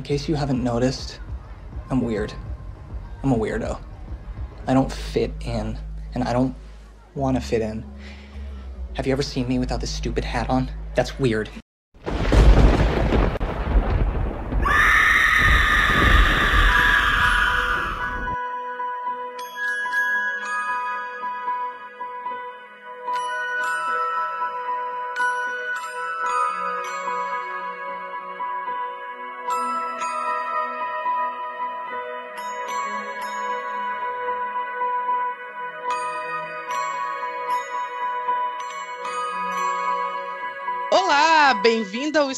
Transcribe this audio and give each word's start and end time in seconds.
In 0.00 0.04
case 0.04 0.30
you 0.30 0.34
haven't 0.34 0.64
noticed, 0.64 1.20
I'm 1.90 2.00
weird. 2.00 2.32
I'm 3.22 3.32
a 3.32 3.36
weirdo. 3.36 3.78
I 4.66 4.72
don't 4.72 4.90
fit 4.90 5.30
in, 5.42 5.78
and 6.14 6.24
I 6.24 6.32
don't 6.32 6.54
want 7.14 7.36
to 7.36 7.40
fit 7.42 7.60
in. 7.60 7.84
Have 8.94 9.06
you 9.06 9.12
ever 9.12 9.20
seen 9.20 9.46
me 9.46 9.58
without 9.58 9.82
this 9.82 9.90
stupid 9.90 10.24
hat 10.24 10.48
on? 10.48 10.70
That's 10.94 11.18
weird. 11.18 11.50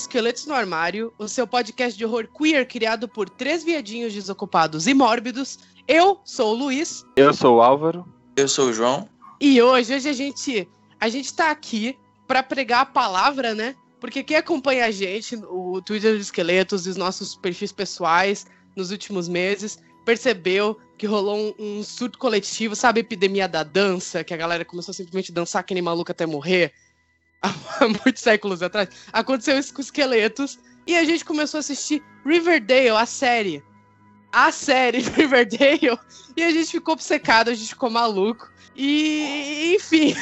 Esqueletos 0.03 0.47
no 0.47 0.55
Armário, 0.55 1.13
o 1.17 1.29
seu 1.29 1.47
podcast 1.47 1.97
de 1.97 2.05
horror 2.05 2.27
queer 2.27 2.67
criado 2.67 3.07
por 3.07 3.31
três 3.31 3.63
viadinhos 3.63 4.13
desocupados 4.13 4.89
e 4.89 4.95
mórbidos. 4.95 5.61
Eu 5.87 6.21
sou 6.25 6.53
o 6.53 6.59
Luiz 6.59 7.05
Eu 7.15 7.33
sou 7.33 7.59
o 7.59 7.63
Álvaro. 7.63 8.05
Eu 8.37 8.49
sou 8.49 8.71
o 8.71 8.73
João. 8.73 9.09
e 9.41 9.63
hoje, 9.63 9.95
hoje 9.95 10.09
a 10.09 10.13
gente 10.13 10.69
a 11.01 11.09
gente 11.09 11.33
tá 11.33 11.53
aqui 11.53 11.97
para 12.27 12.43
pregar 12.43 12.81
a 12.81 12.87
palavra, 12.87 13.55
né? 13.55 13.77
Porque 14.01 14.25
quem 14.25 14.37
acompanha 14.37 14.87
a 14.87 14.91
gente, 14.91 15.37
o 15.37 15.81
Twitter 15.81 16.15
dos 16.15 16.27
Esqueletos 16.27 16.85
e 16.85 16.91
os 16.91 16.97
nossos 16.97 17.37
perfis 17.37 17.71
pessoais 17.71 18.45
nos 18.75 18.91
últimos 18.91 19.29
meses, 19.29 19.79
percebeu 20.05 20.77
que 20.99 21.07
rolou 21.07 21.37
um, 21.37 21.79
um 21.79 21.83
surto 21.85 22.19
coletivo, 22.19 22.75
sabe, 22.75 22.99
a 22.99 23.03
epidemia 23.03 23.49
da 23.49 23.63
dança, 23.63 24.25
que 24.25 24.35
a 24.35 24.37
galera 24.37 24.65
começou 24.65 24.93
simplesmente 24.93 25.31
a 25.31 25.35
dançar 25.35 25.63
que 25.63 25.75
nem 25.75 25.83
maluca 25.83 26.11
até 26.11 26.27
morrer 26.27 26.73
há 27.81 27.89
muitos 27.89 28.23
séculos 28.23 28.63
atrás. 28.63 28.89
Aconteceu 29.13 29.59
isso 29.59 29.75
com 29.75 29.81
esqueletos 29.81 30.59
e 30.87 30.97
a 30.97 31.05
gente 31.05 31.25
começou 31.25 31.59
a 31.59 31.61
assistir 31.61 32.03
Riverdale, 32.25 32.91
a 32.91 33.07
série. 33.07 33.63
A 34.33 34.51
série 34.51 35.01
Riverdale. 35.17 35.99
E 36.37 36.43
a 36.43 36.51
gente 36.51 36.71
ficou 36.71 36.95
obcecado, 36.95 37.51
a 37.51 37.55
gente 37.55 37.71
ficou 37.71 37.91
maluco. 37.91 38.51
E, 38.75 39.75
enfim, 39.77 40.15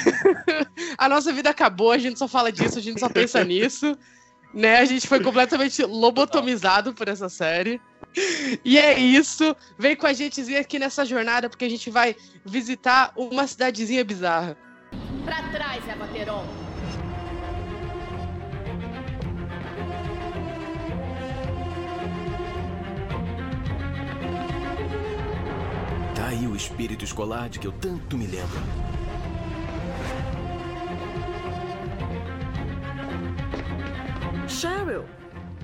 a 0.98 1.09
nossa 1.09 1.33
vida 1.33 1.51
acabou, 1.51 1.93
a 1.93 1.98
gente 1.98 2.19
só 2.19 2.27
fala 2.27 2.51
disso, 2.51 2.79
a 2.79 2.83
gente 2.83 2.98
só 2.98 3.09
pensa 3.09 3.45
nisso. 3.45 3.97
Né? 4.53 4.79
A 4.79 4.85
gente 4.85 5.07
foi 5.07 5.21
completamente 5.23 5.85
lobotomizado 5.85 6.93
por 6.93 7.07
essa 7.07 7.29
série. 7.29 7.81
E 8.65 8.77
é 8.77 8.98
isso. 8.98 9.55
Vem 9.79 9.95
com 9.95 10.07
a 10.07 10.13
gente 10.13 10.57
aqui 10.57 10.79
nessa 10.79 11.05
jornada, 11.05 11.48
porque 11.48 11.65
a 11.65 11.71
gente 11.71 11.89
vai 11.91 12.17
visitar 12.45 13.13
uma 13.17 13.47
cidadezinha 13.47 14.05
bizarra. 14.05 14.57
Pra 15.25 15.43
trás, 15.51 15.87
Eva 15.89 16.09
aí 26.31 26.47
o 26.47 26.55
espírito 26.55 27.05
escolar 27.05 27.48
de 27.48 27.59
que 27.59 27.67
eu 27.67 27.73
tanto 27.73 28.17
me 28.17 28.25
lembro. 28.25 28.61
Cheryl, 34.48 35.05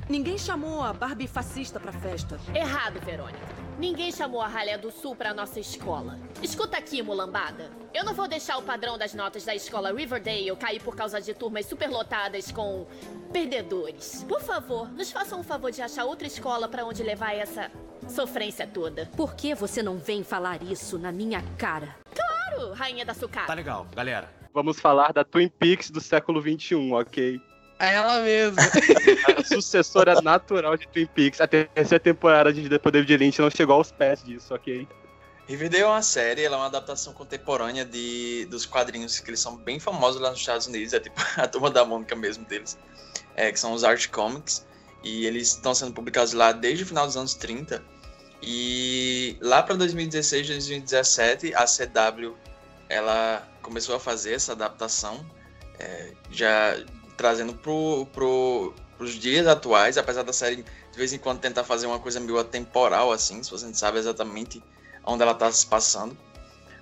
ninguém 0.08 0.36
chamou 0.36 0.82
a 0.82 0.92
Barbie 0.92 1.28
fascista 1.28 1.78
pra 1.78 1.92
festa. 1.92 2.40
Errado, 2.52 2.98
Verônica. 3.04 3.38
Ninguém 3.78 4.10
chamou 4.10 4.40
a 4.40 4.48
Ralé 4.48 4.76
do 4.76 4.90
Sul 4.90 5.14
pra 5.14 5.32
nossa 5.32 5.60
escola. 5.60 6.18
Escuta 6.42 6.78
aqui, 6.78 7.00
mulambada. 7.00 7.70
Eu 7.94 8.04
não 8.04 8.14
vou 8.14 8.26
deixar 8.26 8.56
o 8.56 8.62
padrão 8.62 8.98
das 8.98 9.14
notas 9.14 9.44
da 9.44 9.54
escola 9.54 9.92
Riverdale 9.92 10.56
cair 10.56 10.82
por 10.82 10.96
causa 10.96 11.20
de 11.20 11.32
turmas 11.32 11.66
superlotadas 11.66 12.50
com 12.50 12.86
perdedores. 13.32 14.24
Por 14.24 14.40
favor, 14.40 14.90
nos 14.90 15.12
façam 15.12 15.40
um 15.40 15.44
favor 15.44 15.70
de 15.70 15.80
achar 15.80 16.06
outra 16.06 16.26
escola 16.26 16.66
pra 16.66 16.84
onde 16.84 17.02
levar 17.04 17.36
essa 17.36 17.70
sofrência 18.08 18.66
toda. 18.66 19.06
Por 19.16 19.34
que 19.34 19.54
você 19.54 19.82
não 19.82 19.98
vem 19.98 20.22
falar 20.22 20.62
isso 20.62 20.98
na 20.98 21.12
minha 21.12 21.42
cara? 21.58 21.96
Claro, 22.14 22.72
rainha 22.72 23.04
da 23.04 23.14
sucata. 23.14 23.46
Tá 23.46 23.54
legal, 23.54 23.86
galera. 23.94 24.30
Vamos 24.52 24.80
falar 24.80 25.12
da 25.12 25.24
Twin 25.24 25.48
Peaks 25.48 25.90
do 25.90 26.00
século 26.00 26.40
XXI, 26.40 26.92
ok? 26.92 27.40
É 27.78 27.94
ela 27.94 28.20
mesma. 28.20 28.62
A 29.38 29.44
sucessora 29.44 30.20
natural 30.22 30.76
de 30.76 30.88
Twin 30.88 31.06
Peaks. 31.06 31.40
A 31.40 31.46
terceira 31.46 32.00
temporada 32.00 32.52
de 32.52 32.68
Depois 32.68 32.92
David 32.92 33.16
Lynch 33.18 33.40
não 33.40 33.50
chegou 33.50 33.76
aos 33.76 33.92
pés 33.92 34.24
disso, 34.24 34.54
ok? 34.54 34.88
Riverdale 35.46 35.82
é 35.84 35.86
uma 35.86 36.02
série, 36.02 36.42
ela 36.42 36.56
é 36.56 36.58
uma 36.58 36.66
adaptação 36.66 37.12
contemporânea 37.12 37.84
de, 37.84 38.46
dos 38.46 38.66
quadrinhos 38.66 39.20
que 39.20 39.30
eles 39.30 39.38
são 39.38 39.56
bem 39.56 39.78
famosos 39.78 40.20
lá 40.20 40.30
nos 40.30 40.40
Estados 40.40 40.66
Unidos, 40.66 40.92
é 40.92 40.98
tipo 40.98 41.20
a 41.36 41.46
turma 41.46 41.70
da 41.70 41.84
Mônica 41.84 42.16
mesmo 42.16 42.44
deles, 42.46 42.76
é, 43.36 43.52
que 43.52 43.60
são 43.60 43.72
os 43.72 43.84
Art 43.84 44.08
Comics, 44.08 44.66
e 45.04 45.24
eles 45.24 45.48
estão 45.48 45.72
sendo 45.72 45.92
publicados 45.92 46.32
lá 46.32 46.50
desde 46.50 46.82
o 46.82 46.86
final 46.86 47.06
dos 47.06 47.16
anos 47.16 47.34
30. 47.34 47.80
E 48.42 49.36
lá 49.40 49.62
para 49.62 49.74
2016, 49.76 50.48
2017, 50.48 51.54
a 51.54 51.64
CW 51.64 52.34
ela 52.88 53.46
começou 53.62 53.96
a 53.96 54.00
fazer 54.00 54.34
essa 54.34 54.52
adaptação, 54.52 55.24
é, 55.78 56.12
já 56.30 56.76
trazendo 57.16 57.54
pro, 57.54 58.06
pro, 58.12 58.74
pros 58.96 59.14
dias 59.14 59.46
atuais, 59.46 59.98
apesar 59.98 60.22
da 60.22 60.32
série 60.32 60.56
de 60.56 60.98
vez 60.98 61.12
em 61.12 61.18
quando 61.18 61.40
tentar 61.40 61.64
fazer 61.64 61.86
uma 61.86 61.98
coisa 61.98 62.20
meio 62.20 62.38
atemporal, 62.38 63.12
assim, 63.12 63.42
se 63.42 63.50
você 63.50 63.66
não 63.66 63.74
sabe 63.74 63.98
exatamente 63.98 64.62
onde 65.04 65.22
ela 65.22 65.34
tá 65.34 65.50
se 65.50 65.66
passando. 65.66 66.16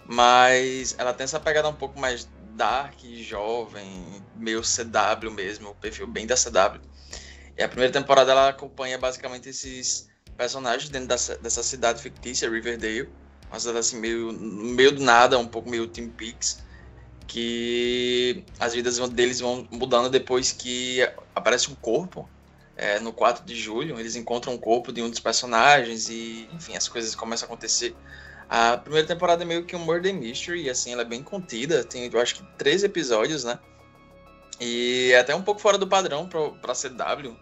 Mas 0.07 0.95
ela 0.99 1.15
tem 1.15 1.25
essa 1.25 1.41
pegada 1.41 1.69
um 1.69 1.75
pouco 1.75 1.99
mais 1.99 2.29
dark, 2.51 2.95
jovem, 3.21 4.23
meio 4.37 4.61
CW 4.61 5.31
mesmo, 5.31 5.71
o 5.71 5.75
perfil 5.75 6.07
bem 6.07 6.27
da 6.27 6.37
CW. 6.37 6.81
E 7.57 7.63
a 7.63 7.69
primeira 7.69 7.93
temporada 7.93 8.33
ela 8.33 8.49
acompanha 8.51 8.99
basicamente 8.99 9.49
esses 9.49 10.09
personagens 10.37 10.89
dentro 10.91 11.09
dessa, 11.09 11.37
dessa 11.39 11.63
cidade 11.63 12.03
fictícia, 12.03 12.51
Riverdale. 12.51 13.09
Uma 13.51 13.61
cidade 13.61 13.79
assim, 13.79 13.99
meio, 13.99 14.33
meio 14.33 14.93
do 14.93 15.03
nada, 15.03 15.39
um 15.39 15.47
pouco 15.47 15.71
meio 15.71 15.87
Twin 15.87 16.09
Peaks. 16.09 16.63
Que 17.27 18.45
as 18.61 18.75
vidas 18.75 18.99
deles 19.11 19.41
vão 19.41 19.67
mudando 19.71 20.11
depois 20.11 20.53
que 20.53 21.01
aparece 21.35 21.71
um 21.71 21.75
corpo. 21.75 22.29
é, 22.77 22.99
no 22.99 23.13
4 23.13 23.45
de 23.45 23.55
julho, 23.55 23.99
eles 23.99 24.17
encontram 24.17 24.55
o 24.55 24.59
corpo 24.59 24.93
de 24.93 25.01
um 25.03 25.09
dos 25.09 25.21
personagens 25.21 26.09
e, 26.09 26.49
enfim, 26.53 26.77
as 26.77 26.89
coisas 26.89 27.15
começam 27.15 27.47
a 27.47 27.53
acontecer. 27.53 27.95
A 28.49 28.77
primeira 28.77 29.07
temporada 29.07 29.43
é 29.43 29.47
meio 29.47 29.65
que 29.65 29.75
um 29.77 29.79
murder 29.79 30.15
mystery, 30.15 30.69
assim, 30.69 30.93
ela 30.93 31.03
é 31.03 31.05
bem 31.05 31.23
contida, 31.23 31.85
tem, 31.85 32.11
eu 32.13 32.21
acho 32.21 32.37
que, 32.37 32.43
três 32.59 32.85
episódios, 32.85 33.45
né? 33.45 33.59
E 34.61 35.11
é 35.13 35.19
até 35.19 35.35
um 35.35 35.43
pouco 35.43 35.61
fora 35.61 35.79
do 35.79 35.87
padrão 35.87 36.29
pra, 36.29 36.51
pra 36.51 36.75
CW, 36.75 37.37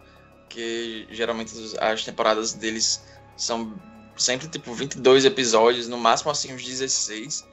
que 0.52 1.06
geralmente 1.10 1.54
as 1.80 2.04
temporadas 2.04 2.52
deles 2.52 3.02
são 3.36 3.74
sempre, 4.16 4.46
tipo, 4.48 4.72
22 4.74 5.24
episódios, 5.24 5.88
no 5.88 5.96
máximo, 5.96 6.30
assim, 6.30 6.54
uns 6.54 6.62
16. 6.62 7.46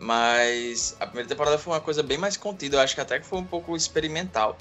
Mas 0.00 0.96
a 0.98 1.06
primeira 1.06 1.28
temporada 1.28 1.58
foi 1.58 1.72
uma 1.74 1.80
coisa 1.80 2.02
bem 2.02 2.16
mais 2.16 2.36
contida, 2.36 2.76
eu 2.76 2.80
acho 2.80 2.94
que 2.94 3.00
até 3.00 3.18
que 3.18 3.26
foi 3.26 3.38
um 3.38 3.44
pouco 3.44 3.76
experimental. 3.76 4.56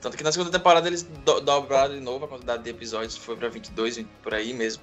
Tanto 0.00 0.16
que 0.16 0.24
na 0.24 0.32
segunda 0.32 0.50
temporada 0.50 0.86
eles 0.86 1.02
do 1.02 1.40
dobraram 1.40 1.94
de 1.94 2.00
novo 2.00 2.24
a 2.24 2.28
quantidade 2.28 2.62
de 2.62 2.70
episódios, 2.70 3.16
foi 3.16 3.36
pra 3.36 3.48
22, 3.48 3.96
20 3.96 4.08
por 4.22 4.34
aí 4.34 4.52
mesmo. 4.52 4.82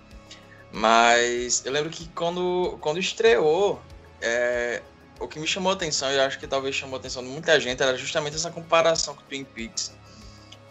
Mas 0.71 1.65
eu 1.65 1.71
lembro 1.71 1.89
que 1.89 2.07
quando, 2.09 2.77
quando 2.79 2.99
estreou, 2.99 3.81
é, 4.21 4.81
o 5.19 5.27
que 5.27 5.39
me 5.39 5.47
chamou 5.47 5.71
a 5.71 5.75
atenção, 5.75 6.09
e 6.11 6.15
eu 6.15 6.21
acho 6.21 6.39
que 6.39 6.47
talvez 6.47 6.75
chamou 6.75 6.95
a 6.95 6.99
atenção 6.99 7.23
de 7.23 7.29
muita 7.29 7.59
gente, 7.59 7.81
era 7.83 7.97
justamente 7.97 8.35
essa 8.35 8.49
comparação 8.49 9.15
com 9.15 9.21
Twin 9.23 9.43
Peaks. 9.43 9.91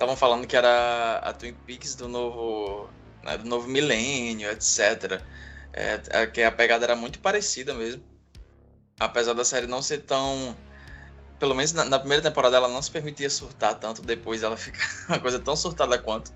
Estavam 0.00 0.16
falando 0.16 0.46
que 0.46 0.56
era 0.56 1.18
a 1.18 1.30
Twin 1.30 1.52
Peaks 1.52 1.94
do 1.94 2.08
novo, 2.08 2.88
né, 3.22 3.36
do 3.36 3.44
novo 3.44 3.68
milênio, 3.68 4.50
etc. 4.50 5.20
É, 5.74 6.00
é, 6.08 6.26
que 6.26 6.42
a 6.42 6.50
pegada 6.50 6.86
era 6.86 6.96
muito 6.96 7.18
parecida 7.18 7.74
mesmo. 7.74 8.02
Apesar 8.98 9.34
da 9.34 9.44
série 9.44 9.66
não 9.66 9.82
ser 9.82 9.98
tão. 9.98 10.56
Pelo 11.38 11.54
menos 11.54 11.74
na, 11.74 11.84
na 11.84 11.98
primeira 11.98 12.22
temporada 12.22 12.56
ela 12.56 12.66
não 12.66 12.80
se 12.80 12.90
permitia 12.90 13.28
surtar 13.28 13.74
tanto, 13.74 14.00
depois 14.00 14.42
ela 14.42 14.56
fica 14.58 14.78
uma 15.06 15.18
coisa 15.20 15.38
tão 15.38 15.54
surtada 15.54 15.98
quanto. 15.98 16.32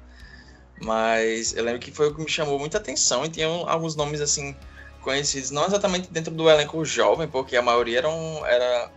Mas 0.78 1.56
eu 1.56 1.64
lembro 1.64 1.80
que 1.80 1.90
foi 1.90 2.08
o 2.08 2.14
que 2.14 2.22
me 2.22 2.28
chamou 2.28 2.58
muita 2.58 2.76
atenção 2.76 3.24
e 3.24 3.30
tinha 3.30 3.46
alguns 3.46 3.96
nomes 3.96 4.20
assim 4.20 4.54
conhecidos, 5.00 5.50
não 5.50 5.64
exatamente 5.64 6.12
dentro 6.12 6.34
do 6.34 6.50
elenco 6.50 6.84
jovem, 6.84 7.26
porque 7.26 7.56
a 7.56 7.62
maioria 7.62 7.96
eram 7.96 8.44
era, 8.44 8.90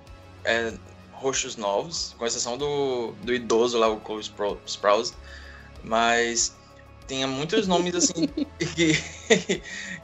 é, 0.44 0.74
rostos 1.20 1.56
novos, 1.56 2.14
com 2.18 2.26
exceção 2.26 2.58
do, 2.58 3.12
do 3.24 3.34
idoso 3.34 3.78
lá, 3.78 3.88
o 3.88 4.00
Cole 4.00 4.22
Spro- 4.22 4.62
Sprouse, 4.66 5.14
mas 5.84 6.56
tinha 7.08 7.28
muitos 7.28 7.68
nomes 7.68 7.96
assim 7.96 8.28
que, 8.76 8.94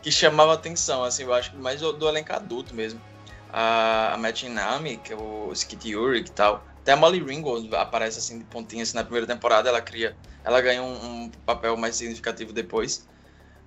que 0.01 0.11
chamavam 0.11 0.53
atenção, 0.53 1.03
assim, 1.03 1.23
eu 1.23 1.33
acho 1.33 1.51
que 1.51 1.57
mais 1.57 1.81
do, 1.81 1.93
do 1.93 2.07
elenco 2.07 2.33
adulto 2.33 2.73
mesmo. 2.73 3.01
A, 3.49 4.13
a 4.13 4.17
Matt 4.17 4.43
Nami, 4.43 4.97
que 4.97 5.13
é 5.13 5.15
o 5.15 5.51
Skit 5.53 5.95
Ulrich 5.95 6.29
e 6.31 6.33
tal, 6.33 6.65
Até 6.81 6.93
a 6.93 6.95
Molly 6.95 7.23
Ringwald 7.23 7.73
aparece 7.75 8.17
assim 8.19 8.39
de 8.39 8.45
pontinha 8.45 8.81
assim, 8.83 8.95
na 8.95 9.03
primeira 9.03 9.27
temporada, 9.27 9.69
ela 9.69 9.81
cria, 9.81 10.17
ela 10.43 10.59
ganha 10.61 10.81
um, 10.81 11.25
um, 11.25 11.31
papel 11.45 11.77
mais 11.77 11.95
significativo 11.95 12.51
depois. 12.51 13.07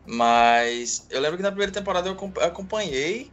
Mas 0.04 1.06
eu 1.10 1.20
lembro 1.20 1.37
que 1.37 1.43
na 1.43 1.50
primeira 1.50 1.72
temporada 1.72 2.08
eu 2.08 2.16
acompanhei 2.43 3.32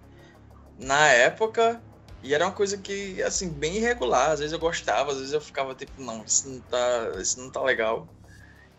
na 0.77 1.07
época 1.10 1.81
e 2.24 2.34
era 2.34 2.46
uma 2.46 2.54
coisa 2.54 2.78
que 2.78 3.22
assim 3.22 3.50
bem 3.52 3.75
irregular, 3.75 4.31
às 4.31 4.40
vezes 4.40 4.54
eu 4.54 4.60
gostava, 4.60 5.12
às 5.12 5.18
vezes 5.18 5.34
eu 5.34 5.42
ficava 5.42 5.75
tipo, 5.75 6.02
não, 6.02 6.24
isso 6.24 6.50
não 6.50 6.62
tá, 6.62 7.12
isso 7.20 7.38
não 7.38 7.52
tá 7.52 7.62
legal. 7.62 8.08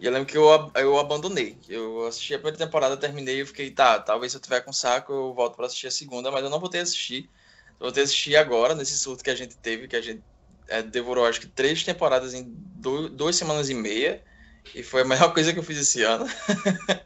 E 0.01 0.07
eu 0.07 0.13
lembro 0.13 0.27
que 0.27 0.37
eu, 0.37 0.49
eu 0.77 0.99
abandonei. 0.99 1.61
Eu 1.69 2.07
assisti 2.07 2.35
a 2.35 2.39
primeira 2.39 2.57
temporada, 2.57 2.97
terminei 2.97 3.43
e 3.43 3.47
fiquei, 3.47 3.71
tá, 3.71 4.01
talvez 4.01 4.33
se 4.33 4.39
eu 4.39 4.41
tiver 4.41 4.63
com 4.63 4.73
saco 4.73 5.13
eu 5.13 5.35
volto 5.35 5.57
para 5.57 5.67
assistir 5.67 5.87
a 5.87 5.91
segunda, 5.91 6.31
mas 6.31 6.43
eu 6.43 6.49
não 6.49 6.59
vou 6.59 6.71
ter 6.71 6.79
assistir. 6.79 7.31
Eu 7.79 7.87
vou 7.87 7.93
ter 7.93 8.01
assistir 8.01 8.35
agora, 8.35 8.75
nesse 8.75 8.99
surto 8.99 9.23
que 9.23 9.31
a 9.31 9.37
gente 9.37 9.57
teve, 9.59 9.89
que 9.89 9.97
a 9.97 10.01
gente 10.01 10.25
é, 10.67 10.83
devorou 10.83 11.27
acho 11.27 11.41
que 11.41 11.47
três 11.47 11.85
temporadas 11.85 12.33
em 12.33 12.47
duas 12.47 13.37
semanas 13.37 13.69
e 13.69 13.75
meia. 13.75 14.25
E 14.75 14.83
foi 14.83 15.03
a 15.03 15.05
melhor 15.05 15.33
coisa 15.35 15.53
que 15.53 15.59
eu 15.59 15.63
fiz 15.63 15.77
esse 15.77 16.03
ano. 16.03 16.25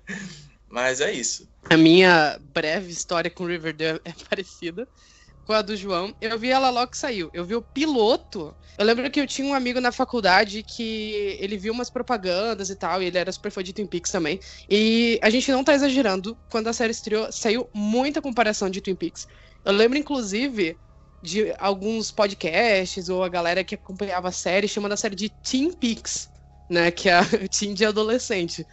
mas 0.71 1.01
é 1.01 1.11
isso. 1.11 1.51
A 1.69 1.77
minha 1.77 2.39
breve 2.41 2.93
história 2.93 3.29
com 3.29 3.45
Riverdale 3.45 4.01
é 4.05 4.13
parecida 4.31 4.89
com 5.49 5.55
a 5.55 5.63
do 5.63 5.75
João. 5.75 6.15
Eu 6.21 6.39
vi 6.39 6.51
ela 6.51 6.69
logo 6.69 6.91
que 6.91 6.99
saiu. 6.99 7.31
Eu 7.33 7.43
vi 7.43 7.55
o 7.55 7.63
piloto. 7.63 8.55
Eu 8.77 8.85
lembro 8.85 9.11
que 9.11 9.19
eu 9.19 9.27
tinha 9.27 9.49
um 9.49 9.55
amigo 9.55 9.81
na 9.81 9.91
faculdade 9.91 10.63
que 10.63 11.39
ele 11.41 11.57
viu 11.57 11.73
umas 11.73 11.89
propagandas 11.89 12.69
e 12.69 12.77
tal, 12.77 13.03
e 13.03 13.07
ele 13.07 13.17
era 13.17 13.33
super 13.33 13.51
fã 13.51 13.63
de 13.63 13.73
Twin 13.73 13.87
Peaks 13.87 14.13
também. 14.13 14.39
E 14.69 15.19
a 15.23 15.31
gente 15.31 15.51
não 15.51 15.65
tá 15.65 15.73
exagerando, 15.73 16.37
quando 16.51 16.69
a 16.69 16.73
série 16.75 16.91
estreou, 16.91 17.33
saiu 17.33 17.67
muita 17.75 18.21
comparação 18.21 18.69
de 18.69 18.83
Twin 18.83 18.95
Peaks. 18.95 19.27
Eu 19.65 19.73
lembro, 19.73 19.97
inclusive, 19.97 20.77
de 21.23 21.55
alguns 21.59 22.13
podcasts 22.13 23.09
ou 23.09 23.25
a 23.25 23.29
galera 23.31 23.65
que 23.65 23.75
acompanhava 23.75 24.29
a 24.29 24.33
série 24.33 24.69
chamando 24.69 24.93
a 24.93 24.99
série 24.99 25.17
de 25.17 25.31
Teen 25.31 25.73
Peaks, 25.73 26.29
né? 26.69 26.91
Que 26.91 27.09
é 27.09 27.15
a 27.15 27.23
teen 27.49 27.73
de 27.73 27.87
adolescente. 27.87 28.67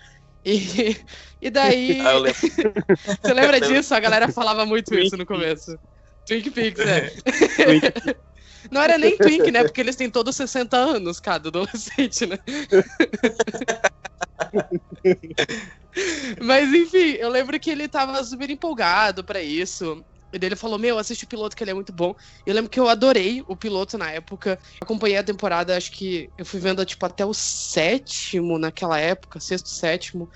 E, 0.43 0.97
e 1.41 1.49
daí. 1.49 1.99
Ah, 2.03 2.19
Você 3.23 3.33
lembra 3.33 3.61
disso? 3.61 3.95
A 3.95 3.99
galera 4.01 4.29
falava 4.29 4.65
muito 4.65 4.93
isso 4.93 5.15
no 5.15 5.25
começo. 5.25 5.79
Twink 6.25 6.51
Peaks, 6.51 6.79
é. 6.79 7.11
Não 8.71 8.81
era 8.81 8.97
nem 8.97 9.17
Twink, 9.17 9.51
né? 9.51 9.63
Porque 9.63 9.81
eles 9.81 9.95
têm 9.95 10.09
todos 10.09 10.35
60 10.35 10.75
anos, 10.75 11.19
cada 11.19 11.49
adolescente, 11.49 12.25
né? 12.25 12.37
Mas 16.41 16.73
enfim, 16.73 17.15
eu 17.19 17.29
lembro 17.29 17.59
que 17.59 17.69
ele 17.69 17.87
tava 17.87 18.23
super 18.23 18.49
empolgado 18.49 19.23
para 19.23 19.41
isso. 19.41 20.03
E 20.33 20.45
ele 20.45 20.55
falou: 20.55 20.77
Meu, 20.77 20.97
assiste 20.97 21.23
o 21.23 21.27
piloto 21.27 21.55
que 21.55 21.63
ele 21.63 21.71
é 21.71 21.73
muito 21.73 21.93
bom. 21.93 22.13
Eu 22.45 22.53
lembro 22.53 22.69
que 22.69 22.79
eu 22.79 22.89
adorei 22.89 23.41
o 23.47 23.55
piloto 23.55 23.97
na 23.97 24.11
época. 24.11 24.59
Acompanhei 24.81 25.17
a 25.17 25.23
temporada, 25.23 25.77
acho 25.77 25.91
que 25.91 26.29
eu 26.37 26.45
fui 26.45 26.59
vendo 26.59 26.85
tipo 26.85 27.05
até 27.05 27.25
o 27.25 27.33
sétimo 27.33 28.59
naquela 28.59 28.99
época, 28.99 29.39
sexto, 29.39 29.69
sétimo. 29.69 30.29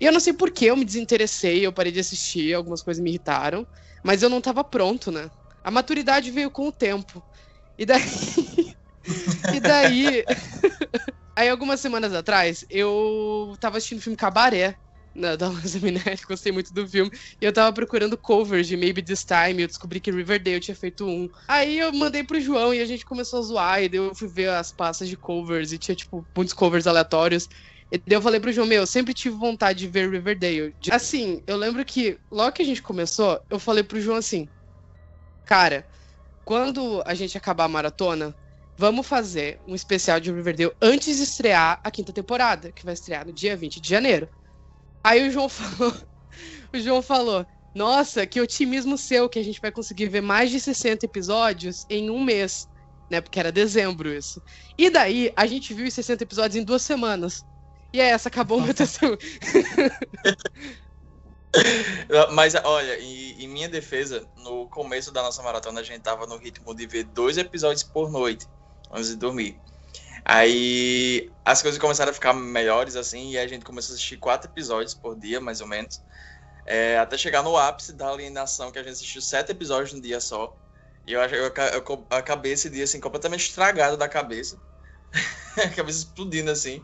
E 0.00 0.04
eu 0.04 0.12
não 0.12 0.20
sei 0.20 0.32
por 0.32 0.50
que 0.50 0.66
eu 0.66 0.76
me 0.76 0.84
desinteressei, 0.84 1.64
eu 1.64 1.72
parei 1.72 1.90
de 1.90 2.00
assistir, 2.00 2.54
algumas 2.54 2.82
coisas 2.82 3.02
me 3.02 3.10
irritaram. 3.10 3.66
Mas 4.02 4.22
eu 4.22 4.28
não 4.28 4.40
tava 4.40 4.62
pronto, 4.64 5.10
né? 5.10 5.30
A 5.62 5.70
maturidade 5.70 6.30
veio 6.30 6.50
com 6.50 6.68
o 6.68 6.72
tempo. 6.72 7.22
E 7.78 7.84
daí. 7.84 8.02
e 9.54 9.60
daí. 9.60 10.24
Aí, 11.36 11.48
algumas 11.48 11.78
semanas 11.78 12.12
atrás, 12.12 12.64
eu 12.68 13.56
tava 13.60 13.76
assistindo 13.78 14.00
o 14.00 14.02
filme 14.02 14.16
Cabaré, 14.16 14.74
né, 15.14 15.36
da 15.36 15.46
Luísa 15.48 15.78
Minelli, 15.78 16.18
gostei 16.26 16.50
muito 16.50 16.74
do 16.74 16.86
filme, 16.88 17.10
e 17.40 17.44
eu 17.44 17.52
tava 17.52 17.72
procurando 17.72 18.18
covers 18.18 18.66
de 18.66 18.76
Maybe 18.76 19.02
This 19.02 19.24
Time, 19.24 19.62
eu 19.62 19.68
descobri 19.68 20.00
que 20.00 20.10
Riverdale 20.10 20.58
tinha 20.58 20.74
feito 20.74 21.06
um. 21.06 21.28
Aí 21.46 21.78
eu 21.78 21.92
mandei 21.92 22.24
pro 22.24 22.40
João 22.40 22.74
e 22.74 22.80
a 22.80 22.84
gente 22.84 23.04
começou 23.04 23.38
a 23.38 23.42
zoar, 23.42 23.82
e 23.82 23.90
eu 23.92 24.12
fui 24.16 24.26
ver 24.26 24.50
as 24.50 24.72
pastas 24.72 25.08
de 25.08 25.16
covers, 25.16 25.70
e 25.70 25.78
tinha, 25.78 25.94
tipo, 25.94 26.26
muitos 26.36 26.54
covers 26.54 26.88
aleatórios. 26.88 27.46
E 27.90 27.98
daí 27.98 28.16
eu 28.16 28.22
falei 28.22 28.38
pro 28.38 28.52
João, 28.52 28.66
meu, 28.66 28.82
eu 28.82 28.86
sempre 28.86 29.14
tive 29.14 29.36
vontade 29.36 29.80
de 29.80 29.88
ver 29.88 30.10
Riverdale. 30.10 30.74
Assim, 30.90 31.42
eu 31.46 31.56
lembro 31.56 31.84
que 31.84 32.18
logo 32.30 32.52
que 32.52 32.62
a 32.62 32.64
gente 32.64 32.82
começou, 32.82 33.40
eu 33.48 33.58
falei 33.58 33.82
pro 33.82 34.00
João 34.00 34.18
assim, 34.18 34.46
cara, 35.46 35.86
quando 36.44 37.02
a 37.06 37.14
gente 37.14 37.36
acabar 37.36 37.64
a 37.64 37.68
maratona, 37.68 38.34
vamos 38.76 39.06
fazer 39.06 39.58
um 39.66 39.74
especial 39.74 40.20
de 40.20 40.30
Riverdale 40.30 40.72
antes 40.80 41.16
de 41.16 41.22
estrear 41.22 41.80
a 41.82 41.90
quinta 41.90 42.12
temporada, 42.12 42.70
que 42.72 42.84
vai 42.84 42.94
estrear 42.94 43.26
no 43.26 43.32
dia 43.32 43.56
20 43.56 43.80
de 43.80 43.88
janeiro. 43.88 44.28
Aí 45.02 45.26
o 45.26 45.30
João 45.30 45.48
falou, 45.50 45.94
o 46.72 46.78
João 46.78 47.02
falou, 47.02 47.46
nossa, 47.74 48.26
que 48.26 48.40
otimismo 48.40 48.98
seu 48.98 49.28
que 49.28 49.38
a 49.38 49.42
gente 49.42 49.60
vai 49.60 49.72
conseguir 49.72 50.08
ver 50.08 50.20
mais 50.20 50.50
de 50.50 50.60
60 50.60 51.06
episódios 51.06 51.84
em 51.88 52.10
um 52.10 52.22
mês, 52.22 52.66
né? 53.10 53.20
Porque 53.20 53.38
era 53.38 53.52
dezembro 53.52 54.12
isso. 54.12 54.42
E 54.76 54.90
daí 54.90 55.32
a 55.36 55.46
gente 55.46 55.72
viu 55.72 55.86
os 55.86 55.94
60 55.94 56.24
episódios 56.24 56.56
em 56.56 56.64
duas 56.64 56.82
semanas. 56.82 57.44
E 57.92 58.00
é 58.00 58.08
essa, 58.08 58.28
acabou 58.28 58.58
o 58.58 58.62
meu 58.62 58.74
testemunho. 58.74 59.18
Mas 62.32 62.54
olha, 62.54 63.00
em, 63.00 63.42
em, 63.42 63.48
minha 63.48 63.68
defesa, 63.68 64.26
no 64.36 64.68
começo 64.68 65.10
da 65.10 65.22
nossa 65.22 65.42
maratona 65.42 65.80
a 65.80 65.84
gente 65.84 66.02
tava 66.02 66.26
no 66.26 66.36
ritmo 66.36 66.74
de 66.74 66.86
ver 66.86 67.04
dois 67.04 67.38
episódios 67.38 67.82
por 67.82 68.10
noite, 68.10 68.46
antes 68.90 69.08
de 69.08 69.16
dormir. 69.16 69.58
Aí 70.24 71.30
as 71.44 71.62
coisas 71.62 71.80
começaram 71.80 72.10
a 72.10 72.14
ficar 72.14 72.34
melhores 72.34 72.96
assim, 72.96 73.30
e 73.30 73.38
a 73.38 73.46
gente 73.46 73.64
começou 73.64 73.92
a 73.92 73.94
assistir 73.94 74.18
quatro 74.18 74.50
episódios 74.50 74.94
por 74.94 75.18
dia, 75.18 75.40
mais 75.40 75.60
ou 75.60 75.66
menos. 75.66 76.02
É, 76.66 76.98
até 76.98 77.16
chegar 77.16 77.42
no 77.42 77.56
ápice 77.56 77.94
da 77.94 78.10
alienação, 78.10 78.70
que 78.70 78.78
a 78.78 78.82
gente 78.82 78.92
assistiu 78.92 79.22
sete 79.22 79.52
episódios 79.52 79.94
num 79.94 80.00
dia 80.00 80.20
só. 80.20 80.54
E 81.06 81.14
eu, 81.14 81.22
eu, 81.22 81.52
eu 81.72 82.06
acabei 82.10 82.52
esse 82.52 82.68
dia 82.68 82.84
assim, 82.84 83.00
completamente 83.00 83.48
estragado 83.48 83.96
da 83.96 84.06
cabeça. 84.06 84.58
a 85.56 85.68
cabeça 85.70 85.98
explodindo 85.98 86.50
assim. 86.50 86.82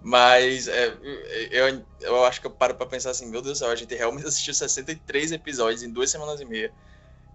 Mas 0.00 0.68
é, 0.68 0.96
eu, 1.50 1.86
eu 2.00 2.24
acho 2.24 2.40
que 2.40 2.46
eu 2.46 2.50
paro 2.50 2.74
pra 2.74 2.86
pensar 2.86 3.10
assim, 3.10 3.30
meu 3.30 3.40
Deus 3.40 3.58
do 3.58 3.60
céu, 3.60 3.70
a 3.70 3.76
gente 3.76 3.94
realmente 3.94 4.26
assistiu 4.28 4.54
63 4.54 5.32
episódios 5.32 5.82
em 5.82 5.92
duas 5.92 6.10
semanas 6.10 6.40
e 6.40 6.44
meia. 6.44 6.72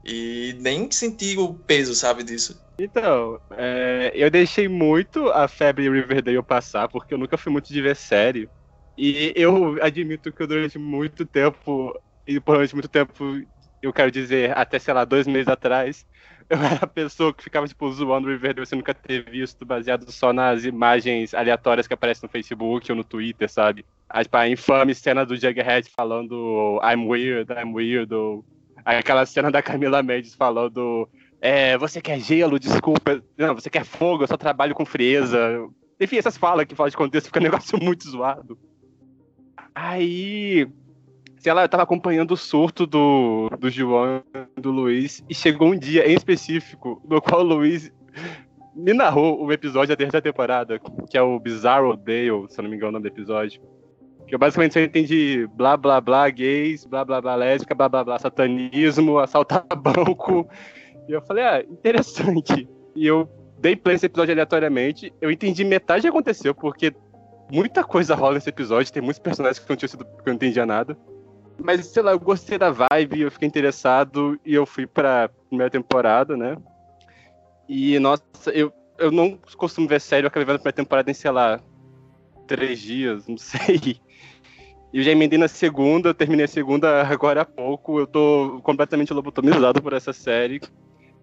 E 0.03 0.55
nem 0.59 0.89
senti 0.91 1.37
o 1.37 1.53
peso, 1.53 1.93
sabe, 1.93 2.23
disso. 2.23 2.59
Então, 2.79 3.39
é, 3.51 4.11
eu 4.15 4.31
deixei 4.31 4.67
muito 4.67 5.27
a 5.29 5.47
febre 5.47 5.89
Riverdale 5.89 6.41
passar, 6.41 6.87
porque 6.87 7.13
eu 7.13 7.17
nunca 7.17 7.37
fui 7.37 7.51
muito 7.51 7.73
de 7.73 7.81
ver 7.81 7.95
série. 7.95 8.49
E 8.97 9.33
eu 9.35 9.81
admito 9.81 10.31
que 10.31 10.41
eu 10.41 10.47
durante 10.47 10.77
muito 10.77 11.25
tempo, 11.25 11.93
e 12.25 12.39
durante 12.39 12.73
muito 12.73 12.87
tempo, 12.87 13.13
eu 13.81 13.91
quero 13.91 14.11
dizer, 14.11 14.57
até, 14.57 14.79
sei 14.79 14.93
lá, 14.93 15.03
dois 15.03 15.27
meses 15.27 15.47
atrás, 15.47 16.05
eu 16.49 16.57
era 16.57 16.79
a 16.83 16.87
pessoa 16.87 17.33
que 17.33 17.43
ficava, 17.43 17.67
tipo, 17.67 17.91
zoando 17.91 18.27
o 18.27 18.31
Riverdale 18.31 18.65
você 18.65 18.75
nunca 18.75 18.93
ter 18.93 19.23
visto, 19.29 19.65
baseado 19.65 20.11
só 20.11 20.33
nas 20.33 20.65
imagens 20.65 21.33
aleatórias 21.33 21.87
que 21.87 21.93
aparecem 21.93 22.27
no 22.27 22.31
Facebook 22.31 22.91
ou 22.91 22.95
no 22.95 23.03
Twitter, 23.03 23.49
sabe? 23.49 23.85
A, 24.09 24.23
tipo, 24.23 24.35
a 24.35 24.49
infame 24.49 24.95
cena 24.95 25.25
do 25.25 25.35
Jughead 25.35 25.89
falando 25.89 26.79
I'm 26.83 27.07
weird, 27.07 27.51
I'm 27.53 27.73
weird, 27.73 28.13
ou 28.13 28.43
aquela 28.83 29.25
cena 29.25 29.51
da 29.51 29.61
Camila 29.61 30.01
Mendes 30.01 30.33
falando 30.33 31.07
é, 31.41 31.77
você 31.77 32.01
quer 32.01 32.19
gelo, 32.19 32.59
desculpa, 32.59 33.23
não, 33.37 33.55
você 33.55 33.69
quer 33.69 33.85
fogo, 33.85 34.23
eu 34.23 34.27
só 34.27 34.35
trabalho 34.35 34.75
com 34.75 34.85
frieza. 34.85 35.67
Enfim, 35.99 36.17
essas 36.17 36.37
falas 36.37 36.65
que 36.65 36.75
falam 36.75 36.89
de 36.89 36.97
contexto 36.97 37.27
fica 37.27 37.39
um 37.39 37.43
negócio 37.43 37.79
muito 37.81 38.09
zoado. 38.09 38.57
Aí, 39.73 40.67
sei 41.39 41.53
lá, 41.53 41.63
eu 41.63 41.69
tava 41.69 41.83
acompanhando 41.83 42.31
o 42.31 42.37
surto 42.37 42.85
do, 42.85 43.49
do 43.57 43.69
João 43.69 44.21
do 44.57 44.71
Luiz, 44.71 45.23
e 45.29 45.33
chegou 45.33 45.69
um 45.69 45.77
dia 45.77 46.07
em 46.07 46.13
específico 46.13 47.01
no 47.07 47.21
qual 47.21 47.41
o 47.41 47.43
Luiz 47.43 47.91
me 48.75 48.93
narrou 48.93 49.43
o 49.43 49.51
episódio 49.51 49.89
da 49.89 49.95
terceira 49.95 50.21
temporada, 50.21 50.79
que 51.09 51.17
é 51.17 51.21
o 51.21 51.39
Bizarro 51.39 51.95
Dale, 51.95 52.47
se 52.49 52.59
eu 52.59 52.63
não 52.63 52.69
me 52.69 52.75
engano 52.75 52.89
o 52.89 52.91
nome 52.93 53.09
do 53.09 53.13
episódio. 53.13 53.61
Que 54.27 54.35
eu 54.35 54.39
basicamente 54.39 54.73
só 54.73 54.79
entendi 54.79 55.47
blá 55.55 55.75
blá 55.75 55.99
blá 55.99 56.29
gays, 56.29 56.85
blá 56.85 57.03
blá 57.03 57.19
blá 57.19 57.35
lésbica, 57.35 57.73
blá 57.73 57.89
blá 57.89 58.03
blá 58.03 58.19
satanismo, 58.19 59.17
assaltar 59.17 59.65
banco. 59.75 60.47
E 61.07 61.11
eu 61.11 61.21
falei, 61.21 61.43
ah, 61.43 61.63
interessante. 61.67 62.69
E 62.95 63.07
eu 63.07 63.27
dei 63.57 63.75
play 63.75 63.95
nesse 63.95 64.05
episódio 64.05 64.33
aleatoriamente. 64.33 65.11
Eu 65.19 65.31
entendi 65.31 65.63
metade 65.63 66.01
do 66.01 66.03
que 66.03 66.09
aconteceu, 66.09 66.53
porque 66.53 66.93
muita 67.51 67.83
coisa 67.83 68.13
rola 68.13 68.35
nesse 68.35 68.49
episódio, 68.49 68.93
tem 68.93 69.01
muitos 69.01 69.19
personagens 69.19 69.57
que 69.57 69.67
não 69.67 69.75
tinham 69.75 69.89
sido 69.89 70.05
que 70.05 70.11
eu 70.11 70.27
não 70.27 70.33
entendia 70.35 70.65
nada. 70.65 70.95
Mas, 71.61 71.85
sei 71.87 72.03
lá, 72.03 72.11
eu 72.11 72.19
gostei 72.19 72.57
da 72.57 72.71
vibe, 72.71 73.21
eu 73.21 73.31
fiquei 73.31 73.47
interessado 73.47 74.39
e 74.45 74.53
eu 74.53 74.65
fui 74.65 74.87
pra 74.87 75.29
primeira 75.49 75.69
temporada, 75.69 76.37
né? 76.37 76.57
E, 77.67 77.99
nossa, 77.99 78.23
eu, 78.53 78.71
eu 78.97 79.11
não 79.11 79.37
costumo 79.57 79.87
ver 79.87 80.01
série, 80.01 80.25
eu 80.25 80.27
acabei 80.27 80.45
vendo 80.45 80.55
a 80.55 80.59
primeira 80.59 80.75
temporada 80.75 81.11
em, 81.11 81.13
sei 81.13 81.31
lá, 81.31 81.59
três 82.47 82.79
dias, 82.79 83.27
não 83.27 83.37
sei. 83.37 83.99
Eu 84.91 85.03
já 85.03 85.11
emendei 85.11 85.37
na 85.37 85.47
segunda, 85.47 86.13
terminei 86.13 86.45
a 86.45 86.47
segunda 86.47 87.03
agora 87.03 87.41
há 87.41 87.45
pouco. 87.45 87.99
Eu 87.99 88.07
tô 88.07 88.59
completamente 88.63 89.13
lobotomizado 89.13 89.81
por 89.81 89.93
essa 89.93 90.11
série. 90.11 90.59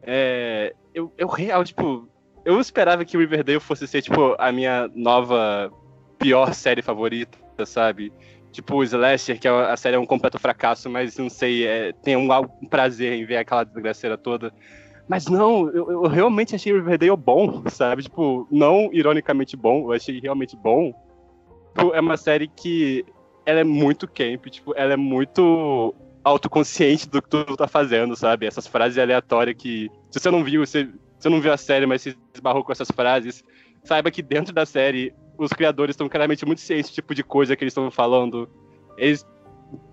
É, 0.02 0.72
eu, 0.94 1.12
eu 1.18 1.26
real, 1.26 1.64
tipo, 1.64 2.08
eu 2.44 2.60
esperava 2.60 3.04
que 3.04 3.18
Riverdale 3.18 3.58
fosse 3.58 3.88
ser, 3.88 4.02
tipo, 4.02 4.36
a 4.38 4.52
minha 4.52 4.88
nova 4.94 5.72
pior 6.16 6.54
série 6.54 6.80
favorita, 6.80 7.36
sabe? 7.66 8.12
Tipo, 8.56 8.82
Slasher, 8.82 9.38
que 9.38 9.46
é 9.46 9.50
a 9.50 9.76
série 9.76 9.96
é 9.96 9.98
um 9.98 10.06
completo 10.06 10.38
fracasso, 10.38 10.88
mas 10.88 11.18
não 11.18 11.28
sei, 11.28 11.66
é, 11.66 11.92
tem 11.92 12.16
um, 12.16 12.26
um 12.32 12.66
prazer 12.66 13.12
em 13.12 13.26
ver 13.26 13.36
aquela 13.36 13.64
desgraceira 13.64 14.16
toda. 14.16 14.50
Mas 15.06 15.26
não, 15.26 15.68
eu, 15.68 15.92
eu 15.92 16.02
realmente 16.06 16.54
achei 16.54 16.72
Riverdale 16.72 17.14
bom, 17.18 17.62
sabe? 17.68 18.04
Tipo, 18.04 18.48
não 18.50 18.88
ironicamente 18.94 19.58
bom, 19.58 19.82
eu 19.82 19.92
achei 19.92 20.18
realmente 20.20 20.56
bom. 20.56 20.94
Tipo, 21.74 21.94
é 21.94 22.00
uma 22.00 22.16
série 22.16 22.48
que 22.48 23.04
ela 23.44 23.60
é 23.60 23.64
muito 23.64 24.08
camp, 24.08 24.46
tipo, 24.46 24.72
ela 24.74 24.94
é 24.94 24.96
muito 24.96 25.94
autoconsciente 26.24 27.06
do 27.10 27.20
que 27.20 27.28
tu 27.28 27.44
tá 27.58 27.68
fazendo, 27.68 28.16
sabe? 28.16 28.46
Essas 28.46 28.66
frases 28.66 28.96
aleatórias 28.96 29.54
que, 29.54 29.90
se 30.10 30.18
você 30.18 30.30
não 30.30 30.42
viu, 30.42 30.64
você, 30.64 30.88
você 31.18 31.28
não 31.28 31.42
viu 31.42 31.52
a 31.52 31.58
série, 31.58 31.84
mas 31.84 32.00
se 32.00 32.16
esbarrou 32.32 32.64
com 32.64 32.72
essas 32.72 32.90
frases, 32.90 33.44
saiba 33.84 34.10
que 34.10 34.22
dentro 34.22 34.54
da 34.54 34.64
série 34.64 35.12
os 35.38 35.52
criadores 35.52 35.94
estão 35.94 36.08
claramente 36.08 36.44
muito 36.44 36.60
cientes 36.60 36.90
do 36.90 36.94
tipo 36.94 37.14
de 37.14 37.22
coisa 37.22 37.56
que 37.56 37.64
eles 37.64 37.72
estão 37.72 37.90
falando. 37.90 38.48
Eles 38.96 39.26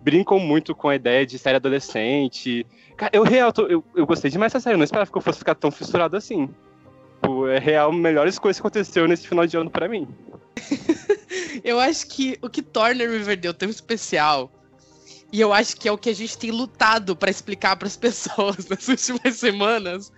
brincam 0.01 0.39
muito 0.39 0.75
com 0.75 0.89
a 0.89 0.95
ideia 0.95 1.25
de 1.25 1.37
série 1.37 1.57
adolescente. 1.57 2.65
Cara, 2.95 3.11
eu 3.13 3.23
real, 3.23 3.51
eu, 3.69 3.83
eu 3.95 4.05
gostei 4.05 4.29
demais 4.29 4.53
dessa 4.53 4.63
série, 4.63 4.75
eu 4.75 4.77
não 4.77 4.83
esperava 4.83 5.09
que 5.09 5.17
eu 5.17 5.21
fosse 5.21 5.39
ficar 5.39 5.55
tão 5.55 5.71
fissurado 5.71 6.15
assim. 6.15 6.49
É 7.49 7.57
real, 7.57 7.91
melhores 7.91 8.37
coisas 8.37 8.59
que 8.59 8.67
aconteceu 8.67 9.07
nesse 9.07 9.27
final 9.27 9.47
de 9.47 9.55
ano 9.55 9.69
para 9.69 9.87
mim. 9.87 10.07
eu 11.63 11.79
acho 11.79 12.07
que 12.07 12.37
o 12.41 12.49
que 12.49 12.61
torna 12.61 13.07
Riverdale 13.07 13.53
tão 13.53 13.69
especial, 13.69 14.51
e 15.31 15.39
eu 15.39 15.53
acho 15.53 15.77
que 15.77 15.87
é 15.87 15.91
o 15.91 15.97
que 15.97 16.09
a 16.09 16.15
gente 16.15 16.37
tem 16.37 16.51
lutado 16.51 17.15
para 17.15 17.31
explicar 17.31 17.75
para 17.77 17.87
as 17.87 17.95
pessoas 17.97 18.67
nas 18.67 18.87
últimas 18.87 19.35
semanas, 19.37 20.11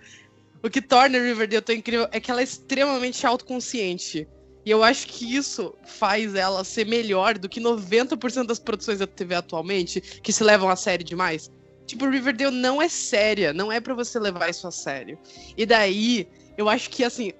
o 0.62 0.68
que 0.68 0.82
torna 0.82 1.18
Riverdale 1.18 1.62
tão 1.62 1.74
incrível 1.74 2.08
é 2.10 2.18
que 2.18 2.30
ela 2.30 2.40
é 2.40 2.44
extremamente 2.44 3.24
autoconsciente. 3.24 4.26
E 4.66 4.70
eu 4.72 4.82
acho 4.82 5.06
que 5.06 5.36
isso 5.36 5.72
faz 5.84 6.34
ela 6.34 6.64
ser 6.64 6.86
melhor 6.86 7.38
do 7.38 7.48
que 7.48 7.60
90% 7.60 8.46
das 8.46 8.58
produções 8.58 8.98
da 8.98 9.06
TV 9.06 9.36
atualmente, 9.36 10.00
que 10.00 10.32
se 10.32 10.42
levam 10.42 10.68
a 10.68 10.74
sério 10.74 11.06
demais. 11.06 11.48
Tipo, 11.86 12.10
Riverdale 12.10 12.50
não 12.50 12.82
é 12.82 12.88
séria, 12.88 13.52
não 13.52 13.70
é 13.70 13.80
para 13.80 13.94
você 13.94 14.18
levar 14.18 14.50
isso 14.50 14.66
a 14.66 14.72
sério. 14.72 15.16
E 15.56 15.64
daí, 15.64 16.28
eu 16.58 16.68
acho 16.68 16.90
que, 16.90 17.04
assim, 17.04 17.32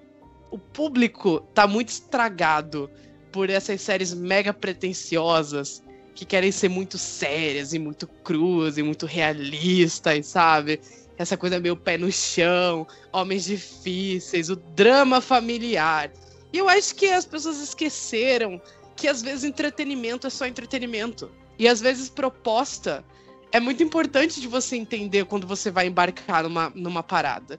o 0.53 0.57
público 0.57 1.41
tá 1.53 1.67
muito 1.67 1.89
estragado 1.89 2.89
por 3.33 3.51
essas 3.51 3.81
séries 3.81 4.15
mega 4.15 4.55
pretensiosas 4.55 5.83
que 6.15 6.25
querem 6.25 6.53
ser 6.53 6.69
muito 6.69 6.97
sérias 6.97 7.73
e 7.73 7.79
muito 7.81 8.07
cruas 8.07 8.79
e 8.79 8.85
muito 8.85 9.05
realistas, 9.05 10.29
sabe? 10.29 10.81
Essa 11.19 11.37
coisa 11.37 11.59
meio 11.59 11.77
pé 11.77 11.99
no 11.99 12.11
chão, 12.13 12.87
homens 13.13 13.47
difíceis, 13.47 14.49
o 14.49 14.55
drama 14.55 15.21
familiar. 15.21 16.13
E 16.53 16.59
eu 16.59 16.69
acho 16.69 16.95
que 16.95 17.07
as 17.07 17.25
pessoas 17.25 17.59
esqueceram 17.61 18.61
que 18.95 19.09
às 19.09 19.21
vezes 19.21 19.45
entretenimento 19.45 20.27
é 20.27 20.31
só 20.31 20.47
entretenimento. 20.47 21.31
E 21.59 21.69
às 21.69 21.81
vezes 21.81 22.09
proposta 22.09 23.05
é 23.53 23.61
muito 23.61 23.83
importante 23.83 24.41
de 24.41 24.49
você 24.49 24.77
entender 24.77 25.25
quando 25.27 25.47
você 25.47 25.71
vai 25.71 25.87
embarcar 25.87 26.43
numa, 26.43 26.73
numa 26.75 27.03
parada. 27.03 27.59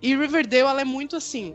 E 0.00 0.14
Riverdale, 0.14 0.62
ela 0.62 0.80
é 0.80 0.84
muito 0.84 1.16
assim. 1.16 1.54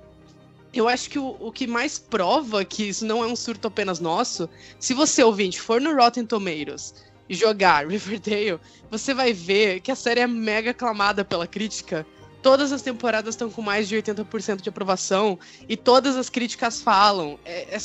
Eu 0.74 0.88
acho 0.88 1.10
que 1.10 1.20
o, 1.20 1.38
o 1.40 1.52
que 1.52 1.68
mais 1.68 2.00
prova 2.00 2.66
que 2.66 2.90
isso 2.90 3.06
não 3.06 3.24
é 3.24 3.28
um 3.28 3.36
surto 3.36 3.68
apenas 3.68 4.00
nosso, 4.00 4.50
se 4.80 4.94
você 4.94 5.24
ouvinte 5.24 5.62
for 5.62 5.80
no 5.80 5.96
Rotten 5.96 6.26
Tomatoes 6.26 6.96
e 7.30 7.36
jogar 7.36 7.86
Riverdale, 7.90 8.60
você 8.90 9.14
vai 9.14 9.34
ver 9.34 9.82
que 9.82 9.92
a 9.92 9.96
série 9.96 10.22
é 10.22 10.28
mega 10.28 10.72
aclamada 10.72 11.24
pela 11.24 11.46
crítica 11.46 12.06
Todas 12.44 12.74
as 12.74 12.82
temporadas 12.82 13.36
estão 13.36 13.50
com 13.50 13.62
mais 13.62 13.88
de 13.88 13.96
80% 13.96 14.62
de 14.62 14.68
aprovação 14.68 15.40
e 15.68 15.78
todas 15.78 16.18
as 16.18 16.30
críticas 16.30 16.82
falam. 16.82 17.40
É, 17.46 17.74
é, 17.74 17.78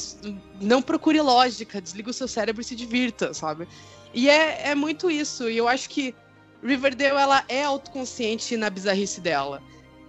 não 0.60 0.82
procure 0.82 1.20
lógica, 1.20 1.80
desliga 1.80 2.10
o 2.10 2.12
seu 2.12 2.26
cérebro 2.26 2.60
e 2.60 2.64
se 2.64 2.74
divirta, 2.74 3.32
sabe? 3.32 3.68
E 4.12 4.28
é, 4.28 4.70
é 4.70 4.74
muito 4.74 5.08
isso. 5.08 5.48
E 5.48 5.56
eu 5.56 5.68
acho 5.68 5.88
que 5.88 6.12
Riverdale 6.60 7.16
ela 7.16 7.44
é 7.48 7.62
autoconsciente 7.62 8.56
na 8.56 8.68
bizarrice 8.68 9.20
dela. 9.20 9.62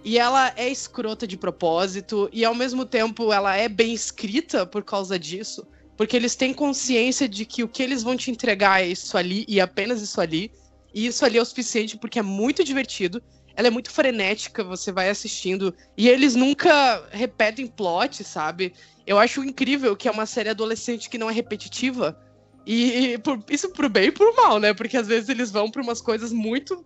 E 0.04 0.18
ela 0.18 0.52
é 0.56 0.68
escrota 0.68 1.28
de 1.28 1.36
propósito, 1.36 2.28
e 2.32 2.44
ao 2.44 2.54
mesmo 2.54 2.84
tempo 2.84 3.32
ela 3.32 3.54
é 3.54 3.68
bem 3.68 3.94
escrita 3.94 4.66
por 4.66 4.82
causa 4.82 5.16
disso. 5.16 5.64
Porque 5.96 6.16
eles 6.16 6.34
têm 6.34 6.52
consciência 6.52 7.28
de 7.28 7.44
que 7.44 7.62
o 7.62 7.68
que 7.68 7.84
eles 7.84 8.02
vão 8.02 8.16
te 8.16 8.32
entregar 8.32 8.82
é 8.82 8.88
isso 8.88 9.16
ali 9.16 9.44
e 9.46 9.60
apenas 9.60 10.02
isso 10.02 10.20
ali. 10.20 10.50
E 10.92 11.06
isso 11.06 11.24
ali 11.24 11.38
é 11.38 11.42
o 11.42 11.44
suficiente 11.44 11.96
porque 11.96 12.18
é 12.18 12.22
muito 12.22 12.64
divertido 12.64 13.22
ela 13.60 13.68
é 13.68 13.70
muito 13.70 13.90
frenética, 13.90 14.64
você 14.64 14.90
vai 14.90 15.10
assistindo. 15.10 15.74
E 15.94 16.08
eles 16.08 16.34
nunca 16.34 17.06
repetem 17.10 17.66
plot, 17.66 18.24
sabe? 18.24 18.72
Eu 19.06 19.18
acho 19.18 19.44
incrível 19.44 19.94
que 19.94 20.08
é 20.08 20.10
uma 20.10 20.24
série 20.24 20.48
adolescente 20.48 21.10
que 21.10 21.18
não 21.18 21.28
é 21.28 21.32
repetitiva. 21.32 22.18
E, 22.66 23.12
e 23.12 23.18
por, 23.18 23.38
isso 23.50 23.68
pro 23.68 23.90
bem 23.90 24.06
e 24.06 24.12
pro 24.12 24.34
mal, 24.34 24.58
né? 24.58 24.72
Porque 24.72 24.96
às 24.96 25.06
vezes 25.06 25.28
eles 25.28 25.50
vão 25.50 25.70
pra 25.70 25.82
umas 25.82 26.00
coisas 26.00 26.32
muito. 26.32 26.82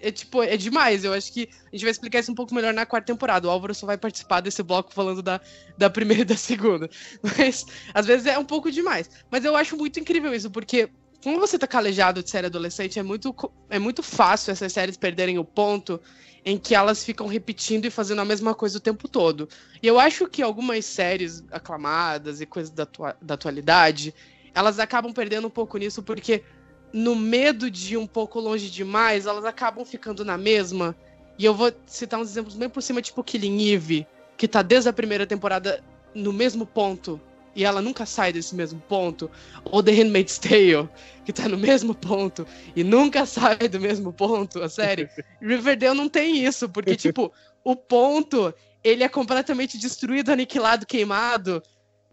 É 0.00 0.10
tipo, 0.10 0.42
é 0.42 0.56
demais. 0.56 1.04
Eu 1.04 1.12
acho 1.12 1.32
que 1.32 1.48
a 1.66 1.76
gente 1.76 1.82
vai 1.82 1.92
explicar 1.92 2.18
isso 2.18 2.32
um 2.32 2.34
pouco 2.34 2.52
melhor 2.52 2.74
na 2.74 2.84
quarta 2.84 3.06
temporada. 3.06 3.46
O 3.46 3.50
Álvaro 3.50 3.72
só 3.72 3.86
vai 3.86 3.96
participar 3.96 4.40
desse 4.40 4.64
bloco 4.64 4.92
falando 4.92 5.22
da, 5.22 5.40
da 5.78 5.88
primeira 5.88 6.22
e 6.22 6.24
da 6.24 6.36
segunda. 6.36 6.90
Mas 7.38 7.64
às 7.94 8.04
vezes 8.04 8.26
é 8.26 8.36
um 8.36 8.44
pouco 8.44 8.68
demais. 8.68 9.08
Mas 9.30 9.44
eu 9.44 9.54
acho 9.54 9.76
muito 9.76 10.00
incrível 10.00 10.34
isso, 10.34 10.50
porque 10.50 10.90
como 11.26 11.40
você 11.40 11.58
tá 11.58 11.66
calejado 11.66 12.22
de 12.22 12.30
série 12.30 12.46
adolescente, 12.46 13.00
é 13.00 13.02
muito, 13.02 13.34
é 13.68 13.80
muito 13.80 14.00
fácil 14.00 14.52
essas 14.52 14.72
séries 14.72 14.96
perderem 14.96 15.40
o 15.40 15.44
ponto 15.44 16.00
em 16.44 16.56
que 16.56 16.72
elas 16.72 17.04
ficam 17.04 17.26
repetindo 17.26 17.84
e 17.84 17.90
fazendo 17.90 18.20
a 18.20 18.24
mesma 18.24 18.54
coisa 18.54 18.78
o 18.78 18.80
tempo 18.80 19.08
todo. 19.08 19.48
E 19.82 19.88
eu 19.88 19.98
acho 19.98 20.28
que 20.28 20.40
algumas 20.40 20.84
séries 20.84 21.42
aclamadas 21.50 22.40
e 22.40 22.46
coisas 22.46 22.70
da, 22.70 22.86
da 23.20 23.34
atualidade, 23.34 24.14
elas 24.54 24.78
acabam 24.78 25.12
perdendo 25.12 25.48
um 25.48 25.50
pouco 25.50 25.76
nisso, 25.78 26.00
porque 26.00 26.44
no 26.92 27.16
medo 27.16 27.68
de 27.68 27.94
ir 27.94 27.96
um 27.96 28.06
pouco 28.06 28.38
longe 28.38 28.70
demais, 28.70 29.26
elas 29.26 29.44
acabam 29.44 29.84
ficando 29.84 30.24
na 30.24 30.38
mesma. 30.38 30.94
E 31.36 31.44
eu 31.44 31.52
vou 31.52 31.72
citar 31.86 32.20
uns 32.20 32.30
exemplos 32.30 32.54
bem 32.54 32.68
por 32.68 32.84
cima, 32.84 33.02
tipo 33.02 33.24
Killing 33.24 33.72
Eve, 33.72 34.06
que 34.36 34.46
tá 34.46 34.62
desde 34.62 34.88
a 34.88 34.92
primeira 34.92 35.26
temporada 35.26 35.82
no 36.14 36.32
mesmo 36.32 36.64
ponto 36.64 37.20
e 37.56 37.64
ela 37.64 37.80
nunca 37.80 38.04
sai 38.04 38.32
desse 38.34 38.54
mesmo 38.54 38.78
ponto, 38.86 39.30
ou 39.64 39.82
The 39.82 39.90
Handmaid's 39.92 40.38
Tale, 40.38 40.88
que 41.24 41.32
tá 41.32 41.48
no 41.48 41.56
mesmo 41.56 41.94
ponto 41.94 42.46
e 42.76 42.84
nunca 42.84 43.24
sai 43.26 43.56
do 43.68 43.80
mesmo 43.80 44.12
ponto, 44.12 44.62
a 44.62 44.68
série. 44.68 45.08
Riverdale 45.40 45.96
não 45.96 46.08
tem 46.08 46.44
isso, 46.44 46.68
porque, 46.68 46.94
tipo, 46.94 47.32
o 47.64 47.74
ponto, 47.74 48.54
ele 48.84 49.02
é 49.02 49.08
completamente 49.08 49.78
destruído, 49.78 50.30
aniquilado, 50.30 50.86
queimado, 50.86 51.62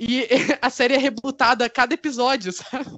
e 0.07 0.27
a 0.62 0.69
série 0.69 0.93
é 0.93 0.98
rebutada 0.98 1.65
a 1.65 1.69
cada 1.69 1.93
episódio, 1.93 2.51
sabe? 2.53 2.89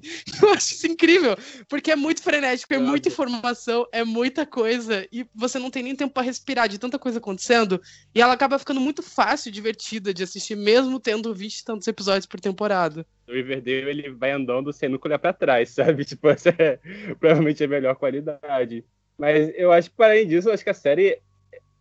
Eu 0.41 0.50
acho 0.50 0.74
isso 0.74 0.88
incrível, 0.88 1.38
porque 1.69 1.91
é 1.91 1.95
muito 1.95 2.21
frenético, 2.21 2.74
é 2.74 2.79
muita 2.79 3.09
informação, 3.09 3.88
é 3.91 4.03
muita 4.03 4.45
coisa, 4.45 5.07
e 5.12 5.25
você 5.33 5.59
não 5.59 5.69
tem 5.69 5.83
nem 5.83 5.95
tempo 5.95 6.13
para 6.13 6.24
respirar 6.24 6.67
de 6.67 6.79
tanta 6.79 6.97
coisa 6.97 7.19
acontecendo, 7.19 7.81
e 8.13 8.21
ela 8.21 8.33
acaba 8.33 8.59
ficando 8.59 8.81
muito 8.81 9.03
fácil, 9.03 9.51
divertida 9.51 10.13
de 10.13 10.24
assistir, 10.24 10.55
mesmo 10.55 11.00
tendo 11.00 11.33
20 11.33 11.57
e 11.57 11.65
tantos 11.65 11.88
episódios 11.88 12.25
por 12.25 12.39
temporada. 12.39 13.05
O 13.27 13.31
Riverdale, 13.31 13.89
ele 13.89 14.09
vai 14.12 14.31
andando 14.31 14.71
sem 14.74 14.89
nunca 14.89 15.07
olhar 15.07 15.19
pra 15.19 15.33
trás, 15.33 15.69
sabe? 15.75 16.05
Tipo, 16.05 16.29
essa 16.29 16.50
é 16.50 16.79
provavelmente 17.19 17.63
a 17.63 17.67
melhor 17.67 17.95
qualidade. 17.95 18.83
Mas 19.17 19.53
eu 19.55 19.71
acho 19.71 19.89
que, 19.89 20.03
além 20.03 20.27
disso, 20.27 20.50
eu 20.50 20.53
acho 20.53 20.63
que 20.63 20.69
a 20.69 20.74
série 20.74 21.21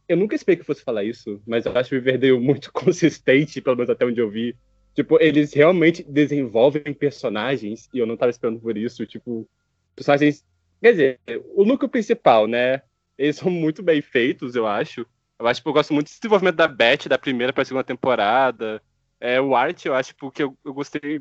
eu 0.09 0.17
nunca 0.17 0.37
esperei 0.37 0.59
que 0.59 0.67
fosse 0.67 0.83
falar 0.83 1.03
isso, 1.03 1.41
mas 1.47 1.65
eu 1.65 1.77
acho 1.77 1.95
o 1.95 1.99
Riverdale 1.99 2.39
muito 2.39 2.71
consistente, 2.73 3.61
pelo 3.61 3.77
menos 3.77 3.91
até 3.91 4.05
onde 4.05 4.21
eu 4.21 4.31
vi. 4.31 4.55
Tipo, 4.95 5.21
eles 5.21 5.53
realmente 5.53 6.05
desenvolvem 6.05 6.95
personagens, 6.95 7.89
e 7.93 7.99
eu 7.99 8.07
não 8.07 8.17
tava 8.17 8.31
esperando 8.31 8.61
por 8.61 8.77
isso, 8.77 9.05
tipo, 9.05 9.49
personagens. 9.95 10.45
Quer 10.81 10.93
dizer, 10.93 11.21
o 11.55 11.65
núcleo 11.65 11.89
principal, 11.89 12.47
né? 12.47 12.83
Eles 13.19 13.37
são 13.37 13.51
muito 13.51 13.83
bem 13.83 14.01
feitos, 14.01 14.55
eu 14.55 14.67
acho. 14.67 15.07
Eu 15.39 15.47
acho 15.49 15.61
que 15.61 15.69
eu 15.69 15.73
gosto 15.73 15.93
muito 15.93 16.07
do 16.07 16.15
desenvolvimento 16.15 16.57
da 16.57 16.69
Beth, 16.69 17.09
da 17.09 17.19
primeira 17.19 17.53
pra 17.53 17.65
segunda 17.65 17.85
temporada. 17.85 18.81
É, 19.21 19.41
o 19.41 19.57
Art, 19.57 19.85
eu 19.85 19.95
acho 19.95 20.15
que 20.15 20.43
eu, 20.43 20.57
eu 20.65 20.73
gostei. 20.73 21.21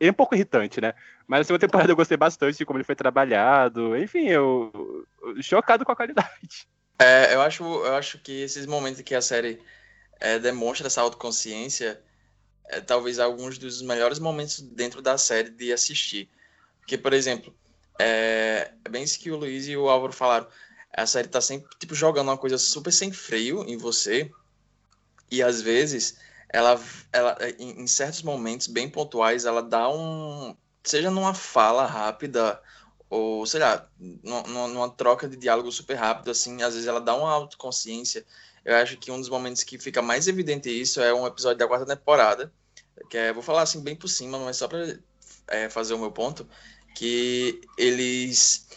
é 0.00 0.10
um 0.10 0.14
pouco 0.14 0.34
irritante, 0.34 0.80
né? 0.80 0.94
Mas 1.26 1.40
a 1.40 1.44
segunda 1.44 1.60
temporada 1.60 1.92
eu 1.92 1.96
gostei 1.96 2.16
bastante 2.16 2.56
de 2.56 2.64
como 2.64 2.78
ele 2.78 2.84
foi 2.84 2.94
trabalhado. 2.94 3.96
Enfim, 3.96 4.28
eu 4.28 4.72
chocado 5.42 5.84
com 5.84 5.92
a 5.92 5.96
qualidade. 5.96 6.66
É, 6.98 7.34
eu 7.34 7.42
acho, 7.42 7.64
eu 7.64 7.94
acho 7.96 8.18
que 8.18 8.42
esses 8.42 8.66
momentos 8.66 9.02
que 9.02 9.14
a 9.14 9.20
série 9.20 9.60
é, 10.20 10.38
demonstra 10.38 10.86
essa 10.86 11.00
autoconsciência 11.00 12.00
é, 12.68 12.80
talvez 12.80 13.18
alguns 13.18 13.58
dos 13.58 13.82
melhores 13.82 14.18
momentos 14.18 14.60
dentro 14.60 15.02
da 15.02 15.18
série 15.18 15.50
de 15.50 15.72
assistir. 15.72 16.28
Porque, 16.80 16.96
por 16.98 17.12
exemplo, 17.12 17.54
é, 17.98 18.72
é 18.84 18.88
bem 18.88 19.02
isso 19.02 19.18
que 19.18 19.30
o 19.30 19.36
Luiz 19.36 19.68
e 19.68 19.76
o 19.76 19.88
Álvaro 19.88 20.12
falaram. 20.12 20.46
A 20.92 21.06
série 21.06 21.28
tá 21.28 21.40
sempre 21.40 21.68
tipo, 21.78 21.94
jogando 21.94 22.28
uma 22.28 22.38
coisa 22.38 22.58
super 22.58 22.92
sem 22.92 23.12
freio 23.12 23.64
em 23.68 23.76
você. 23.76 24.30
E 25.30 25.42
às 25.42 25.60
vezes, 25.60 26.18
ela, 26.48 26.80
ela 27.12 27.36
em, 27.58 27.82
em 27.82 27.86
certos 27.86 28.22
momentos 28.22 28.66
bem 28.66 28.88
pontuais, 28.88 29.44
ela 29.44 29.62
dá 29.62 29.88
um. 29.88 30.56
Seja 30.82 31.10
numa 31.10 31.34
fala 31.34 31.86
rápida, 31.86 32.60
ou 33.08 33.46
sei 33.46 33.60
lá, 33.60 33.88
numa, 33.98 34.68
numa 34.68 34.90
troca 34.90 35.26
de 35.28 35.36
diálogo 35.36 35.72
super 35.72 35.94
rápido, 35.94 36.30
assim, 36.30 36.62
às 36.62 36.74
vezes 36.74 36.86
ela 36.86 37.00
dá 37.00 37.14
uma 37.16 37.32
autoconsciência 37.32 38.24
eu 38.64 38.76
acho 38.76 38.96
que 38.96 39.10
um 39.10 39.20
dos 39.20 39.28
momentos 39.28 39.62
que 39.62 39.78
fica 39.78 40.00
mais 40.00 40.26
evidente 40.26 40.68
isso 40.70 41.00
é 41.00 41.12
um 41.12 41.26
episódio 41.26 41.58
da 41.58 41.66
quarta 41.66 41.86
temporada, 41.86 42.52
que 43.10 43.16
é, 43.16 43.32
vou 43.32 43.42
falar 43.42 43.62
assim 43.62 43.82
bem 43.82 43.94
por 43.94 44.08
cima, 44.08 44.38
mas 44.38 44.56
só 44.56 44.68
para 44.68 44.98
é, 45.48 45.68
fazer 45.68 45.94
o 45.94 45.98
meu 45.98 46.10
ponto, 46.10 46.48
que 46.94 47.60
eles 47.76 48.68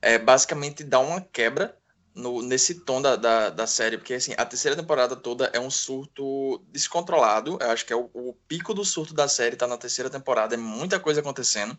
é, 0.00 0.18
basicamente 0.18 0.82
dão 0.82 1.06
uma 1.06 1.20
quebra 1.20 1.76
no, 2.14 2.40
nesse 2.40 2.80
tom 2.80 3.02
da, 3.02 3.14
da, 3.14 3.50
da, 3.50 3.66
série, 3.66 3.98
porque 3.98 4.14
assim, 4.14 4.32
a 4.38 4.44
terceira 4.46 4.74
temporada 4.74 5.14
toda 5.14 5.50
é 5.52 5.60
um 5.60 5.70
surto 5.70 6.62
descontrolado. 6.72 7.58
Eu 7.60 7.70
acho 7.70 7.84
que 7.84 7.92
é 7.92 7.96
o, 7.96 8.08
o, 8.14 8.34
pico 8.48 8.72
do 8.72 8.84
surto 8.84 9.12
da 9.12 9.28
série 9.28 9.54
tá 9.54 9.66
na 9.66 9.76
terceira 9.76 10.08
temporada, 10.08 10.54
é 10.54 10.58
muita 10.58 10.98
coisa 10.98 11.20
acontecendo. 11.20 11.76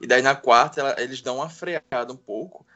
E 0.00 0.06
daí 0.06 0.22
na 0.22 0.34
quarta 0.34 0.80
ela, 0.80 0.96
eles 0.98 1.20
dão 1.20 1.36
uma 1.36 1.50
freada 1.50 2.12
um 2.12 2.16
pouco. 2.16 2.66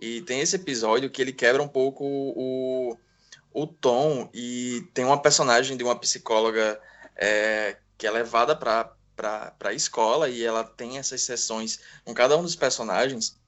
E 0.00 0.22
tem 0.22 0.40
esse 0.40 0.56
episódio 0.56 1.10
que 1.10 1.20
ele 1.20 1.32
quebra 1.32 1.62
um 1.62 1.68
pouco 1.68 2.02
o, 2.04 2.96
o 3.54 3.66
tom 3.66 4.28
e 4.34 4.86
tem 4.92 5.04
uma 5.04 5.22
personagem 5.22 5.76
de 5.76 5.84
uma 5.84 5.98
psicóloga 5.98 6.78
é, 7.16 7.76
que 7.96 8.06
é 8.06 8.10
levada 8.10 8.54
para 8.54 8.92
para 9.16 9.54
a 9.62 9.72
escola 9.72 10.28
e 10.28 10.42
ela 10.42 10.64
tem 10.64 10.98
essas 10.98 11.22
sessões 11.22 11.78
com 12.04 12.12
cada 12.12 12.36
um 12.36 12.42
dos 12.42 12.56
personagens. 12.56 13.38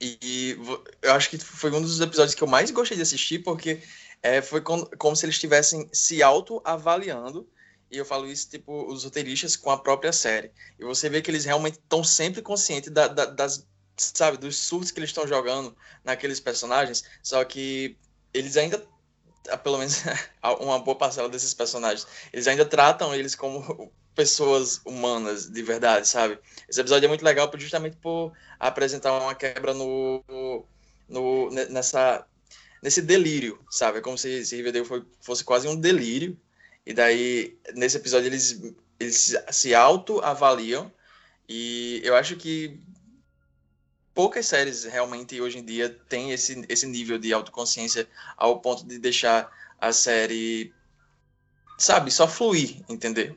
E, 0.00 0.18
e, 0.20 0.58
eu 1.00 1.12
acho 1.12 1.30
que 1.30 1.38
foi 1.38 1.70
um 1.70 1.80
dos 1.80 2.00
episódios 2.00 2.34
que 2.34 2.42
eu 2.42 2.48
mais 2.48 2.72
gostei 2.72 2.96
de 2.96 3.02
assistir, 3.04 3.40
porque 3.44 3.80
é, 4.22 4.42
foi 4.42 4.60
com, 4.60 4.84
como 4.98 5.14
se 5.14 5.24
eles 5.24 5.36
estivessem 5.36 5.88
se 5.92 6.20
auto-avaliando. 6.20 7.48
E 7.90 7.96
eu 7.96 8.04
falo 8.04 8.26
isso, 8.26 8.50
tipo, 8.50 8.92
os 8.92 9.04
roteiristas 9.04 9.54
com 9.54 9.70
a 9.70 9.78
própria 9.78 10.12
série. 10.12 10.50
E 10.78 10.84
você 10.84 11.08
vê 11.08 11.22
que 11.22 11.30
eles 11.30 11.44
realmente 11.44 11.78
estão 11.78 12.02
sempre 12.04 12.42
conscientes 12.42 12.90
da, 12.90 13.08
da, 13.08 13.24
das, 13.24 13.66
sabe, 13.96 14.36
dos 14.36 14.56
surtos 14.56 14.90
que 14.90 14.98
eles 14.98 15.10
estão 15.10 15.26
jogando 15.26 15.76
naqueles 16.04 16.40
personagens. 16.40 17.04
Só 17.22 17.42
que 17.44 17.96
eles 18.34 18.56
ainda 18.56 18.84
pelo 19.56 19.78
menos 19.78 20.02
uma 20.60 20.78
boa 20.78 20.96
parcela 20.96 21.28
desses 21.28 21.54
personagens, 21.54 22.06
eles 22.32 22.46
ainda 22.46 22.64
tratam 22.64 23.14
eles 23.14 23.34
como 23.34 23.90
pessoas 24.14 24.80
humanas 24.84 25.48
de 25.48 25.62
verdade, 25.62 26.08
sabe? 26.08 26.38
Esse 26.68 26.80
episódio 26.80 27.06
é 27.06 27.08
muito 27.08 27.24
legal 27.24 27.50
justamente 27.56 27.96
por 27.96 28.32
apresentar 28.58 29.12
uma 29.12 29.34
quebra 29.34 29.72
no, 29.72 30.22
no 31.08 31.50
nessa 31.50 32.26
nesse 32.82 33.02
delírio, 33.02 33.58
sabe? 33.70 33.98
É 33.98 34.00
como 34.00 34.18
se, 34.18 34.44
se 34.44 34.56
Riverdale 34.56 34.84
foi, 34.84 35.04
fosse 35.20 35.44
quase 35.44 35.66
um 35.68 35.76
delírio. 35.76 36.38
E 36.86 36.92
daí 36.92 37.58
nesse 37.74 37.96
episódio 37.96 38.26
eles 38.26 38.60
eles 38.98 39.36
se 39.50 39.74
auto-avaliam 39.74 40.90
e 41.48 42.00
eu 42.04 42.16
acho 42.16 42.36
que 42.36 42.80
poucas 44.18 44.46
séries 44.46 44.82
realmente 44.82 45.40
hoje 45.40 45.58
em 45.58 45.64
dia 45.64 45.96
têm 46.08 46.32
esse, 46.32 46.64
esse 46.68 46.84
nível 46.88 47.20
de 47.20 47.32
autoconsciência 47.32 48.08
ao 48.36 48.58
ponto 48.58 48.84
de 48.84 48.98
deixar 48.98 49.48
a 49.80 49.92
série, 49.92 50.74
sabe, 51.78 52.10
só 52.10 52.26
fluir, 52.26 52.82
entender? 52.88 53.36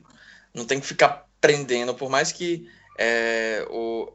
não 0.52 0.64
tem 0.64 0.80
que 0.80 0.86
ficar 0.88 1.28
prendendo, 1.40 1.94
por 1.94 2.10
mais 2.10 2.32
que 2.32 2.68
é, 2.98 3.64
o, 3.70 4.12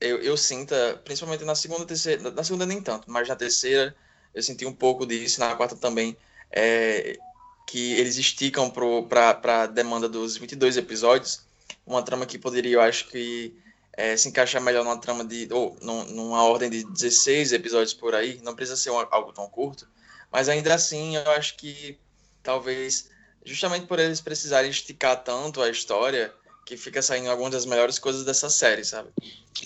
eu, 0.00 0.20
eu 0.20 0.36
sinta, 0.36 1.00
principalmente 1.04 1.44
na 1.44 1.54
segunda, 1.54 1.86
terceira, 1.86 2.32
na 2.32 2.42
segunda 2.42 2.66
nem 2.66 2.82
tanto, 2.82 3.08
mas 3.08 3.28
na 3.28 3.36
terceira 3.36 3.94
eu 4.34 4.42
senti 4.42 4.66
um 4.66 4.72
pouco 4.72 5.06
disso, 5.06 5.38
na 5.38 5.54
quarta 5.54 5.76
também, 5.76 6.16
é, 6.50 7.16
que 7.64 7.92
eles 7.92 8.16
esticam 8.16 8.68
para 9.08 9.62
a 9.62 9.66
demanda 9.66 10.08
dos 10.08 10.36
22 10.36 10.78
episódios, 10.78 11.46
uma 11.86 12.02
trama 12.02 12.26
que 12.26 12.40
poderia, 12.40 12.72
eu 12.72 12.80
acho 12.80 13.06
que, 13.06 13.54
é, 13.98 14.16
se 14.16 14.28
encaixar 14.28 14.62
melhor 14.62 14.84
numa 14.84 14.96
trama 14.96 15.24
de, 15.24 15.48
ou 15.50 15.76
numa 15.82 16.44
ordem 16.44 16.70
de 16.70 16.84
16 16.84 17.52
episódios 17.52 17.92
por 17.92 18.14
aí, 18.14 18.40
não 18.44 18.54
precisa 18.54 18.76
ser 18.76 18.90
um, 18.90 18.98
algo 19.10 19.32
tão 19.32 19.48
curto, 19.50 19.88
mas 20.30 20.48
ainda 20.48 20.72
assim 20.72 21.16
eu 21.16 21.28
acho 21.32 21.56
que 21.56 21.98
talvez 22.40 23.10
justamente 23.44 23.86
por 23.86 23.98
eles 23.98 24.20
precisarem 24.20 24.70
esticar 24.70 25.24
tanto 25.24 25.60
a 25.60 25.68
história 25.68 26.32
que 26.64 26.76
fica 26.76 27.02
saindo 27.02 27.28
algumas 27.28 27.50
das 27.50 27.66
melhores 27.66 27.98
coisas 27.98 28.24
dessa 28.24 28.48
série, 28.48 28.84
sabe? 28.84 29.08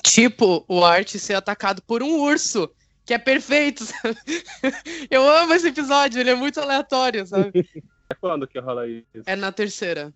Tipo, 0.02 0.64
o 0.66 0.82
Art 0.82 1.10
ser 1.18 1.34
atacado 1.34 1.82
por 1.82 2.02
um 2.02 2.18
urso, 2.20 2.70
que 3.04 3.12
é 3.12 3.18
perfeito, 3.18 3.84
sabe? 3.84 4.16
Eu 5.10 5.28
amo 5.28 5.52
esse 5.52 5.68
episódio, 5.68 6.18
ele 6.18 6.30
é 6.30 6.34
muito 6.34 6.58
aleatório, 6.58 7.26
sabe? 7.26 7.52
É 8.10 8.14
quando 8.14 8.46
que 8.46 8.58
rola 8.58 8.86
isso? 8.86 9.22
É 9.24 9.34
na 9.34 9.50
terceira. 9.50 10.12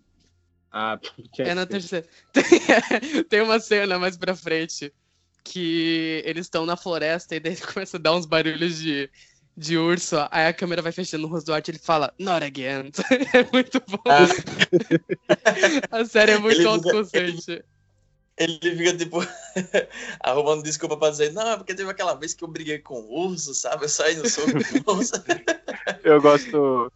Ah, 0.71 0.99
é 1.39 1.53
na 1.53 1.65
terceira. 1.65 2.05
Tem, 2.33 3.23
tem 3.23 3.41
uma 3.41 3.59
cena 3.59 3.97
mais 3.97 4.17
pra 4.17 4.35
frente 4.35 4.93
que 5.43 6.21
eles 6.25 6.45
estão 6.45 6.65
na 6.65 6.75
floresta 6.75 7.35
e 7.35 7.39
daí 7.39 7.55
começa 7.73 7.97
a 7.97 7.99
dar 7.99 8.15
uns 8.15 8.25
barulhos 8.25 8.77
de 8.77 9.09
de 9.57 9.75
urso, 9.75 10.17
aí 10.29 10.45
a 10.45 10.53
câmera 10.53 10.83
vai 10.83 10.91
fechando 10.91 11.23
no 11.23 11.33
rosto 11.33 11.47
do 11.47 11.53
Art 11.55 11.67
e 11.67 11.71
ele 11.71 11.79
fala, 11.79 12.13
not 12.19 12.45
again. 12.45 12.91
é 13.33 13.51
muito 13.51 13.81
bom. 13.87 13.97
Ah. 14.05 14.27
a 15.89 16.05
série 16.05 16.33
é 16.33 16.37
muito 16.37 16.67
autoconsciente. 16.67 17.63
Ele, 18.37 18.59
ele 18.61 18.77
fica, 18.77 18.95
tipo, 18.95 19.17
arrumando 20.21 20.61
desculpa 20.61 20.95
pra 20.95 21.09
dizer, 21.09 21.33
não, 21.33 21.49
é 21.49 21.57
porque 21.57 21.73
teve 21.73 21.89
aquela 21.89 22.13
vez 22.13 22.35
que 22.35 22.43
eu 22.43 22.47
briguei 22.47 22.77
com 22.77 22.99
o 22.99 23.29
urso, 23.29 23.51
sabe? 23.55 23.85
Eu 23.85 23.89
saí 23.89 24.15
no 24.15 24.29
soco 24.29 24.51
com 24.85 24.91
o 24.91 24.97
urso. 24.97 25.13
eu 26.03 26.21
gosto. 26.21 26.91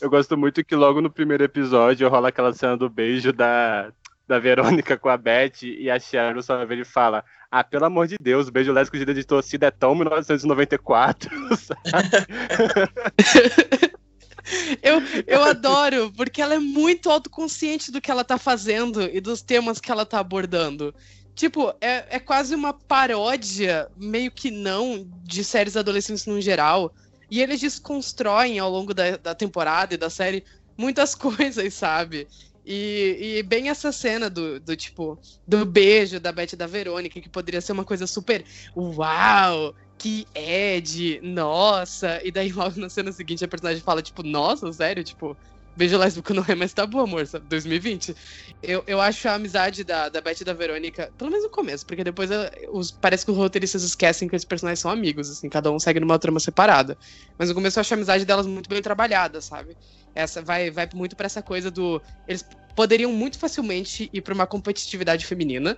Eu 0.00 0.08
gosto 0.08 0.36
muito 0.36 0.64
que 0.64 0.74
logo 0.74 1.00
no 1.00 1.10
primeiro 1.10 1.44
episódio 1.44 2.08
rola 2.08 2.28
aquela 2.28 2.52
cena 2.52 2.76
do 2.76 2.88
beijo 2.88 3.32
da, 3.32 3.92
da 4.26 4.38
Verônica 4.38 4.96
com 4.96 5.08
a 5.08 5.16
Beth 5.16 5.62
e 5.62 5.90
a 5.90 5.98
Sharon 5.98 6.40
só 6.40 6.64
vê 6.64 6.74
ele 6.74 6.84
fala: 6.84 7.24
ah, 7.50 7.64
pelo 7.64 7.84
amor 7.84 8.06
de 8.06 8.16
Deus, 8.20 8.48
o 8.48 8.52
beijo 8.52 8.72
lésbico 8.72 9.12
de 9.12 9.24
torcida 9.24 9.66
é 9.66 9.70
tão 9.70 9.94
1994, 9.94 11.30
eu, 14.82 15.02
eu 15.26 15.42
adoro, 15.42 16.12
porque 16.16 16.40
ela 16.40 16.54
é 16.54 16.58
muito 16.58 17.10
autoconsciente 17.10 17.90
do 17.90 18.00
que 18.00 18.10
ela 18.10 18.24
tá 18.24 18.38
fazendo 18.38 19.02
e 19.02 19.20
dos 19.20 19.42
temas 19.42 19.80
que 19.80 19.90
ela 19.90 20.06
tá 20.06 20.20
abordando. 20.20 20.94
Tipo, 21.34 21.74
é, 21.80 22.16
é 22.16 22.18
quase 22.18 22.54
uma 22.54 22.72
paródia, 22.72 23.88
meio 23.96 24.30
que 24.30 24.50
não, 24.50 25.06
de 25.24 25.42
séries 25.42 25.76
adolescentes 25.76 26.26
no 26.26 26.40
geral. 26.40 26.92
E 27.30 27.40
eles 27.40 27.60
desconstroem 27.60 28.58
ao 28.58 28.70
longo 28.70 28.92
da, 28.92 29.16
da 29.16 29.34
temporada 29.34 29.94
e 29.94 29.98
da 29.98 30.10
série 30.10 30.44
muitas 30.78 31.14
coisas, 31.16 31.74
sabe? 31.74 32.26
E, 32.64 33.38
e, 33.38 33.42
bem 33.42 33.68
essa 33.70 33.90
cena 33.92 34.28
do, 34.28 34.60
do 34.60 34.76
tipo, 34.76 35.18
do 35.46 35.64
beijo 35.64 36.20
da 36.20 36.30
Beth 36.32 36.52
e 36.52 36.56
da 36.56 36.66
Verônica, 36.66 37.20
que 37.20 37.28
poderia 37.30 37.60
ser 37.60 37.72
uma 37.72 37.84
coisa 37.84 38.06
super 38.06 38.44
uau, 38.76 39.74
que 39.98 40.26
Ed, 40.34 41.20
nossa. 41.22 42.20
E 42.24 42.30
daí 42.30 42.52
logo 42.52 42.78
na 42.78 42.88
cena 42.90 43.12
seguinte 43.12 43.44
a 43.44 43.48
personagem 43.48 43.82
fala, 43.82 44.02
tipo, 44.02 44.22
nossa, 44.22 44.70
sério? 44.72 45.02
Tipo, 45.04 45.36
beijo 45.80 45.96
lésbico 45.96 46.34
não 46.34 46.44
é 46.46 46.54
mais 46.54 46.72
tabu, 46.72 47.00
amor, 47.00 47.26
sabe? 47.26 47.46
2020. 47.48 48.14
Eu, 48.62 48.84
eu 48.86 49.00
acho 49.00 49.26
a 49.28 49.34
amizade 49.34 49.82
da, 49.82 50.08
da 50.08 50.20
Beth 50.20 50.40
e 50.40 50.44
da 50.44 50.52
Verônica, 50.52 51.10
pelo 51.16 51.30
menos 51.30 51.44
no 51.44 51.50
começo, 51.50 51.86
porque 51.86 52.04
depois 52.04 52.30
os, 52.70 52.90
parece 52.90 53.24
que 53.24 53.30
os 53.30 53.36
roteiristas 53.36 53.82
esquecem 53.82 54.28
que 54.28 54.36
esses 54.36 54.44
personagens 54.44 54.80
são 54.80 54.90
amigos, 54.90 55.30
assim, 55.30 55.48
cada 55.48 55.70
um 55.70 55.78
segue 55.78 55.98
numa 55.98 56.18
trama 56.18 56.38
separada. 56.38 56.96
Mas 57.38 57.48
no 57.48 57.54
começo 57.54 57.78
eu 57.78 57.80
acho 57.80 57.94
a 57.94 57.96
amizade 57.96 58.24
delas 58.24 58.46
muito 58.46 58.68
bem 58.68 58.82
trabalhada, 58.82 59.40
sabe? 59.40 59.76
essa 60.14 60.42
vai, 60.42 60.70
vai 60.70 60.88
muito 60.94 61.16
para 61.16 61.26
essa 61.26 61.42
coisa 61.42 61.70
do. 61.70 62.00
Eles 62.26 62.44
poderiam 62.74 63.12
muito 63.12 63.38
facilmente 63.38 64.10
ir 64.12 64.20
para 64.20 64.34
uma 64.34 64.46
competitividade 64.46 65.26
feminina, 65.26 65.76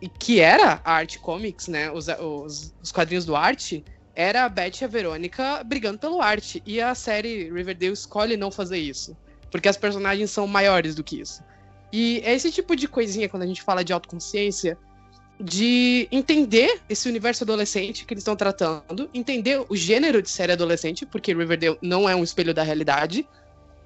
e 0.00 0.08
que 0.08 0.40
era 0.40 0.80
a 0.84 0.92
Art 0.92 1.18
Comics, 1.18 1.68
né? 1.68 1.90
Os, 1.90 2.08
os, 2.08 2.74
os 2.82 2.92
quadrinhos 2.92 3.24
do 3.24 3.36
Art, 3.36 3.72
era 4.14 4.44
a 4.44 4.48
Beth 4.48 4.80
e 4.80 4.84
a 4.84 4.88
Verônica 4.88 5.62
brigando 5.64 5.98
pelo 5.98 6.20
arte. 6.20 6.62
E 6.66 6.80
a 6.80 6.94
série 6.94 7.50
Riverdale 7.50 7.92
escolhe 7.92 8.36
não 8.36 8.50
fazer 8.50 8.78
isso. 8.78 9.16
Porque 9.54 9.68
as 9.68 9.76
personagens 9.76 10.32
são 10.32 10.48
maiores 10.48 10.96
do 10.96 11.04
que 11.04 11.20
isso. 11.20 11.40
E 11.92 12.20
é 12.24 12.34
esse 12.34 12.50
tipo 12.50 12.74
de 12.74 12.88
coisinha, 12.88 13.28
quando 13.28 13.44
a 13.44 13.46
gente 13.46 13.62
fala 13.62 13.84
de 13.84 13.92
autoconsciência, 13.92 14.76
de 15.40 16.08
entender 16.10 16.80
esse 16.88 17.08
universo 17.08 17.44
adolescente 17.44 18.04
que 18.04 18.12
eles 18.12 18.22
estão 18.22 18.34
tratando, 18.34 19.08
entender 19.14 19.64
o 19.68 19.76
gênero 19.76 20.20
de 20.20 20.28
série 20.28 20.50
adolescente, 20.50 21.06
porque 21.06 21.32
Riverdale 21.32 21.78
não 21.80 22.08
é 22.08 22.16
um 22.16 22.24
espelho 22.24 22.52
da 22.52 22.64
realidade, 22.64 23.28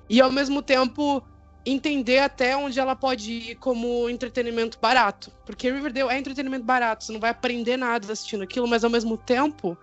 e 0.09 0.22
ao 0.22 0.33
mesmo 0.33 0.62
tempo 0.62 1.22
entender 1.66 2.20
até 2.20 2.57
onde 2.57 2.81
ela 2.81 2.96
pode 2.96 3.31
ir 3.31 3.54
como 3.57 4.09
entretenimento 4.09 4.78
barato. 4.81 5.31
Porque 5.44 5.70
Riverdale 5.70 6.09
é 6.09 6.18
entretenimento 6.18 6.64
barato, 6.64 7.04
você 7.04 7.12
não 7.12 7.20
vai 7.20 7.28
aprender 7.28 7.76
nada 7.76 8.11
assistindo 8.11 8.42
aquilo, 8.42 8.66
mas 8.66 8.85
ao 8.85 8.90
mesmo 8.90 9.18
tempo 9.18 9.76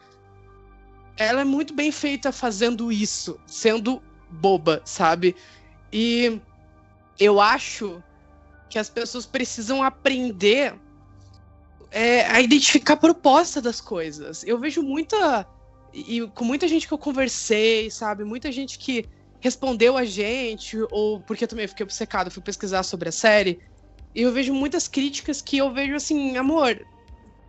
ela 1.16 1.42
é 1.42 1.46
muito 1.46 1.76
bem 1.76 1.92
feita 1.92 2.32
fazendo 2.32 2.92
isso, 2.92 3.40
sendo 3.46 4.02
boba, 4.32 4.82
sabe? 4.84 5.36
E 5.98 6.42
eu 7.18 7.40
acho 7.40 8.04
que 8.70 8.78
as 8.78 8.90
pessoas 8.90 9.26
precisam 9.26 9.82
aprender 9.82 10.78
é, 11.90 12.26
a 12.26 12.42
identificar 12.42 12.96
a 12.96 12.98
proposta 12.98 13.62
das 13.62 13.80
coisas. 13.80 14.44
Eu 14.44 14.60
vejo 14.60 14.84
muita. 14.84 15.48
E 15.94 16.20
com 16.36 16.44
muita 16.44 16.68
gente 16.68 16.86
que 16.86 16.94
eu 16.94 16.98
conversei, 16.98 17.90
sabe? 17.90 18.26
Muita 18.26 18.52
gente 18.52 18.78
que 18.78 19.06
respondeu 19.40 19.96
a 19.96 20.04
gente, 20.04 20.78
ou 20.92 21.22
porque 21.22 21.46
eu 21.46 21.48
também 21.48 21.66
fiquei 21.66 21.86
obcecado, 21.86 22.30
fui 22.30 22.44
pesquisar 22.44 22.84
sobre 22.84 23.08
a 23.08 23.14
série, 23.14 23.62
e 24.14 24.24
eu 24.24 24.34
vejo 24.34 24.54
muitas 24.54 24.90
críticas 24.90 25.42
que 25.42 25.58
eu 25.58 25.74
vejo 25.74 25.96
assim, 25.96 26.36
amor, 26.36 26.78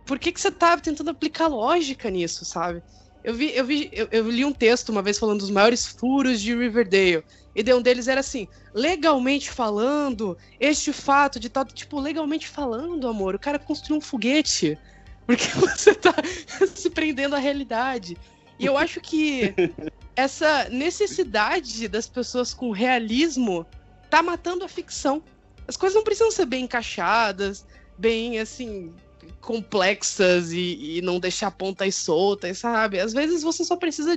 por 0.05 0.17
que, 0.17 0.31
que 0.31 0.39
você 0.39 0.51
tá 0.51 0.77
tentando 0.77 1.09
aplicar 1.09 1.47
lógica 1.47 2.09
nisso, 2.09 2.45
sabe? 2.45 2.81
Eu 3.27 3.33
vi, 3.33 3.51
eu 3.53 3.65
vi, 3.65 3.89
eu, 3.91 4.07
eu 4.09 4.29
li 4.29 4.45
um 4.45 4.53
texto 4.53 4.87
uma 4.87 5.01
vez 5.01 5.17
falando 5.19 5.39
dos 5.39 5.49
maiores 5.49 5.85
furos 5.85 6.39
de 6.39 6.55
Riverdale. 6.55 7.25
E 7.57 7.73
um 7.73 7.81
deles 7.81 8.07
era 8.07 8.19
assim, 8.19 8.47
legalmente 8.71 9.49
falando, 9.49 10.37
este 10.59 10.93
fato 10.93 11.39
de 11.39 11.49
tal, 11.49 11.65
tipo, 11.65 11.99
legalmente 11.99 12.47
falando, 12.47 13.07
amor, 13.07 13.33
o 13.33 13.39
cara 13.39 13.57
construiu 13.57 13.97
um 13.97 14.01
foguete. 14.01 14.77
Porque 15.25 15.47
você 15.59 15.95
tá 15.95 16.13
se 16.75 16.87
prendendo 16.91 17.35
à 17.35 17.39
realidade. 17.39 18.15
E 18.59 18.65
eu 18.67 18.77
acho 18.77 19.01
que 19.01 19.55
essa 20.15 20.69
necessidade 20.69 21.87
das 21.87 22.07
pessoas 22.07 22.53
com 22.53 22.69
realismo 22.69 23.65
tá 24.07 24.21
matando 24.21 24.63
a 24.63 24.67
ficção. 24.69 25.23
As 25.67 25.75
coisas 25.75 25.95
não 25.95 26.03
precisam 26.03 26.29
ser 26.29 26.45
bem 26.45 26.65
encaixadas, 26.65 27.65
bem 27.97 28.37
assim, 28.37 28.93
complexas 29.41 30.51
e, 30.51 30.97
e 30.97 31.01
não 31.01 31.19
deixar 31.19 31.49
pontas 31.49 31.95
soltas, 31.95 32.59
sabe? 32.59 32.99
Às 32.99 33.13
vezes 33.13 33.41
você 33.41 33.65
só 33.65 33.75
precisa 33.75 34.15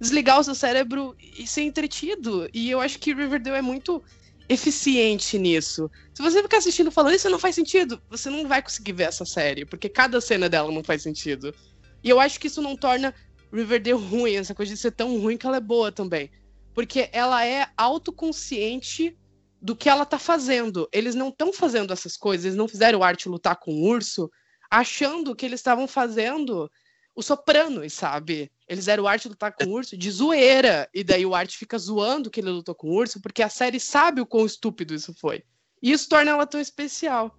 desligar 0.00 0.40
o 0.40 0.44
seu 0.44 0.54
cérebro 0.54 1.14
e 1.20 1.46
ser 1.46 1.62
entretido. 1.62 2.48
E 2.54 2.70
eu 2.70 2.80
acho 2.80 2.98
que 2.98 3.12
Riverdale 3.12 3.58
é 3.58 3.62
muito 3.62 4.02
eficiente 4.48 5.38
nisso. 5.38 5.90
Se 6.12 6.22
você 6.22 6.42
ficar 6.42 6.58
assistindo 6.58 6.90
falando 6.90 7.14
isso 7.14 7.30
não 7.30 7.38
faz 7.38 7.54
sentido, 7.54 8.02
você 8.08 8.28
não 8.28 8.48
vai 8.48 8.60
conseguir 8.62 8.92
ver 8.92 9.04
essa 9.04 9.24
série, 9.24 9.64
porque 9.64 9.88
cada 9.88 10.20
cena 10.20 10.48
dela 10.48 10.72
não 10.72 10.82
faz 10.82 11.02
sentido. 11.02 11.54
E 12.02 12.08
eu 12.08 12.18
acho 12.18 12.40
que 12.40 12.46
isso 12.48 12.62
não 12.62 12.76
torna 12.76 13.14
Riverdale 13.52 13.96
ruim, 13.96 14.36
essa 14.36 14.54
coisa 14.54 14.72
de 14.72 14.80
ser 14.80 14.92
tão 14.92 15.18
ruim 15.20 15.36
que 15.36 15.46
ela 15.46 15.58
é 15.58 15.60
boa 15.60 15.92
também. 15.92 16.30
Porque 16.74 17.10
ela 17.12 17.44
é 17.44 17.68
autoconsciente 17.76 19.16
do 19.60 19.76
que 19.76 19.88
ela 19.88 20.06
tá 20.06 20.18
fazendo. 20.18 20.88
Eles 20.92 21.14
não 21.14 21.28
estão 21.28 21.52
fazendo 21.52 21.92
essas 21.92 22.16
coisas, 22.16 22.46
eles 22.46 22.56
não 22.56 22.68
fizeram 22.68 23.02
Arte 23.02 23.28
lutar 23.28 23.56
com 23.56 23.72
o 23.72 23.82
urso 23.82 24.30
achando 24.70 25.34
que 25.34 25.44
eles 25.44 25.60
estavam 25.60 25.86
fazendo 25.88 26.70
o 27.14 27.22
Sopranos, 27.22 27.92
sabe? 27.92 28.50
Eles 28.70 28.86
eram 28.86 29.02
o 29.02 29.08
Arte 29.08 29.26
lutar 29.26 29.52
com 29.52 29.64
o 29.64 29.72
urso 29.72 29.96
de 29.96 30.08
zoeira. 30.08 30.88
E 30.94 31.02
daí 31.02 31.26
o 31.26 31.34
Arte 31.34 31.58
fica 31.58 31.76
zoando 31.76 32.30
que 32.30 32.38
ele 32.38 32.50
lutou 32.50 32.72
com 32.72 32.86
o 32.86 32.94
urso, 32.94 33.20
porque 33.20 33.42
a 33.42 33.48
série 33.48 33.80
sabe 33.80 34.20
o 34.20 34.26
quão 34.26 34.46
estúpido 34.46 34.94
isso 34.94 35.12
foi. 35.12 35.42
E 35.82 35.90
isso 35.90 36.08
torna 36.08 36.30
ela 36.30 36.46
tão 36.46 36.60
especial. 36.60 37.36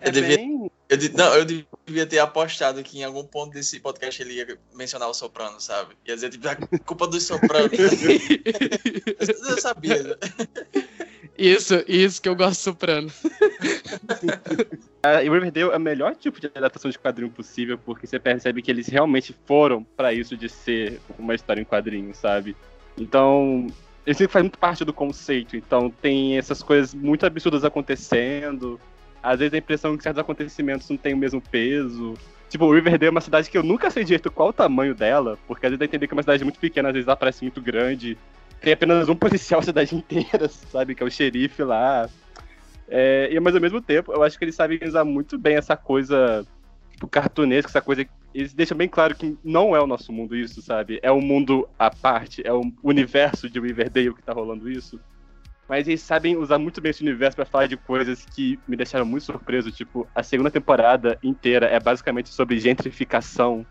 Eu 0.00 0.12
devia, 0.12 0.38
eu, 0.88 0.96
não, 1.14 1.34
eu 1.34 1.44
devia 1.44 2.06
ter 2.06 2.20
apostado 2.20 2.80
que 2.84 3.00
em 3.00 3.02
algum 3.02 3.24
ponto 3.24 3.52
desse 3.52 3.80
podcast 3.80 4.22
ele 4.22 4.34
ia 4.34 4.58
mencionar 4.72 5.08
o 5.08 5.14
Soprano, 5.14 5.60
sabe? 5.60 5.96
Ia 6.06 6.14
dizer, 6.14 6.30
tipo, 6.30 6.46
a 6.46 6.54
culpa 6.54 7.08
dos 7.08 7.24
Sopranos. 7.24 7.72
eu, 7.74 9.50
eu 9.50 9.60
sabia. 9.60 10.04
Né? 10.04 10.14
Isso, 11.38 11.84
isso 11.86 12.20
que 12.20 12.28
eu 12.28 12.34
gosto 12.34 12.60
Soprano. 12.60 13.08
A 15.00 15.18
Riverdale 15.18 15.70
é 15.70 15.76
o 15.76 15.80
melhor 15.80 16.16
tipo 16.16 16.40
de 16.40 16.48
adaptação 16.48 16.90
de 16.90 16.98
quadrinho 16.98 17.30
possível, 17.30 17.78
porque 17.78 18.06
você 18.06 18.18
percebe 18.18 18.60
que 18.60 18.70
eles 18.70 18.88
realmente 18.88 19.34
foram 19.46 19.84
para 19.96 20.12
isso 20.12 20.36
de 20.36 20.48
ser 20.48 21.00
uma 21.16 21.36
história 21.36 21.60
em 21.60 21.64
quadrinho, 21.64 22.12
sabe? 22.12 22.56
Então, 22.98 23.68
ele 24.04 24.26
faz 24.26 24.42
muito 24.42 24.58
parte 24.58 24.84
do 24.84 24.92
conceito, 24.92 25.56
então 25.56 25.88
tem 26.02 26.36
essas 26.36 26.62
coisas 26.62 26.92
muito 26.92 27.24
absurdas 27.24 27.64
acontecendo, 27.64 28.80
às 29.22 29.38
vezes 29.38 29.54
a 29.54 29.58
impressão 29.58 29.96
que 29.96 30.02
certos 30.02 30.20
acontecimentos 30.20 30.88
não 30.88 30.96
têm 30.96 31.14
o 31.14 31.18
mesmo 31.18 31.40
peso. 31.40 32.14
Tipo, 32.48 32.72
Riverdale 32.72 33.06
é 33.06 33.10
uma 33.10 33.20
cidade 33.20 33.50
que 33.50 33.58
eu 33.58 33.62
nunca 33.62 33.90
sei 33.90 34.02
direito 34.02 34.30
qual 34.30 34.48
o 34.48 34.52
tamanho 34.52 34.94
dela, 34.94 35.38
porque 35.46 35.66
às 35.66 35.70
vezes 35.70 35.78
dá 35.78 35.84
a 35.84 35.86
entender 35.86 36.08
que 36.08 36.14
é 36.14 36.16
uma 36.16 36.22
cidade 36.22 36.42
muito 36.42 36.58
pequena, 36.58 36.88
às 36.88 36.94
vezes 36.94 37.06
ela 37.06 37.16
parece 37.16 37.44
muito 37.44 37.60
grande. 37.60 38.18
Tem 38.60 38.72
apenas 38.72 39.08
um 39.08 39.14
policial 39.14 39.60
a 39.60 39.62
cidade 39.64 39.94
inteira, 39.94 40.48
sabe? 40.48 40.94
Que 40.94 41.02
é 41.02 41.06
o 41.06 41.10
xerife 41.10 41.62
lá. 41.62 42.08
É, 42.88 43.38
mas 43.40 43.54
ao 43.54 43.60
mesmo 43.60 43.80
tempo, 43.80 44.12
eu 44.12 44.22
acho 44.22 44.38
que 44.38 44.44
eles 44.44 44.54
sabem 44.54 44.80
usar 44.82 45.04
muito 45.04 45.38
bem 45.38 45.56
essa 45.56 45.76
coisa 45.76 46.46
tipo, 46.98 47.06
cartunesca, 47.06 47.70
essa 47.70 47.80
coisa. 47.80 48.06
Eles 48.34 48.52
deixam 48.52 48.76
bem 48.76 48.88
claro 48.88 49.14
que 49.14 49.38
não 49.42 49.74
é 49.74 49.80
o 49.80 49.86
nosso 49.86 50.12
mundo 50.12 50.36
isso, 50.36 50.60
sabe? 50.60 50.98
É 51.02 51.10
um 51.10 51.20
mundo 51.20 51.68
à 51.78 51.90
parte, 51.90 52.42
é 52.46 52.52
o 52.52 52.62
universo 52.82 53.48
de 53.48 53.58
Riverdale 53.58 54.14
que 54.14 54.22
tá 54.22 54.32
rolando 54.32 54.70
isso. 54.70 55.00
Mas 55.68 55.86
eles 55.86 56.00
sabem 56.00 56.36
usar 56.36 56.58
muito 56.58 56.80
bem 56.80 56.90
esse 56.90 57.02
universo 57.02 57.36
para 57.36 57.44
falar 57.44 57.66
de 57.66 57.76
coisas 57.76 58.24
que 58.24 58.58
me 58.66 58.76
deixaram 58.76 59.04
muito 59.04 59.24
surpreso. 59.24 59.70
Tipo, 59.70 60.08
a 60.14 60.22
segunda 60.22 60.50
temporada 60.50 61.18
inteira 61.22 61.66
é 61.66 61.78
basicamente 61.78 62.30
sobre 62.30 62.58
gentrificação. 62.58 63.66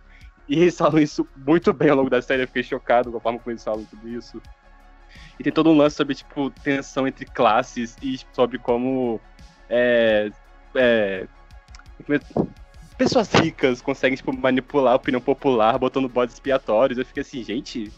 E 0.47 0.59
eles 0.59 0.77
falam 0.77 0.99
isso 0.99 1.27
muito 1.35 1.73
bem 1.73 1.89
ao 1.89 1.97
longo 1.97 2.09
da 2.09 2.21
série. 2.21 2.43
Eu 2.43 2.47
fiquei 2.47 2.63
chocado 2.63 3.11
com 3.11 3.17
a 3.17 3.21
forma 3.21 3.39
como 3.39 3.51
eles 3.51 3.63
falam 3.63 3.83
tudo 3.85 4.07
isso. 4.07 4.39
E 5.39 5.43
tem 5.43 5.53
todo 5.53 5.69
um 5.69 5.77
lance 5.77 5.95
sobre, 5.95 6.15
tipo, 6.15 6.49
tensão 6.49 7.07
entre 7.07 7.25
classes 7.25 7.95
e 8.01 8.19
sobre 8.33 8.57
como. 8.57 9.19
É, 9.69 10.31
é, 10.75 11.27
pessoas 12.97 13.31
ricas 13.33 13.81
conseguem, 13.81 14.15
tipo, 14.15 14.35
manipular 14.35 14.93
a 14.93 14.95
opinião 14.95 15.21
popular 15.21 15.77
botando 15.77 16.09
bodes 16.09 16.35
expiatórios. 16.35 16.97
Eu 16.97 17.05
fiquei 17.05 17.21
assim, 17.21 17.43
gente, 17.43 17.91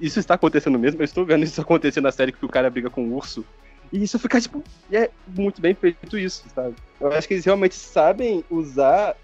isso 0.00 0.18
está 0.18 0.34
acontecendo 0.34 0.78
mesmo? 0.78 1.00
Eu 1.00 1.04
estou 1.04 1.24
vendo 1.24 1.44
isso 1.44 1.60
acontecer 1.60 2.00
na 2.00 2.12
série 2.12 2.32
que 2.32 2.44
o 2.44 2.48
cara 2.48 2.70
briga 2.70 2.90
com 2.90 3.04
o 3.04 3.14
urso. 3.14 3.44
E 3.92 4.02
isso 4.02 4.18
fica, 4.18 4.40
tipo, 4.40 4.64
é 4.90 5.10
muito 5.26 5.60
bem 5.60 5.74
feito 5.74 6.18
isso, 6.18 6.44
sabe? 6.54 6.74
Eu 6.98 7.12
acho 7.12 7.28
que 7.28 7.34
eles 7.34 7.44
realmente 7.44 7.74
sabem 7.74 8.42
usar 8.48 9.14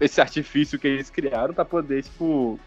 esse 0.00 0.20
artifício 0.20 0.78
que 0.78 0.88
eles 0.88 1.10
criaram 1.10 1.54
para 1.54 1.64
poder, 1.64 2.02
tipo, 2.02 2.58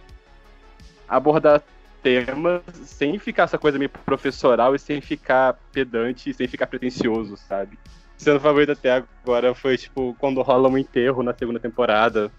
abordar 1.07 1.61
temas 2.01 2.61
sem 2.83 3.17
ficar 3.19 3.43
essa 3.43 3.57
coisa 3.57 3.77
meio 3.77 3.89
professoral 3.89 4.75
e 4.75 4.79
sem 4.79 5.01
ficar 5.01 5.59
pedante 5.71 6.29
e 6.29 6.33
sem 6.33 6.47
ficar 6.47 6.67
pretencioso, 6.67 7.37
sabe? 7.37 7.77
Sendo 8.17 8.39
favorito 8.39 8.73
até 8.73 8.91
agora 8.91 9.55
foi, 9.55 9.77
tipo, 9.77 10.15
quando 10.19 10.41
rola 10.41 10.67
um 10.67 10.77
enterro 10.77 11.23
na 11.23 11.33
segunda 11.33 11.59
temporada. 11.59 12.31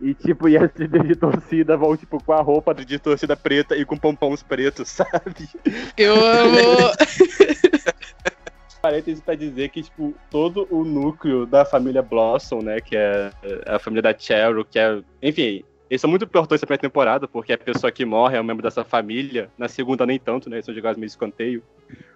E, 0.00 0.14
tipo, 0.14 0.48
e 0.48 0.56
as 0.56 0.70
líderes 0.74 1.06
de 1.06 1.14
torcida 1.14 1.76
vão, 1.76 1.96
tipo, 1.96 2.22
com 2.22 2.32
a 2.32 2.40
roupa 2.40 2.74
de 2.74 2.98
torcida 2.98 3.36
preta 3.36 3.76
e 3.76 3.84
com 3.84 3.96
pompons 3.96 4.42
pretos, 4.42 4.88
sabe? 4.90 5.48
Eu 5.96 6.14
amo! 6.14 6.92
Parênteses 8.82 9.22
pra 9.22 9.36
dizer 9.36 9.68
que, 9.68 9.82
tipo, 9.82 10.12
todo 10.28 10.66
o 10.68 10.82
núcleo 10.82 11.46
da 11.46 11.64
família 11.64 12.02
Blossom, 12.02 12.62
né, 12.62 12.80
que 12.80 12.96
é 12.96 13.30
a 13.66 13.78
família 13.78 14.02
da 14.02 14.18
Cheryl, 14.18 14.64
que 14.64 14.76
é... 14.76 15.00
Enfim, 15.22 15.62
eles 15.92 16.00
são 16.00 16.08
muito 16.08 16.24
importantes 16.24 16.62
na 16.62 16.66
primeira 16.66 16.80
temporada, 16.80 17.28
porque 17.28 17.52
a 17.52 17.58
pessoa 17.58 17.92
que 17.92 18.02
morre 18.02 18.38
é 18.38 18.40
um 18.40 18.44
membro 18.44 18.62
dessa 18.62 18.82
família. 18.82 19.50
Na 19.58 19.68
segunda, 19.68 20.06
nem 20.06 20.18
tanto, 20.18 20.48
né? 20.48 20.56
Eles 20.56 20.64
são 20.64 20.74
jogados 20.74 20.96
meio 20.96 21.06
escanteio. 21.06 21.62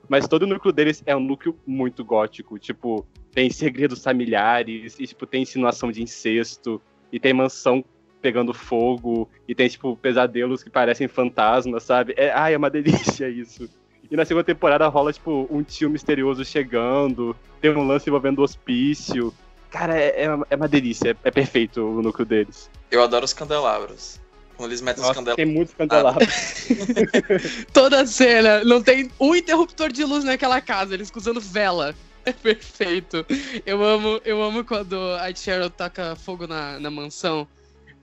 Mas 0.09 0.27
todo 0.27 0.45
o 0.45 0.47
núcleo 0.47 0.73
deles 0.73 1.03
é 1.05 1.15
um 1.15 1.21
núcleo 1.21 1.55
muito 1.67 2.03
gótico. 2.03 2.59
Tipo, 2.59 3.07
tem 3.33 3.51
segredos 3.51 4.03
familiares, 4.03 4.99
e, 4.99 5.07
tipo, 5.07 5.27
tem 5.27 5.43
insinuação 5.43 5.93
de 5.93 6.03
incesto 6.03 6.81
e 7.13 7.21
tem 7.21 7.35
mansão 7.35 7.85
pegando 8.23 8.55
fogo, 8.55 9.29
e 9.47 9.55
tem, 9.55 9.69
tipo, 9.69 9.95
pesadelos 9.95 10.65
que 10.65 10.71
parecem 10.71 11.07
fantasmas, 11.07 11.83
sabe? 11.83 12.15
É, 12.17 12.31
ai, 12.31 12.55
é 12.55 12.57
uma 12.57 12.71
delícia 12.73 13.29
isso. 13.29 13.69
E 14.11 14.17
na 14.17 14.25
segunda 14.25 14.45
temporada 14.45 14.89
rola, 14.89 15.13
tipo, 15.13 15.47
um 15.51 15.63
tio 15.63 15.91
misterioso 15.91 16.47
chegando, 16.47 17.37
tem 17.61 17.71
um 17.73 17.87
lance 17.87 18.09
envolvendo 18.09 18.39
o 18.39 18.43
hospício. 18.43 19.35
Cara, 19.77 19.99
é, 19.99 20.25
é, 20.25 20.39
é 20.49 20.57
uma 20.57 20.69
delícia, 20.69 21.11
é, 21.11 21.17
é, 21.25 21.31
perfeito 21.31 21.83
o 21.83 22.01
núcleo 22.01 22.25
deles. 22.25 22.71
Eu 22.91 23.03
adoro 23.03 23.27
os 23.27 23.35
candelabros. 23.35 24.19
Quando 24.57 24.71
eles 24.71 24.81
metem 24.81 25.03
Nossa, 25.03 25.13
os 25.13 25.19
candelabros. 25.19 25.45
Tem 25.45 25.55
muitos 25.55 25.75
candelabros. 25.75 26.67
Toda 27.75 28.07
cena, 28.07 28.65
não 28.65 28.83
tem 28.83 29.11
um 29.21 29.35
interruptor 29.35 29.93
de 29.93 30.03
luz 30.03 30.25
naquela 30.25 30.63
casa, 30.63 30.95
eles 30.95 31.13
usando 31.15 31.43
vela. 31.43 31.95
É 32.25 32.33
perfeito. 32.33 33.25
Eu 33.67 33.85
amo, 33.85 34.19
eu 34.25 34.43
amo 34.43 34.65
quando 34.65 34.99
a 35.21 35.33
Cheryl 35.35 35.69
taca 35.69 36.17
fogo 36.17 36.47
na, 36.47 36.81
na 36.81 36.91
mansão. 36.91 37.47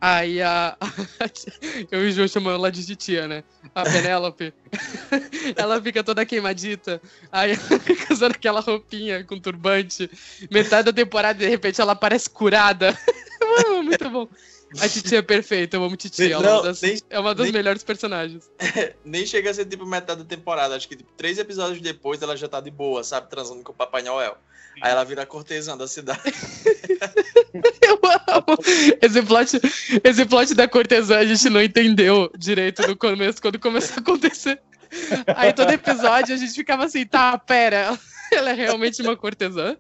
Aí 0.05 0.41
a. 0.41 0.75
Eu 1.89 2.05
e 2.05 2.09
o 2.09 2.11
João 2.11 2.27
chamando 2.27 2.55
ela 2.55 2.69
de 2.69 2.85
titia, 2.85 3.25
né? 3.25 3.41
A 3.73 3.83
Penélope. 3.83 4.53
ela 5.55 5.81
fica 5.81 6.03
toda 6.03 6.25
queimadita. 6.25 7.01
Aí 7.31 7.51
ela 7.51 7.79
fica 7.79 8.13
usando 8.13 8.33
aquela 8.33 8.59
roupinha 8.59 9.23
com 9.23 9.39
turbante. 9.39 10.11
Metade 10.51 10.87
da 10.87 10.91
temporada, 10.91 11.39
de 11.39 11.47
repente, 11.47 11.79
ela 11.79 11.95
parece 11.95 12.29
curada. 12.29 12.99
Muito 13.81 14.09
bom. 14.09 14.27
A 14.81 14.89
Titi 14.89 15.15
é 15.15 15.21
perfeita, 15.21 15.77
eu 15.77 15.83
amo 15.85 15.95
Titi. 15.95 16.27
Não, 16.27 16.43
é 16.43 16.51
uma 16.51 16.63
das, 16.63 16.81
nem, 16.81 17.01
é 17.09 17.19
uma 17.19 17.33
das 17.33 17.45
nem, 17.45 17.53
melhores 17.53 17.83
personagens. 17.83 18.51
nem 19.05 19.25
chega 19.25 19.51
a 19.51 19.53
ser 19.53 19.65
tipo 19.65 19.85
metade 19.85 20.21
da 20.23 20.27
temporada. 20.27 20.75
Acho 20.75 20.89
que 20.89 20.97
tipo, 20.97 21.13
três 21.13 21.37
episódios 21.37 21.79
depois 21.79 22.21
ela 22.21 22.35
já 22.35 22.49
tá 22.49 22.59
de 22.59 22.71
boa, 22.71 23.05
sabe? 23.05 23.29
Transando 23.29 23.63
com 23.63 23.71
o 23.71 23.75
Papai 23.75 24.01
Noel. 24.01 24.37
Aí 24.81 24.91
ela 24.91 25.03
vira 25.03 25.25
cortesã 25.25 25.77
da 25.77 25.88
cidade. 25.88 26.21
eu 27.81 27.99
amo. 28.27 28.57
Esse 29.01 29.21
plot, 29.21 29.59
esse 30.03 30.25
plot 30.25 30.53
da 30.55 30.67
cortesã 30.67 31.19
a 31.19 31.25
gente 31.25 31.49
não 31.49 31.62
entendeu 31.62 32.31
direito 32.38 32.86
no 32.88 32.95
começo, 32.95 33.41
quando 33.41 33.59
começou 33.59 33.97
a 33.97 33.99
acontecer. 33.99 34.62
Aí 35.36 35.53
todo 35.53 35.71
episódio 35.71 36.33
a 36.33 36.38
gente 36.38 36.53
ficava 36.53 36.86
assim, 36.86 37.05
tá, 37.05 37.38
pera. 37.38 37.97
ela 38.31 38.49
é 38.49 38.53
realmente 38.53 39.01
uma 39.01 39.15
cortesã. 39.15 39.77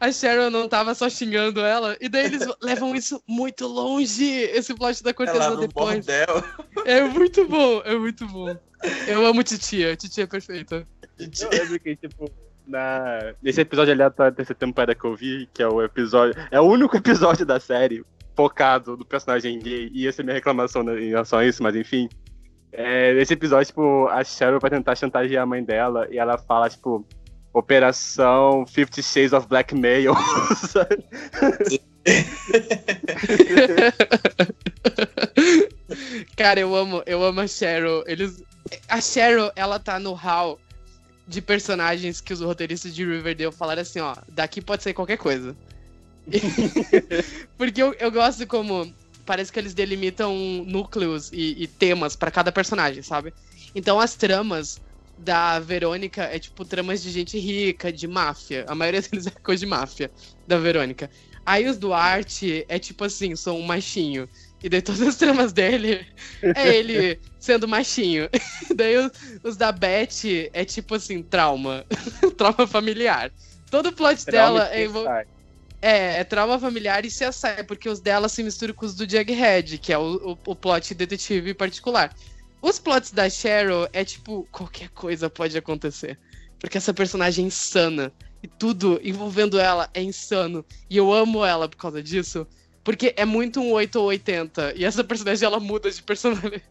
a, 0.00 0.12
Sharon 0.12 0.50
não 0.50 0.68
tava 0.68 0.94
só 0.94 1.08
xingando 1.08 1.60
ela. 1.60 1.96
E 2.00 2.08
daí 2.08 2.26
eles 2.26 2.46
levam 2.60 2.94
isso 2.94 3.22
muito 3.26 3.66
longe, 3.66 4.24
esse 4.24 4.74
plot 4.74 5.02
da 5.02 5.14
cortesã 5.14 5.44
ela 5.44 5.56
depois. 5.56 6.06
Bordel. 6.06 6.44
É 6.84 7.02
muito 7.02 7.46
bom, 7.46 7.82
é 7.84 7.94
muito 7.94 8.26
bom. 8.26 8.56
Eu 9.06 9.24
amo 9.26 9.42
Titia, 9.42 9.94
Titia 9.96 10.24
é 10.24 10.26
perfeita. 10.26 10.86
Eu 11.18 11.50
lembro 11.50 11.78
que, 11.78 11.96
tipo, 11.96 12.30
na... 12.66 13.34
nesse 13.42 13.60
episódio 13.60 13.92
aleatório 13.92 14.34
dessa 14.34 14.54
temporada 14.54 14.94
que 14.94 15.04
eu 15.04 15.14
vi, 15.14 15.48
que 15.52 15.62
é 15.62 15.68
o 15.68 15.82
episódio. 15.82 16.34
É 16.50 16.60
o 16.60 16.64
único 16.64 16.96
episódio 16.96 17.44
da 17.44 17.60
série 17.60 18.02
focado 18.34 18.96
no 18.96 19.04
personagem 19.04 19.58
gay, 19.58 19.90
e 19.92 20.08
essa 20.08 20.22
é 20.22 20.24
minha 20.24 20.34
reclamação 20.34 20.82
em 20.98 21.10
relação 21.10 21.38
a 21.38 21.46
isso, 21.46 21.62
mas 21.62 21.76
enfim. 21.76 22.08
É, 22.72 23.12
nesse 23.12 23.34
episódio, 23.34 23.66
tipo, 23.66 24.08
a 24.08 24.24
Cheryl 24.24 24.58
vai 24.58 24.70
tentar 24.70 24.96
chantagear 24.96 25.42
a 25.42 25.46
mãe 25.46 25.62
dela 25.62 26.08
e 26.10 26.18
ela 26.18 26.38
fala, 26.38 26.70
tipo, 26.70 27.06
Operação 27.52 28.64
Fifty 28.66 29.02
Shades 29.02 29.34
of 29.34 29.46
Blackmail. 29.46 30.14
Cara, 36.36 36.60
eu 36.60 36.74
amo, 36.74 37.02
eu 37.06 37.22
amo 37.22 37.40
a 37.40 37.46
Cheryl. 37.46 38.02
Eles, 38.06 38.42
a 38.88 39.00
Cheryl, 39.00 39.50
ela 39.54 39.78
tá 39.78 39.98
no 39.98 40.14
hall 40.14 40.58
de 41.26 41.40
personagens 41.40 42.20
que 42.20 42.32
os 42.32 42.40
roteiristas 42.40 42.94
de 42.94 43.04
Riverdale 43.04 43.52
falaram 43.52 43.82
assim, 43.82 44.00
ó, 44.00 44.14
daqui 44.28 44.60
pode 44.60 44.82
ser 44.82 44.92
qualquer 44.92 45.18
coisa. 45.18 45.56
Porque 47.56 47.82
eu, 47.82 47.94
eu 47.98 48.10
gosto 48.10 48.46
como 48.46 48.92
parece 49.24 49.52
que 49.52 49.58
eles 49.58 49.74
delimitam 49.74 50.34
núcleos 50.66 51.30
e, 51.32 51.62
e 51.62 51.66
temas 51.66 52.16
para 52.16 52.30
cada 52.30 52.50
personagem, 52.50 53.02
sabe? 53.02 53.32
Então 53.74 54.00
as 54.00 54.14
tramas 54.14 54.80
da 55.16 55.60
Verônica 55.60 56.22
é 56.22 56.38
tipo 56.38 56.64
tramas 56.64 57.02
de 57.02 57.10
gente 57.10 57.38
rica, 57.38 57.92
de 57.92 58.08
máfia. 58.08 58.64
A 58.68 58.74
maioria 58.74 59.00
deles 59.02 59.26
é 59.26 59.30
coisa 59.30 59.60
de 59.60 59.66
máfia 59.66 60.10
da 60.46 60.58
Verônica. 60.58 61.10
Aí 61.44 61.68
os 61.68 61.76
do 61.76 61.92
Arte 61.92 62.64
é 62.68 62.78
tipo 62.78 63.04
assim, 63.04 63.34
sou 63.36 63.58
um 63.58 63.62
machinho. 63.62 64.28
E 64.62 64.68
daí 64.68 64.80
todas 64.80 65.02
as 65.02 65.16
tramas 65.16 65.52
dele 65.52 66.06
é 66.42 66.76
ele 66.76 67.20
sendo 67.38 67.66
machinho. 67.66 68.28
daí 68.74 68.96
os, 68.96 69.10
os, 69.42 69.56
da 69.56 69.72
Beth 69.72 70.50
é 70.52 70.64
tipo 70.64 70.94
assim, 70.94 71.22
trauma. 71.22 71.84
trauma 72.36 72.66
familiar. 72.66 73.32
Todo 73.70 73.88
o 73.88 73.92
plot 73.92 74.24
trauma 74.24 74.66
dela 74.66 74.74
é, 74.74 75.26
é, 75.80 76.20
é 76.20 76.24
trauma 76.24 76.58
familiar 76.58 77.04
e 77.04 77.08
CSI, 77.08 77.64
porque 77.66 77.88
os 77.88 78.00
dela 78.00 78.28
se 78.28 78.42
misturam 78.42 78.74
com 78.74 78.86
os 78.86 78.94
do 78.94 79.08
Jughead, 79.08 79.78
que 79.78 79.92
é 79.92 79.98
o, 79.98 80.32
o, 80.32 80.38
o 80.52 80.56
plot 80.56 80.94
detetive 80.94 81.54
particular. 81.54 82.14
Os 82.62 82.78
plots 82.78 83.10
da 83.10 83.28
Cheryl 83.28 83.88
é 83.92 84.04
tipo, 84.04 84.46
qualquer 84.52 84.88
coisa 84.90 85.28
pode 85.28 85.58
acontecer. 85.58 86.16
Porque 86.60 86.78
essa 86.78 86.94
personagem 86.94 87.44
é 87.44 87.48
insana. 87.48 88.12
E 88.40 88.46
tudo 88.46 89.00
envolvendo 89.02 89.58
ela 89.58 89.90
é 89.92 90.00
insano. 90.00 90.64
E 90.88 90.96
eu 90.96 91.12
amo 91.12 91.44
ela 91.44 91.68
por 91.68 91.76
causa 91.76 92.00
disso. 92.00 92.46
Porque 92.84 93.14
é 93.16 93.24
muito 93.24 93.60
um 93.60 93.72
8 93.72 93.96
ou 93.96 94.06
80. 94.06 94.74
E 94.76 94.84
essa 94.84 95.04
personagem 95.04 95.46
ela 95.46 95.60
muda 95.60 95.90
de, 95.90 96.02
personalidade, 96.02 96.62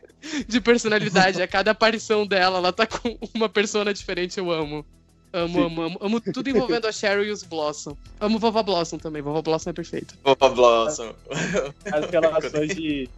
de 0.47 0.62
personalidade. 0.62 1.41
A 1.41 1.47
cada 1.47 1.71
aparição 1.71 2.28
dela, 2.28 2.58
ela 2.58 2.74
tá 2.74 2.86
com 2.86 3.17
uma 3.34 3.47
persona 3.47 3.93
diferente. 3.93 4.38
Eu 4.38 4.52
amo. 4.52 4.86
Amo, 5.34 5.63
amo, 5.63 5.82
amo, 5.84 5.97
amo. 6.02 6.21
tudo 6.21 6.50
envolvendo 6.50 6.88
a 6.88 6.91
Cheryl 6.91 7.24
e 7.24 7.32
os 7.32 7.41
Blossom. 7.43 7.95
Amo 8.19 8.38
Vovó 8.38 8.62
Blossom 8.62 8.97
também. 8.97 9.21
Vovó 9.21 9.41
Blossom 9.41 9.69
é 9.69 9.74
perfeita. 9.74 10.13
Vovó 10.24 10.50
Blossom. 10.50 11.13
As 11.86 12.10
relações 12.10 12.76
de. 12.76 13.10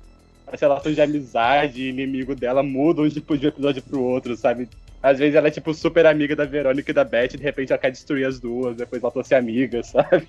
As 0.45 0.61
relações 0.61 0.93
de 0.93 1.01
amizade 1.01 1.81
e 1.81 1.89
inimigo 1.89 2.35
dela 2.35 2.61
mudam 2.61 3.09
tipo, 3.09 3.35
de 3.35 3.47
um 3.47 3.49
episódio 3.49 3.81
pro 3.81 4.03
outro, 4.03 4.37
sabe? 4.37 4.69
Às 5.01 5.17
vezes 5.17 5.33
ela 5.35 5.47
é 5.47 5.51
tipo 5.51 5.73
super 5.73 6.05
amiga 6.05 6.35
da 6.35 6.45
Verônica 6.45 6.91
e 6.91 6.93
da 6.93 7.03
Beth, 7.03 7.33
e 7.33 7.37
de 7.37 7.43
repente 7.43 7.71
ela 7.71 7.81
quer 7.81 7.91
destruir 7.91 8.27
as 8.27 8.39
duas, 8.39 8.75
depois 8.75 9.01
voltam 9.01 9.21
a 9.21 9.25
ser 9.25 9.35
amigas, 9.35 9.87
sabe? 9.87 10.27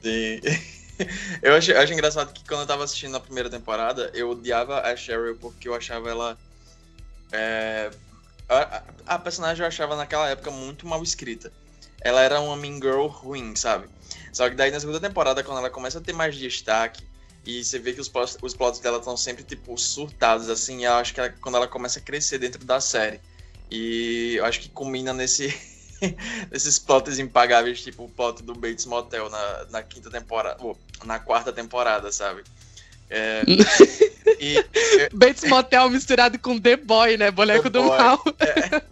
Sim. 0.00 0.40
Eu 1.42 1.54
acho, 1.54 1.72
acho 1.72 1.92
engraçado 1.92 2.32
que 2.32 2.44
quando 2.46 2.62
eu 2.62 2.66
tava 2.66 2.84
assistindo 2.84 3.16
a 3.16 3.20
primeira 3.20 3.48
temporada, 3.48 4.10
eu 4.14 4.30
odiava 4.30 4.80
a 4.80 4.96
Cheryl 4.96 5.36
porque 5.36 5.68
eu 5.68 5.74
achava 5.74 6.10
ela. 6.10 6.38
É, 7.32 7.90
a, 8.48 8.82
a, 9.06 9.18
personagem 9.18 9.62
eu 9.62 9.68
achava 9.68 9.96
naquela 9.96 10.28
época 10.28 10.50
muito 10.50 10.86
mal 10.86 11.02
escrita. 11.02 11.52
Ela 12.00 12.22
era 12.22 12.40
uma 12.40 12.56
mean 12.56 12.76
girl 12.76 13.06
ruim, 13.06 13.54
sabe? 13.54 13.88
Só 14.32 14.48
que 14.48 14.56
daí 14.56 14.70
na 14.70 14.80
segunda 14.80 15.00
temporada, 15.00 15.42
quando 15.42 15.58
ela 15.58 15.70
começa 15.70 15.98
a 15.98 16.00
ter 16.00 16.12
mais 16.12 16.36
destaque, 16.36 17.06
e 17.44 17.64
você 17.64 17.78
vê 17.78 17.92
que 17.92 18.00
os 18.00 18.10
os 18.42 18.54
plots 18.54 18.80
dela 18.80 18.98
estão 18.98 19.16
sempre, 19.16 19.44
tipo, 19.44 19.76
surtados, 19.78 20.48
assim, 20.48 20.84
eu 20.84 20.92
acho 20.94 21.14
que 21.14 21.20
ela, 21.20 21.30
quando 21.40 21.56
ela 21.56 21.68
começa 21.68 21.98
a 21.98 22.02
crescer 22.02 22.38
dentro 22.38 22.64
da 22.64 22.80
série. 22.80 23.20
E 23.70 24.34
eu 24.36 24.44
acho 24.44 24.60
que 24.60 24.68
combina 24.68 25.12
nesse, 25.12 25.48
nesses 26.50 26.78
plots 26.78 27.18
impagáveis, 27.18 27.82
tipo 27.82 28.04
o 28.04 28.08
plot 28.08 28.42
do 28.42 28.54
Bates 28.54 28.86
Motel 28.86 29.28
na, 29.28 29.66
na 29.70 29.82
quinta 29.82 30.10
temporada, 30.10 30.56
ou, 30.62 30.78
na 31.04 31.18
quarta 31.18 31.52
temporada, 31.52 32.10
sabe? 32.12 32.42
É, 33.08 33.42
e, 34.38 34.64
Bates 35.12 35.44
Motel 35.44 35.90
misturado 35.90 36.38
com 36.38 36.58
The 36.58 36.76
Boy, 36.76 37.16
né? 37.16 37.30
Boneco 37.30 37.68
do 37.68 37.82
Boy. 37.82 37.98
mal. 37.98 38.22
É. 38.38 38.82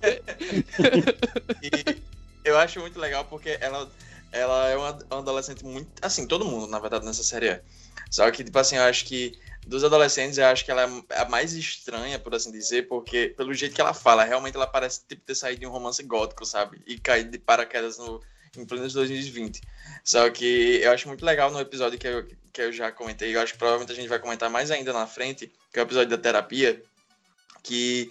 e 1.63 2.03
eu 2.45 2.59
acho 2.59 2.81
muito 2.81 2.99
legal 2.99 3.25
porque 3.25 3.57
ela, 3.61 3.89
ela 4.33 4.69
é 4.69 4.77
uma, 4.77 4.99
uma 5.11 5.19
adolescente 5.19 5.65
muito. 5.65 5.89
Assim, 6.03 6.27
todo 6.27 6.45
mundo, 6.45 6.67
na 6.67 6.79
verdade, 6.79 7.05
nessa 7.05 7.23
série 7.23 7.49
é. 7.49 7.63
Só 8.11 8.31
que, 8.31 8.43
tipo 8.43 8.59
assim, 8.59 8.77
eu 8.77 8.85
acho 8.85 9.05
que 9.05 9.39
dos 9.69 9.85
adolescentes, 9.85 10.39
eu 10.39 10.47
acho 10.47 10.65
que 10.65 10.71
ela 10.71 10.83
é 11.11 11.21
a 11.21 11.29
mais 11.29 11.53
estranha, 11.53 12.19
por 12.19 12.35
assim 12.35 12.51
dizer, 12.51 12.89
porque 12.89 13.35
pelo 13.37 13.53
jeito 13.53 13.75
que 13.75 13.81
ela 13.81 13.93
fala, 13.93 14.25
realmente 14.25 14.57
ela 14.57 14.67
parece 14.67 15.03
tipo, 15.07 15.23
ter 15.23 15.35
saído 15.35 15.61
de 15.61 15.67
um 15.67 15.71
romance 15.71 16.03
gótico, 16.03 16.47
sabe? 16.47 16.81
E 16.87 16.99
caído 16.99 17.31
de 17.31 17.39
paraquedas 17.39 17.99
no, 17.99 18.19
em 18.57 18.65
plenos 18.65 18.95
2020. 18.95 19.61
Só 20.03 20.31
que 20.31 20.81
eu 20.83 20.91
acho 20.91 21.07
muito 21.07 21.23
legal 21.25 21.51
no 21.51 21.61
episódio 21.61 21.99
que 21.99 22.09
eu, 22.09 22.27
que 22.51 22.63
eu 22.63 22.73
já 22.73 22.91
comentei, 22.91 23.37
eu 23.37 23.41
acho 23.43 23.53
que 23.53 23.59
provavelmente 23.59 23.93
a 23.93 23.95
gente 23.95 24.09
vai 24.09 24.19
comentar 24.19 24.49
mais 24.49 24.71
ainda 24.71 24.91
na 24.91 25.07
frente, 25.07 25.53
que 25.71 25.79
é 25.79 25.83
o 25.83 25.85
episódio 25.85 26.09
da 26.09 26.19
terapia, 26.19 26.83
que 27.63 28.11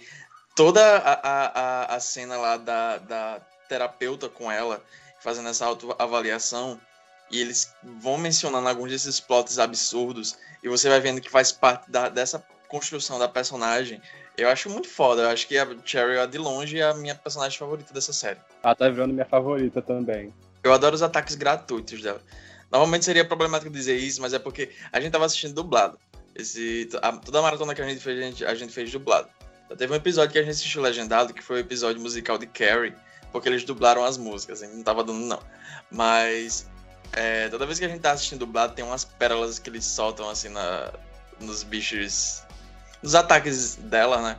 toda 0.54 0.80
a, 0.80 1.12
a, 1.12 1.96
a 1.96 2.00
cena 2.00 2.36
lá 2.36 2.56
da, 2.56 2.98
da 2.98 3.40
terapeuta 3.68 4.28
com 4.28 4.50
ela, 4.50 4.80
fazendo 5.18 5.48
essa 5.48 5.66
autoavaliação, 5.66 6.80
e 7.30 7.40
eles 7.40 7.74
vão 8.00 8.18
mencionando 8.18 8.68
alguns 8.68 8.90
desses 8.90 9.20
plots 9.20 9.58
absurdos, 9.58 10.36
e 10.62 10.68
você 10.68 10.88
vai 10.88 11.00
vendo 11.00 11.20
que 11.20 11.30
faz 11.30 11.52
parte 11.52 11.90
da, 11.90 12.08
dessa 12.08 12.44
construção 12.68 13.18
da 13.18 13.28
personagem. 13.28 14.00
Eu 14.36 14.48
acho 14.48 14.70
muito 14.70 14.88
foda. 14.88 15.22
Eu 15.22 15.28
acho 15.30 15.48
que 15.48 15.58
a 15.58 15.66
Cherry, 15.84 16.24
de 16.28 16.38
longe, 16.38 16.78
é 16.78 16.84
a 16.84 16.94
minha 16.94 17.14
personagem 17.14 17.58
favorita 17.58 17.92
dessa 17.92 18.12
série. 18.12 18.38
Ela 18.62 18.74
tá 18.74 18.88
virando 18.88 19.12
minha 19.12 19.26
favorita 19.26 19.82
também. 19.82 20.32
Eu 20.62 20.72
adoro 20.72 20.94
os 20.94 21.02
ataques 21.02 21.34
gratuitos 21.34 22.02
dela. 22.02 22.20
Normalmente 22.70 23.04
seria 23.04 23.24
problemático 23.24 23.70
dizer 23.70 23.96
isso, 23.96 24.20
mas 24.20 24.34
é 24.34 24.38
porque 24.38 24.70
a 24.92 25.00
gente 25.00 25.12
tava 25.12 25.24
assistindo 25.24 25.54
dublado. 25.54 25.98
Esse, 26.34 26.88
a, 27.02 27.12
toda 27.12 27.38
a 27.38 27.42
maratona 27.42 27.74
que 27.74 27.82
a 27.82 27.88
gente 27.88 28.00
fez, 28.00 28.18
a 28.18 28.22
gente, 28.22 28.44
a 28.44 28.54
gente 28.54 28.72
fez 28.72 28.92
dublado. 28.92 29.28
Já 29.70 29.76
teve 29.76 29.92
um 29.92 29.96
episódio 29.96 30.32
que 30.32 30.38
a 30.38 30.42
gente 30.42 30.52
assistiu 30.52 30.82
legendado, 30.82 31.34
que 31.34 31.42
foi 31.42 31.56
o 31.56 31.60
episódio 31.60 32.00
musical 32.00 32.38
de 32.38 32.46
Carrie, 32.46 32.94
porque 33.32 33.48
eles 33.48 33.64
dublaram 33.64 34.04
as 34.04 34.16
músicas, 34.16 34.62
a 34.62 34.66
gente 34.66 34.76
não 34.76 34.84
tava 34.84 35.02
dando 35.02 35.20
não. 35.20 35.40
Mas 35.90 36.68
é, 37.12 37.48
toda 37.48 37.66
vez 37.66 37.78
que 37.78 37.84
a 37.84 37.88
gente 37.88 38.00
tá 38.00 38.12
assistindo 38.12 38.40
dublado, 38.40 38.74
tem 38.74 38.84
umas 38.84 39.04
pérolas 39.04 39.58
que 39.58 39.70
eles 39.70 39.84
soltam 39.84 40.28
assim 40.28 40.48
na, 40.48 40.92
nos 41.40 41.62
bichos. 41.62 42.42
Nos 43.02 43.14
ataques 43.14 43.76
dela, 43.76 44.20
né? 44.20 44.38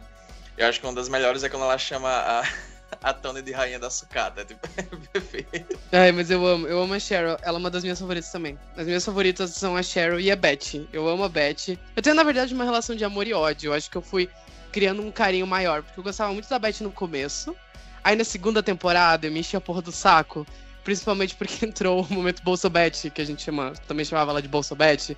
Eu 0.57 0.67
acho 0.67 0.79
que 0.79 0.85
uma 0.85 0.93
das 0.93 1.07
melhores 1.07 1.43
é 1.43 1.49
quando 1.49 1.63
ela 1.63 1.77
chama 1.77 2.09
a, 2.09 2.43
a 3.01 3.13
Tony 3.13 3.41
de 3.41 3.51
rainha 3.51 3.79
da 3.79 3.89
sucata. 3.89 4.43
Tipo, 4.43 4.67
é 4.75 4.83
perfeito. 5.13 5.79
Ai, 5.91 6.11
mas 6.11 6.29
eu 6.29 6.45
amo, 6.45 6.67
eu 6.67 6.81
amo 6.81 6.93
a 6.93 6.99
Cheryl. 6.99 7.37
Ela 7.41 7.57
é 7.57 7.59
uma 7.59 7.69
das 7.69 7.83
minhas 7.83 7.99
favoritas 7.99 8.31
também. 8.31 8.59
As 8.75 8.85
minhas 8.85 9.05
favoritas 9.05 9.51
são 9.51 9.77
a 9.77 9.83
Cheryl 9.83 10.19
e 10.19 10.29
a 10.29 10.35
Beth. 10.35 10.87
Eu 10.91 11.07
amo 11.07 11.23
a 11.23 11.29
Beth. 11.29 11.77
Eu 11.95 12.03
tenho, 12.03 12.15
na 12.15 12.23
verdade, 12.23 12.53
uma 12.53 12.65
relação 12.65 12.95
de 12.95 13.05
amor 13.05 13.25
e 13.25 13.33
ódio. 13.33 13.69
Eu 13.69 13.73
acho 13.73 13.89
que 13.89 13.95
eu 13.95 14.01
fui 14.01 14.29
criando 14.71 15.01
um 15.01 15.11
carinho 15.11 15.47
maior, 15.47 15.81
porque 15.81 15.99
eu 15.99 16.03
gostava 16.03 16.31
muito 16.33 16.49
da 16.49 16.59
Beth 16.59 16.81
no 16.81 16.91
começo. 16.91 17.55
Aí 18.03 18.15
na 18.15 18.23
segunda 18.23 18.63
temporada 18.63 19.27
eu 19.27 19.31
me 19.31 19.39
enchi 19.39 19.55
a 19.55 19.61
porra 19.61 19.81
do 19.81 19.91
saco. 19.91 20.45
Principalmente 20.83 21.35
porque 21.35 21.65
entrou 21.65 22.01
o 22.03 22.13
momento 22.13 22.43
Bolsobet, 22.43 23.09
que 23.09 23.21
a 23.21 23.25
gente 23.25 23.43
chama, 23.43 23.73
também 23.87 24.05
chamava 24.05 24.31
ela 24.31 24.41
de 24.41 24.47
Bolsobet. 24.47 25.17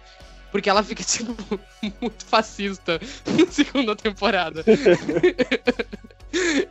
Porque 0.51 0.69
ela 0.69 0.83
fica, 0.83 1.03
tipo, 1.03 1.35
muito 2.01 2.25
fascista 2.25 2.99
na 3.25 3.51
segunda 3.51 3.95
temporada. 3.95 4.63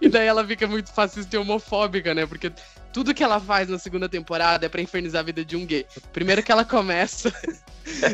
e 0.00 0.09
daí 0.09 0.26
ela 0.26 0.46
fica 0.46 0.66
muito 0.66 0.92
fascista 0.92 1.35
e 1.35 1.38
homofóbica, 1.38 2.14
né? 2.14 2.26
Porque 2.26 2.53
tudo 2.92 3.14
que 3.14 3.22
ela 3.22 3.40
faz 3.40 3.68
na 3.68 3.79
segunda 3.79 4.09
temporada 4.09 4.66
é 4.66 4.68
pra 4.68 4.83
infernizar 4.83 5.20
a 5.20 5.24
vida 5.24 5.44
de 5.44 5.57
um 5.57 5.64
gay. 5.64 5.87
Primeiro 6.12 6.42
que 6.42 6.53
ela 6.53 6.64
começa 6.64 7.33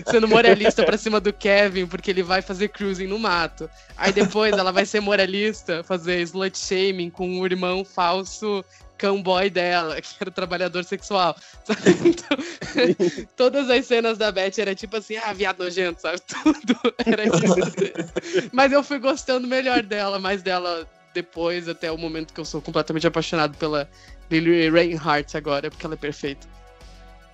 sendo 0.07 0.29
moralista 0.29 0.85
pra 0.85 0.99
cima 0.99 1.21
do 1.21 1.33
Kevin, 1.33 1.87
porque 1.87 2.11
ele 2.11 2.23
vai 2.23 2.43
fazer 2.43 2.69
cruising 2.69 3.07
no 3.07 3.19
mato. 3.19 3.69
Aí 3.97 4.13
depois 4.13 4.53
ela 4.53 4.73
vai 4.73 4.87
ser 4.87 5.01
moralista, 5.01 5.83
fazer 5.83 6.21
slut 6.23 6.59
shaming 6.59 7.11
com 7.11 7.29
um 7.29 7.45
irmão 7.45 7.85
falso 7.85 8.65
camboy 8.97 9.51
dela, 9.51 10.01
que 10.01 10.09
era 10.21 10.31
o 10.31 10.33
trabalhador 10.33 10.85
sexual. 10.85 11.37
Então, 12.05 13.27
todas 13.37 13.69
as 13.71 13.87
cenas 13.87 14.19
da 14.19 14.31
Beth 14.31 14.59
era 14.59 14.75
tipo 14.75 14.97
assim, 14.97 15.17
ah, 15.17 15.33
viado 15.33 15.63
nojento, 15.63 16.01
sabe? 16.01 16.21
Tudo 16.21 16.95
era 17.05 17.25
isso. 17.25 18.51
Mas 18.53 18.73
eu 18.73 18.83
fui 18.83 18.99
gostando 18.99 19.47
melhor 19.47 19.83
dela, 19.83 20.19
mais 20.19 20.43
dela 20.43 20.87
depois, 21.13 21.69
até 21.69 21.91
o 21.91 21.99
momento 21.99 22.33
que 22.33 22.41
eu 22.41 22.45
sou 22.45 22.61
completamente 22.61 23.07
apaixonado 23.07 23.57
pela 23.57 23.89
Lily 24.31 24.71
Reinhardt 24.71 25.37
agora, 25.37 25.71
porque 25.71 25.87
ela 25.87 25.95
é 25.95 25.99
perfeita. 25.99 26.47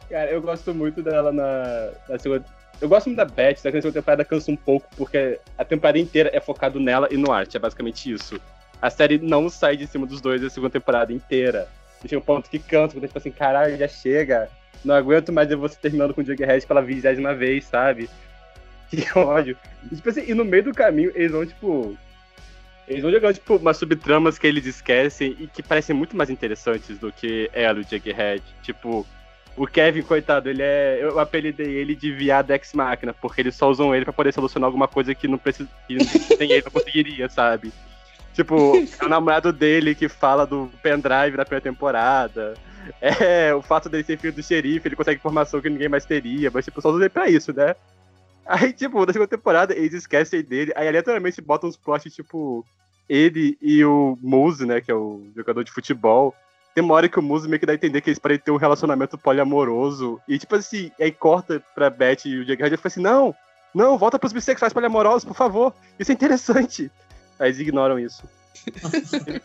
Cara, 0.09 0.31
eu 0.31 0.41
gosto 0.41 0.75
muito 0.75 1.03
dela 1.03 1.33
na, 1.33 1.91
na 2.09 2.19
segunda. 2.19 2.45
Eu 2.81 2.89
gosto 2.89 3.07
muito 3.07 3.17
da 3.17 3.25
Beth, 3.25 3.57
só 3.57 3.71
que 3.71 3.77
na 3.77 3.83
segunda 3.83 4.01
temporada 4.01 4.25
cansa 4.25 4.51
um 4.51 4.57
pouco, 4.57 4.89
porque 4.97 5.39
a 5.57 5.65
temporada 5.65 5.99
inteira 5.99 6.31
é 6.33 6.41
focado 6.41 6.81
nela 6.81 7.09
e 7.11 7.17
no 7.17 7.33
arte, 7.33 7.57
é 7.57 7.61
basicamente 7.61 8.11
isso 8.11 8.41
a 8.83 8.91
série 8.91 9.17
não 9.17 9.49
sai 9.49 9.77
de 9.77 9.87
cima 9.87 10.07
dos 10.07 10.21
dois 10.21 10.43
a 10.43 10.51
segunda 10.51 10.73
temporada 10.73 11.13
inteira. 11.13 11.69
Chega 12.03 12.19
um 12.19 12.25
ponto 12.25 12.51
que 12.51 12.59
canto, 12.59 13.01
tipo 13.01 13.17
assim, 13.17 13.31
caralho, 13.31 13.77
já 13.79 13.87
chega. 13.87 14.51
Não 14.85 14.93
aguento 14.93 15.33
mais 15.33 15.49
ver 15.49 15.55
você 15.55 15.77
terminando 15.81 16.13
com 16.13 16.21
o 16.21 16.25
Jughead 16.25 16.67
pela 16.67 16.83
vigésima 16.83 17.33
vez, 17.33 17.65
sabe? 17.65 18.11
Que 18.91 19.07
ódio. 19.19 19.57
E, 19.91 19.97
tipo 19.97 20.11
assim, 20.11 20.25
e 20.27 20.35
no 20.35 20.45
meio 20.45 20.65
do 20.65 20.75
caminho, 20.75 21.11
eles 21.15 21.31
vão, 21.31 21.47
tipo. 21.47 21.97
Eles 22.87 23.01
vão 23.01 23.11
jogando, 23.11 23.33
tipo, 23.33 23.57
umas 23.57 23.79
subtramas 23.79 24.39
que 24.39 24.47
eles 24.47 24.67
esquecem 24.67 25.35
e 25.41 25.47
que 25.47 25.63
parecem 25.63 25.97
muito 25.97 26.15
mais 26.15 26.29
interessantes 26.29 26.99
do 26.99 27.11
que 27.11 27.49
ela 27.55 27.81
o 27.81 27.83
Jughead. 27.83 28.43
Tipo, 28.63 29.07
O 29.57 29.67
Kevin, 29.67 30.03
coitado, 30.03 30.51
ele 30.51 30.63
é. 30.63 30.99
Eu 31.01 31.19
apelidei 31.19 31.69
ele 31.69 31.95
de 31.95 32.13
viado 32.13 32.51
ex-máquina, 32.51 33.15
porque 33.15 33.41
eles 33.41 33.55
só 33.55 33.71
usam 33.71 33.95
ele 33.95 34.05
pra 34.05 34.13
poder 34.13 34.33
solucionar 34.33 34.67
alguma 34.67 34.89
coisa 34.89 35.15
que 35.15 35.29
não 35.29 35.39
precisa. 35.39 35.69
que 35.87 35.99
sem 36.37 36.51
ele 36.51 36.63
não 36.63 36.71
conseguiria, 36.71 37.29
sabe? 37.29 37.73
Tipo, 38.35 38.75
é 39.01 39.05
o 39.05 39.09
namorado 39.09 39.53
dele 39.53 39.95
que 39.95 40.09
fala 40.09 40.47
do 40.47 40.71
pendrive 40.83 41.37
na 41.37 41.45
primeira 41.45 41.61
temporada. 41.61 42.55
É, 43.01 43.55
o 43.55 43.63
fato 43.63 43.89
dele 43.89 44.03
ser 44.05 44.19
filho 44.19 44.33
do 44.33 44.43
xerife, 44.43 44.89
ele 44.89 44.97
consegue 44.97 45.19
informação 45.19 45.61
que 45.61 45.71
ninguém 45.71 45.89
mais 45.89 46.05
teria, 46.05 46.51
mas 46.53 46.65
tipo, 46.65 46.81
só 46.81 46.91
usa 46.91 47.05
ele 47.05 47.09
pra 47.09 47.29
isso, 47.29 47.53
né? 47.53 47.77
Aí, 48.45 48.73
tipo, 48.73 49.07
na 49.07 49.13
segunda 49.13 49.29
temporada, 49.29 49.73
eles 49.73 49.93
esquecem 49.93 50.43
dele, 50.43 50.73
aí 50.75 50.89
aleatoriamente 50.89 51.41
botam 51.41 51.69
uns 51.69 51.77
plots, 51.77 52.13
tipo, 52.13 52.67
ele 53.09 53.57
e 53.63 53.85
o 53.85 54.19
Muse, 54.21 54.67
né, 54.67 54.81
que 54.81 54.91
é 54.91 54.95
o 54.95 55.23
jogador 55.37 55.63
de 55.63 55.71
futebol, 55.71 56.35
tem 56.75 56.83
uma 56.83 56.95
hora 56.95 57.09
que 57.09 57.19
o 57.19 57.23
Muse 57.23 57.49
meio 57.49 57.61
que 57.61 57.67
dá 57.67 57.73
a 57.73 57.75
entender 57.75 58.01
que 58.01 58.11
eles 58.11 58.19
podem 58.19 58.39
ter 58.39 58.51
um 58.51 58.57
relacionamento 58.57 59.19
poliamoroso. 59.19 60.19
E 60.27 60.39
tipo 60.39 60.57
assim, 60.57 60.91
aí 60.99 61.13
corta 61.13 61.63
pra 61.75 61.91
Beth 61.91 62.25
e 62.25 62.39
o 62.39 62.45
Jughead 62.45 62.73
e 62.73 62.77
fica 62.77 62.89
assim, 62.89 63.03
não, 63.03 63.35
não, 63.75 63.99
volta 63.99 64.19
pros 64.19 64.33
bissexuais 64.33 64.73
poliamorosos, 64.73 65.25
por 65.25 65.37
favor. 65.37 65.75
Isso 65.99 66.11
é 66.11 66.15
interessante. 66.15 66.91
Eles 67.47 67.59
ignoram 67.59 67.99
isso. 67.99 68.23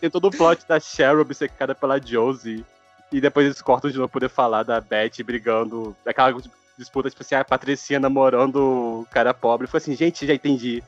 tem 0.00 0.10
todo 0.10 0.28
o 0.28 0.30
plot 0.30 0.66
da 0.68 0.78
Cheryl 0.78 1.20
obcecada 1.20 1.74
pela 1.74 2.00
Josie. 2.00 2.64
E 3.10 3.20
depois 3.20 3.46
eles 3.46 3.62
cortam 3.62 3.90
de 3.90 3.96
novo 3.96 4.08
poder 4.08 4.28
falar 4.28 4.62
da 4.62 4.80
Beth 4.80 5.22
brigando. 5.24 5.96
Aquela 6.06 6.40
disputa, 6.76 7.10
tipo 7.10 7.22
assim, 7.22 7.34
a 7.34 7.44
Patricinha 7.44 7.98
namorando 7.98 8.56
o 8.56 9.06
cara 9.10 9.32
pobre. 9.32 9.66
Foi 9.66 9.78
assim, 9.78 9.96
gente, 9.96 10.26
já 10.26 10.34
entendi. 10.34 10.82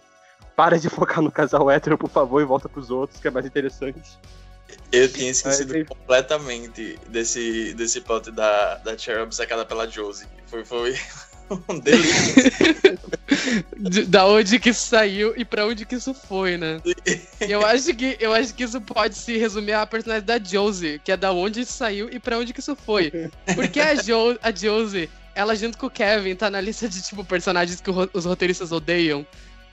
Para 0.54 0.78
de 0.78 0.88
focar 0.90 1.22
no 1.22 1.30
casal 1.30 1.70
hétero, 1.70 1.96
por 1.96 2.10
favor, 2.10 2.40
e 2.40 2.44
volta 2.44 2.68
pros 2.68 2.90
outros, 2.90 3.20
que 3.20 3.26
é 3.26 3.30
mais 3.30 3.46
interessante. 3.46 4.18
Eu 4.92 5.10
tinha 5.10 5.30
esquecido 5.30 5.74
Mas, 5.74 5.88
completamente 5.88 6.98
desse, 7.08 7.74
desse 7.74 8.00
plot 8.00 8.30
da, 8.30 8.76
da 8.76 8.96
Cheryl 8.96 9.24
obcecada 9.24 9.64
pela 9.64 9.88
Josie. 9.88 10.28
Foi, 10.46 10.64
foi 10.64 10.94
delírio. 11.82 12.98
da 14.06 14.26
onde 14.26 14.58
que 14.58 14.70
isso 14.70 14.86
saiu 14.86 15.34
e 15.36 15.44
pra 15.44 15.66
onde 15.66 15.84
que 15.84 15.96
isso 15.96 16.14
foi, 16.14 16.56
né? 16.56 16.80
eu 17.40 17.64
acho 17.64 17.94
que, 17.94 18.16
eu 18.20 18.32
acho 18.32 18.54
que 18.54 18.64
isso 18.64 18.80
pode 18.80 19.16
se 19.16 19.36
resumir 19.36 19.72
à 19.72 19.86
personagem 19.86 20.24
da 20.24 20.38
Josie, 20.38 21.00
que 21.02 21.12
é 21.12 21.16
da 21.16 21.32
onde 21.32 21.60
isso 21.60 21.72
saiu 21.72 22.08
e 22.10 22.18
pra 22.18 22.38
onde 22.38 22.52
que 22.52 22.60
isso 22.60 22.76
foi. 22.76 23.12
Porque 23.54 23.80
a, 23.80 23.94
jo, 23.94 24.38
a 24.42 24.52
Josie, 24.52 25.08
ela 25.34 25.54
junto 25.56 25.78
com 25.78 25.86
o 25.86 25.90
Kevin, 25.90 26.34
tá 26.34 26.50
na 26.50 26.60
lista 26.60 26.88
de, 26.88 27.02
tipo, 27.02 27.24
personagens 27.24 27.80
que 27.80 27.90
os 27.90 28.24
roteiristas 28.24 28.72
odeiam. 28.72 29.26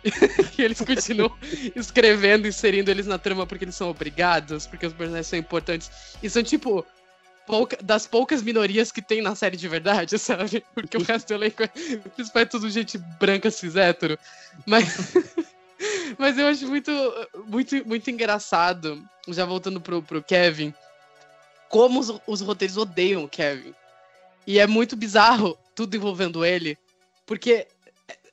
e 0.57 0.61
eles 0.61 0.79
continuam 0.79 1.31
escrevendo, 1.75 2.47
inserindo 2.47 2.89
eles 2.89 3.07
na 3.07 3.17
trama 3.17 3.45
porque 3.45 3.65
eles 3.65 3.75
são 3.75 3.89
obrigados, 3.89 4.65
porque 4.65 4.85
os 4.85 4.93
personagens 4.93 5.27
são 5.27 5.37
importantes. 5.37 5.91
E 6.21 6.29
são, 6.29 6.43
tipo, 6.43 6.85
pouca, 7.47 7.77
das 7.81 8.05
poucas 8.05 8.43
minorias 8.43 8.91
que 8.91 9.01
tem 9.01 9.21
na 9.21 9.33
série 9.33 9.57
de 9.57 9.67
verdade, 9.67 10.19
sabe? 10.19 10.63
Porque 10.75 10.97
o 10.97 11.03
resto 11.03 11.29
do 11.29 11.33
elenco 11.35 11.63
é, 11.63 11.71
é 12.35 12.45
tudo 12.45 12.69
gente 12.69 12.97
branca 12.97 13.49
cis 13.49 13.75
hétero. 13.75 14.19
Mas. 14.65 15.13
Mas 16.17 16.35
eu 16.39 16.47
acho 16.47 16.67
muito, 16.67 16.91
muito, 17.45 17.87
muito 17.87 18.09
engraçado, 18.09 19.07
já 19.27 19.45
voltando 19.45 19.79
pro, 19.79 20.01
pro 20.01 20.23
Kevin, 20.23 20.73
como 21.69 21.99
os, 21.99 22.11
os 22.25 22.41
roteiros 22.41 22.77
odeiam 22.77 23.23
o 23.23 23.29
Kevin. 23.29 23.75
E 24.47 24.57
é 24.57 24.65
muito 24.65 24.95
bizarro 24.95 25.55
tudo 25.75 25.95
envolvendo 25.95 26.43
ele, 26.43 26.75
porque 27.27 27.67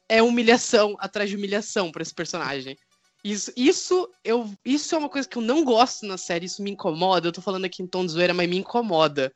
é 0.09 0.23
humilhação 0.23 0.97
atrás 0.99 1.29
de 1.29 1.37
humilhação 1.37 1.93
para 1.93 2.01
esse 2.01 2.15
personagem. 2.15 2.79
Isso, 3.25 3.51
isso, 3.57 4.11
eu, 4.23 4.51
isso 4.63 4.95
é 4.95 4.99
uma 4.99 5.09
coisa 5.09 5.27
que 5.27 5.39
eu 5.39 5.43
não 5.43 5.65
gosto 5.65 6.05
na 6.05 6.19
série, 6.19 6.45
isso 6.45 6.63
me 6.63 6.71
incomoda. 6.73 7.27
Eu 7.27 7.33
tô 7.33 7.41
falando 7.41 7.65
aqui 7.65 7.83
em 7.83 7.87
tom 7.87 8.05
de 8.05 8.13
zoeira, 8.13 8.35
mas 8.35 8.47
me 8.47 8.59
incomoda. 8.59 9.33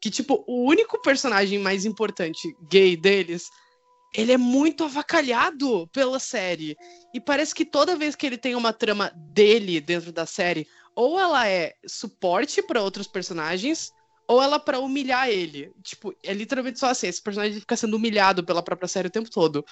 Que, 0.00 0.10
tipo, 0.10 0.42
o 0.46 0.64
único 0.64 1.02
personagem 1.02 1.58
mais 1.58 1.84
importante 1.84 2.56
gay 2.70 2.96
deles, 2.96 3.50
ele 4.14 4.32
é 4.32 4.38
muito 4.38 4.84
avacalhado 4.84 5.86
pela 5.88 6.18
série. 6.18 6.74
E 7.12 7.20
parece 7.20 7.54
que 7.54 7.66
toda 7.66 7.94
vez 7.94 8.16
que 8.16 8.26
ele 8.26 8.38
tem 8.38 8.54
uma 8.54 8.72
trama 8.72 9.12
dele 9.14 9.82
dentro 9.82 10.10
da 10.10 10.24
série, 10.24 10.66
ou 10.94 11.20
ela 11.20 11.46
é 11.46 11.74
suporte 11.86 12.62
para 12.62 12.82
outros 12.82 13.06
personagens, 13.06 13.92
ou 14.26 14.42
ela 14.42 14.58
para 14.58 14.80
humilhar 14.80 15.28
ele. 15.28 15.70
Tipo, 15.82 16.14
é 16.22 16.32
literalmente 16.32 16.78
só 16.78 16.86
assim, 16.86 17.06
esse 17.06 17.22
personagem 17.22 17.60
fica 17.60 17.76
sendo 17.76 17.98
humilhado 17.98 18.42
pela 18.42 18.62
própria 18.62 18.88
série 18.88 19.08
o 19.08 19.10
tempo 19.10 19.30
todo. 19.30 19.62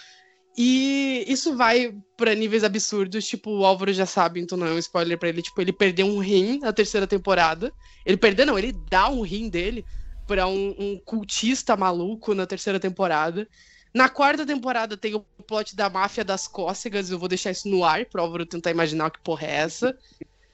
E 0.56 1.24
isso 1.26 1.56
vai 1.56 1.92
para 2.16 2.34
níveis 2.34 2.62
absurdos, 2.62 3.26
tipo, 3.26 3.50
o 3.50 3.64
Álvaro 3.64 3.92
já 3.92 4.06
sabe, 4.06 4.40
então 4.40 4.56
não 4.56 4.68
é 4.68 4.70
um 4.70 4.78
spoiler 4.78 5.18
para 5.18 5.28
ele, 5.28 5.42
tipo, 5.42 5.60
ele 5.60 5.72
perdeu 5.72 6.06
um 6.06 6.18
rim 6.18 6.60
na 6.60 6.72
terceira 6.72 7.06
temporada. 7.06 7.72
Ele 8.06 8.16
perdeu, 8.16 8.46
não, 8.46 8.58
ele 8.58 8.72
dá 8.88 9.08
um 9.08 9.22
rim 9.22 9.48
dele 9.48 9.84
para 10.26 10.46
um, 10.46 10.74
um, 10.78 11.00
cultista 11.04 11.76
maluco 11.76 12.34
na 12.34 12.46
terceira 12.46 12.78
temporada. 12.78 13.48
Na 13.92 14.08
quarta 14.08 14.46
temporada 14.46 14.96
tem 14.96 15.14
o 15.14 15.20
plot 15.20 15.74
da 15.74 15.90
máfia 15.90 16.24
das 16.24 16.46
cócegas, 16.46 17.10
eu 17.10 17.18
vou 17.18 17.28
deixar 17.28 17.50
isso 17.50 17.68
no 17.68 17.84
ar 17.84 18.06
pro 18.06 18.22
Álvaro 18.22 18.46
tentar 18.46 18.70
imaginar 18.70 19.10
que 19.10 19.20
porra 19.20 19.46
é 19.46 19.54
essa. 19.56 19.96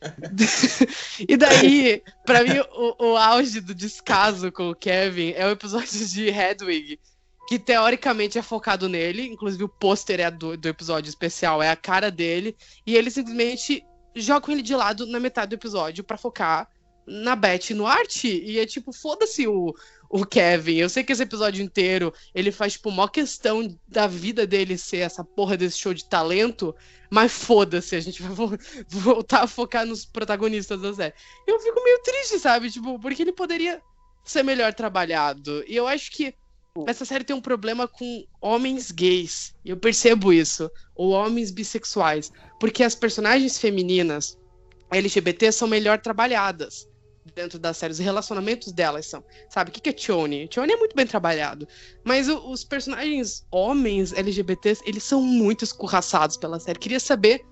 e 1.28 1.36
daí, 1.36 2.02
para 2.24 2.42
mim, 2.42 2.58
o, 2.72 3.10
o 3.10 3.16
auge 3.16 3.60
do 3.60 3.74
descaso 3.74 4.50
com 4.50 4.70
o 4.70 4.74
Kevin 4.74 5.32
é 5.32 5.46
o 5.46 5.50
episódio 5.50 6.06
de 6.06 6.28
Hedwig, 6.28 6.98
que 7.50 7.58
teoricamente 7.58 8.38
é 8.38 8.42
focado 8.42 8.88
nele, 8.88 9.26
inclusive 9.26 9.64
o 9.64 9.68
pôster 9.68 10.20
é 10.20 10.30
do, 10.30 10.56
do 10.56 10.68
episódio 10.68 11.08
especial, 11.08 11.60
é 11.60 11.68
a 11.68 11.74
cara 11.74 12.08
dele, 12.08 12.56
e 12.86 12.94
ele 12.94 13.10
simplesmente 13.10 13.84
joga 14.14 14.52
ele 14.52 14.62
de 14.62 14.72
lado 14.72 15.04
na 15.04 15.18
metade 15.18 15.48
do 15.48 15.54
episódio 15.54 16.04
para 16.04 16.16
focar 16.16 16.68
na 17.04 17.34
Beth 17.34 17.70
no 17.74 17.88
arte. 17.88 18.28
E 18.28 18.60
é 18.60 18.64
tipo, 18.64 18.92
foda-se 18.92 19.48
o, 19.48 19.74
o 20.08 20.24
Kevin. 20.24 20.76
Eu 20.76 20.88
sei 20.88 21.02
que 21.02 21.12
esse 21.12 21.24
episódio 21.24 21.60
inteiro 21.60 22.14
ele 22.32 22.52
faz, 22.52 22.74
tipo, 22.74 22.88
uma 22.88 23.10
questão 23.10 23.76
da 23.88 24.06
vida 24.06 24.46
dele 24.46 24.78
ser 24.78 24.98
essa 24.98 25.24
porra 25.24 25.56
desse 25.56 25.76
show 25.76 25.92
de 25.92 26.08
talento, 26.08 26.72
mas 27.10 27.32
foda-se, 27.32 27.96
a 27.96 28.00
gente 28.00 28.22
vai 28.22 28.56
voltar 28.88 29.42
a 29.42 29.48
focar 29.48 29.84
nos 29.84 30.04
protagonistas 30.04 30.80
da 30.80 30.94
série. 30.94 31.14
Eu 31.48 31.58
fico 31.58 31.82
meio 31.82 32.00
triste, 32.04 32.38
sabe? 32.38 32.70
Tipo, 32.70 32.96
porque 33.00 33.22
ele 33.22 33.32
poderia 33.32 33.82
ser 34.24 34.44
melhor 34.44 34.72
trabalhado. 34.72 35.64
E 35.66 35.74
eu 35.74 35.88
acho 35.88 36.12
que 36.12 36.32
essa 36.86 37.04
série 37.04 37.24
tem 37.24 37.34
um 37.34 37.40
problema 37.40 37.88
com 37.88 38.24
homens 38.40 38.90
gays. 38.90 39.54
Eu 39.64 39.76
percebo 39.76 40.32
isso. 40.32 40.70
Ou 40.94 41.10
homens 41.10 41.50
bissexuais. 41.50 42.32
Porque 42.58 42.82
as 42.82 42.94
personagens 42.94 43.58
femininas 43.58 44.38
LGBT 44.90 45.52
são 45.52 45.68
melhor 45.68 45.98
trabalhadas 46.00 46.88
dentro 47.34 47.58
da 47.58 47.72
série. 47.72 47.92
Os 47.92 47.98
relacionamentos 47.98 48.72
delas 48.72 49.06
são. 49.06 49.24
Sabe? 49.48 49.70
O 49.70 49.72
que, 49.72 49.80
que 49.80 49.90
é 49.90 49.96
Choni? 49.96 50.48
Choni 50.52 50.72
é 50.72 50.76
muito 50.76 50.94
bem 50.94 51.06
trabalhado. 51.06 51.66
Mas 52.04 52.28
o, 52.28 52.50
os 52.50 52.64
personagens 52.64 53.46
homens 53.50 54.12
LGBTs, 54.12 54.82
eles 54.86 55.02
são 55.02 55.22
muito 55.22 55.64
escorraçados 55.64 56.36
pela 56.36 56.60
série. 56.60 56.78
Queria 56.78 57.00
saber 57.00 57.44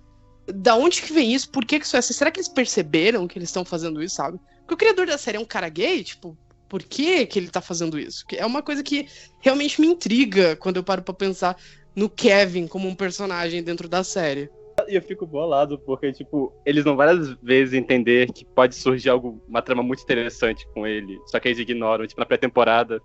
da 0.54 0.74
onde 0.74 1.02
que 1.02 1.12
vem 1.12 1.34
isso, 1.34 1.50
por 1.50 1.64
que, 1.64 1.78
que 1.78 1.84
isso 1.84 1.96
é 1.96 1.98
assim? 1.98 2.14
Será 2.14 2.30
que 2.30 2.38
eles 2.40 2.48
perceberam 2.48 3.28
que 3.28 3.38
eles 3.38 3.50
estão 3.50 3.64
fazendo 3.64 4.02
isso, 4.02 4.14
sabe? 4.14 4.38
Porque 4.60 4.74
o 4.74 4.76
criador 4.78 5.06
da 5.06 5.18
série 5.18 5.36
é 5.36 5.40
um 5.40 5.44
cara 5.44 5.68
gay, 5.68 6.02
tipo, 6.02 6.36
por 6.68 6.82
que, 6.82 7.26
que 7.26 7.38
ele 7.38 7.48
tá 7.48 7.60
fazendo 7.60 7.98
isso? 7.98 8.24
É 8.32 8.44
uma 8.44 8.62
coisa 8.62 8.82
que 8.82 9.08
realmente 9.40 9.80
me 9.80 9.86
intriga 9.86 10.56
quando 10.56 10.76
eu 10.76 10.84
paro 10.84 11.02
pra 11.02 11.14
pensar 11.14 11.56
no 11.96 12.08
Kevin 12.08 12.66
como 12.66 12.86
um 12.86 12.94
personagem 12.94 13.62
dentro 13.62 13.88
da 13.88 14.04
série. 14.04 14.50
E 14.86 14.94
eu 14.94 15.02
fico 15.02 15.26
bolado, 15.26 15.78
porque, 15.78 16.12
tipo, 16.12 16.52
eles 16.64 16.84
vão 16.84 16.94
várias 16.94 17.34
vezes 17.42 17.74
entender 17.74 18.30
que 18.32 18.44
pode 18.44 18.76
surgir 18.76 19.10
algo, 19.10 19.42
uma 19.48 19.60
trama 19.60 19.82
muito 19.82 20.02
interessante 20.02 20.66
com 20.72 20.86
ele, 20.86 21.18
só 21.26 21.40
que 21.40 21.48
eles 21.48 21.58
ignoram. 21.58 22.06
Tipo, 22.06 22.20
na 22.20 22.26
pré-temporada, 22.26 23.00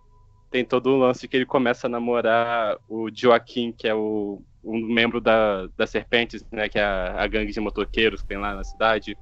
tem 0.51 0.63
todo 0.63 0.91
o 0.91 0.97
lance 0.97 1.27
que 1.27 1.35
ele 1.35 1.45
começa 1.45 1.87
a 1.87 1.89
namorar 1.89 2.77
o 2.87 3.09
Joaquim, 3.11 3.71
que 3.71 3.87
é 3.87 3.95
o, 3.95 4.39
um 4.63 4.79
membro 4.85 5.19
da, 5.19 5.65
das 5.75 5.89
Serpentes, 5.89 6.45
né, 6.51 6.69
que 6.69 6.77
é 6.77 6.83
a, 6.83 7.23
a 7.23 7.27
gangue 7.27 7.51
de 7.51 7.59
motoqueiros 7.59 8.21
que 8.21 8.27
tem 8.27 8.37
lá 8.37 8.53
na 8.53 8.63
cidade. 8.63 9.17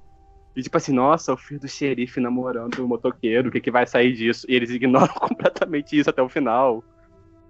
E 0.56 0.62
tipo 0.62 0.76
assim, 0.76 0.94
nossa, 0.94 1.34
o 1.34 1.38
filho 1.38 1.60
do 1.60 1.68
xerife 1.68 2.20
namorando 2.20 2.80
o 2.80 2.88
motoqueiro, 2.88 3.50
o 3.50 3.52
que, 3.52 3.62
que 3.62 3.72
vai 3.72 3.88
sair 3.88 4.14
disso? 4.14 4.46
E 4.50 4.56
eles 4.56 4.70
ignoram 4.70 5.14
completamente 5.16 5.98
isso 5.98 6.10
até 6.10 6.22
o 6.22 6.30
final. 6.30 6.84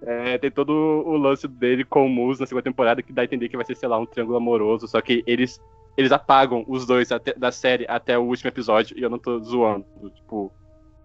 É, 0.02 0.38
tem 0.38 0.50
todo 0.50 0.72
o 0.72 1.16
lance 1.16 1.46
dele 1.46 1.84
com 1.84 2.06
o 2.06 2.08
Mus 2.08 2.40
na 2.40 2.46
segunda 2.46 2.64
temporada 2.64 3.02
que 3.02 3.12
dá 3.12 3.22
a 3.22 3.24
entender 3.24 3.48
que 3.48 3.56
vai 3.56 3.64
ser, 3.64 3.76
sei 3.76 3.88
lá, 3.88 3.98
um 3.98 4.06
triângulo 4.06 4.36
amoroso, 4.36 4.88
só 4.88 5.00
que 5.00 5.22
eles 5.26 5.60
eles 5.96 6.10
apagam 6.10 6.64
os 6.66 6.86
dois 6.86 7.12
até, 7.12 7.34
da 7.34 7.52
série 7.52 7.84
até 7.86 8.18
o 8.18 8.22
último 8.22 8.48
episódio 8.48 8.98
e 8.98 9.02
eu 9.02 9.10
não 9.10 9.18
tô 9.18 9.38
zoando. 9.40 9.84
Tipo, 10.14 10.50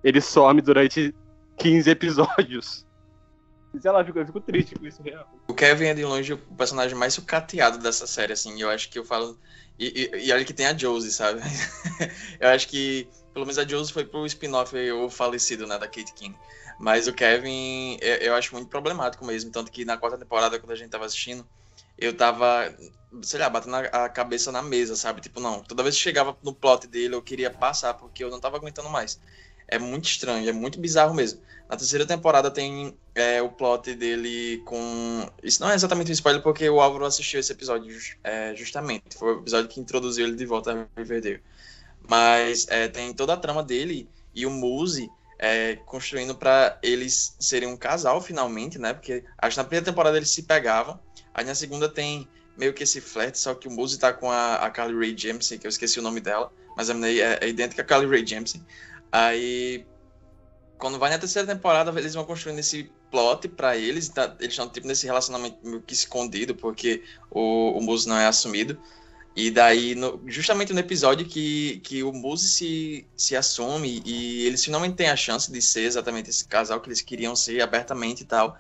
ele 0.03 0.21
some 0.21 0.61
durante 0.61 1.13
15 1.57 1.89
episódios. 1.89 2.86
Sei 3.80 3.91
lá, 3.91 4.01
eu 4.01 4.05
fico, 4.05 4.20
eu 4.20 4.26
fico 4.26 4.41
triste 4.41 4.76
com 4.76 4.86
isso 4.86 5.03
real. 5.03 5.30
O 5.47 5.53
Kevin 5.53 5.86
é 5.86 5.93
de 5.93 6.03
longe 6.03 6.34
o 6.34 6.38
personagem 6.38 6.97
mais 6.97 7.13
sucateado 7.13 7.78
dessa 7.78 8.07
série, 8.07 8.34
assim. 8.34 8.59
Eu 8.59 8.70
acho 8.70 8.89
que 8.89 8.97
eu 8.97 9.05
falo 9.05 9.38
e, 9.80 10.09
e, 10.13 10.28
e, 10.28 10.32
olha 10.32 10.43
que 10.43 10.53
tem 10.53 10.65
a 10.65 10.76
Josie, 10.76 11.11
sabe? 11.11 11.39
eu 12.39 12.49
acho 12.49 12.68
que, 12.68 13.07
pelo 13.34 13.45
menos 13.45 13.59
a 13.59 13.68
Josie 13.68 13.93
foi 13.93 14.05
pro 14.05 14.26
spin-off 14.26 14.76
o 14.91 15.09
falecido, 15.09 15.68
né, 15.68 15.78
da 15.78 15.88
Kate 15.88 16.13
King. 16.13 16.36
Mas 16.80 17.07
o 17.07 17.13
Kevin, 17.13 17.97
eu, 18.01 18.15
eu, 18.15 18.36
acho 18.36 18.53
muito 18.53 18.70
problemático 18.70 19.26
mesmo. 19.26 19.51
Tanto 19.51 19.72
que 19.72 19.86
na 19.86 19.97
quarta 19.97 20.18
temporada, 20.18 20.59
quando 20.59 20.72
a 20.72 20.76
gente 20.76 20.89
tava 20.89 21.05
assistindo, 21.05 21.47
eu 21.97 22.15
tava, 22.15 22.76
sei 23.22 23.39
lá, 23.39 23.49
batendo 23.49 23.76
a 23.76 24.09
cabeça 24.09 24.51
na 24.51 24.61
mesa, 24.63 24.95
sabe? 24.95 25.22
Tipo, 25.22 25.39
não, 25.39 25.61
toda 25.63 25.84
vez 25.84 25.95
que 25.95 26.01
chegava 26.01 26.36
no 26.43 26.53
plot 26.53 26.88
dele, 26.88 27.15
eu 27.15 27.22
queria 27.22 27.51
passar, 27.51 27.93
porque 27.93 28.24
eu 28.24 28.30
não 28.32 28.39
tava 28.39 28.57
aguentando 28.57 28.89
mais. 28.89 29.20
é 29.68 29.78
muito 29.78 30.05
estranho, 30.05 30.47
é 30.49 30.53
muito 30.53 30.80
bizarro 30.80 31.13
mesmo. 31.13 31.41
Na 31.70 31.76
terceira 31.76 32.05
temporada 32.05 32.49
tem 32.49 32.97
é, 33.13 33.41
o 33.41 33.49
plot 33.49 33.93
dele 33.93 34.61
com. 34.65 35.30
Isso 35.43 35.61
não 35.61 35.70
é 35.70 35.76
exatamente 35.76 36.09
um 36.09 36.13
spoiler, 36.13 36.41
porque 36.41 36.70
o 36.70 36.80
Álvaro 36.80 37.05
assistiu 37.05 37.39
esse 37.39 37.51
episódio 37.51 37.93
é, 38.24 38.55
justamente. 38.55 39.18
Foi 39.18 39.36
o 39.36 39.39
episódio 39.41 39.70
que 39.70 39.80
introduziu 39.80 40.26
ele 40.26 40.36
de 40.36 40.45
volta 40.45 40.88
a 40.95 40.99
Riverdale. 40.99 41.41
Mas 42.07 42.68
é, 42.70 42.88
tem 42.88 43.13
toda 43.13 43.34
a 43.34 43.38
trama 43.38 43.61
dele 43.61 44.09
e 44.34 44.45
o 44.45 44.49
Muse 44.49 45.09
é, 45.38 45.76
construindo 45.86 46.34
para 46.36 46.80
eles 46.82 47.36
serem 47.39 47.68
um 47.68 47.76
casal 47.76 48.22
finalmente, 48.22 48.80
né? 48.80 48.93
Porque 48.93 49.26
acho 49.38 49.55
que 49.55 49.57
na 49.57 49.63
primeira 49.65 49.86
temporada 49.86 50.15
eles 50.15 50.30
se 50.30 50.43
pegavam. 50.43 50.97
Aí 51.34 51.43
na 51.43 51.53
segunda 51.53 51.89
tem 51.89 52.28
meio 52.57 52.74
que 52.74 52.84
esse 52.84 53.01
flerte, 53.01 53.39
só 53.39 53.53
que 53.53 53.68
o 53.68 53.72
Muse 53.72 53.99
tá 53.99 54.11
com 54.13 54.32
a, 54.32 54.55
a 54.55 54.70
Carly 54.72 54.97
Rae 54.97 55.18
Jepsen, 55.18 55.59
que 55.59 55.68
eu 55.68 55.70
esqueci 55.70 55.99
o 55.99 56.01
nome 56.01 56.20
dela, 56.20 56.51
mas 56.76 56.89
a 56.89 56.93
menina 56.93 57.22
é, 57.22 57.39
é 57.41 57.49
idêntica 57.49 57.82
a 57.82 57.86
Carly 57.86 58.07
Rae 58.07 58.26
Jepsen. 58.26 58.65
Aí 59.11 59.86
quando 60.78 60.99
vai 60.99 61.09
na 61.09 61.17
terceira 61.17 61.47
temporada, 61.47 61.97
eles 61.99 62.13
vão 62.13 62.25
construindo 62.25 62.59
esse 62.59 62.91
plot 63.11 63.47
para 63.47 63.78
eles, 63.78 64.09
tá, 64.09 64.36
eles 64.39 64.53
estão 64.53 64.69
tipo 64.69 64.88
nesse 64.88 65.05
relacionamento 65.05 65.57
meio 65.63 65.82
que 65.82 65.93
escondido, 65.93 66.55
porque 66.55 67.03
o, 67.32 67.78
o 67.78 67.95
não 68.07 68.17
é 68.17 68.28
assumido. 68.28 68.80
E 69.36 69.51
daí, 69.51 69.93
no, 69.93 70.19
justamente 70.25 70.73
no 70.73 70.80
episódio 70.80 71.25
que, 71.25 71.80
que 71.84 72.01
o 72.03 72.11
Muse 72.11 72.49
se, 72.49 73.07
se 73.15 73.36
assume 73.36 74.01
e 74.03 74.45
eles 74.47 74.65
finalmente 74.65 74.95
têm 74.95 75.09
a 75.09 75.15
chance 75.15 75.51
de 75.51 75.61
ser 75.61 75.82
exatamente 75.82 76.32
esse 76.32 76.45
casal 76.47 76.82
que 76.82 76.89
eles 76.89 77.01
queriam 77.01 77.36
ser 77.36 77.61
abertamente 77.61 78.23
e 78.23 78.25
tal, 78.25 78.57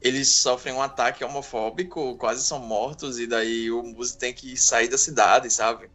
eles 0.00 0.28
sofrem 0.28 0.74
um 0.74 0.82
ataque 0.82 1.24
homofóbico, 1.24 2.16
quase 2.16 2.42
são 2.42 2.58
mortos, 2.58 3.18
e 3.18 3.26
daí 3.26 3.70
o 3.70 3.82
Muse 3.82 4.16
tem 4.16 4.32
que 4.32 4.56
sair 4.56 4.88
da 4.88 4.96
cidade, 4.96 5.50
sabe? 5.50 5.90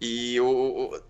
E 0.00 0.38
o, 0.40 0.46
o, 0.46 1.02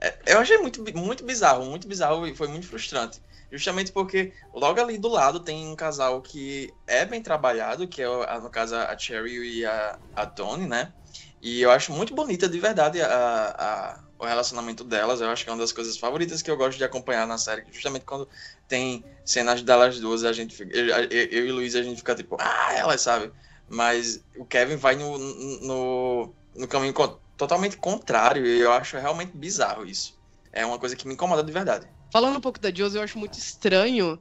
é, 0.00 0.18
eu 0.26 0.38
achei 0.38 0.58
muito, 0.58 0.82
muito 0.96 1.24
bizarro, 1.24 1.66
muito 1.66 1.88
bizarro 1.88 2.26
e 2.26 2.34
foi 2.34 2.48
muito 2.48 2.66
frustrante. 2.66 3.20
Justamente 3.50 3.92
porque 3.92 4.32
logo 4.52 4.80
ali 4.80 4.98
do 4.98 5.08
lado 5.08 5.40
tem 5.40 5.66
um 5.66 5.74
casal 5.74 6.20
que 6.20 6.72
é 6.86 7.04
bem 7.04 7.22
trabalhado, 7.22 7.88
que 7.88 8.02
é, 8.02 8.06
no 8.40 8.50
caso, 8.50 8.76
a 8.76 8.96
Cherry 8.96 9.60
e 9.60 9.64
a, 9.64 9.98
a 10.14 10.26
Tony, 10.26 10.66
né? 10.66 10.92
E 11.40 11.62
eu 11.62 11.70
acho 11.70 11.92
muito 11.92 12.14
bonita, 12.14 12.48
de 12.48 12.58
verdade, 12.58 13.00
a, 13.00 13.54
a, 13.58 14.00
o 14.18 14.26
relacionamento 14.26 14.84
delas. 14.84 15.20
Eu 15.20 15.30
acho 15.30 15.44
que 15.44 15.50
é 15.50 15.52
uma 15.52 15.60
das 15.60 15.72
coisas 15.72 15.96
favoritas 15.96 16.42
que 16.42 16.50
eu 16.50 16.56
gosto 16.56 16.76
de 16.76 16.84
acompanhar 16.84 17.26
na 17.26 17.38
série. 17.38 17.64
Justamente 17.70 18.04
quando 18.04 18.28
tem 18.66 19.04
cenas 19.24 19.62
delas 19.62 19.98
duas, 20.00 20.24
a 20.24 20.32
gente 20.32 20.54
fica, 20.54 20.76
eu, 20.76 20.88
eu, 20.88 21.46
e 21.46 21.52
Luiz, 21.52 21.74
a 21.74 21.82
gente 21.82 21.98
fica 21.98 22.14
tipo, 22.14 22.36
ah, 22.40 22.74
elas, 22.74 23.00
sabe? 23.00 23.32
Mas 23.68 24.22
o 24.36 24.44
Kevin 24.44 24.76
vai 24.76 24.96
no, 24.96 25.16
no, 25.18 26.34
no 26.54 26.68
caminho 26.68 26.94
totalmente 27.36 27.76
contrário. 27.76 28.44
E 28.44 28.60
eu 28.60 28.72
acho 28.72 28.98
realmente 28.98 29.36
bizarro 29.36 29.86
isso. 29.86 30.18
É 30.52 30.66
uma 30.66 30.78
coisa 30.78 30.96
que 30.96 31.06
me 31.06 31.14
incomoda 31.14 31.42
de 31.42 31.52
verdade. 31.52 31.88
Falando 32.10 32.38
um 32.38 32.40
pouco 32.40 32.58
da 32.58 32.72
Jules, 32.72 32.94
eu 32.94 33.02
acho 33.02 33.18
muito 33.18 33.38
estranho 33.38 34.18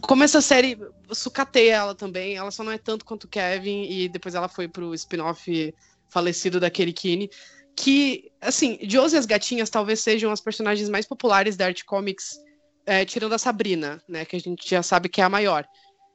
como 0.00 0.24
essa 0.24 0.40
série 0.40 0.78
sucateia 1.12 1.74
ela 1.74 1.94
também. 1.94 2.36
Ela 2.36 2.50
só 2.50 2.64
não 2.64 2.72
é 2.72 2.78
tanto 2.78 3.04
quanto 3.04 3.28
Kevin, 3.28 3.84
e 3.84 4.08
depois 4.08 4.34
ela 4.34 4.48
foi 4.48 4.68
pro 4.68 4.94
spin-off 4.94 5.74
falecido 6.08 6.58
da 6.58 6.70
Kelly 6.70 6.92
Kinney. 6.92 7.30
Que, 7.76 8.32
assim, 8.40 8.78
Jules 8.82 9.12
e 9.12 9.16
as 9.16 9.26
gatinhas 9.26 9.70
talvez 9.70 10.00
sejam 10.00 10.32
as 10.32 10.40
personagens 10.40 10.88
mais 10.88 11.06
populares 11.06 11.56
da 11.56 11.66
Art 11.66 11.84
Comics, 11.84 12.38
é, 12.84 13.04
tirando 13.04 13.34
a 13.34 13.38
Sabrina, 13.38 14.02
né? 14.08 14.24
Que 14.24 14.36
a 14.36 14.40
gente 14.40 14.68
já 14.68 14.82
sabe 14.82 15.08
que 15.08 15.20
é 15.20 15.24
a 15.24 15.28
maior. 15.28 15.64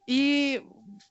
E 0.08 0.62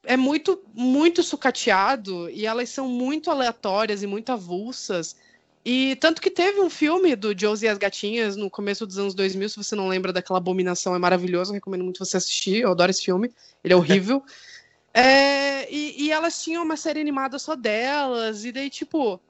é 0.05 0.17
muito, 0.17 0.63
muito 0.75 1.23
sucateado, 1.23 2.29
e 2.29 2.45
elas 2.45 2.69
são 2.69 2.87
muito 2.87 3.31
aleatórias 3.31 4.03
e 4.03 4.07
muito 4.07 4.31
avulsas. 4.31 5.17
E 5.65 5.95
tanto 5.97 6.21
que 6.21 6.31
teve 6.31 6.61
um 6.61 6.69
filme 6.69 7.15
do 7.15 7.39
Josie 7.39 7.67
e 7.67 7.69
as 7.69 7.79
Gatinhas 7.79 8.35
no 8.35 8.51
começo 8.51 8.85
dos 8.85 8.99
anos 8.99 9.15
2000, 9.15 9.49
se 9.49 9.57
você 9.57 9.77
não 9.77 9.87
lembra 9.87 10.13
daquela 10.13 10.39
abominação, 10.39 10.95
é 10.95 10.99
maravilhoso, 10.99 11.53
recomendo 11.53 11.85
muito 11.85 12.05
você 12.05 12.17
assistir, 12.17 12.63
eu 12.63 12.73
adoro 12.73 12.91
esse 12.91 13.05
filme, 13.05 13.33
ele 13.63 13.73
é 13.73 13.77
horrível. 13.77 14.25
é, 14.93 15.73
e, 15.73 16.07
e, 16.07 16.11
elas 16.11 16.43
tinham 16.43 16.65
uma 16.65 16.77
série 16.77 17.01
animada 17.01 17.39
só 17.39 17.55
delas, 17.55 18.45
e 18.45 18.51
daí, 18.51 18.69
tipo. 18.69 19.21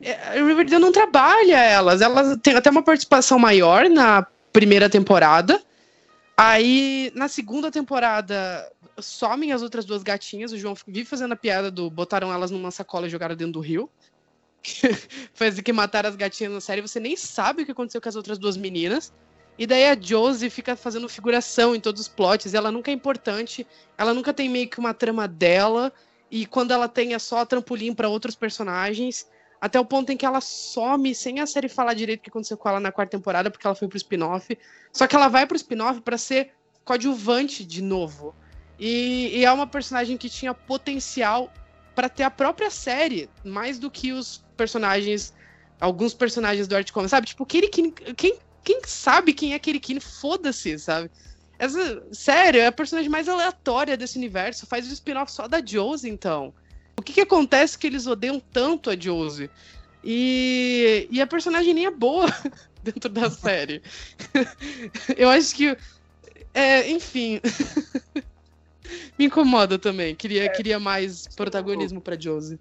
É, 0.00 0.40
Riverdale 0.40 0.82
não 0.82 0.92
trabalha 0.92 1.56
elas, 1.56 2.00
elas 2.00 2.38
têm 2.40 2.54
até 2.54 2.70
uma 2.70 2.82
participação 2.82 3.38
maior 3.38 3.88
na 3.88 4.24
primeira 4.52 4.88
temporada. 4.88 5.60
Aí, 6.36 7.10
na 7.14 7.28
segunda 7.28 7.70
temporada, 7.70 8.70
somem 8.98 9.52
as 9.52 9.62
outras 9.62 9.86
duas 9.86 10.02
gatinhas. 10.02 10.52
O 10.52 10.58
João 10.58 10.74
vive 10.86 11.08
fazendo 11.08 11.32
a 11.32 11.36
piada 11.36 11.70
do 11.70 11.88
botaram 11.88 12.32
elas 12.32 12.50
numa 12.50 12.70
sacola 12.70 13.06
e 13.06 13.10
jogaram 13.10 13.34
dentro 13.34 13.54
do 13.54 13.60
rio. 13.60 13.90
foi 15.34 15.48
assim 15.48 15.62
que 15.62 15.72
mataram 15.72 16.08
as 16.08 16.16
gatinhas 16.16 16.52
na 16.52 16.60
série, 16.60 16.80
você 16.80 17.00
nem 17.00 17.16
sabe 17.16 17.62
o 17.62 17.66
que 17.66 17.72
aconteceu 17.72 18.00
com 18.00 18.08
as 18.08 18.16
outras 18.16 18.38
duas 18.38 18.56
meninas. 18.56 19.12
E 19.58 19.66
daí 19.66 19.86
a 19.88 19.98
Josie 19.98 20.50
fica 20.50 20.76
fazendo 20.76 21.08
figuração 21.08 21.74
em 21.74 21.80
todos 21.80 22.02
os 22.02 22.08
plots, 22.08 22.52
ela 22.52 22.70
nunca 22.70 22.90
é 22.90 22.94
importante, 22.94 23.66
ela 23.96 24.12
nunca 24.12 24.34
tem 24.34 24.48
meio 24.50 24.68
que 24.68 24.78
uma 24.78 24.92
trama 24.92 25.26
dela, 25.26 25.92
e 26.30 26.44
quando 26.44 26.72
ela 26.72 26.88
tem 26.88 27.14
é 27.14 27.18
só 27.18 27.44
trampolim 27.44 27.94
para 27.94 28.08
outros 28.08 28.34
personagens, 28.34 29.26
até 29.60 29.80
o 29.80 29.84
ponto 29.84 30.12
em 30.12 30.16
que 30.16 30.26
ela 30.26 30.40
some 30.40 31.14
sem 31.14 31.40
a 31.40 31.46
série 31.46 31.68
falar 31.68 31.94
direito 31.94 32.20
o 32.20 32.22
que 32.24 32.30
aconteceu 32.30 32.56
com 32.56 32.68
ela 32.68 32.80
na 32.80 32.92
quarta 32.92 33.16
temporada, 33.16 33.50
porque 33.50 33.66
ela 33.66 33.74
foi 33.74 33.88
pro 33.88 33.96
spin-off. 33.96 34.56
Só 34.92 35.06
que 35.06 35.16
ela 35.16 35.28
vai 35.28 35.46
pro 35.46 35.56
spin-off 35.56 36.00
para 36.02 36.18
ser 36.18 36.52
coadjuvante 36.84 37.64
de 37.64 37.82
novo. 37.82 38.34
E, 38.78 39.38
e, 39.38 39.44
é 39.44 39.50
uma 39.50 39.66
personagem 39.66 40.16
que 40.16 40.28
tinha 40.28 40.52
potencial 40.52 41.50
para 41.94 42.08
ter 42.10 42.24
a 42.24 42.30
própria 42.30 42.70
série, 42.70 43.30
mais 43.42 43.78
do 43.78 43.90
que 43.90 44.12
os 44.12 44.44
personagens, 44.56 45.34
alguns 45.80 46.14
personagens 46.14 46.66
do 46.66 46.76
Art 46.76 46.90
Comics, 46.90 47.10
sabe? 47.10 47.26
Tipo, 47.26 47.46
Kirikini, 47.46 47.92
quem, 48.16 48.38
quem 48.64 48.80
sabe 48.84 49.32
quem 49.32 49.54
é 49.54 49.58
Kirikini, 49.58 50.00
foda-se, 50.00 50.78
sabe? 50.78 51.10
Essa, 51.58 52.02
sério, 52.12 52.60
é 52.60 52.66
a 52.66 52.72
personagem 52.72 53.10
mais 53.10 53.28
aleatória 53.28 53.96
desse 53.96 54.18
universo, 54.18 54.66
faz 54.66 54.88
o 54.88 54.92
spin-off 54.92 55.32
só 55.32 55.48
da 55.48 55.64
Josie, 55.64 56.10
então. 56.10 56.52
O 56.98 57.02
que 57.02 57.12
que 57.12 57.20
acontece 57.20 57.78
que 57.78 57.86
eles 57.86 58.06
odeiam 58.06 58.40
tanto 58.40 58.90
a 58.90 58.96
Josie? 58.96 59.50
E, 60.02 61.08
e 61.10 61.20
a 61.20 61.26
personagem 61.26 61.74
nem 61.74 61.86
é 61.86 61.90
boa 61.90 62.26
dentro 62.82 63.10
da 63.10 63.30
série. 63.30 63.82
Eu 65.16 65.28
acho 65.28 65.54
que. 65.54 65.76
É, 66.52 66.90
enfim. 66.90 67.40
Me 69.18 69.26
incomoda 69.26 69.78
também. 69.78 70.14
Queria, 70.14 70.44
é, 70.44 70.48
queria 70.48 70.78
mais 70.78 71.26
protagonismo 71.28 72.00
pra 72.00 72.18
Josie 72.18 72.58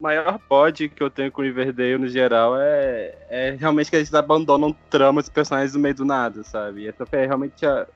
maior 0.00 0.38
bode 0.48 0.88
que 0.88 1.02
eu 1.02 1.10
tenho 1.10 1.30
com 1.30 1.42
o 1.42 1.44
Riverdale 1.44 1.98
no 1.98 2.08
geral 2.08 2.56
é, 2.56 3.14
é 3.28 3.56
realmente 3.58 3.90
que 3.90 3.96
eles 3.96 4.12
abandonam 4.14 4.74
tramas 4.88 5.26
e 5.26 5.30
personagens 5.30 5.74
no 5.74 5.80
meio 5.80 5.94
do 5.94 6.04
nada, 6.04 6.42
sabe? 6.44 6.82
E 6.82 6.88
essa 6.88 7.04
é 7.12 7.26
realmente 7.26 7.66
a. 7.66 7.86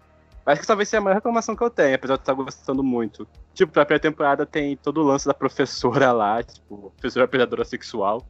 Acho 0.44 0.60
que 0.60 0.66
talvez 0.66 0.88
seja 0.88 0.98
a 0.98 1.04
maior 1.04 1.14
reclamação 1.14 1.54
que 1.54 1.62
eu 1.62 1.70
tenho, 1.70 1.94
apesar 1.94 2.16
de 2.16 2.22
estar 2.22 2.32
gostando 2.32 2.82
muito. 2.82 3.28
Tipo, 3.54 3.78
a 3.78 3.84
primeira 3.84 4.02
temporada 4.02 4.44
tem 4.44 4.76
todo 4.76 5.00
o 5.00 5.04
lance 5.04 5.24
da 5.24 5.32
professora 5.32 6.10
lá, 6.10 6.42
tipo, 6.42 6.92
professora 6.96 7.28
predadora 7.28 7.64
sexual. 7.64 8.26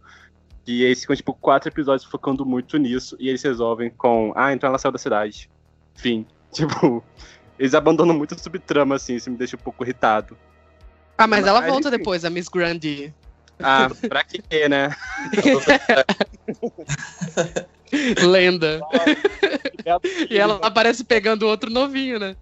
E 0.67 0.83
eles 0.85 1.01
ficam, 1.01 1.17
tipo, 1.17 1.33
quatro 1.33 1.71
episódios 1.71 2.05
focando 2.05 2.45
muito 2.45 2.77
nisso. 2.77 3.17
E 3.19 3.31
eles 3.31 3.43
resolvem 3.43 3.89
com, 3.89 4.31
ah, 4.37 4.53
então 4.53 4.69
ela 4.69 4.79
saiu 4.79 4.93
da 4.93 4.99
cidade. 4.99 5.51
Fim. 5.95 6.27
Tipo, 6.53 7.03
eles 7.59 7.73
abandonam 7.75 8.15
muito 8.15 8.39
subtrama, 8.39 8.97
assim, 8.97 9.15
isso 9.15 9.31
me 9.31 9.39
deixa 9.39 9.57
um 9.57 9.59
pouco 9.59 9.83
irritado. 9.83 10.37
Ah, 11.17 11.27
mas, 11.27 11.41
mas 11.41 11.47
ela 11.47 11.63
volta 11.63 11.89
enfim. 11.89 11.97
depois, 11.97 12.27
a 12.27 12.31
Miss 12.31 12.47
Grundy. 12.47 13.15
Ah, 13.63 13.89
pra 14.09 14.25
quê, 14.25 14.69
né? 14.69 14.91
Lenda. 18.27 18.81
e 20.31 20.39
ela 20.39 20.57
aparece 20.63 21.05
pegando 21.05 21.47
outro 21.47 21.71
novinho, 21.71 22.19
né? 22.19 22.37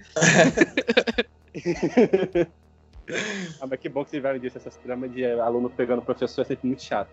ah, 3.61 3.67
mas 3.67 3.81
que 3.81 3.89
bom 3.89 4.05
que 4.05 4.11
vocês 4.11 4.21
tiveram 4.21 4.39
disso. 4.39 4.59
Essas 4.59 4.77
tramas 4.77 5.13
de 5.13 5.25
aluno 5.25 5.69
pegando 5.71 6.03
professor 6.03 6.43
é 6.43 6.45
sempre 6.45 6.69
muito 6.69 6.83
chato. 6.83 7.11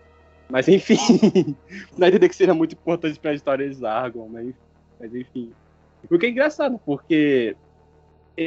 Mas 0.48 0.68
enfim, 0.68 0.96
não 1.96 2.06
é 2.06 2.08
entender 2.08 2.28
que 2.28 2.36
seria 2.36 2.54
muito 2.54 2.72
importante 2.72 3.20
pra 3.20 3.34
história 3.34 3.64
eles 3.64 3.80
largam, 3.80 4.28
mas, 4.28 4.54
mas 4.98 5.14
enfim. 5.14 5.52
O 6.10 6.18
que 6.18 6.26
é 6.26 6.30
engraçado, 6.30 6.80
porque 6.86 7.54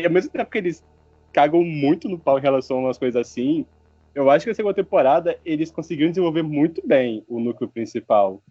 ao 0.03 0.09
mesmo 0.09 0.31
tempo 0.31 0.49
que 0.49 0.57
eles 0.57 0.83
cagam 1.31 1.63
muito 1.63 2.09
no 2.09 2.17
pau 2.17 2.39
em 2.39 2.41
relação 2.41 2.77
a 2.77 2.81
umas 2.81 2.97
coisas 2.97 3.21
assim, 3.21 3.65
eu 4.13 4.29
acho 4.29 4.45
que 4.45 4.51
a 4.51 4.55
segunda 4.55 4.75
temporada 4.75 5.39
eles 5.45 5.71
conseguiram 5.71 6.11
desenvolver 6.11 6.43
muito 6.43 6.85
bem 6.85 7.23
o 7.27 7.39
núcleo 7.39 7.69
principal. 7.69 8.41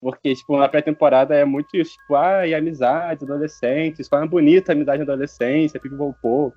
Porque, 0.00 0.34
tipo, 0.34 0.56
na 0.58 0.68
pré-temporada 0.68 1.34
é 1.34 1.44
muito 1.44 1.76
isso, 1.76 1.92
tipo, 1.92 2.14
ah, 2.14 2.46
e 2.46 2.54
amizade, 2.54 3.24
adolescentes, 3.24 4.08
qual 4.08 4.22
é 4.22 4.26
bonita 4.26 4.72
a 4.72 4.74
amizade 4.74 4.98
na 4.98 5.04
adolescência, 5.04 5.80
pipopopô. 5.80 6.52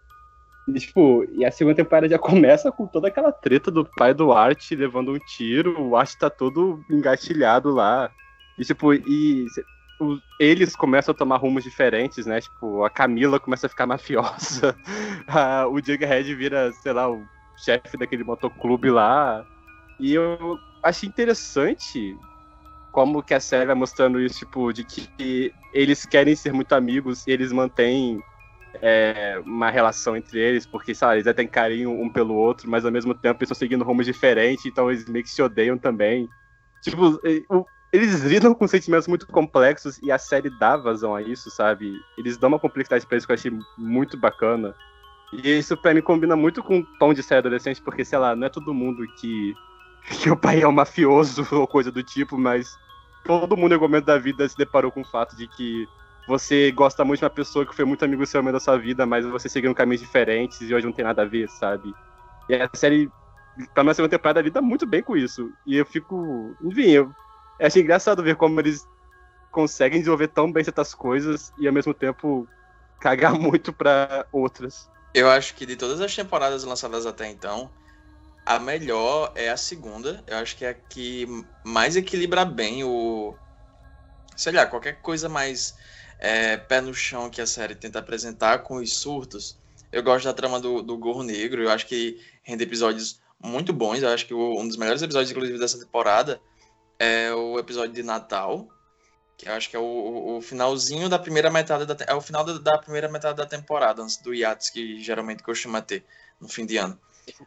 E, 0.67 0.73
tipo, 0.73 1.25
e 1.31 1.45
a 1.45 1.51
segunda 1.51 1.77
temporada 1.77 2.09
já 2.09 2.19
começa 2.19 2.71
com 2.71 2.85
toda 2.85 3.07
aquela 3.07 3.31
treta 3.31 3.71
do 3.71 3.85
pai 3.85 4.13
do 4.13 4.31
Art 4.31 4.71
levando 4.71 5.13
um 5.13 5.19
tiro, 5.19 5.81
o 5.81 5.95
Art 5.95 6.13
tá 6.15 6.29
todo 6.29 6.83
engatilhado 6.89 7.71
lá. 7.71 8.11
E, 8.57 8.65
tipo, 8.65 8.93
e 8.93 9.45
eles 10.39 10.75
começam 10.75 11.13
a 11.13 11.17
tomar 11.17 11.37
rumos 11.37 11.63
diferentes, 11.63 12.25
né? 12.25 12.41
Tipo, 12.41 12.83
a 12.83 12.89
Camila 12.89 13.39
começa 13.39 13.67
a 13.67 13.69
ficar 13.69 13.87
mafiosa, 13.87 14.75
a, 15.27 15.65
o 15.67 15.79
Jughead 15.83 16.35
vira, 16.35 16.71
sei 16.73 16.91
lá, 16.91 17.09
o 17.09 17.25
chefe 17.63 17.97
daquele 17.97 18.23
motoclube 18.23 18.89
lá. 18.89 19.45
E 19.99 20.13
eu 20.13 20.59
achei 20.83 21.07
interessante 21.07 22.17
como 22.91 23.21
que 23.21 23.33
a 23.33 23.39
série 23.39 23.65
vai 23.65 23.75
mostrando 23.75 24.19
isso, 24.19 24.39
tipo, 24.39 24.71
de 24.73 24.83
que 24.83 25.53
eles 25.73 26.05
querem 26.05 26.35
ser 26.35 26.53
muito 26.53 26.73
amigos 26.73 27.25
e 27.27 27.31
eles 27.31 27.51
mantêm 27.51 28.19
é, 28.81 29.39
uma 29.45 29.69
relação 29.69 30.15
entre 30.15 30.39
eles, 30.39 30.65
porque, 30.65 30.95
sabe, 30.95 31.15
eles 31.15 31.27
até 31.27 31.43
têm 31.43 31.47
carinho 31.47 31.91
um 31.91 32.09
pelo 32.09 32.35
outro, 32.35 32.69
mas 32.69 32.85
ao 32.85 32.91
mesmo 32.91 33.13
tempo 33.13 33.39
eles 33.39 33.51
estão 33.51 33.55
seguindo 33.55 33.83
rumos 33.83 34.05
diferentes, 34.05 34.65
então 34.65 34.89
eles 34.89 35.05
meio 35.05 35.23
que 35.23 35.29
se 35.29 35.41
odeiam 35.41 35.77
também. 35.77 36.27
Tipo, 36.81 37.19
eles 37.91 38.21
lidam 38.21 38.53
com 38.53 38.67
sentimentos 38.67 39.07
muito 39.07 39.27
complexos 39.27 39.99
e 40.01 40.11
a 40.11 40.17
série 40.17 40.49
dá 40.49 40.77
vazão 40.77 41.15
a 41.15 41.21
isso, 41.21 41.49
sabe? 41.51 41.91
Eles 42.17 42.37
dão 42.37 42.49
uma 42.49 42.59
complexidade 42.59 43.05
pra 43.05 43.17
isso 43.17 43.27
que 43.27 43.33
eu 43.33 43.35
achei 43.35 43.51
muito 43.77 44.17
bacana. 44.17 44.73
E 45.31 45.57
isso 45.59 45.77
pra 45.77 45.93
mim 45.93 46.01
combina 46.01 46.35
muito 46.35 46.63
com 46.63 46.79
o 46.79 46.85
tom 46.97 47.13
de 47.13 47.21
série 47.21 47.39
adolescente, 47.39 47.81
porque, 47.81 48.03
sei 48.03 48.17
lá, 48.17 48.35
não 48.35 48.47
é 48.47 48.49
todo 48.49 48.73
mundo 48.73 49.03
que, 49.19 49.53
que 50.21 50.29
o 50.29 50.37
pai 50.37 50.61
é 50.61 50.67
um 50.67 50.71
mafioso 50.71 51.45
ou 51.55 51.67
coisa 51.67 51.91
do 51.91 52.03
tipo, 52.03 52.37
mas 52.37 52.67
todo 53.23 53.55
mundo 53.55 53.71
em 53.71 53.75
algum 53.75 53.87
momento 53.87 54.05
da 54.05 54.17
vida 54.17 54.47
se 54.47 54.57
deparou 54.57 54.91
com 54.91 55.01
o 55.01 55.07
fato 55.07 55.35
de 55.35 55.47
que 55.47 55.87
você 56.27 56.71
gosta 56.71 57.03
muito 57.03 57.19
de 57.19 57.25
uma 57.25 57.29
pessoa 57.31 57.65
que 57.65 57.75
foi 57.75 57.85
muito 57.85 58.05
amigo 58.05 58.25
seu 58.25 58.41
momento 58.41 58.53
da 58.53 58.59
sua 58.59 58.77
vida, 58.77 59.05
mas 59.05 59.25
você 59.25 59.49
seguiu 59.49 59.73
caminhos 59.73 60.01
diferentes 60.01 60.61
e 60.61 60.73
hoje 60.73 60.85
não 60.85 60.93
tem 60.93 61.03
nada 61.03 61.23
a 61.23 61.25
ver, 61.25 61.49
sabe? 61.49 61.91
E 62.47 62.55
a 62.55 62.69
série, 62.75 63.09
pra 63.73 63.83
minha 63.83 63.93
segunda 63.93 64.15
temporada, 64.15 64.41
lida 64.41 64.61
muito 64.61 64.85
bem 64.85 65.01
com 65.01 65.17
isso. 65.17 65.51
E 65.65 65.75
eu 65.75 65.85
fico. 65.85 66.55
Enfim, 66.61 66.89
eu 66.89 67.11
achei 67.59 67.81
engraçado 67.81 68.23
ver 68.23 68.35
como 68.35 68.59
eles 68.59 68.87
conseguem 69.51 69.99
desenvolver 69.99 70.27
tão 70.27 70.51
bem 70.51 70.63
certas 70.63 70.93
coisas 70.93 71.51
e 71.59 71.67
ao 71.67 71.73
mesmo 71.73 71.93
tempo 71.93 72.47
cagar 72.99 73.33
muito 73.39 73.73
para 73.73 74.25
outras. 74.31 74.87
Eu 75.13 75.29
acho 75.29 75.55
que 75.55 75.65
de 75.65 75.75
todas 75.75 75.99
as 76.01 76.15
temporadas 76.15 76.63
lançadas 76.63 77.05
até 77.05 77.27
então, 77.27 77.71
a 78.45 78.59
melhor 78.59 79.31
é 79.35 79.49
a 79.49 79.57
segunda. 79.57 80.23
Eu 80.27 80.37
acho 80.37 80.55
que 80.55 80.65
é 80.65 80.69
a 80.69 80.73
que 80.73 81.27
mais 81.63 81.95
equilibra 81.95 82.45
bem 82.45 82.83
o. 82.83 83.35
Sei 84.35 84.53
lá, 84.53 84.65
qualquer 84.65 85.01
coisa 85.01 85.27
mais 85.27 85.75
é, 86.19 86.57
pé 86.57 86.81
no 86.81 86.93
chão 86.93 87.29
que 87.29 87.41
a 87.41 87.47
série 87.47 87.75
tenta 87.75 87.99
apresentar 87.99 88.59
com 88.59 88.77
os 88.77 88.93
surtos. 88.93 89.57
Eu 89.91 90.03
gosto 90.03 90.25
da 90.25 90.33
trama 90.33 90.59
do, 90.59 90.81
do 90.81 90.97
Gorro 90.97 91.23
Negro, 91.23 91.63
eu 91.63 91.71
acho 91.71 91.87
que 91.87 92.21
rende 92.43 92.63
episódios 92.63 93.19
muito 93.41 93.73
bons. 93.73 94.01
Eu 94.01 94.09
acho 94.09 94.25
que 94.25 94.33
o, 94.33 94.59
um 94.59 94.67
dos 94.67 94.77
melhores 94.77 95.01
episódios, 95.01 95.31
inclusive, 95.31 95.57
dessa 95.57 95.79
temporada 95.79 96.39
é 96.99 97.33
o 97.33 97.57
episódio 97.57 97.93
de 97.93 98.03
Natal, 98.03 98.67
que 99.39 99.47
eu 99.47 99.53
acho 99.53 99.69
que 99.69 99.75
é 99.75 99.79
o, 99.79 100.37
o 100.37 100.41
finalzinho 100.41 101.07
da 101.07 101.17
primeira 101.17 101.49
metade 101.49 101.85
da 101.85 101.95
é 102.05 102.13
o 102.13 102.21
final 102.21 102.43
da, 102.43 102.57
da, 102.57 102.77
primeira 102.77 103.07
metade 103.07 103.37
da 103.37 103.45
temporada, 103.45 104.03
antes 104.03 104.17
do 104.17 104.33
hiatus 104.33 104.69
que 104.69 105.01
geralmente 105.01 105.41
costuma 105.41 105.81
ter 105.81 106.03
no 106.41 106.49
fim 106.49 106.65
de 106.65 106.75
ano. 106.75 106.99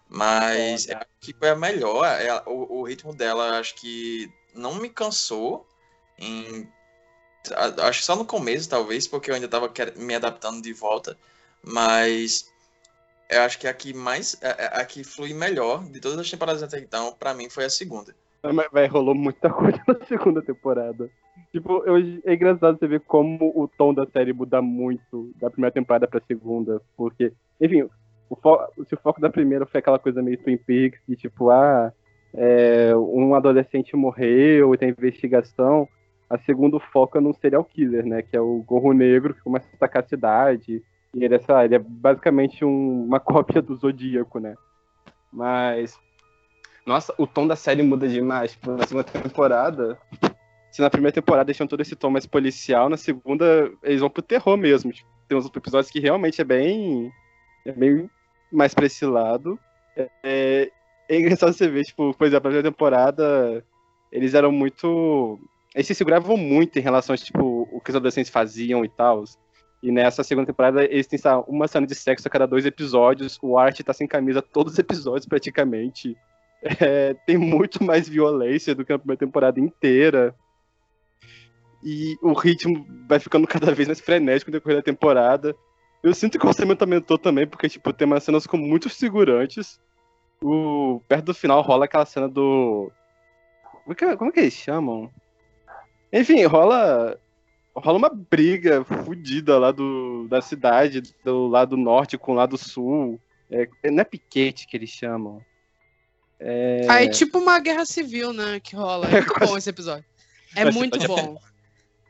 Mas 0.08 0.88
é, 0.88 0.94
acho 0.94 1.06
que 1.20 1.34
foi 1.34 1.50
a 1.50 1.54
melhor, 1.54 2.06
é, 2.06 2.42
o, 2.46 2.80
o 2.80 2.82
ritmo 2.82 3.14
dela 3.14 3.58
acho 3.58 3.74
que 3.74 4.32
não 4.54 4.76
me 4.76 4.88
cansou 4.88 5.66
em 6.18 6.66
Acho 7.82 7.98
que 7.98 8.04
só 8.04 8.14
no 8.14 8.24
começo, 8.24 8.68
talvez, 8.68 9.08
porque 9.08 9.30
eu 9.30 9.34
ainda 9.34 9.46
estava 9.46 9.72
me 9.96 10.14
adaptando 10.14 10.62
de 10.62 10.72
volta. 10.72 11.18
Mas 11.60 12.48
eu 13.28 13.42
acho 13.42 13.58
que 13.58 13.66
a 13.66 13.74
que 13.74 13.92
mais. 13.92 14.40
A, 14.42 14.80
a 14.80 14.84
que 14.84 15.02
flui 15.02 15.34
melhor 15.34 15.82
de 15.84 16.00
todas 16.00 16.18
as 16.18 16.30
temporadas 16.30 16.62
até 16.62 16.78
então, 16.78 17.12
para 17.12 17.34
mim, 17.34 17.50
foi 17.50 17.64
a 17.64 17.70
segunda. 17.70 18.14
Mas, 18.42 18.68
vai, 18.70 18.86
rolou 18.86 19.14
muita 19.14 19.50
coisa 19.50 19.80
na 19.88 20.06
segunda 20.06 20.40
temporada. 20.40 21.10
Tipo, 21.50 21.82
eu, 21.84 21.96
é 22.24 22.34
engraçado 22.34 22.78
você 22.78 22.86
ver 22.86 23.00
como 23.00 23.52
o 23.54 23.68
tom 23.68 23.92
da 23.92 24.06
série 24.06 24.32
muda 24.32 24.62
muito 24.62 25.32
da 25.40 25.50
primeira 25.50 25.72
temporada 25.72 26.06
pra 26.06 26.20
segunda. 26.26 26.80
Porque, 26.96 27.32
enfim, 27.60 27.88
o 28.28 28.36
fo 28.36 28.58
se 28.88 28.94
o 28.94 28.98
foco 28.98 29.20
da 29.20 29.30
primeira 29.30 29.66
foi 29.66 29.78
aquela 29.80 29.98
coisa 29.98 30.22
meio 30.22 30.38
Twin 30.38 30.56
Peaks, 30.56 31.00
de 31.06 31.16
tipo, 31.16 31.50
ah, 31.50 31.92
é, 32.34 32.96
um 32.96 33.34
adolescente 33.34 33.94
morreu 33.94 34.74
e 34.74 34.78
tem 34.78 34.88
investigação 34.88 35.86
a 36.32 36.38
segunda 36.38 36.80
foca 36.80 37.20
num 37.20 37.34
serial 37.34 37.62
killer, 37.62 38.06
né? 38.06 38.22
Que 38.22 38.34
é 38.34 38.40
o 38.40 38.62
Gorro 38.62 38.94
Negro, 38.94 39.34
que 39.34 39.42
começa 39.42 39.68
a 39.70 39.76
atacar 39.76 40.02
a 40.02 40.08
cidade. 40.08 40.82
E 41.14 41.24
ele 41.24 41.34
é, 41.34 41.40
lá, 41.46 41.62
ele 41.66 41.74
é 41.74 41.78
basicamente 41.78 42.64
um, 42.64 43.04
uma 43.04 43.20
cópia 43.20 43.60
do 43.60 43.76
Zodíaco, 43.76 44.38
né? 44.38 44.54
Mas. 45.30 45.98
Nossa, 46.86 47.14
o 47.18 47.26
tom 47.26 47.46
da 47.46 47.54
série 47.54 47.82
muda 47.82 48.08
demais. 48.08 48.52
Tipo, 48.52 48.72
na 48.72 48.86
segunda 48.86 49.04
temporada. 49.04 49.98
Se 50.72 50.80
na 50.80 50.90
primeira 50.90 51.14
temporada 51.14 51.44
deixam 51.44 51.66
todo 51.66 51.82
esse 51.82 51.94
tom 51.94 52.10
mais 52.10 52.26
policial, 52.26 52.88
na 52.88 52.96
segunda 52.96 53.70
eles 53.82 54.00
vão 54.00 54.10
pro 54.10 54.22
terror 54.22 54.56
mesmo. 54.56 54.90
Tipo, 54.90 55.08
tem 55.28 55.38
uns 55.38 55.46
episódios 55.46 55.90
que 55.90 56.00
realmente 56.00 56.40
é 56.40 56.44
bem. 56.44 57.12
É 57.64 57.70
bem 57.70 58.10
mais 58.50 58.74
pra 58.74 58.86
esse 58.86 59.04
lado. 59.04 59.58
É, 59.96 60.70
é, 61.08 61.16
engraçado 61.16 61.52
você 61.52 61.68
ver, 61.68 61.84
tipo, 61.84 62.14
por 62.14 62.26
exemplo, 62.26 62.48
na 62.48 62.50
primeira 62.50 62.70
temporada 62.70 63.64
eles 64.10 64.34
eram 64.34 64.50
muito 64.50 65.38
eles 65.74 65.86
se 65.86 65.94
seguravam 65.94 66.36
muito 66.36 66.78
em 66.78 66.82
relação 66.82 67.14
a, 67.14 67.18
tipo, 67.18 67.68
o 67.72 67.80
que 67.80 67.90
os 67.90 67.96
adolescentes 67.96 68.30
faziam 68.30 68.84
e 68.84 68.88
tal. 68.88 69.24
E 69.82 69.90
nessa 69.90 70.22
segunda 70.22 70.46
temporada, 70.46 70.84
eles 70.84 71.06
têm 71.06 71.18
sabe, 71.18 71.44
uma 71.48 71.66
cena 71.66 71.86
de 71.86 71.94
sexo 71.94 72.28
a 72.28 72.30
cada 72.30 72.46
dois 72.46 72.66
episódios. 72.66 73.38
O 73.42 73.58
Art 73.58 73.80
tá 73.80 73.92
sem 73.92 74.06
camisa 74.06 74.40
todos 74.40 74.74
os 74.74 74.78
episódios, 74.78 75.26
praticamente. 75.26 76.16
É, 76.80 77.14
tem 77.26 77.36
muito 77.36 77.82
mais 77.82 78.08
violência 78.08 78.72
do 78.72 78.84
que 78.84 78.92
a 78.92 78.98
primeira 78.98 79.18
temporada 79.18 79.58
inteira. 79.58 80.32
E 81.82 82.16
o 82.22 82.32
ritmo 82.32 82.86
vai 83.08 83.18
ficando 83.18 83.46
cada 83.48 83.72
vez 83.74 83.88
mais 83.88 84.00
frenético 84.00 84.50
no 84.50 84.56
decorrer 84.56 84.78
da 84.78 84.82
temporada. 84.82 85.54
Eu 86.02 86.14
sinto 86.14 86.38
que 86.38 86.44
o 86.44 86.48
orçamento 86.48 86.82
aumentou 86.82 87.16
também, 87.16 87.46
porque, 87.46 87.68
tipo, 87.68 87.92
tem 87.92 88.06
umas 88.06 88.24
cenas 88.24 88.46
com 88.46 88.56
muitos 88.56 88.96
figurantes. 88.96 89.80
O... 90.42 91.00
Perto 91.08 91.26
do 91.26 91.34
final 91.34 91.62
rola 91.62 91.84
aquela 91.84 92.04
cena 92.04 92.28
do. 92.28 92.90
Como 93.84 93.92
é 93.92 93.94
que, 93.94 94.16
como 94.16 94.30
é 94.30 94.32
que 94.32 94.40
eles 94.40 94.54
chamam? 94.54 95.10
Enfim, 96.12 96.44
rola 96.44 97.16
rola 97.74 97.98
uma 97.98 98.10
briga 98.10 98.84
fodida 98.84 99.58
lá 99.58 99.70
do, 99.70 100.26
da 100.28 100.40
cidade, 100.42 101.02
do 101.24 101.46
lado 101.46 101.76
norte 101.76 102.18
com 102.18 102.32
o 102.32 102.34
lado 102.34 102.58
sul. 102.58 103.20
É, 103.50 103.68
não 103.90 104.00
é 104.00 104.04
piquete 104.04 104.66
que 104.66 104.76
eles 104.76 104.90
chamam. 104.90 105.42
É... 106.40 106.86
Ah, 106.88 107.04
é 107.04 107.08
tipo 107.08 107.38
uma 107.38 107.58
guerra 107.60 107.84
civil, 107.84 108.32
né? 108.32 108.60
Que 108.60 108.74
rola. 108.74 109.06
É 109.06 109.20
muito 109.20 109.34
bom 109.46 109.56
esse 109.56 109.70
episódio. 109.70 110.04
É 110.56 110.70
muito 110.70 110.98
bom. 111.06 111.38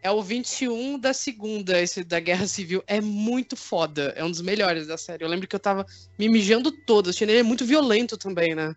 É 0.03 0.11
o 0.11 0.21
21 0.21 0.99
da 0.99 1.15
segunda, 1.15 1.81
esse 1.81 2.03
da 2.03 2.19
Guerra 2.19 2.47
Civil. 2.47 2.83
É 2.87 3.01
muito 3.01 3.57
foda. 3.57 4.13
É 4.17 4.25
um 4.25 4.31
dos 4.31 4.41
melhores 4.41 4.89
da 4.89 4.99
série. 4.99 5.25
Eu 5.25 5.29
lembro 5.29 5.47
que 5.47 5.55
eu 5.55 5.61
tava 5.61 5.87
me 6.19 6.29
mijando 6.29 6.73
todo. 6.85 7.11
Ele 7.21 7.39
é 7.39 7.43
muito 7.43 7.65
violento 7.65 8.17
também, 8.17 8.55
né? 8.55 8.75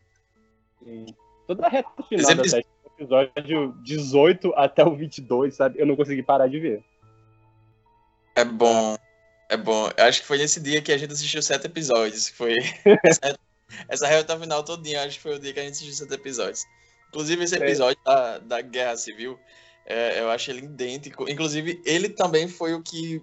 Sim. 0.83 1.05
Toda 1.47 1.65
a 1.65 1.69
reta 1.69 1.89
final 2.07 2.35
da 2.35 2.43
série 2.47 2.65
episódio 2.97 3.73
18 3.83 4.53
até 4.55 4.83
o 4.83 4.95
22, 4.95 5.55
sabe? 5.55 5.79
Eu 5.79 5.85
não 5.85 5.95
consegui 5.95 6.23
parar 6.23 6.47
de 6.47 6.59
ver. 6.59 6.83
É 8.35 8.43
bom. 8.43 8.97
É 9.49 9.57
bom. 9.57 9.89
Eu 9.95 10.05
acho 10.05 10.21
que 10.21 10.27
foi 10.27 10.37
nesse 10.37 10.59
dia 10.59 10.81
que 10.81 10.91
a 10.91 10.97
gente 10.97 11.13
assistiu 11.13 11.41
sete 11.41 11.67
episódios. 11.67 12.29
Foi 12.29 12.55
essa 13.87 14.07
reta 14.07 14.39
final 14.39 14.63
todinha, 14.63 15.03
acho 15.03 15.17
que 15.17 15.23
foi 15.23 15.35
o 15.35 15.39
dia 15.39 15.53
que 15.53 15.59
a 15.59 15.63
gente 15.63 15.73
assistiu 15.73 15.93
sete 15.93 16.13
episódios. 16.13 16.63
Inclusive, 17.09 17.43
esse 17.43 17.55
é. 17.55 17.59
episódio 17.59 17.99
é. 18.05 18.09
da, 18.09 18.37
da 18.39 18.61
Guerra 18.61 18.97
Civil, 18.97 19.39
é, 19.85 20.19
eu 20.19 20.29
acho 20.29 20.49
ele 20.51 20.65
idêntico. 20.65 21.29
Inclusive, 21.29 21.81
ele 21.85 22.09
também 22.09 22.47
foi 22.47 22.73
o 22.73 22.81
que 22.81 23.21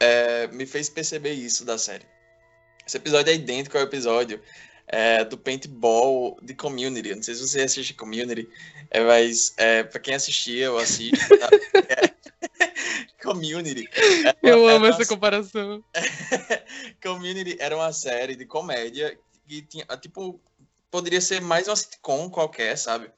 é, 0.00 0.46
me 0.48 0.66
fez 0.66 0.88
perceber 0.88 1.32
isso 1.32 1.64
da 1.64 1.76
série. 1.76 2.06
Esse 2.86 2.96
episódio 2.96 3.30
é 3.30 3.34
idêntico 3.34 3.76
ao 3.76 3.84
episódio 3.84 4.40
é, 4.86 5.24
do 5.24 5.36
paintball 5.36 6.38
de 6.42 6.54
Community. 6.54 7.14
Não 7.14 7.22
sei 7.22 7.34
se 7.34 7.46
você 7.46 7.62
assiste 7.62 7.94
Community, 7.94 8.48
é, 8.90 9.00
mas 9.00 9.52
é, 9.56 9.82
para 9.82 10.00
quem 10.00 10.14
assistia, 10.14 10.66
eu 10.66 10.78
assisto. 10.78 11.38
Tá? 11.38 11.50
community. 13.22 13.88
Eu 14.42 14.66
amo 14.66 14.86
essa 14.86 15.04
comparação. 15.04 15.84
community 17.02 17.56
era 17.60 17.76
uma 17.76 17.92
série 17.92 18.34
de 18.34 18.46
comédia 18.46 19.18
que 19.46 19.62
tinha, 19.62 19.84
tipo, 20.00 20.40
poderia 20.90 21.20
ser 21.20 21.40
mais 21.40 21.68
uma 21.68 21.76
sitcom 21.76 22.30
qualquer, 22.30 22.76
sabe? 22.78 23.10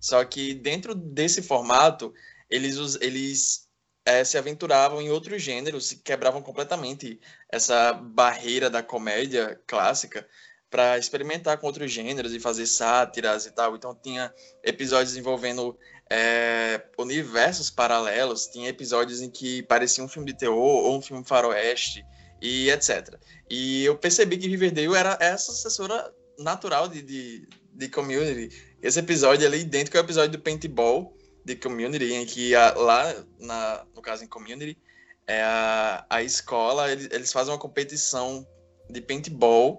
Só 0.00 0.24
que 0.24 0.54
dentro 0.54 0.94
desse 0.94 1.42
formato, 1.42 2.12
eles, 2.48 2.96
eles 3.00 3.68
é, 4.04 4.24
se 4.24 4.38
aventuravam 4.38 5.02
em 5.02 5.10
outros 5.10 5.42
gêneros, 5.42 5.92
quebravam 6.04 6.40
completamente 6.40 7.20
essa 7.52 7.92
barreira 7.92 8.70
da 8.70 8.82
comédia 8.82 9.60
clássica 9.66 10.26
para 10.70 10.98
experimentar 10.98 11.58
com 11.58 11.66
outros 11.66 11.90
gêneros 11.90 12.32
e 12.32 12.40
fazer 12.40 12.66
sátiras 12.66 13.46
e 13.46 13.50
tal. 13.50 13.76
Então 13.76 13.94
tinha 13.94 14.32
episódios 14.62 15.16
envolvendo 15.16 15.78
é, 16.10 16.82
universos 16.98 17.70
paralelos, 17.70 18.46
tinha 18.46 18.68
episódios 18.68 19.20
em 19.20 19.30
que 19.30 19.62
parecia 19.64 20.02
um 20.02 20.08
filme 20.08 20.32
de 20.32 20.38
terror 20.38 20.56
ou 20.56 20.96
um 20.96 21.02
filme 21.02 21.24
faroeste 21.24 22.04
e 22.40 22.70
etc. 22.70 23.14
E 23.50 23.84
eu 23.84 23.96
percebi 23.96 24.38
que 24.38 24.48
Riverdale 24.48 24.94
era 24.94 25.18
essa 25.20 25.52
sucessora 25.52 26.12
natural 26.38 26.88
de, 26.88 27.02
de, 27.02 27.48
de 27.74 27.88
Community. 27.88 28.67
Esse 28.82 29.00
episódio 29.00 29.46
ali 29.46 29.60
idêntico 29.60 29.96
ao 29.96 30.04
episódio 30.04 30.32
do 30.32 30.42
Paintball 30.42 31.16
de 31.44 31.56
Community, 31.56 32.12
em 32.12 32.26
que 32.26 32.54
a, 32.54 32.74
lá, 32.74 33.24
na, 33.40 33.84
no 33.94 34.02
caso 34.02 34.24
em 34.24 34.28
Community, 34.28 34.78
é 35.26 35.42
a, 35.42 36.06
a 36.08 36.22
escola, 36.22 36.90
eles, 36.90 37.08
eles 37.10 37.32
fazem 37.32 37.52
uma 37.52 37.58
competição 37.58 38.46
de 38.88 39.00
paintball 39.00 39.78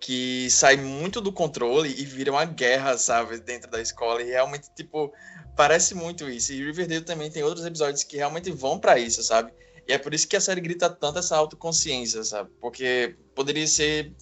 que 0.00 0.48
sai 0.50 0.76
muito 0.76 1.20
do 1.20 1.32
controle 1.32 1.88
e 1.90 2.04
vira 2.04 2.30
uma 2.30 2.44
guerra, 2.44 2.96
sabe, 2.96 3.38
dentro 3.40 3.70
da 3.70 3.80
escola. 3.80 4.22
E 4.22 4.26
realmente, 4.26 4.68
tipo, 4.74 5.12
parece 5.56 5.94
muito 5.94 6.28
isso. 6.30 6.52
E 6.52 6.64
Riverdale 6.64 7.04
também 7.04 7.30
tem 7.30 7.42
outros 7.42 7.66
episódios 7.66 8.04
que 8.04 8.16
realmente 8.16 8.50
vão 8.50 8.78
para 8.78 8.98
isso, 8.98 9.22
sabe? 9.22 9.52
E 9.86 9.92
é 9.92 9.98
por 9.98 10.14
isso 10.14 10.28
que 10.28 10.36
a 10.36 10.40
série 10.40 10.60
grita 10.60 10.88
tanto 10.88 11.18
essa 11.18 11.36
autoconsciência, 11.36 12.22
sabe? 12.22 12.50
Porque 12.60 13.16
poderia 13.34 13.66
ser 13.66 14.12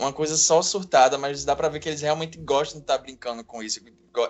uma 0.00 0.12
coisa 0.12 0.36
só 0.36 0.62
surtada, 0.62 1.18
mas 1.18 1.44
dá 1.44 1.54
para 1.54 1.68
ver 1.68 1.78
que 1.78 1.88
eles 1.88 2.00
realmente 2.00 2.38
gostam 2.38 2.78
de 2.78 2.84
estar 2.84 2.96
tá 2.96 3.02
brincando 3.02 3.44
com 3.44 3.62
isso. 3.62 3.80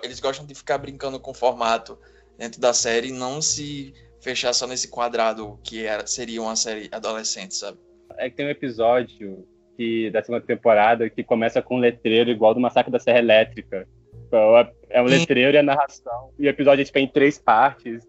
Eles 0.03 0.19
gostam 0.19 0.45
de 0.45 0.53
ficar 0.53 0.77
brincando 0.77 1.19
com 1.19 1.31
o 1.31 1.33
formato 1.33 1.97
dentro 2.37 2.59
da 2.59 2.73
série 2.73 3.07
e 3.07 3.13
não 3.13 3.41
se 3.41 3.93
fechar 4.19 4.53
só 4.53 4.67
nesse 4.67 4.89
quadrado 4.89 5.59
que 5.63 5.85
era, 5.85 6.05
seria 6.05 6.41
uma 6.41 6.55
série 6.55 6.89
adolescente, 6.91 7.55
sabe? 7.55 7.79
É 8.17 8.29
que 8.29 8.35
tem 8.35 8.45
um 8.45 8.49
episódio 8.49 9.47
que, 9.77 10.11
da 10.11 10.21
segunda 10.21 10.45
temporada 10.45 11.09
que 11.09 11.23
começa 11.23 11.61
com 11.61 11.77
um 11.77 11.79
letreiro 11.79 12.29
igual 12.29 12.53
do 12.53 12.59
Massacre 12.59 12.91
da 12.91 12.99
Serra 12.99 13.19
Elétrica. 13.19 13.87
Então, 14.27 14.57
é, 14.57 14.71
é 14.89 15.01
um 15.01 15.05
letreiro 15.05 15.55
e 15.55 15.57
a 15.57 15.63
narração. 15.63 16.31
E 16.37 16.45
o 16.45 16.49
episódio 16.49 16.81
é 16.81 16.85
tipo, 16.85 16.99
em 16.99 17.07
três 17.07 17.37
partes. 17.37 18.07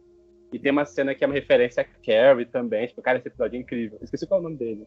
E 0.53 0.59
tem 0.59 0.71
uma 0.71 0.85
cena 0.85 1.15
que 1.15 1.25
é 1.25 1.27
uma 1.27 1.35
referência 1.35 1.83
a 1.83 1.85
Carrie 1.85 2.45
também. 2.45 2.87
Tipo, 2.87 3.01
cara, 3.01 3.19
esse 3.19 3.29
episódio 3.29 3.57
é 3.57 3.61
incrível. 3.61 3.99
Esqueci 4.03 4.27
qual 4.27 4.39
é 4.39 4.41
o 4.41 4.45
nome 4.45 4.57
dele. 4.57 4.87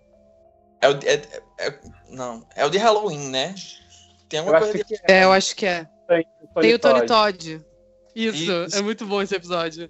É 0.85 0.89
o, 0.89 0.99
é, 1.03 1.21
é, 1.59 1.79
não, 2.11 2.47
é 2.55 2.63
o 2.63 2.69
de 2.69 2.77
Halloween, 2.77 3.29
né? 3.29 3.55
Tem 4.29 4.39
alguma 4.39 4.57
eu 4.57 4.61
coisa 4.61 4.83
de... 4.83 4.95
É, 5.09 5.23
eu 5.23 5.31
acho 5.31 5.55
que 5.55 5.65
é. 5.65 5.87
Tem, 6.07 6.25
tem 6.61 6.73
o 6.75 6.79
Tony 6.79 7.05
Todd. 7.07 7.65
Isso, 8.15 8.37
Isso, 8.37 8.77
é 8.77 8.81
muito 8.83 9.05
bom 9.05 9.21
esse 9.21 9.35
episódio. 9.35 9.89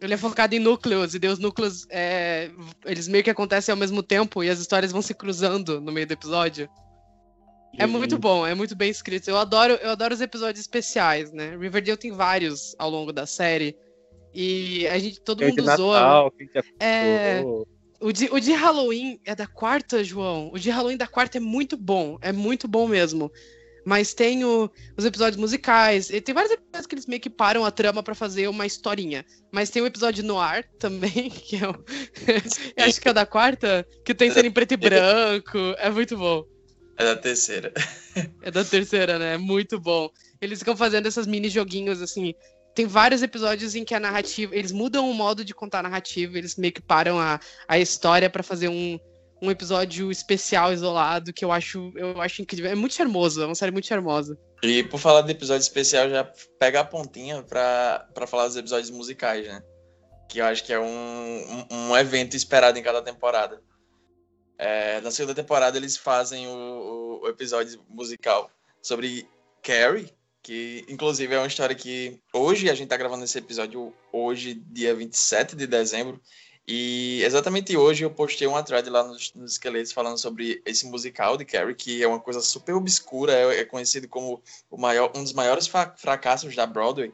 Ele 0.00 0.14
é 0.14 0.16
focado 0.16 0.54
em 0.54 0.60
núcleos, 0.60 1.14
e 1.14 1.18
daí 1.18 1.30
os 1.30 1.38
núcleos, 1.38 1.86
é, 1.90 2.50
eles 2.84 3.08
meio 3.08 3.22
que 3.22 3.30
acontecem 3.30 3.72
ao 3.72 3.78
mesmo 3.78 4.02
tempo, 4.02 4.42
e 4.42 4.50
as 4.50 4.60
histórias 4.60 4.92
vão 4.92 5.02
se 5.02 5.14
cruzando 5.14 5.80
no 5.80 5.92
meio 5.92 6.06
do 6.06 6.12
episódio. 6.12 6.68
É 7.76 7.86
muito 7.86 8.18
bom, 8.18 8.46
é 8.46 8.54
muito 8.54 8.76
bem 8.76 8.90
escrito. 8.90 9.28
Eu 9.28 9.38
adoro, 9.38 9.74
eu 9.74 9.90
adoro 9.90 10.14
os 10.14 10.20
episódios 10.20 10.60
especiais, 10.60 11.32
né? 11.32 11.56
Riverdale 11.56 11.96
tem 11.96 12.12
vários 12.12 12.76
ao 12.78 12.90
longo 12.90 13.12
da 13.12 13.26
série. 13.26 13.76
E 14.34 14.86
a 14.88 14.98
gente, 14.98 15.20
todo 15.20 15.44
mundo 15.44 15.76
zoa. 15.76 16.32
É, 16.78 17.42
o 18.02 18.12
de, 18.12 18.28
o 18.32 18.40
de 18.40 18.52
Halloween 18.52 19.20
é 19.24 19.34
da 19.34 19.46
quarta, 19.46 20.02
João. 20.02 20.50
O 20.52 20.58
de 20.58 20.70
Halloween 20.70 20.96
da 20.96 21.06
quarta 21.06 21.38
é 21.38 21.40
muito 21.40 21.76
bom. 21.76 22.18
É 22.20 22.32
muito 22.32 22.66
bom 22.66 22.88
mesmo. 22.88 23.30
Mas 23.84 24.12
tem 24.12 24.44
o, 24.44 24.70
os 24.96 25.04
episódios 25.04 25.40
musicais. 25.40 26.10
E 26.10 26.20
tem 26.20 26.34
vários 26.34 26.52
episódios 26.52 26.86
que 26.86 26.94
eles 26.94 27.06
meio 27.06 27.20
que 27.20 27.30
param 27.30 27.64
a 27.64 27.70
trama 27.70 28.02
para 28.02 28.14
fazer 28.14 28.48
uma 28.48 28.66
historinha. 28.66 29.24
Mas 29.50 29.70
tem 29.70 29.80
o 29.80 29.86
episódio 29.86 30.24
no 30.24 30.38
ar 30.38 30.64
também, 30.78 31.30
que 31.30 31.56
é 31.56 31.68
o. 31.68 31.84
acho 32.84 33.00
que 33.00 33.08
é 33.08 33.12
da 33.12 33.24
quarta, 33.24 33.86
que 34.04 34.14
tem 34.14 34.30
cena 34.30 34.48
em 34.48 34.52
preto 34.52 34.72
e 34.72 34.76
branco. 34.76 35.58
É 35.78 35.88
muito 35.88 36.16
bom. 36.16 36.44
É 36.96 37.04
da 37.04 37.16
terceira. 37.16 37.72
É 38.42 38.50
da 38.50 38.64
terceira, 38.64 39.18
né? 39.18 39.34
É 39.34 39.38
muito 39.38 39.78
bom. 39.80 40.10
Eles 40.40 40.58
ficam 40.58 40.76
fazendo 40.76 41.06
esses 41.06 41.26
mini 41.26 41.48
joguinhos 41.48 42.02
assim. 42.02 42.34
Tem 42.74 42.86
vários 42.86 43.22
episódios 43.22 43.74
em 43.74 43.84
que 43.84 43.94
a 43.94 44.00
narrativa. 44.00 44.54
Eles 44.56 44.72
mudam 44.72 45.10
o 45.10 45.14
modo 45.14 45.44
de 45.44 45.54
contar 45.54 45.80
a 45.80 45.82
narrativa, 45.82 46.38
eles 46.38 46.56
meio 46.56 46.72
que 46.72 46.80
param 46.80 47.18
a, 47.18 47.38
a 47.68 47.78
história 47.78 48.30
para 48.30 48.42
fazer 48.42 48.68
um, 48.68 48.98
um 49.42 49.50
episódio 49.50 50.10
especial, 50.10 50.72
isolado, 50.72 51.32
que 51.32 51.44
eu 51.44 51.50
acho, 51.50 51.92
eu 51.96 52.20
acho 52.20 52.40
incrível. 52.40 52.70
É 52.70 52.74
muito 52.74 52.94
charmoso, 52.94 53.42
é 53.42 53.46
uma 53.46 53.54
série 53.54 53.72
muito 53.72 53.88
charmosa. 53.88 54.38
E 54.62 54.84
por 54.84 54.98
falar 54.98 55.22
de 55.22 55.32
episódio 55.32 55.62
especial, 55.62 56.08
já 56.08 56.24
pega 56.58 56.80
a 56.80 56.84
pontinha 56.84 57.42
pra, 57.42 58.08
falar 58.28 58.46
dos 58.46 58.56
episódios 58.56 58.90
musicais, 58.90 59.46
né? 59.46 59.60
Que 60.28 60.40
eu 60.40 60.44
acho 60.44 60.64
que 60.64 60.72
é 60.72 60.78
um, 60.78 61.66
um, 61.68 61.90
um 61.90 61.96
evento 61.96 62.36
esperado 62.36 62.78
em 62.78 62.82
cada 62.82 63.02
temporada. 63.02 63.60
É, 64.56 65.00
na 65.00 65.10
segunda 65.10 65.34
temporada 65.34 65.76
eles 65.76 65.96
fazem 65.96 66.46
o, 66.46 67.20
o, 67.22 67.28
episódio 67.28 67.84
musical 67.88 68.48
sobre 68.80 69.28
Carrie, 69.60 70.08
que 70.42 70.84
inclusive 70.88 71.34
é 71.34 71.38
uma 71.38 71.46
história 71.46 71.74
que 71.74 72.20
hoje 72.32 72.68
a 72.68 72.74
gente 72.74 72.88
tá 72.88 72.96
gravando 72.96 73.24
esse 73.24 73.38
episódio 73.38 73.94
hoje, 74.12 74.54
dia 74.54 74.94
27 74.94 75.54
de 75.54 75.66
dezembro, 75.66 76.20
e 76.66 77.22
exatamente 77.24 77.76
hoje 77.76 78.04
eu 78.04 78.10
postei 78.10 78.46
uma 78.46 78.62
thread 78.62 78.88
lá 78.88 79.02
nos, 79.02 79.32
nos 79.34 79.52
esqueletos 79.52 79.92
falando 79.92 80.18
sobre 80.18 80.62
esse 80.64 80.86
musical 80.86 81.36
de 81.36 81.44
Carrie, 81.44 81.74
que 81.74 82.02
é 82.02 82.06
uma 82.06 82.20
coisa 82.20 82.40
super 82.40 82.74
obscura, 82.74 83.32
é, 83.32 83.60
é 83.60 83.64
conhecido 83.64 84.08
como 84.08 84.42
o 84.70 84.76
maior, 84.76 85.12
um 85.14 85.22
dos 85.22 85.32
maiores 85.32 85.66
fracassos 85.96 86.54
da 86.54 86.66
Broadway. 86.66 87.12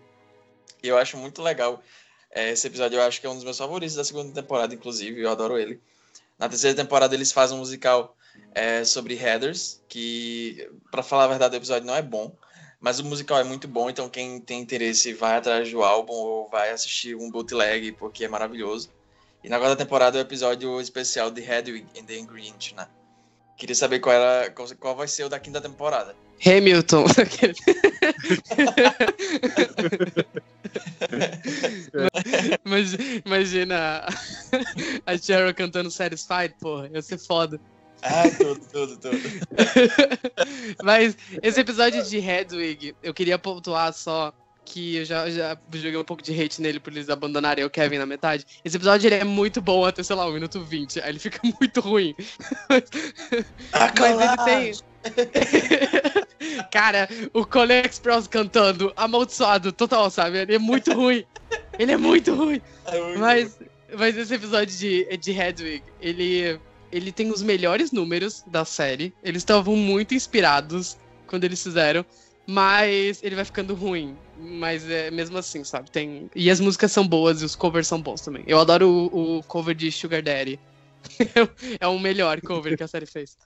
E 0.83 0.89
eu 0.89 0.99
acho 0.99 1.16
muito 1.16 1.43
legal 1.43 1.83
é, 2.31 2.51
esse 2.51 2.66
episódio, 2.66 2.99
eu 2.99 3.03
acho 3.03 3.20
que 3.20 3.26
é 3.26 3.31
um 3.31 3.35
dos 3.35 3.45
meus 3.45 3.59
favoritos 3.59 3.95
da 3.95 4.05
segunda 4.05 4.33
temporada, 4.33 4.74
inclusive, 4.74 5.20
eu 5.20 5.31
adoro 5.31 5.59
ele. 5.59 5.81
Na 6.39 6.49
terceira 6.49 6.76
temporada 6.76 7.14
eles 7.14 7.33
fazem 7.33 7.57
um 7.57 7.61
musical 7.61 8.16
é, 8.55 8.85
sobre 8.85 9.14
headers, 9.14 9.83
que, 9.89 10.70
para 10.91 11.03
falar 11.03 11.24
a 11.24 11.29
verdade, 11.29 11.57
o 11.57 11.59
episódio 11.59 11.87
não 11.87 11.97
é 11.97 12.03
bom, 12.03 12.37
mas 12.81 13.01
o 13.01 13.05
musical 13.05 13.39
é 13.39 13.45
muito 13.45 13.66
bom, 13.66 13.91
então 13.91 14.09
quem 14.09 14.41
tem 14.41 14.61
interesse 14.61 15.12
vai 15.12 15.37
atrás 15.37 15.70
do 15.70 15.83
álbum 15.83 16.12
ou 16.12 16.49
vai 16.49 16.70
assistir 16.70 17.14
um 17.16 17.31
bootleg, 17.31 17.93
porque 17.93 18.24
é 18.24 18.29
maravilhoso. 18.29 18.91
E 19.43 19.49
na 19.49 19.59
quarta 19.59 19.76
temporada 19.76 20.18
é 20.18 20.20
o 20.20 20.22
episódio 20.22 20.81
especial 20.81 21.31
de 21.31 21.41
Hedwig 21.41 21.87
and 21.99 22.05
the 22.05 22.20
Grinch, 22.22 22.74
né? 22.74 22.87
Queria 23.57 23.74
saber 23.74 23.99
qual, 23.99 24.14
era, 24.14 24.51
qual, 24.51 24.68
qual 24.79 24.95
vai 24.95 25.09
ser 25.09 25.24
o 25.24 25.29
da 25.29 25.41
quinta 25.41 25.61
temporada. 25.61 26.14
Hamilton. 26.45 27.05
Mas, 32.62 32.95
imagina 33.24 34.07
a 35.05 35.18
Cheryl 35.18 35.53
cantando 35.55 35.91
Satisfied, 35.91 36.55
porra, 36.61 36.89
ia 36.93 37.03
ser 37.03 37.18
foda. 37.18 37.61
Ah, 38.03 38.25
tudo, 38.37 38.61
tudo, 38.73 38.97
tudo. 38.99 39.19
Mas 40.83 41.17
esse 41.43 41.61
episódio 41.61 42.03
de 42.05 42.19
Hedwig, 42.19 42.95
eu 43.03 43.13
queria 43.13 43.39
pontuar 43.39 43.93
só 43.93 44.33
que 44.69 44.97
eu 44.97 45.05
já, 45.05 45.29
já 45.31 45.59
joguei 45.73 45.97
um 45.97 46.05
pouco 46.05 46.23
de 46.23 46.33
hate 46.39 46.61
nele 46.61 46.79
por 46.79 46.93
eles 46.93 47.09
abandonarem 47.09 47.65
o 47.65 47.71
Kevin 47.71 47.99
na 47.99 48.07
metade. 48.07 48.45
Esse 48.65 48.77
episódio 48.77 49.09
ele 49.09 49.15
é 49.17 49.25
muito 49.25 49.63
bom 49.63 49.85
até, 49.85 50.03
sei 50.03 50.15
lá, 50.15 50.27
o 50.27 50.33
minuto 50.33 50.63
20. 50.63 51.01
Aí 51.01 51.11
ele 51.11 51.19
fica 51.19 51.41
muito 51.61 51.81
ruim. 51.81 52.15
Ah, 53.73 53.93
Mas 53.99 54.21
ele 54.21 54.37
tem. 54.45 54.73
Cara, 56.71 57.09
o 57.33 57.47
Cole 57.47 57.75
Express 57.75 58.27
cantando 58.27 58.93
amaldiçoado 58.97 59.73
total, 59.73 60.11
sabe? 60.11 60.39
Ele 60.39 60.55
é 60.55 60.59
muito 60.59 60.93
ruim. 60.93 61.25
Ele 61.79 61.93
é 61.93 61.97
muito 61.97 62.35
ruim. 62.35 62.61
É 62.87 63.01
muito 63.01 63.19
mas, 63.19 63.59
mas 63.97 64.17
esse 64.17 64.35
episódio 64.35 64.77
de, 64.77 65.17
de 65.17 65.33
Hedwig, 65.33 65.83
ele, 66.01 66.61
ele 66.91 67.12
tem 67.12 67.30
os 67.30 67.43
melhores 67.43 67.93
números 67.93 68.43
da 68.47 68.64
série. 68.64 69.14
Eles 69.22 69.43
estavam 69.43 69.76
muito 69.76 70.14
inspirados 70.14 70.97
quando 71.26 71.45
eles 71.45 71.62
fizeram. 71.62 72.05
Mas 72.47 73.22
ele 73.22 73.34
vai 73.34 73.45
ficando 73.45 73.74
ruim. 73.74 74.16
Mas 74.39 74.89
é 74.89 75.11
mesmo 75.11 75.36
assim, 75.36 75.62
sabe? 75.64 75.91
Tem... 75.91 76.30
E 76.34 76.51
as 76.51 76.61
músicas 76.61 76.91
são 76.91 77.07
boas 77.07 77.43
e 77.43 77.45
os 77.45 77.55
covers 77.55 77.86
são 77.86 78.01
bons 78.01 78.22
também. 78.22 78.43
Eu 78.47 78.59
adoro 78.59 78.89
o, 78.89 79.39
o 79.39 79.43
cover 79.43 79.74
de 79.74 79.93
Sugar 79.93 80.22
Daddy. 80.22 80.59
é 81.78 81.86
o 81.86 81.99
melhor 81.99 82.41
cover 82.41 82.76
que 82.76 82.82
a 82.82 82.89
série 82.89 83.07
fez. 83.07 83.36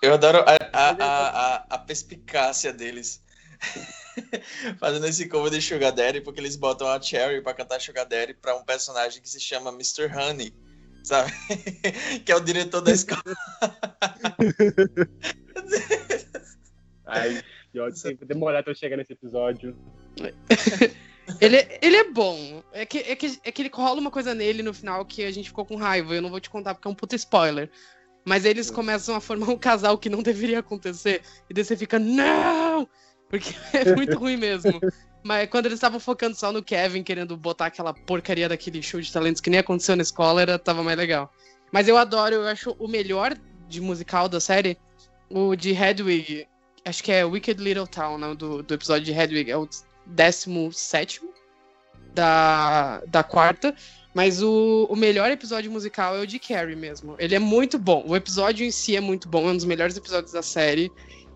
Eu 0.00 0.14
adoro 0.14 0.38
a, 0.46 0.56
a, 0.72 0.90
a, 0.90 1.66
a 1.70 1.78
perspicácia 1.78 2.72
deles. 2.72 3.20
Fazendo 4.78 5.06
esse 5.06 5.28
cover 5.28 5.50
de 5.50 5.60
Sugar 5.60 5.92
Daddy, 5.92 6.20
porque 6.20 6.40
eles 6.40 6.56
botam 6.56 6.88
a 6.88 7.00
Cherry 7.00 7.42
pra 7.42 7.52
cantar 7.52 7.80
Sugar 7.80 8.06
Daddy 8.06 8.34
pra 8.34 8.56
um 8.56 8.64
personagem 8.64 9.20
que 9.20 9.28
se 9.28 9.40
chama 9.40 9.70
Mr. 9.70 10.06
Honey, 10.06 10.54
sabe? 11.02 11.32
que 12.24 12.32
é 12.32 12.36
o 12.36 12.40
diretor 12.40 12.80
da 12.80 12.92
escola. 12.92 13.22
Ai, 17.06 17.42
que 17.72 17.96
sempre 17.96 18.26
demorar 18.26 18.62
pra 18.62 18.72
eu 18.72 18.76
chegar 18.76 18.96
nesse 18.96 19.12
episódio. 19.12 19.76
ele, 21.40 21.56
ele 21.82 21.96
é 21.96 22.10
bom. 22.10 22.62
É 22.72 22.86
que, 22.86 22.98
é, 22.98 23.16
que, 23.16 23.38
é 23.44 23.52
que 23.52 23.62
ele 23.62 23.70
rola 23.72 24.00
uma 24.00 24.10
coisa 24.10 24.34
nele 24.34 24.62
no 24.62 24.74
final 24.74 25.04
que 25.04 25.24
a 25.24 25.30
gente 25.30 25.48
ficou 25.48 25.64
com 25.64 25.76
raiva. 25.76 26.14
Eu 26.14 26.22
não 26.22 26.30
vou 26.30 26.40
te 26.40 26.50
contar 26.50 26.74
porque 26.74 26.88
é 26.88 26.90
um 26.90 26.94
puta 26.94 27.16
spoiler. 27.16 27.70
Mas 28.24 28.44
eles 28.44 28.70
começam 28.70 29.14
a 29.14 29.20
formar 29.20 29.48
um 29.48 29.58
casal 29.58 29.98
que 29.98 30.10
não 30.10 30.22
deveria 30.22 30.60
acontecer. 30.60 31.22
E 31.48 31.54
daí 31.54 31.64
você 31.64 31.76
fica, 31.76 31.98
não! 31.98 32.88
Porque 33.28 33.54
é 33.72 33.94
muito 33.94 34.18
ruim 34.18 34.36
mesmo. 34.36 34.80
Mas 35.22 35.48
quando 35.50 35.66
eles 35.66 35.76
estavam 35.76 36.00
focando 36.00 36.34
só 36.34 36.50
no 36.50 36.62
Kevin, 36.62 37.02
querendo 37.02 37.36
botar 37.36 37.66
aquela 37.66 37.92
porcaria 37.92 38.48
daquele 38.48 38.82
show 38.82 39.00
de 39.00 39.12
talentos 39.12 39.40
que 39.40 39.50
nem 39.50 39.60
aconteceu 39.60 39.94
na 39.96 40.02
escola, 40.02 40.40
era, 40.42 40.58
tava 40.58 40.82
mais 40.82 40.96
legal. 40.96 41.32
Mas 41.70 41.88
eu 41.88 41.96
adoro, 41.96 42.36
eu 42.36 42.46
acho 42.48 42.74
o 42.78 42.88
melhor 42.88 43.36
de 43.68 43.80
musical 43.80 44.28
da 44.28 44.40
série, 44.40 44.78
o 45.28 45.54
de 45.54 45.70
Hedwig. 45.70 46.46
Acho 46.84 47.04
que 47.04 47.12
é 47.12 47.24
Wicked 47.24 47.62
Little 47.62 47.86
Town, 47.86 48.18
né, 48.18 48.34
do, 48.34 48.62
do 48.62 48.74
episódio 48.74 49.04
de 49.04 49.12
Hedwig. 49.12 49.50
É 49.50 49.56
o 49.56 49.68
17 50.06 51.20
da, 52.14 53.02
da 53.06 53.22
quarta. 53.22 53.74
Mas 54.12 54.42
o, 54.42 54.88
o 54.90 54.96
melhor 54.96 55.30
episódio 55.30 55.70
musical 55.70 56.16
é 56.16 56.20
o 56.20 56.26
de 56.26 56.38
Carrie 56.38 56.74
mesmo. 56.74 57.14
Ele 57.18 57.34
é 57.34 57.38
muito 57.38 57.78
bom. 57.78 58.04
O 58.06 58.16
episódio 58.16 58.66
em 58.66 58.70
si 58.70 58.96
é 58.96 59.00
muito 59.00 59.28
bom, 59.28 59.48
é 59.48 59.52
um 59.52 59.56
dos 59.56 59.64
melhores 59.64 59.96
episódios 59.96 60.32
da 60.32 60.42
série. 60.42 60.90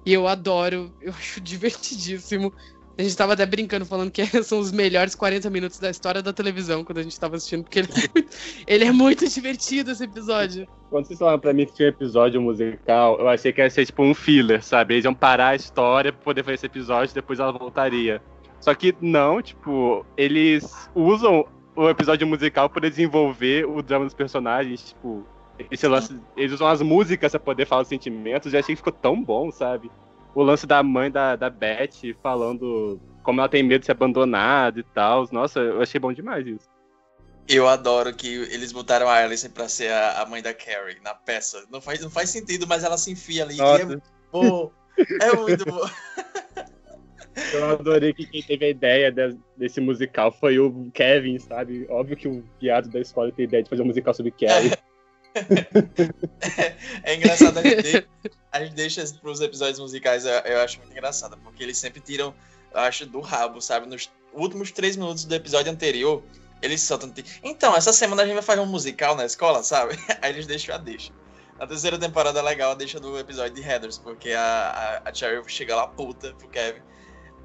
E 0.05 0.13
eu 0.13 0.27
adoro, 0.27 0.93
eu 1.01 1.13
acho 1.17 1.41
divertidíssimo 1.41 2.53
A 2.97 3.03
gente 3.03 3.17
tava 3.17 3.33
até 3.33 3.45
brincando, 3.45 3.85
falando 3.85 4.11
que 4.11 4.25
são 4.45 4.59
os 4.61 4.71
melhores 4.71 5.15
40 5.15 5.51
minutos 5.51 5.79
da 5.79 5.91
história 5.91 6.23
da 6.23 6.33
televisão 6.33 6.85
quando 6.85 6.99
a 6.99 7.03
gente 7.03 7.19
tava 7.19 7.37
assistindo, 7.37 7.65
porque 7.65 7.81
ele 7.81 7.89
é 7.89 7.93
muito, 8.15 8.37
ele 8.67 8.85
é 8.85 8.93
muito 8.93 9.29
divertido 9.29 9.91
esse 9.91 10.05
episódio. 10.05 10.69
Quando 10.91 11.07
vocês 11.07 11.19
falaram 11.19 11.41
pra 11.41 11.53
mim 11.53 11.67
que 11.67 11.75
tinha 11.75 11.89
um 11.89 11.91
episódio 11.91 12.41
musical, 12.41 13.19
eu 13.19 13.29
achei 13.29 13.53
que 13.53 13.61
ia 13.61 13.69
ser 13.69 13.85
tipo 13.85 14.03
um 14.03 14.15
filler, 14.15 14.63
sabe? 14.63 14.95
Eles 14.95 15.05
iam 15.05 15.15
parar 15.15 15.49
a 15.49 15.57
história 15.57 16.13
pra 16.13 16.23
poder 16.23 16.45
fazer 16.45 16.55
esse 16.55 16.67
episódio 16.67 17.13
e 17.13 17.15
depois 17.15 17.41
ela 17.41 17.51
voltaria. 17.51 18.23
Só 18.61 18.73
que 18.75 18.95
não, 19.01 19.43
tipo, 19.43 20.07
eles 20.17 20.89
usam 20.95 21.45
o 21.77 21.89
episódio 21.89 22.27
musical 22.27 22.71
para 22.71 22.89
desenvolver 22.89 23.67
o 23.67 23.83
drama 23.83 24.05
dos 24.05 24.15
personagens, 24.15 24.91
tipo, 24.91 25.27
esse 25.71 25.87
lance, 25.89 26.17
eles 26.37 26.53
usam 26.53 26.69
as 26.69 26.81
músicas 26.81 27.33
pra 27.33 27.41
poder 27.41 27.67
falar 27.67 27.83
os 27.83 27.89
sentimentos, 27.89 28.53
e 28.53 28.57
eu 28.57 28.61
achei 28.61 28.75
que 28.75 28.81
ficou 28.81 28.93
tão 28.93 29.21
bom, 29.23 29.51
sabe? 29.51 29.91
O 30.35 30.43
lance 30.43 30.67
da 30.67 30.83
mãe 30.83 31.11
da, 31.11 31.37
da 31.37 31.49
Beth 31.49 32.15
falando 32.23 33.01
como 33.23 33.41
ela 33.41 33.49
tem 33.49 33.63
medo 33.63 33.81
de 33.81 33.87
ser 33.87 33.93
abandonada 33.93 34.81
e 34.81 34.83
tal. 34.83 35.29
Nossa, 35.31 35.61
eu 35.61 35.81
achei 35.81 36.01
bom 36.01 36.13
demais 36.13 36.47
isso. 36.47 36.69
Eu 37.47 37.69
adoro 37.69 38.15
que 38.15 38.27
eles 38.27 38.73
botaram 38.73 39.09
a 39.09 39.15
Alice 39.17 39.49
pra 39.51 39.69
ser 39.69 39.93
a, 39.93 40.23
a 40.23 40.27
mãe 40.27 40.43
da 40.43 40.55
Carrie 40.55 40.99
na 41.03 41.15
peça. 41.15 41.65
Não 41.71 41.81
faz, 41.81 42.01
não 42.01 42.11
faz 42.11 42.31
sentido, 42.31 42.67
mas 42.67 42.83
ela 42.83 42.97
se 42.97 43.11
enfia 43.13 43.45
ali. 43.45 43.59
E 43.59 43.61
é 43.61 43.85
muito 43.85 44.03
bom. 44.33 44.73
É 45.21 45.33
muito 45.37 45.65
bom. 45.67 45.87
Eu 47.53 47.65
adorei 47.65 48.13
que 48.13 48.27
quem 48.27 48.43
teve 48.43 48.65
a 48.65 48.69
ideia 48.69 49.11
de- 49.13 49.37
desse 49.57 49.81
musical 49.81 50.31
foi 50.33 50.59
o 50.59 50.91
Kevin, 50.93 51.39
sabe? 51.39 51.87
Óbvio 51.91 52.17
que 52.17 52.29
o 52.29 52.45
viado 52.61 52.89
da 52.89 53.01
escola 53.01 53.31
tem 53.33 53.45
ideia 53.45 53.63
de 53.63 53.69
fazer 53.69 53.83
um 53.83 53.87
musical 53.87 54.15
sobre 54.15 54.31
Carrie. 54.33 54.71
É 57.03 57.15
engraçado, 57.15 57.59
a 57.59 57.63
gente, 57.63 57.83
deixa, 57.83 58.09
a 58.53 58.65
gente 58.65 58.75
deixa 58.75 59.05
pros 59.21 59.41
episódios 59.41 59.81
musicais, 59.81 60.25
eu, 60.25 60.61
acho 60.61 60.79
muito 60.79 60.93
engraçado, 60.93 61.37
porque 61.39 61.63
eles 61.63 61.77
sempre 61.77 62.01
tiram, 62.01 62.35
eu 62.73 62.81
acho, 62.81 63.07
do 63.07 63.21
rabo, 63.21 63.61
sabe? 63.61 63.87
Nos 63.87 64.11
últimos 64.33 64.71
três 64.71 64.97
minutos 64.97 65.25
do 65.25 65.35
episódio 65.35 65.73
anterior, 65.73 66.23
eles 66.63 66.81
soltam. 66.81 67.11
tipo, 67.11 67.29
Então, 67.43 67.77
essa 67.77 67.93
semana 67.93 68.23
a 68.23 68.27
gente 68.27 68.35
vai 68.35 68.43
fazer 68.43 68.61
um 68.61 68.67
musical 68.67 69.15
na 69.15 69.25
escola, 69.25 69.63
sabe? 69.63 69.99
Aí 70.23 70.33
eles 70.33 70.47
deixam 70.47 70.75
a 70.75 70.79
deixa. 70.79 71.13
Na 71.59 71.67
terceira 71.67 71.99
temporada 71.99 72.39
é 72.39 72.43
legal 72.43 72.73
a 72.73 72.75
deixa 72.75 72.99
do 72.99 73.19
episódio 73.19 73.55
de 73.55 73.63
Heathers, 73.63 73.99
porque 73.99 74.33
a, 74.33 75.03
a, 75.05 75.11
a 75.11 75.15
Cherry 75.15 75.43
chega 75.47 75.77
lá 75.77 75.87
puta 75.87 76.33
pro 76.35 76.49
Kevin. 76.49 76.83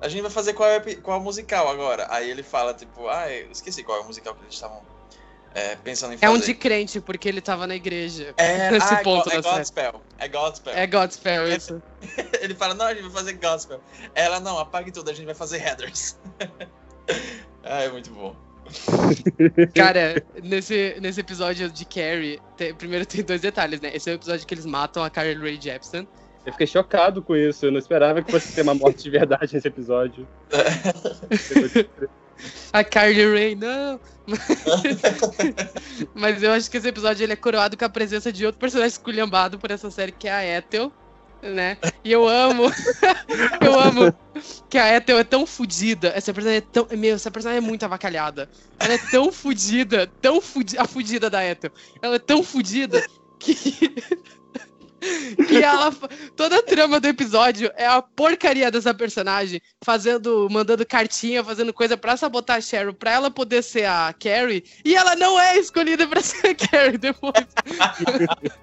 A 0.01 0.07
gente 0.07 0.21
vai 0.21 0.31
fazer 0.31 0.53
qual 0.53 0.69
é, 0.69 0.79
qual 0.95 1.19
é 1.19 1.23
musical 1.23 1.67
agora. 1.67 2.07
Aí 2.09 2.29
ele 2.29 2.41
fala, 2.41 2.73
tipo, 2.73 3.07
ah, 3.07 3.29
eu 3.29 3.51
esqueci 3.51 3.83
qual 3.83 3.99
é 3.99 4.01
o 4.01 4.05
musical 4.05 4.33
que 4.33 4.41
eles 4.41 4.53
estavam 4.53 4.81
é, 5.53 5.75
pensando 5.77 6.11
em 6.13 6.15
É 6.15 6.19
fazer. 6.19 6.33
um 6.33 6.39
de 6.39 6.53
crente, 6.53 7.01
porque 7.01 7.27
ele 7.27 7.41
tava 7.41 7.65
na 7.67 7.75
igreja. 7.75 8.33
É, 8.37 8.69
nesse 8.71 8.93
ah, 8.93 8.99
é 8.99 9.03
ponto 9.03 9.29
Go- 9.29 9.35
é. 9.35 9.41
Godspell. 9.41 10.01
É 10.17 10.27
Godspell. 10.27 10.73
É 10.73 10.87
Godspell, 10.87 11.47
isso. 11.47 11.81
Ele 12.41 12.53
fala, 12.55 12.73
não, 12.73 12.85
a 12.85 12.93
gente 12.93 13.03
vai 13.03 13.11
fazer 13.11 13.33
gospel. 13.33 13.81
Ela, 14.13 14.39
não, 14.39 14.59
apague 14.59 14.91
tudo, 14.91 15.09
a 15.09 15.13
gente 15.13 15.25
vai 15.25 15.35
fazer 15.35 15.57
headers. 15.57 16.17
ah, 17.63 17.81
é 17.81 17.89
muito 17.89 18.11
bom. 18.11 18.35
Cara, 19.73 20.23
nesse, 20.43 20.95
nesse 21.01 21.19
episódio 21.21 21.69
de 21.69 21.85
Carrie, 21.85 22.39
tem- 22.55 22.73
primeiro 22.75 23.05
tem 23.05 23.23
dois 23.23 23.41
detalhes, 23.41 23.81
né? 23.81 23.91
Esse 23.93 24.09
é 24.09 24.13
o 24.13 24.15
episódio 24.15 24.45
que 24.45 24.53
eles 24.53 24.65
matam 24.65 25.03
a 25.03 25.09
Carly 25.09 25.33
Rae 25.35 25.59
Jepsen. 25.59 26.07
Eu 26.45 26.51
fiquei 26.53 26.67
chocado 26.67 27.21
com 27.21 27.35
isso. 27.35 27.65
Eu 27.65 27.71
não 27.71 27.79
esperava 27.79 28.21
que 28.21 28.31
fosse 28.31 28.53
ter 28.53 28.61
uma 28.61 28.73
morte 28.75 29.03
de 29.03 29.09
verdade 29.09 29.53
nesse 29.53 29.67
episódio. 29.67 30.27
A 32.71 32.83
Carly 32.83 33.33
Rae, 33.33 33.55
não! 33.55 33.99
Mas 36.13 36.41
eu 36.43 36.51
acho 36.51 36.69
que 36.69 36.77
esse 36.77 36.87
episódio 36.87 37.23
ele 37.23 37.33
é 37.33 37.35
coroado 37.35 37.77
com 37.77 37.85
a 37.85 37.89
presença 37.89 38.31
de 38.31 38.45
outro 38.45 38.59
personagem 38.59 38.91
esculhambado 38.91 39.57
por 39.57 39.71
essa 39.71 39.89
série, 39.89 40.11
que 40.11 40.27
é 40.27 40.31
a 40.31 40.57
Ethel, 40.57 40.91
né? 41.41 41.77
E 42.03 42.11
eu 42.11 42.27
amo, 42.27 42.65
eu 43.61 43.79
amo 43.79 44.13
que 44.69 44.77
a 44.77 44.95
Ethel 44.95 45.19
é 45.19 45.23
tão 45.23 45.45
fodida. 45.45 46.11
Essa 46.15 46.33
personagem 46.33 46.57
é 46.57 46.71
tão. 46.71 46.87
Meu, 46.97 47.15
essa 47.15 47.31
personagem 47.31 47.63
é 47.63 47.67
muito 47.67 47.83
avacalhada. 47.83 48.49
Ela 48.79 48.93
é 48.93 48.97
tão 48.97 49.31
fodida, 49.31 50.11
tão 50.21 50.41
fudida. 50.41 50.81
A 50.81 50.85
fudida 50.85 51.29
da 51.29 51.45
Ethel. 51.45 51.71
Ela 52.01 52.15
é 52.15 52.19
tão 52.19 52.43
fodida 52.43 53.05
que. 53.39 53.93
que 55.47 55.57
ela. 55.63 55.91
Toda 56.35 56.59
a 56.59 56.63
trama 56.63 56.99
do 56.99 57.07
episódio 57.07 57.71
é 57.75 57.85
a 57.87 58.01
porcaria 58.01 58.69
dessa 58.71 58.93
personagem 58.93 59.61
fazendo, 59.83 60.47
mandando 60.51 60.85
cartinha, 60.85 61.43
fazendo 61.43 61.73
coisa 61.73 61.97
pra 61.97 62.17
sabotar 62.17 62.57
a 62.57 62.61
Cheryl, 62.61 62.93
pra 62.93 63.11
ela 63.11 63.31
poder 63.31 63.63
ser 63.63 63.85
a 63.85 64.13
Carrie, 64.19 64.63
e 64.83 64.95
ela 64.95 65.15
não 65.15 65.39
é 65.39 65.57
escolhida 65.57 66.05
pra 66.07 66.19
ser 66.21 66.47
a 66.47 66.55
Carrie 66.55 66.97
depois. 66.97 67.33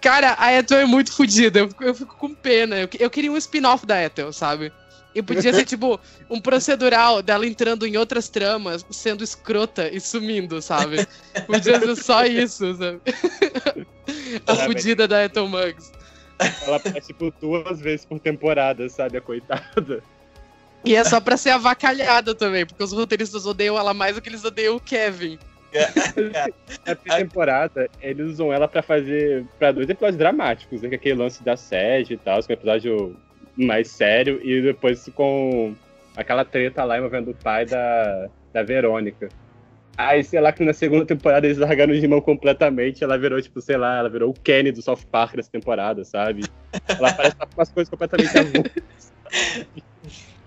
Cara, 0.00 0.36
a 0.38 0.52
Ethel 0.52 0.78
é 0.78 0.84
muito 0.84 1.12
fodida, 1.12 1.60
eu, 1.60 1.68
fico- 1.68 1.84
eu 1.84 1.94
fico 1.94 2.16
com 2.16 2.34
pena. 2.34 2.76
Eu, 2.76 2.88
eu 3.00 3.10
queria 3.10 3.32
um 3.32 3.36
spin-off 3.36 3.86
da 3.86 4.02
Ethel, 4.02 4.32
sabe? 4.32 4.72
E 5.16 5.22
podia 5.22 5.50
ser, 5.50 5.64
tipo, 5.64 5.98
um 6.28 6.38
procedural 6.38 7.22
dela 7.22 7.46
entrando 7.46 7.86
em 7.86 7.96
outras 7.96 8.28
tramas, 8.28 8.84
sendo 8.90 9.24
escrota 9.24 9.88
e 9.88 9.98
sumindo, 9.98 10.60
sabe? 10.60 11.06
Podia 11.46 11.80
ser 11.80 11.96
só 11.96 12.26
isso, 12.26 12.74
sabe? 12.74 13.00
a 14.46 14.56
fodida 14.56 15.08
da 15.08 15.24
Ethel 15.24 15.48
Muggs. 15.48 15.90
Ela 16.66 16.76
aparece 16.76 17.06
tipo 17.06 17.32
duas 17.40 17.80
vezes 17.80 18.04
por 18.04 18.20
temporada, 18.20 18.86
sabe? 18.90 19.16
A 19.16 19.22
coitada. 19.22 20.02
E 20.84 20.94
é 20.94 21.02
só 21.02 21.18
pra 21.18 21.38
ser 21.38 21.48
avacalhada 21.50 22.34
também, 22.34 22.66
porque 22.66 22.84
os 22.84 22.92
roteiristas 22.92 23.46
odeiam 23.46 23.78
ela 23.78 23.94
mais 23.94 24.16
do 24.16 24.20
que 24.20 24.28
eles 24.28 24.44
odeiam 24.44 24.76
o 24.76 24.80
Kevin. 24.80 25.38
Na 26.84 26.94
primeira 26.94 27.24
temporada, 27.24 27.88
eles 28.02 28.32
usam 28.32 28.52
ela 28.52 28.68
pra 28.68 28.82
fazer. 28.82 29.46
pra 29.58 29.72
dois 29.72 29.88
episódios 29.88 30.18
dramáticos, 30.18 30.82
né? 30.82 30.90
Que 30.90 30.94
é 30.94 30.98
aquele 30.98 31.14
lance 31.14 31.42
da 31.42 31.56
sede 31.56 32.14
e 32.14 32.16
tal, 32.18 32.42
que 32.42 32.52
é 32.52 32.54
um 32.54 32.58
episódio 32.58 33.16
mais 33.56 33.88
sério, 33.88 34.40
e 34.42 34.60
depois 34.60 35.08
com 35.14 35.74
aquela 36.16 36.44
treta 36.44 36.84
lá 36.84 36.98
envolvendo 36.98 37.30
o 37.30 37.34
pai 37.34 37.64
da, 37.64 38.28
da 38.52 38.62
Verônica. 38.62 39.28
Aí, 39.96 40.22
sei 40.22 40.40
lá, 40.40 40.52
que 40.52 40.62
na 40.62 40.74
segunda 40.74 41.06
temporada 41.06 41.46
eles 41.46 41.56
largaram 41.56 41.94
de 41.94 42.06
mão 42.06 42.20
completamente. 42.20 43.02
Ela 43.02 43.16
virou, 43.16 43.40
tipo, 43.40 43.62
sei 43.62 43.78
lá, 43.78 43.98
ela 43.98 44.10
virou 44.10 44.30
o 44.30 44.34
Kenny 44.34 44.70
do 44.70 44.82
South 44.82 45.06
Park 45.10 45.36
dessa 45.36 45.50
temporada, 45.50 46.04
sabe? 46.04 46.42
Ela 46.86 47.12
parece 47.14 47.36
com 47.36 47.46
umas 47.56 47.70
coisas 47.70 47.88
completamente 47.88 48.36
avulsas. 48.36 49.12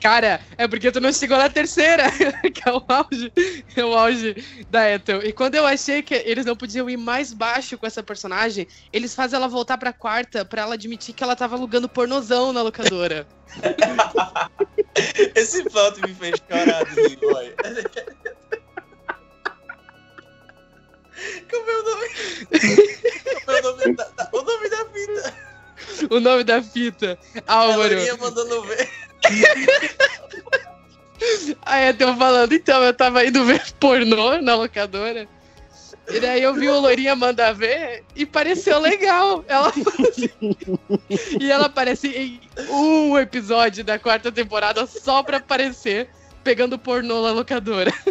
Cara, 0.02 0.40
é 0.58 0.68
porque 0.68 0.92
tu 0.92 1.02
não 1.02 1.12
chegou 1.12 1.38
na 1.38 1.50
terceira, 1.50 2.04
que 2.54 2.68
é 2.68 2.72
o 2.72 2.84
auge, 2.88 3.34
é 3.76 3.84
o 3.84 3.94
auge 3.94 4.36
da 4.70 4.90
Ethel. 4.90 5.22
E 5.24 5.34
quando 5.34 5.56
eu 5.56 5.66
achei 5.66 6.02
que 6.02 6.14
eles 6.14 6.46
não 6.46 6.56
podiam 6.56 6.90
ir 6.90 6.96
mais 6.96 7.34
baixo 7.34 7.78
com 7.78 7.86
essa 7.86 8.02
personagem, 8.02 8.66
eles 8.94 9.14
fazem 9.14 9.36
ela 9.38 9.48
voltar 9.48 9.78
pra 9.78 9.92
quarta 9.92 10.46
pra 10.46 10.62
ela 10.62 10.76
admitir 10.76 11.14
que 11.14 11.24
ela 11.24 11.36
tava 11.36 11.56
alugando 11.58 11.90
pornozão 11.90 12.54
na 12.54 12.62
locadora. 12.62 13.28
Esse 15.36 15.64
plot 15.66 16.00
me 16.02 16.14
fez 16.14 16.36
chorar 16.48 16.86
boy. 17.20 17.54
Como 21.50 21.70
é 21.70 21.78
o 21.78 21.84
nome? 21.84 22.08
Como 23.46 23.58
é 23.58 23.60
o 23.60 23.64
nome 23.64 23.96
da, 23.96 24.30
o 24.32 24.42
nome 24.42 24.70
da 24.70 24.86
fita? 24.86 25.50
O 26.10 26.20
nome 26.20 26.44
da 26.44 26.64
fita, 26.64 27.20
A 27.46 27.54
Álvaro. 27.56 27.96
Lourinha 27.96 28.18
mandando 28.18 28.62
ver. 28.64 29.09
A 31.66 31.82
Ethel 31.82 32.16
falando, 32.16 32.54
então, 32.54 32.84
eu 32.84 32.94
tava 32.94 33.26
indo 33.26 33.44
ver 33.46 33.62
pornô 33.80 34.42
na 34.42 34.56
locadora. 34.56 35.28
E 36.12 36.20
daí 36.20 36.42
eu 36.42 36.56
vi 36.56 36.68
o 36.68 36.80
Lourinha 36.80 37.16
mandar 37.16 37.54
ver 37.54 38.04
e 38.16 38.26
pareceu 38.26 38.80
legal. 38.80 39.46
Ela 39.48 39.72
E 41.40 41.52
ela 41.52 41.68
aparece 41.68 42.08
em 42.08 42.42
um 42.68 43.16
episódio 43.18 43.84
da 43.84 44.00
quarta 44.00 44.32
temporada 44.32 44.88
só 44.88 45.22
pra 45.22 45.38
aparecer 45.38 46.10
pegando 46.44 46.80
pornô 46.80 47.22
na 47.22 47.32
locadora. 47.32 47.94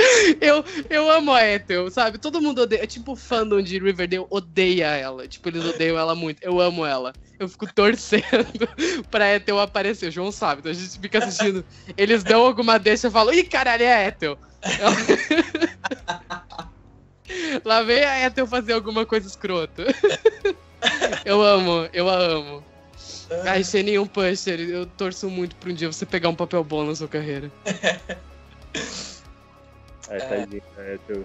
Eu, 0.40 0.64
eu 0.88 1.10
amo 1.10 1.32
a 1.32 1.46
Ethel, 1.46 1.90
sabe? 1.90 2.18
Todo 2.18 2.40
mundo 2.40 2.62
odeia. 2.62 2.86
Tipo, 2.86 3.12
o 3.12 3.16
fandom 3.16 3.60
de 3.60 3.78
Riverdale 3.78 4.26
odeia 4.30 4.86
ela. 4.86 5.28
Tipo, 5.28 5.48
eles 5.48 5.64
odeiam 5.64 5.98
ela 5.98 6.14
muito. 6.14 6.42
Eu 6.42 6.60
amo 6.60 6.86
ela. 6.86 7.12
Eu 7.38 7.48
fico 7.48 7.72
torcendo 7.72 8.24
pra 9.10 9.34
Ethel 9.34 9.60
aparecer. 9.60 10.08
O 10.08 10.12
João 10.12 10.32
sabe, 10.32 10.60
então 10.60 10.70
a 10.70 10.74
gente 10.74 10.98
fica 10.98 11.18
assistindo. 11.18 11.64
Eles 11.96 12.22
dão 12.22 12.44
alguma 12.44 12.78
deixa 12.78 13.08
e 13.08 13.10
falam: 13.10 13.34
ih, 13.34 13.44
caralho, 13.44 13.82
é 13.82 13.94
a 13.94 14.08
Ethel. 14.08 14.38
Lá 17.64 17.82
vem 17.82 18.04
a 18.04 18.26
Ethel 18.26 18.46
fazer 18.46 18.72
alguma 18.72 19.06
coisa 19.06 19.26
escrota. 19.26 19.84
Eu 21.24 21.42
amo, 21.42 21.88
eu 21.92 22.08
a 22.08 22.14
amo. 22.14 22.64
Ai, 23.46 23.62
Shane 23.62 23.98
um 23.98 24.06
Pusher, 24.06 24.60
eu 24.60 24.86
torço 24.86 25.30
muito 25.30 25.54
pra 25.56 25.70
um 25.70 25.74
dia 25.74 25.90
você 25.90 26.04
pegar 26.04 26.28
um 26.28 26.34
papel 26.34 26.64
bom 26.64 26.84
na 26.84 26.94
sua 26.94 27.06
carreira. 27.06 27.50
Ai, 30.10 30.20
tadinho, 30.20 30.62
é, 30.78 30.98
tu- 31.06 31.24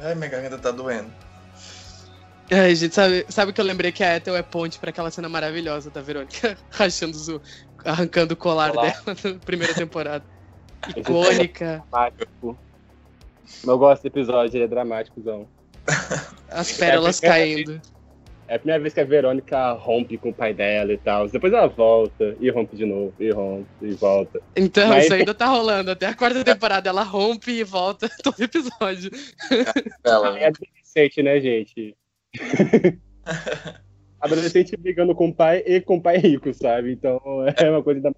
Ai, 0.00 0.14
minha 0.14 0.28
garganta 0.28 0.58
tá 0.58 0.70
doendo. 0.70 1.10
Ai, 2.52 2.74
gente, 2.74 2.94
sabe, 2.94 3.24
sabe 3.28 3.52
que 3.52 3.60
eu 3.60 3.64
lembrei 3.64 3.90
que 3.90 4.04
a 4.04 4.16
Ethel 4.16 4.36
é 4.36 4.42
ponte 4.42 4.78
pra 4.78 4.90
aquela 4.90 5.10
cena 5.10 5.28
maravilhosa 5.28 5.90
da 5.90 6.02
Verônica 6.02 6.58
rachando 6.70 7.16
o, 7.36 7.40
arrancando 7.88 8.34
o 8.34 8.36
colar, 8.36 8.70
Colar. 8.72 8.92
dela 8.92 9.16
na 9.34 9.38
primeira 9.40 9.72
temporada. 9.74 10.24
Icônica. 10.94 11.82
dramático. 11.90 12.58
Eu 13.66 13.78
gosto 13.78 14.02
desse 14.02 14.08
episódio, 14.08 14.56
ele 14.58 14.64
é 14.64 14.68
dramáticozão. 14.68 15.48
As 16.50 16.72
pérolas 16.72 17.22
É, 17.22 17.26
caindo. 17.28 17.80
É 18.46 18.56
a 18.56 18.58
primeira 18.58 18.80
vez 18.82 18.92
que 18.92 19.00
a 19.00 19.04
Verônica 19.04 19.72
rompe 19.72 20.18
com 20.18 20.28
o 20.28 20.34
pai 20.34 20.52
dela 20.52 20.92
e 20.92 20.98
tal. 20.98 21.26
Depois 21.28 21.52
ela 21.52 21.66
volta 21.66 22.36
e 22.38 22.50
rompe 22.50 22.76
de 22.76 22.84
novo, 22.84 23.14
e 23.18 23.30
rompe 23.30 23.66
e 23.82 23.92
volta. 23.94 24.40
Então, 24.54 24.88
Mas- 24.88 25.04
isso 25.04 25.14
ainda 25.14 25.32
tá 25.34 25.46
rolando. 25.46 25.90
Até 25.90 26.06
a 26.06 26.14
quarta 26.14 26.44
temporada 26.44 26.88
ela 26.88 27.02
rompe 27.02 27.50
e 27.52 27.64
volta 27.64 28.08
todo 28.22 28.40
episódio. 28.42 29.10
Ela, 30.04 30.38
É 30.38 30.46
adolescente, 30.48 31.22
né, 31.22 31.40
gente? 31.40 31.96
adolescente 34.20 34.76
brigando 34.76 35.14
com 35.14 35.28
o 35.28 35.34
pai 35.34 35.62
e 35.66 35.80
com 35.80 35.96
o 35.96 36.02
pai 36.02 36.18
rico, 36.18 36.52
sabe? 36.52 36.92
Então 36.92 37.20
é 37.56 37.70
uma 37.70 37.82
coisa 37.82 38.00
da. 38.00 38.12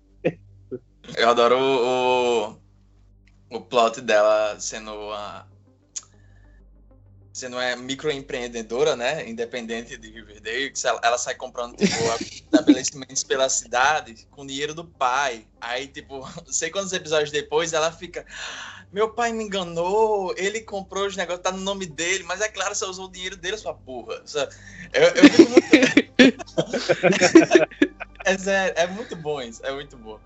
Eu 1.17 1.29
adoro 1.29 1.57
o, 1.57 2.57
o, 3.51 3.57
o 3.57 3.61
plot 3.61 4.01
dela 4.01 4.57
sendo 4.59 4.93
uma. 4.93 5.47
Sendo 7.37 7.59
uma 7.59 7.77
microempreendedora, 7.77 8.97
né? 8.97 9.29
Independente 9.29 9.99
de 9.99 10.11
Riverdale, 10.11 10.71
que 10.71 10.87
ela, 10.87 11.19
sai 11.19 11.35
comprando 11.35 11.77
tipo, 11.77 11.95
estabelecimentos 12.33 13.23
pela 13.25 13.47
cidade 13.51 14.27
com 14.31 14.47
dinheiro 14.47 14.73
do 14.73 14.87
pai. 14.87 15.47
Aí, 15.61 15.87
tipo, 15.87 16.21
não 16.21 16.45
sei 16.51 16.71
quantos 16.71 16.95
episódios 16.95 17.31
depois 17.31 17.75
ela 17.75 17.93
fica. 17.93 18.25
Meu 18.91 19.11
pai 19.11 19.35
me 19.35 19.45
enganou, 19.45 20.35
ele 20.39 20.63
comprou 20.63 21.07
os 21.07 21.15
negócios, 21.15 21.43
tá 21.43 21.53
no 21.53 21.61
nome 21.61 21.85
dele, 21.85 22.25
mas 22.25 22.41
é 22.41 22.49
claro, 22.49 22.75
você 22.75 22.87
usou 22.87 23.05
o 23.05 23.13
dinheiro 23.13 23.37
dele, 23.37 23.59
sua. 23.59 23.79
Sabe? 24.25 24.55
Eu, 24.95 25.03
eu 25.03 25.23
muito. 25.51 25.67
é 28.25 28.83
é 28.83 28.87
muito 28.87 29.15
bom 29.15 29.43
isso, 29.43 29.61
é 29.63 29.75
muito 29.75 29.99
bom. 29.99 30.19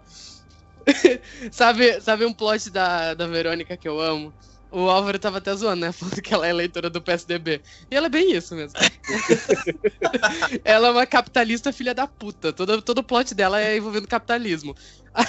Sabe, 1.51 2.01
sabe 2.01 2.25
um 2.25 2.33
plot 2.33 2.71
da, 2.71 3.15
da 3.15 3.27
Verônica 3.27 3.77
que 3.77 3.89
eu 3.89 3.99
amo? 3.99 4.33
O 4.73 4.89
Álvaro 4.89 5.19
tava 5.19 5.39
até 5.39 5.55
zoando, 5.55 5.81
né? 5.87 5.93
Falando 5.93 6.23
que 6.23 6.33
ela 6.33 6.47
é 6.47 6.51
eleitora 6.51 6.89
do 6.89 7.03
PSDB. 7.03 7.61
E 7.91 7.97
ela 7.97 8.07
é 8.07 8.11
bem 8.11 8.33
isso 8.33 8.55
mesmo. 8.55 8.79
ela 10.65 10.89
é 10.89 10.91
uma 10.91 11.07
capitalista 11.07 11.73
filha 11.73 11.95
da 11.95 12.07
puta. 12.07 12.53
Todo, 12.53 12.81
todo 12.81 12.99
o 12.99 13.05
plot 13.05 13.35
dela 13.35 13.61
é 13.61 13.77
envolvendo 13.77 14.07
capitalismo. 14.07 14.75
Aí, 15.15 15.27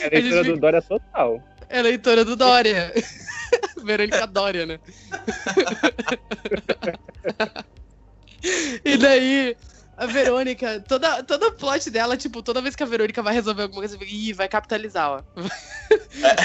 É 0.00 0.06
a 0.06 0.10
leitura 0.10 0.44
gente 0.44 0.54
do 0.54 0.60
Dória 0.60 0.82
total. 0.82 1.42
é 1.68 1.78
eleitora 1.78 2.24
do 2.24 2.36
Dória. 2.36 2.92
Verônica 3.82 4.26
Dória, 4.26 4.66
né? 4.66 4.78
e 8.84 8.96
daí, 8.98 9.56
a 9.96 10.06
Verônica, 10.06 10.80
toda, 10.86 11.22
todo 11.22 11.46
o 11.46 11.52
plot 11.52 11.90
dela, 11.90 12.16
tipo, 12.16 12.42
toda 12.42 12.60
vez 12.60 12.76
que 12.76 12.82
a 12.82 12.86
Verônica 12.86 13.22
vai 13.22 13.34
resolver 13.34 13.62
alguma 13.62 13.80
coisa, 13.80 13.98
ih, 14.02 14.32
vai 14.32 14.48
capitalizar, 14.48 15.10
ó. 15.10 15.22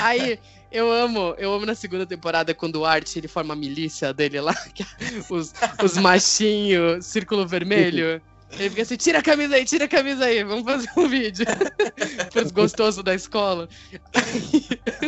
Aí, 0.02 0.40
eu 0.74 0.92
amo, 0.92 1.36
eu 1.38 1.54
amo 1.54 1.66
na 1.66 1.76
segunda 1.76 2.06
temporada 2.06 2.54
quando 2.54 2.78
o 2.78 2.86
Art 2.86 3.16
ele 3.16 3.28
forma 3.28 3.54
a 3.54 3.56
milícia 3.56 4.12
dele 4.12 4.42
lá, 4.42 4.54
é 4.80 5.34
os, 5.34 5.54
os 5.82 5.98
machinhos, 5.98 7.06
círculo 7.06 7.48
vermelho. 7.48 8.20
Ele 8.60 8.70
fica 8.70 8.82
assim, 8.84 8.96
tira 8.96 9.20
a 9.20 9.22
camisa 9.22 9.56
aí, 9.56 9.66
tira 9.66 9.86
a 9.86 9.88
camisa 9.88 10.26
aí, 10.26 10.44
vamos 10.44 10.64
fazer 10.64 10.90
um 10.96 11.08
vídeo. 11.08 11.46
Pros 12.32 12.52
gostosos 12.52 13.04
da 13.04 13.16
escola. 13.16 13.68
Aí, 14.14 14.68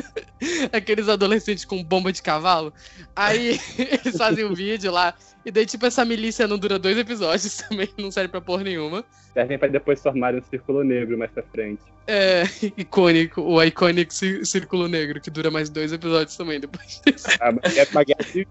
aqueles 0.73 1.07
adolescentes 1.07 1.65
com 1.65 1.83
bomba 1.83 2.11
de 2.11 2.21
cavalo. 2.21 2.73
Aí 3.15 3.59
eles 3.77 4.17
fazem 4.17 4.45
um 4.45 4.53
vídeo 4.53 4.91
lá. 4.91 5.13
E 5.45 5.51
daí, 5.51 5.65
tipo, 5.65 5.85
essa 5.85 6.03
milícia 6.03 6.47
não 6.47 6.57
dura 6.57 6.79
dois 6.79 6.97
episódios 6.97 7.57
também, 7.69 7.87
não 7.99 8.11
serve 8.11 8.29
pra 8.29 8.41
porra 8.41 8.63
nenhuma. 8.63 9.05
Servem 9.33 9.59
pra 9.59 9.67
depois 9.67 10.01
formarem 10.01 10.39
um 10.39 10.43
círculo 10.43 10.83
negro 10.83 11.17
mais 11.17 11.31
pra 11.31 11.43
frente. 11.43 11.81
É 12.07 12.43
icônico, 12.77 13.41
o 13.41 13.63
icônico 13.63 14.13
Cí- 14.13 14.43
Círculo 14.45 14.87
Negro, 14.87 15.21
que 15.21 15.29
dura 15.29 15.51
mais 15.51 15.69
dois 15.69 15.91
episódios 15.93 16.35
também 16.35 16.59
depois 16.59 16.99
disso. 17.05 17.27
Ah, 17.39 17.51
mas 17.51 17.77
é 17.77 17.87
uma 17.91 18.03
guerra 18.03 18.23
civil. 18.23 18.47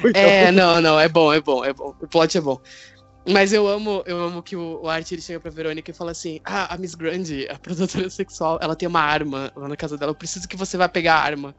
Então, 0.00 0.12
É, 0.14 0.50
não, 0.50 0.80
não, 0.80 0.98
é 0.98 1.08
bom, 1.08 1.32
é 1.32 1.40
bom, 1.40 1.64
é 1.64 1.72
bom. 1.72 1.94
O 2.00 2.08
plot 2.08 2.36
é 2.38 2.40
bom. 2.40 2.60
Mas 3.28 3.52
eu 3.52 3.68
amo, 3.68 4.02
eu 4.04 4.18
amo 4.18 4.42
que 4.42 4.56
o, 4.56 4.82
o 4.82 4.88
Art 4.88 5.10
ele 5.12 5.22
chega 5.22 5.38
pra 5.38 5.50
Verônica 5.50 5.90
e 5.90 5.94
fala 5.94 6.10
assim: 6.10 6.40
Ah, 6.44 6.74
a 6.74 6.76
Miss 6.78 6.94
Grande, 6.96 7.46
a 7.48 7.56
produtora 7.58 8.10
sexual, 8.10 8.58
ela 8.60 8.74
tem 8.74 8.88
uma 8.88 9.00
arma 9.00 9.52
lá 9.54 9.68
na 9.68 9.76
casa 9.76 9.96
dela, 9.96 10.10
eu 10.10 10.16
preciso 10.16 10.48
que 10.48 10.56
você 10.56 10.76
vá 10.76 10.88
pegar 10.88 11.14
a 11.16 11.22
arma. 11.22 11.54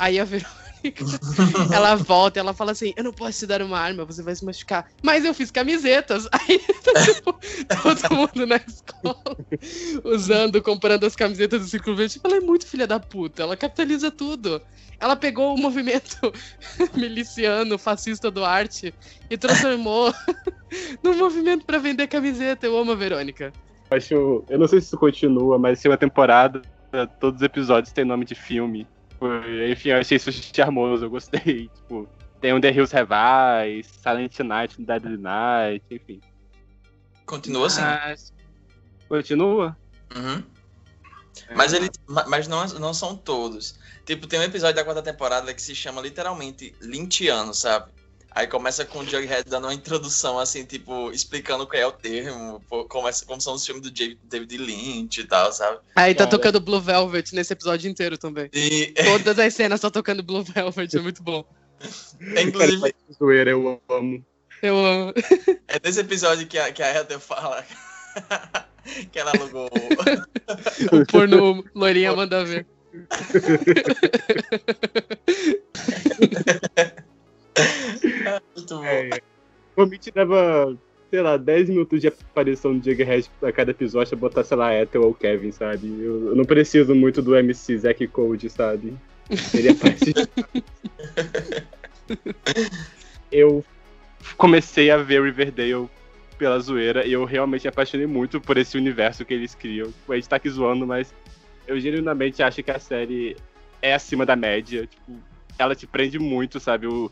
Aí 0.00 0.18
a 0.18 0.24
Verônica, 0.24 1.04
ela 1.70 1.94
volta 1.94 2.38
e 2.38 2.40
ela 2.40 2.54
fala 2.54 2.72
assim: 2.72 2.94
Eu 2.96 3.04
não 3.04 3.12
posso 3.12 3.40
te 3.40 3.46
dar 3.46 3.60
uma 3.60 3.78
arma, 3.78 4.02
você 4.06 4.22
vai 4.22 4.34
se 4.34 4.42
machucar. 4.42 4.88
Mas 5.02 5.26
eu 5.26 5.34
fiz 5.34 5.50
camisetas. 5.50 6.26
Aí 6.32 6.58
tá, 6.58 7.04
tipo, 7.04 7.38
todo 7.82 8.16
mundo 8.16 8.46
na 8.46 8.56
escola 8.56 9.36
usando, 10.02 10.62
comprando 10.62 11.04
as 11.04 11.14
camisetas 11.14 11.60
do 11.60 11.68
Círculo 11.68 11.96
Verde. 11.96 12.18
Ela 12.24 12.38
é 12.38 12.40
muito 12.40 12.66
filha 12.66 12.86
da 12.86 12.98
puta, 12.98 13.42
ela 13.42 13.58
capitaliza 13.58 14.10
tudo. 14.10 14.58
Ela 14.98 15.16
pegou 15.16 15.54
o 15.54 15.60
movimento 15.60 16.16
miliciano, 16.96 17.76
fascista 17.76 18.30
do 18.30 18.42
arte 18.42 18.94
e 19.28 19.36
transformou 19.36 20.14
num 21.04 21.14
movimento 21.14 21.66
pra 21.66 21.76
vender 21.76 22.06
camiseta. 22.06 22.64
Eu 22.64 22.78
amo 22.78 22.92
a 22.92 22.94
Verônica. 22.94 23.52
acho. 23.90 24.44
Eu 24.48 24.58
não 24.58 24.66
sei 24.66 24.80
se 24.80 24.86
isso 24.86 24.96
continua, 24.96 25.58
mas 25.58 25.82
tem 25.82 25.90
uma 25.90 25.98
temporada, 25.98 26.62
todos 27.20 27.42
os 27.42 27.44
episódios 27.44 27.92
têm 27.92 28.06
nome 28.06 28.24
de 28.24 28.34
filme. 28.34 28.88
Foi- 29.20 29.70
Enfim, 29.70 29.90
eu 29.90 29.98
achei 29.98 30.16
isso 30.16 30.32
charmoso, 30.32 31.04
eu 31.04 31.10
gostei. 31.10 31.68
Tipo, 31.74 32.08
tem 32.40 32.52
um 32.52 32.60
The 32.60 32.72
Hills 32.72 32.92
Eyes, 32.96 33.86
Silent 34.02 34.38
Night, 34.40 34.82
Deadly 34.82 35.18
Night, 35.18 35.84
enfim. 35.90 36.20
Continua 37.26 37.66
assim. 37.68 37.82
Mas- 37.82 38.32
Continua? 39.08 39.76
Uhum. 40.16 40.42
Mas 41.54 41.72
ele, 41.72 41.90
ma- 42.08 42.26
mas 42.26 42.48
não, 42.48 42.64
não 42.78 42.94
são 42.94 43.16
todos. 43.16 43.78
Tipo, 44.04 44.26
tem 44.26 44.40
um 44.40 44.42
episódio 44.42 44.76
da 44.76 44.84
quarta 44.84 45.02
temporada 45.02 45.52
que 45.52 45.60
se 45.62 45.74
chama 45.74 46.00
literalmente 46.00 46.74
Lynchiano, 46.80 47.52
sabe? 47.54 47.90
Aí 48.32 48.46
começa 48.46 48.84
com 48.84 49.00
o 49.00 49.04
Jughead 49.04 49.44
dando 49.48 49.64
uma 49.66 49.74
introdução, 49.74 50.38
assim, 50.38 50.64
tipo, 50.64 51.10
explicando 51.10 51.64
o 51.64 51.66
que 51.66 51.76
é 51.76 51.84
o 51.86 51.90
termo, 51.90 52.62
pô, 52.68 52.84
como, 52.84 53.08
é- 53.08 53.12
como 53.26 53.40
são 53.40 53.54
os 53.54 53.66
filmes 53.66 53.82
do 53.82 53.90
David 53.90 54.56
Lynch 54.56 55.20
e 55.20 55.24
tal, 55.24 55.52
sabe? 55.52 55.78
Aí 55.96 56.14
tá 56.14 56.24
Cara. 56.24 56.30
tocando 56.30 56.60
Blue 56.60 56.80
Velvet 56.80 57.34
nesse 57.34 57.52
episódio 57.52 57.90
inteiro 57.90 58.16
também. 58.16 58.48
E, 58.52 58.94
Todas 59.04 59.38
as 59.38 59.52
cenas 59.54 59.78
estão 59.78 59.90
tocando 59.90 60.22
Blue 60.22 60.44
Velvet, 60.44 60.96
é 60.96 61.00
muito 61.00 61.22
bom. 61.22 61.44
é, 62.36 62.42
inclusive, 62.42 62.94
zoeira, 63.18 63.50
eu 63.50 63.82
amo. 63.88 64.24
Eu 64.62 64.76
amo. 64.78 65.12
é 65.66 65.80
nesse 65.82 66.00
episódio 66.00 66.46
que 66.46 66.58
a, 66.58 66.70
que 66.72 66.82
a 66.82 66.94
Heather 66.94 67.18
fala 67.18 67.64
que 69.10 69.18
ela 69.18 69.32
alugou. 69.32 69.68
O 70.92 71.06
porno 71.06 71.64
loirinha 71.74 72.14
manda 72.14 72.44
ver. 72.44 72.66
Muito 78.56 78.76
bom. 78.76 78.84
É, 78.84 79.20
o 79.76 79.86
Mitch 79.86 80.08
dava, 80.14 80.76
sei 81.10 81.22
lá, 81.22 81.36
10 81.36 81.68
minutos 81.68 82.00
de 82.00 82.08
aparição 82.08 82.76
do 82.76 82.84
Jughead 82.84 83.30
a 83.42 83.52
cada 83.52 83.70
episódio 83.70 84.10
pra 84.10 84.28
botar, 84.28 84.44
sei 84.44 84.56
lá, 84.56 84.74
Ethel 84.74 85.02
ou 85.02 85.14
Kevin, 85.14 85.52
sabe? 85.52 85.88
Eu, 85.88 86.28
eu 86.28 86.36
não 86.36 86.44
preciso 86.44 86.94
muito 86.94 87.22
do 87.22 87.36
MC 87.36 87.78
Zack 87.78 88.06
Code, 88.08 88.50
sabe? 88.50 88.94
Seria 89.36 89.74
parte 89.74 90.12
Eu 93.30 93.64
comecei 94.36 94.90
a 94.90 94.96
ver 94.96 95.22
Riverdale 95.22 95.88
pela 96.36 96.58
zoeira 96.58 97.06
e 97.06 97.12
eu 97.12 97.24
realmente 97.24 97.62
me 97.62 97.68
apaixonei 97.68 98.06
muito 98.06 98.40
por 98.40 98.56
esse 98.56 98.76
universo 98.76 99.24
que 99.24 99.34
eles 99.34 99.54
criam. 99.54 99.92
A 100.08 100.14
gente 100.14 100.28
tá 100.28 100.36
aqui 100.36 100.50
zoando, 100.50 100.86
mas 100.86 101.14
eu 101.66 101.78
genuinamente 101.78 102.42
acho 102.42 102.62
que 102.62 102.70
a 102.70 102.78
série 102.78 103.36
é 103.80 103.94
acima 103.94 104.26
da 104.26 104.34
média. 104.34 104.86
Tipo, 104.86 105.12
ela 105.58 105.74
te 105.74 105.86
prende 105.86 106.18
muito, 106.18 106.58
sabe? 106.58 106.86
O, 106.86 107.10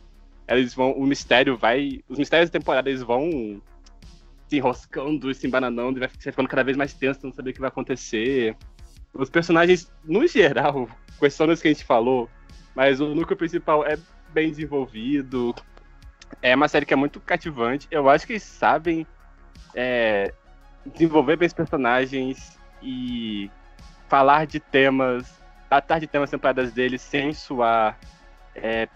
eles 0.57 0.75
vão, 0.75 0.93
o 0.93 1.07
mistério 1.07 1.57
vai. 1.57 2.01
Os 2.09 2.19
mistérios 2.19 2.51
da 2.51 2.59
temporada 2.59 2.89
eles 2.89 3.03
vão 3.03 3.61
se 4.49 4.57
enroscando 4.57 5.31
e 5.31 5.35
se 5.35 5.47
embananando, 5.47 5.99
e 5.99 6.01
vai 6.01 6.09
ficando 6.09 6.49
cada 6.49 6.65
vez 6.65 6.77
mais 6.77 6.95
tenso, 6.95 7.21
não 7.23 7.33
saber 7.33 7.51
o 7.51 7.53
que 7.53 7.61
vai 7.61 7.69
acontecer. 7.69 8.57
Os 9.13 9.29
personagens, 9.29 9.93
no 10.05 10.27
geral, 10.27 10.89
das 11.21 11.61
que 11.61 11.69
a 11.69 11.73
gente 11.73 11.85
falou, 11.85 12.31
mas 12.75 13.01
o 13.01 13.15
núcleo 13.15 13.37
principal 13.37 13.85
é 13.85 13.99
bem 14.33 14.51
desenvolvido. 14.51 15.55
É 16.41 16.55
uma 16.55 16.69
série 16.69 16.87
que 16.87 16.95
é 16.95 16.97
muito 16.97 17.21
cativante. 17.21 17.87
Eu 17.91 18.09
acho 18.09 18.27
que 18.27 18.35
eles 18.35 18.43
sabem 18.43 19.07
é, 19.75 20.33
desenvolver 20.87 21.37
bem 21.37 21.47
os 21.47 21.53
personagens 21.53 22.59
e 22.83 23.51
falar 24.09 24.47
de 24.47 24.61
temas, 24.61 25.43
tratar 25.69 25.99
de 25.99 26.07
temas 26.07 26.31
temporadas 26.31 26.73
deles 26.73 27.03
sem 27.03 27.33
suar 27.33 27.99
é, 28.55 28.87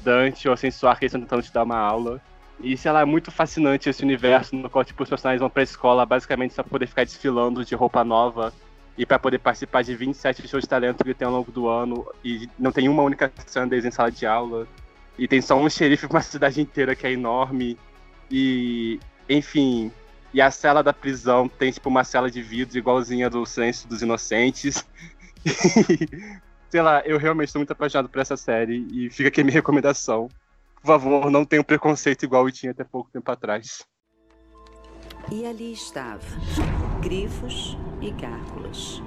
pedante 0.00 0.48
ou 0.48 0.56
sem 0.56 0.70
soar 0.70 0.98
que 0.98 1.04
eles 1.04 1.12
estão 1.12 1.20
tentando 1.20 1.42
te 1.42 1.52
dar 1.52 1.62
uma 1.62 1.78
aula. 1.78 2.20
E, 2.62 2.76
sei 2.76 2.92
lá, 2.92 3.00
é 3.00 3.04
muito 3.04 3.30
fascinante 3.30 3.88
esse 3.88 4.02
universo 4.02 4.54
no 4.54 4.68
qual, 4.68 4.84
tipo, 4.84 5.02
os 5.02 5.08
personagens 5.08 5.40
vão 5.40 5.48
pra 5.48 5.62
escola 5.62 6.04
basicamente 6.04 6.54
só 6.54 6.62
pra 6.62 6.70
poder 6.70 6.86
ficar 6.86 7.04
desfilando 7.04 7.64
de 7.64 7.74
roupa 7.74 8.04
nova 8.04 8.52
e 8.98 9.06
pra 9.06 9.18
poder 9.18 9.38
participar 9.38 9.82
de 9.82 9.94
27 9.94 10.46
shows 10.46 10.64
de 10.64 10.68
talento 10.68 11.02
que 11.02 11.14
tem 11.14 11.26
ao 11.26 11.32
longo 11.32 11.50
do 11.50 11.68
ano 11.68 12.06
e 12.22 12.48
não 12.58 12.70
tem 12.70 12.88
uma 12.88 13.02
única 13.02 13.32
Sundays 13.46 13.84
em 13.84 13.90
sala 13.90 14.10
de 14.10 14.26
aula. 14.26 14.66
E 15.18 15.26
tem 15.26 15.40
só 15.40 15.56
um 15.56 15.70
xerife 15.70 16.06
pra 16.06 16.18
uma 16.18 16.22
cidade 16.22 16.60
inteira 16.60 16.94
que 16.94 17.06
é 17.06 17.12
enorme. 17.12 17.78
E, 18.30 19.00
enfim, 19.28 19.90
e 20.32 20.40
a 20.40 20.50
cela 20.50 20.82
da 20.82 20.92
prisão 20.92 21.48
tem, 21.48 21.72
tipo, 21.72 21.88
uma 21.88 22.04
cela 22.04 22.30
de 22.30 22.42
vidro 22.42 22.76
igualzinha 22.76 23.30
do 23.30 23.44
Silêncio 23.46 23.88
dos 23.88 24.02
Inocentes. 24.02 24.84
sei 26.70 26.80
lá, 26.80 27.02
eu 27.04 27.18
realmente 27.18 27.48
estou 27.48 27.60
muito 27.60 27.72
apaixonado 27.72 28.08
por 28.08 28.20
essa 28.20 28.36
série 28.36 28.86
e 28.92 29.10
fica 29.10 29.28
aqui 29.28 29.40
a 29.40 29.44
minha 29.44 29.54
recomendação. 29.54 30.28
Por 30.80 30.86
favor, 30.86 31.30
não 31.30 31.44
tenha 31.44 31.60
um 31.60 31.64
preconceito 31.64 32.22
igual 32.22 32.46
eu 32.46 32.52
tinha 32.52 32.72
até 32.72 32.84
pouco 32.84 33.10
tempo 33.10 33.30
atrás. 33.30 33.84
E 35.30 35.44
ali 35.44 35.72
estava. 35.72 36.24
Grifos 37.02 37.76
e 38.00 38.10
gárgulas. 38.12 39.02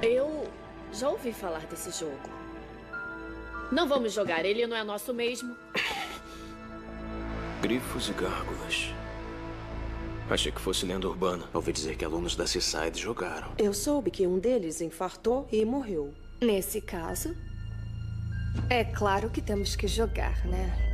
Eu 0.00 0.48
já 0.92 1.10
ouvi 1.10 1.32
falar 1.32 1.66
desse 1.66 1.90
jogo. 1.90 2.30
Não 3.70 3.88
vamos 3.88 4.12
jogar, 4.12 4.44
ele 4.44 4.66
não 4.66 4.76
é 4.76 4.84
nosso 4.84 5.12
mesmo. 5.12 5.56
Grifos 7.60 8.08
e 8.08 8.12
gárgulas. 8.12 8.94
Achei 10.30 10.50
que 10.50 10.60
fosse 10.60 10.86
lenda 10.86 11.08
urbana. 11.08 11.44
Ouvi 11.52 11.72
dizer 11.72 11.96
que 11.96 12.04
alunos 12.04 12.36
da 12.36 12.46
Seaside 12.46 13.00
jogaram. 13.00 13.52
Eu 13.58 13.74
soube 13.74 14.10
que 14.10 14.26
um 14.26 14.38
deles 14.38 14.80
infartou 14.80 15.48
e 15.52 15.64
morreu. 15.64 16.12
Nesse 16.40 16.80
caso, 16.80 17.34
é 18.68 18.84
claro 18.84 19.30
que 19.30 19.40
temos 19.40 19.74
que 19.74 19.88
jogar, 19.88 20.44
né? 20.46 20.86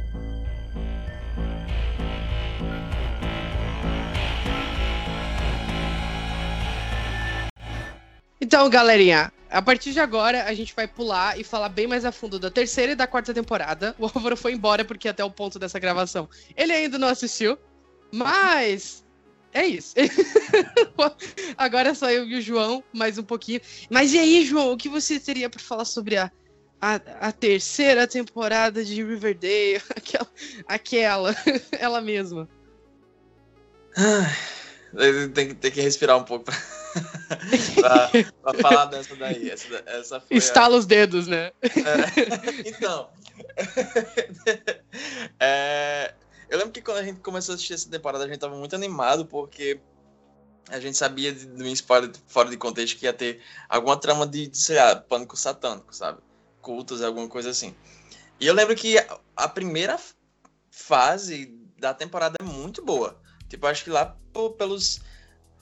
Então, 8.41 8.69
galerinha, 8.69 9.33
a 9.51 9.61
partir 9.61 9.93
de 9.93 10.01
agora 10.01 10.45
a 10.45 10.55
gente 10.55 10.75
vai 10.75 10.87
pular 10.87 11.39
e 11.39 11.43
falar 11.43 11.69
bem 11.69 11.87
mais 11.87 12.05
a 12.05 12.13
fundo 12.13 12.39
da 12.39 12.51
terceira 12.51 12.93
e 12.93 12.95
da 12.95 13.07
quarta 13.07 13.35
temporada. 13.35 13.95
O 14.01 14.05
Álvaro 14.05 14.37
foi 14.37 14.53
embora 14.53 14.85
porque 14.85 15.09
até 15.09 15.25
o 15.25 15.31
ponto 15.31 15.59
dessa 15.59 15.79
gravação 15.79 16.29
ele 16.57 16.73
ainda 16.73 16.99
não 16.99 17.09
assistiu. 17.09 17.59
Mas 18.13 19.02
é 19.53 19.67
isso. 19.67 19.95
agora 21.57 21.95
só 21.95 22.11
eu 22.11 22.25
e 22.25 22.37
o 22.37 22.41
João, 22.41 22.83
mais 22.93 23.19
um 23.19 23.23
pouquinho. 23.23 23.61
Mas 23.91 24.13
e 24.13 24.19
aí, 24.19 24.45
João, 24.45 24.73
o 24.73 24.77
que 24.77 24.89
você 24.89 25.21
teria 25.21 25.51
para 25.51 25.61
falar 25.61 25.85
sobre 25.85 26.17
a, 26.17 26.31
a, 26.81 26.95
a, 27.21 27.33
terceira 27.33 28.07
temporada 28.07 28.83
de 28.83 29.03
Riverdale? 29.03 29.83
Aquela, 29.95 30.29
aquela 30.67 31.37
ela 31.79 32.01
mesma. 32.01 32.49
tem, 35.35 35.49
que, 35.49 35.55
tem 35.55 35.71
que 35.71 35.81
respirar 35.83 36.17
um 36.17 36.25
pouco 36.25 36.47
pra, 36.47 36.57
pra, 37.75 38.11
pra 38.43 38.55
falar 38.55 38.87
dessa 38.87 39.15
daí. 39.17 39.51
Essa, 39.51 39.83
essa 39.87 40.23
Estala 40.31 40.77
a... 40.77 40.79
os 40.79 40.87
dedos, 40.87 41.27
né? 41.27 41.53
É, 41.63 42.69
então. 42.69 43.11
é, 45.39 46.15
eu 46.53 46.59
lembro 46.59 46.71
que 46.71 46.83
quando 46.83 46.99
a 46.99 47.03
gente 47.03 47.19
começou 47.21 47.55
a 47.55 47.57
assistir 47.57 47.73
essa 47.73 47.89
temporada, 47.89 48.25
a 48.25 48.29
gente 48.29 48.39
tava 48.39 48.55
muito 48.55 48.77
animado, 48.77 49.25
porque 49.25 49.81
a 50.69 50.79
gente 50.79 50.99
sabia 50.99 51.33
de, 51.33 51.47
um 51.47 51.67
spoiler 51.69 52.13
fora 52.27 52.51
de 52.51 52.59
contexto 52.59 52.99
que 52.99 53.07
ia 53.07 53.13
ter 53.15 53.41
alguma 53.71 53.97
trama 53.97 54.27
de, 54.27 54.49
de 54.49 54.59
sei 54.59 54.77
lá, 54.77 54.97
pânico 54.97 55.35
satânico, 55.35 55.97
sabe? 55.97 56.21
Cultos, 56.61 57.01
alguma 57.01 57.27
coisa 57.27 57.49
assim. 57.49 57.75
E 58.39 58.47
eu 58.47 58.53
lembro 58.53 58.77
que 58.77 58.99
a, 58.99 59.19
a 59.35 59.49
primeira 59.49 59.99
fase 60.71 61.59
da 61.79 61.95
temporada 61.95 62.37
é 62.39 62.45
muito 62.45 62.85
boa. 62.85 63.19
Tipo, 63.49 63.67
acho 63.67 63.85
que 63.85 63.91
lá 63.91 64.15
pelos 64.59 65.01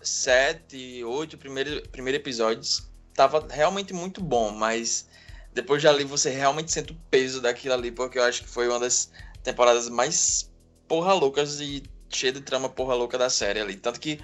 sete, 0.03 1.05
oito 1.05 1.39
primeiros, 1.39 1.87
primeiros 1.87 2.21
episódios 2.21 2.91
tava 3.15 3.47
realmente 3.49 3.93
muito 3.93 4.21
bom, 4.21 4.51
mas 4.51 5.09
depois 5.53 5.81
de 5.81 5.87
ali 5.87 6.03
você 6.03 6.31
realmente 6.31 6.73
sente 6.73 6.93
o 6.93 7.01
peso 7.09 7.41
daquilo 7.41 7.75
ali, 7.75 7.93
porque 7.93 8.19
eu 8.19 8.25
acho 8.25 8.43
que 8.43 8.49
foi 8.49 8.67
uma 8.67 8.81
das 8.81 9.13
temporadas 9.45 9.89
mais 9.89 10.50
porra 10.91 11.13
loucas 11.13 11.61
e 11.61 11.85
cheia 12.09 12.33
de 12.33 12.41
trama 12.41 12.69
porra 12.69 12.97
louca 12.97 13.17
da 13.17 13.31
série 13.31 13.61
ali. 13.61 13.77
Tanto 13.77 14.01
que 14.01 14.19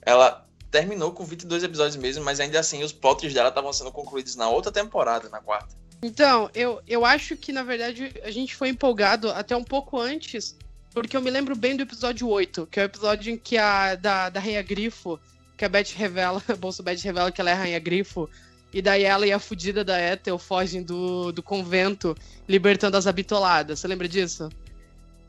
ela 0.00 0.46
terminou 0.70 1.10
com 1.10 1.24
22 1.24 1.64
episódios 1.64 1.96
mesmo, 1.96 2.24
mas 2.24 2.38
ainda 2.38 2.60
assim 2.60 2.84
os 2.84 2.92
plots 2.92 3.34
dela 3.34 3.48
estavam 3.48 3.72
sendo 3.72 3.90
concluídos 3.90 4.36
na 4.36 4.48
outra 4.48 4.70
temporada, 4.70 5.28
na 5.28 5.40
quarta. 5.40 5.74
Então, 6.00 6.48
eu, 6.54 6.80
eu 6.86 7.04
acho 7.04 7.36
que 7.36 7.50
na 7.50 7.64
verdade 7.64 8.14
a 8.22 8.30
gente 8.30 8.54
foi 8.54 8.68
empolgado 8.68 9.32
até 9.32 9.56
um 9.56 9.64
pouco 9.64 9.98
antes, 9.98 10.56
porque 10.94 11.16
eu 11.16 11.20
me 11.20 11.30
lembro 11.30 11.56
bem 11.56 11.76
do 11.76 11.82
episódio 11.82 12.28
8, 12.28 12.68
que 12.68 12.78
é 12.78 12.84
o 12.84 12.86
episódio 12.86 13.32
em 13.32 13.36
que 13.36 13.58
a 13.58 13.96
da, 13.96 14.28
da 14.30 14.38
Rainha 14.38 14.62
Grifo, 14.62 15.18
que 15.56 15.64
a 15.64 15.68
Beth 15.68 15.90
revela, 15.96 16.40
a 16.48 16.54
Bolsa 16.54 16.84
Beth 16.84 17.00
revela 17.02 17.32
que 17.32 17.40
ela 17.40 17.50
é 17.50 17.54
a 17.54 17.56
Rainha 17.56 17.80
Grifo, 17.80 18.30
e 18.72 18.80
daí 18.80 19.02
ela 19.02 19.26
e 19.26 19.32
a 19.32 19.40
fudida 19.40 19.84
da 19.84 20.00
Ethel 20.00 20.38
fogem 20.38 20.82
do, 20.82 21.32
do 21.32 21.42
convento, 21.42 22.16
libertando 22.48 22.96
as 22.96 23.06
habitoladas. 23.08 23.80
Você 23.80 23.88
lembra 23.88 24.08
disso? 24.08 24.48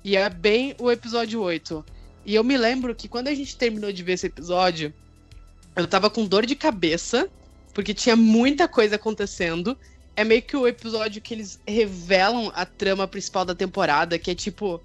E 0.03 0.17
é 0.17 0.29
bem 0.29 0.75
o 0.79 0.91
episódio 0.91 1.41
8. 1.41 1.83
E 2.25 2.35
eu 2.35 2.43
me 2.43 2.57
lembro 2.57 2.93
que 2.93 3.07
quando 3.07 3.29
a 3.29 3.33
gente 3.33 3.55
terminou 3.55 3.91
de 3.91 4.03
ver 4.03 4.13
esse 4.13 4.27
episódio, 4.27 4.93
eu 5.75 5.87
tava 5.87 6.09
com 6.09 6.25
dor 6.25 6.45
de 6.45 6.55
cabeça, 6.55 7.29
porque 7.73 7.93
tinha 7.93 8.15
muita 8.15 8.67
coisa 8.67 8.95
acontecendo. 8.95 9.77
É 10.15 10.23
meio 10.23 10.41
que 10.41 10.57
o 10.57 10.67
episódio 10.67 11.21
que 11.21 11.33
eles 11.33 11.59
revelam 11.65 12.51
a 12.53 12.65
trama 12.65 13.07
principal 13.07 13.45
da 13.45 13.55
temporada, 13.55 14.19
que 14.19 14.29
é 14.29 14.35
tipo, 14.35 14.81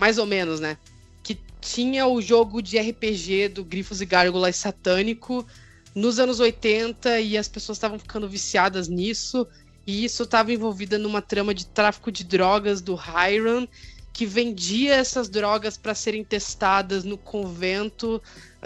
mais 0.00 0.16
ou 0.16 0.26
menos, 0.26 0.60
né? 0.60 0.78
Que 1.22 1.38
tinha 1.60 2.06
o 2.06 2.22
jogo 2.22 2.62
de 2.62 2.78
RPG 2.78 3.48
do 3.48 3.64
Grifos 3.64 4.00
e 4.00 4.06
Gárgulas 4.06 4.56
satânico 4.56 5.46
nos 5.94 6.18
anos 6.18 6.40
80 6.40 7.20
e 7.20 7.36
as 7.36 7.48
pessoas 7.48 7.76
estavam 7.76 7.98
ficando 7.98 8.28
viciadas 8.28 8.88
nisso. 8.88 9.46
E 9.86 10.04
isso 10.04 10.22
estava 10.22 10.52
envolvida 10.52 10.98
numa 10.98 11.20
trama 11.20 11.52
de 11.52 11.66
tráfico 11.66 12.10
de 12.10 12.24
drogas 12.24 12.80
do 12.80 12.94
Hiram 12.94 13.68
que 14.14 14.24
vendia 14.24 14.94
essas 14.94 15.28
drogas 15.28 15.76
para 15.76 15.92
serem 15.92 16.22
testadas 16.22 17.02
no 17.02 17.18
convento 17.18 18.22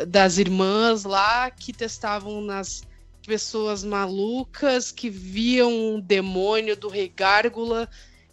das 0.07 0.37
irmãs 0.37 1.05
lá, 1.05 1.51
que 1.51 1.73
testavam 1.73 2.43
nas 2.43 2.83
pessoas 3.27 3.83
malucas, 3.83 4.93
que 4.93 5.09
viam 5.09 5.71
um 5.71 6.01
demônio 6.01 6.77
do 6.77 6.89
rei 6.89 7.09
Gárgula, 7.09 7.89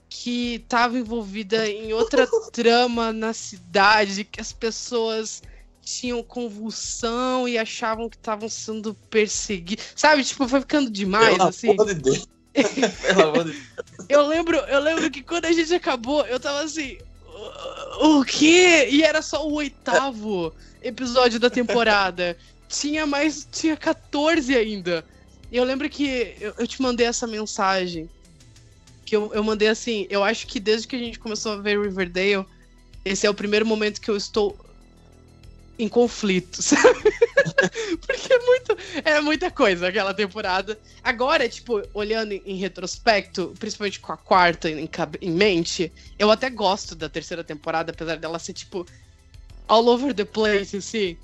que 0.10 0.56
estava 0.56 1.00
envolvida 1.00 1.68
em 1.70 1.94
outra 1.94 2.28
trama 2.52 3.14
na 3.14 3.32
cidade, 3.32 4.26
que 4.26 4.42
as 4.42 4.52
pessoas 4.52 5.42
tinham 5.82 6.22
convulsão 6.22 7.48
e 7.48 7.58
achavam 7.58 8.10
que 8.10 8.18
estavam 8.18 8.50
sendo 8.50 8.94
perseguidos. 9.10 9.86
Sabe, 9.96 10.22
tipo, 10.22 10.48
foi 10.50 10.60
ficando 10.60 10.90
demais, 10.90 11.38
Pelo 11.38 11.48
assim. 11.48 11.72
Amor 11.72 11.86
de 11.86 11.94
Deus. 11.96 12.28
Pelo 12.54 13.22
amor 13.22 13.46
de 13.46 13.52
Deus. 13.52 13.85
Eu 14.10 14.28
lembro, 14.28 14.58
eu 14.58 14.80
lembro 14.80 15.10
que 15.10 15.22
quando 15.22 15.46
a 15.46 15.52
gente 15.52 15.74
acabou, 15.74 16.26
eu 16.26 16.40
tava 16.40 16.62
assim. 16.62 16.98
O 18.02 18.24
quê? 18.24 18.88
E 18.90 19.04
era 19.04 19.22
só 19.22 19.48
o 19.48 19.54
oitavo 19.54 20.54
episódio 20.82 21.40
da 21.40 21.50
temporada. 21.50 22.38
tinha 22.68 23.06
mais. 23.06 23.48
Tinha 23.52 23.76
14 23.76 24.56
ainda. 24.56 25.06
E 25.52 25.58
eu 25.58 25.64
lembro 25.64 25.90
que 25.90 26.36
eu, 26.40 26.54
eu 26.58 26.68
te 26.68 26.82
mandei 26.82 27.08
essa 27.08 27.28
mensagem. 27.28 28.10
Que 29.06 29.16
eu, 29.16 29.34
eu 29.34 29.44
mandei 29.44 29.68
assim. 29.68 30.08
Eu 30.10 30.24
acho 30.24 30.48
que 30.48 30.60
desde 30.60 30.88
que 30.88 30.96
a 30.96 31.00
gente 31.00 31.20
começou 31.20 31.54
a 31.54 31.58
ver 31.58 31.80
Riverdale, 31.80 32.46
esse 33.04 33.26
é 33.26 33.30
o 33.30 33.34
primeiro 33.34 33.66
momento 33.66 34.02
que 34.02 34.10
eu 34.10 34.18
estou 34.18 34.58
em 35.78 35.88
conflito, 35.88 36.62
sabe? 36.64 37.12
Porque 38.06 38.34
é, 38.34 38.40
muito, 38.40 38.78
é 39.04 39.22
muita 39.22 39.52
coisa 39.52 39.88
aquela 39.88 40.14
temporada. 40.14 40.80
Agora, 41.04 41.48
tipo, 41.48 41.82
olhando 41.94 42.34
em, 42.34 42.56
retrospecto, 42.58 43.54
principalmente 43.60 44.00
com 44.00 44.12
a 44.12 44.18
quarta 44.18 44.70
em, 44.70 44.90
em, 45.22 45.32
mente, 45.32 45.92
eu 46.18 46.32
até 46.32 46.50
gosto 46.50 46.96
da 46.96 47.10
terceira 47.10 47.44
temporada, 47.44 47.92
apesar 47.92 48.18
dela 48.18 48.40
ser, 48.40 48.54
tipo, 48.54 48.86
all 49.68 49.88
over 49.88 50.14
the 50.14 50.26
place, 50.26 50.78
assim. 50.78 51.18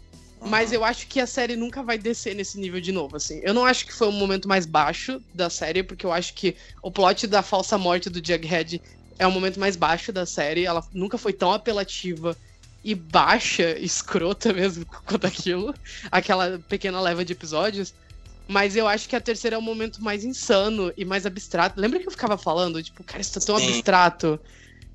Mas 0.44 0.74
eu 0.74 0.84
acho 0.84 1.08
que 1.08 1.20
a 1.20 1.28
série 1.28 1.56
nunca 1.56 1.84
vai 1.84 2.00
descer 2.00 2.36
nesse 2.36 2.60
nível 2.60 2.82
de 2.82 2.92
novo, 2.92 3.16
assim. 3.16 3.40
Eu 3.44 3.54
não 3.54 3.64
acho 3.64 3.86
que 3.86 3.94
foi 3.94 4.08
um 4.08 4.14
momento 4.14 4.48
mais 4.48 4.66
baixo 4.66 5.22
da 5.34 5.50
série, 5.50 5.84
porque 5.84 6.06
eu 6.06 6.12
acho 6.12 6.34
que 6.34 6.56
o 6.82 6.92
plot 6.92 7.28
da 7.28 7.44
falsa 7.44 7.78
morte 7.78 8.10
do 8.10 8.26
Jughead 8.26 8.82
é 9.20 9.28
o 9.28 9.32
momento 9.32 9.60
mais 9.60 9.76
baixo 9.76 10.12
da 10.12 10.26
série. 10.26 10.66
Ela 10.66 10.84
nunca 10.92 11.16
foi 11.16 11.32
tão 11.32 11.52
apelativa 11.52 12.36
e 12.84 12.96
baixa, 12.96 13.78
escrota 13.80 14.54
mesmo 14.54 14.86
quanto 15.06 15.28
aquilo, 15.28 15.74
aquela 16.12 16.60
pequena 16.68 17.00
leva 17.02 17.24
de 17.24 17.34
episódios. 17.34 17.94
Mas 18.48 18.76
eu 18.76 18.88
acho 18.88 19.08
que 19.08 19.16
a 19.16 19.22
terceira 19.22 19.56
é 19.56 19.60
o 19.60 19.62
momento 19.62 20.04
mais 20.04 20.26
insano 20.26 20.92
e 20.98 21.06
mais 21.06 21.26
abstrato. 21.26 21.80
Lembra 21.80 22.00
que 22.00 22.08
eu 22.08 22.12
ficava 22.12 22.38
falando, 22.38 22.84
tipo, 22.84 23.04
cara, 23.04 23.22
isso 23.22 23.40
tá 23.40 23.40
tão 23.40 23.58
Sim. 23.58 23.70
abstrato? 23.70 24.40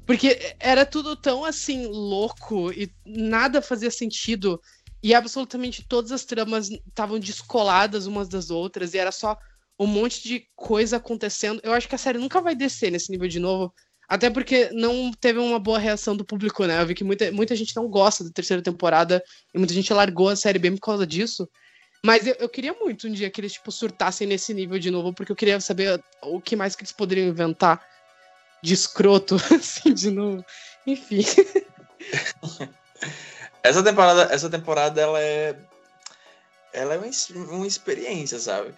Porque 0.04 0.54
era 0.60 0.84
tudo 0.84 1.16
tão 1.16 1.44
assim, 1.44 1.86
louco 1.86 2.70
e 2.70 2.90
nada 3.04 3.62
fazia 3.62 3.90
sentido. 3.90 4.60
E 5.02 5.14
absolutamente 5.14 5.84
todas 5.88 6.12
as 6.12 6.24
tramas 6.24 6.70
estavam 6.70 7.18
descoladas 7.18 8.06
umas 8.06 8.28
das 8.28 8.50
outras, 8.50 8.92
e 8.92 8.98
era 8.98 9.12
só 9.12 9.36
um 9.78 9.86
monte 9.86 10.22
de 10.22 10.46
coisa 10.54 10.96
acontecendo. 10.96 11.60
Eu 11.62 11.72
acho 11.72 11.88
que 11.88 11.94
a 11.94 11.98
série 11.98 12.18
nunca 12.18 12.40
vai 12.40 12.54
descer 12.54 12.90
nesse 12.90 13.10
nível 13.10 13.28
de 13.28 13.38
novo, 13.38 13.72
até 14.08 14.30
porque 14.30 14.70
não 14.72 15.10
teve 15.12 15.38
uma 15.38 15.58
boa 15.58 15.78
reação 15.78 16.16
do 16.16 16.24
público, 16.24 16.64
né? 16.64 16.80
Eu 16.80 16.86
vi 16.86 16.94
que 16.94 17.04
muita, 17.04 17.30
muita 17.32 17.56
gente 17.56 17.74
não 17.74 17.88
gosta 17.88 18.22
da 18.22 18.30
terceira 18.30 18.62
temporada 18.62 19.22
e 19.52 19.58
muita 19.58 19.74
gente 19.74 19.92
largou 19.92 20.28
a 20.28 20.36
série 20.36 20.58
bem 20.58 20.74
por 20.74 20.80
causa 20.80 21.06
disso. 21.06 21.48
Mas 22.04 22.26
eu, 22.26 22.36
eu 22.38 22.48
queria 22.48 22.72
muito 22.72 23.08
um 23.08 23.12
dia 23.12 23.28
que 23.28 23.40
eles, 23.40 23.54
tipo, 23.54 23.72
surtassem 23.72 24.26
nesse 24.26 24.54
nível 24.54 24.78
de 24.78 24.90
novo, 24.90 25.12
porque 25.12 25.32
eu 25.32 25.36
queria 25.36 25.60
saber 25.60 26.00
o 26.22 26.40
que 26.40 26.54
mais 26.54 26.76
que 26.76 26.82
eles 26.82 26.92
poderiam 26.92 27.28
inventar 27.28 27.84
de 28.62 28.74
escroto, 28.74 29.36
assim, 29.52 29.92
de 29.92 30.10
novo. 30.10 30.44
Enfim. 30.86 31.24
essa 33.62 33.82
temporada, 33.82 34.32
essa 34.32 34.48
temporada, 34.48 35.00
ela 35.00 35.20
é. 35.20 35.56
Ela 36.72 36.94
é 36.94 36.98
uma, 36.98 37.10
uma 37.50 37.66
experiência, 37.66 38.38
sabe? 38.38 38.72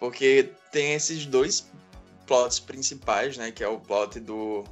Porque 0.00 0.50
tem 0.72 0.94
esses 0.94 1.26
dois 1.26 1.60
plots 2.26 2.58
principais, 2.58 3.36
né? 3.36 3.50
Que 3.50 3.64
é 3.64 3.68
o 3.68 3.78
plot 3.78 4.20
do 4.20 4.64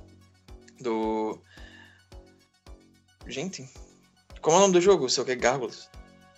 Do. 0.80 1.38
Gente, 3.26 3.68
como 4.40 4.57
é 4.57 4.59
o 4.59 4.62
nome 4.62 4.74
do 4.74 4.80
jogo? 4.80 5.09
Sei 5.09 5.22
o 5.22 5.26
que? 5.26 5.36
Gárgulas? 5.36 5.88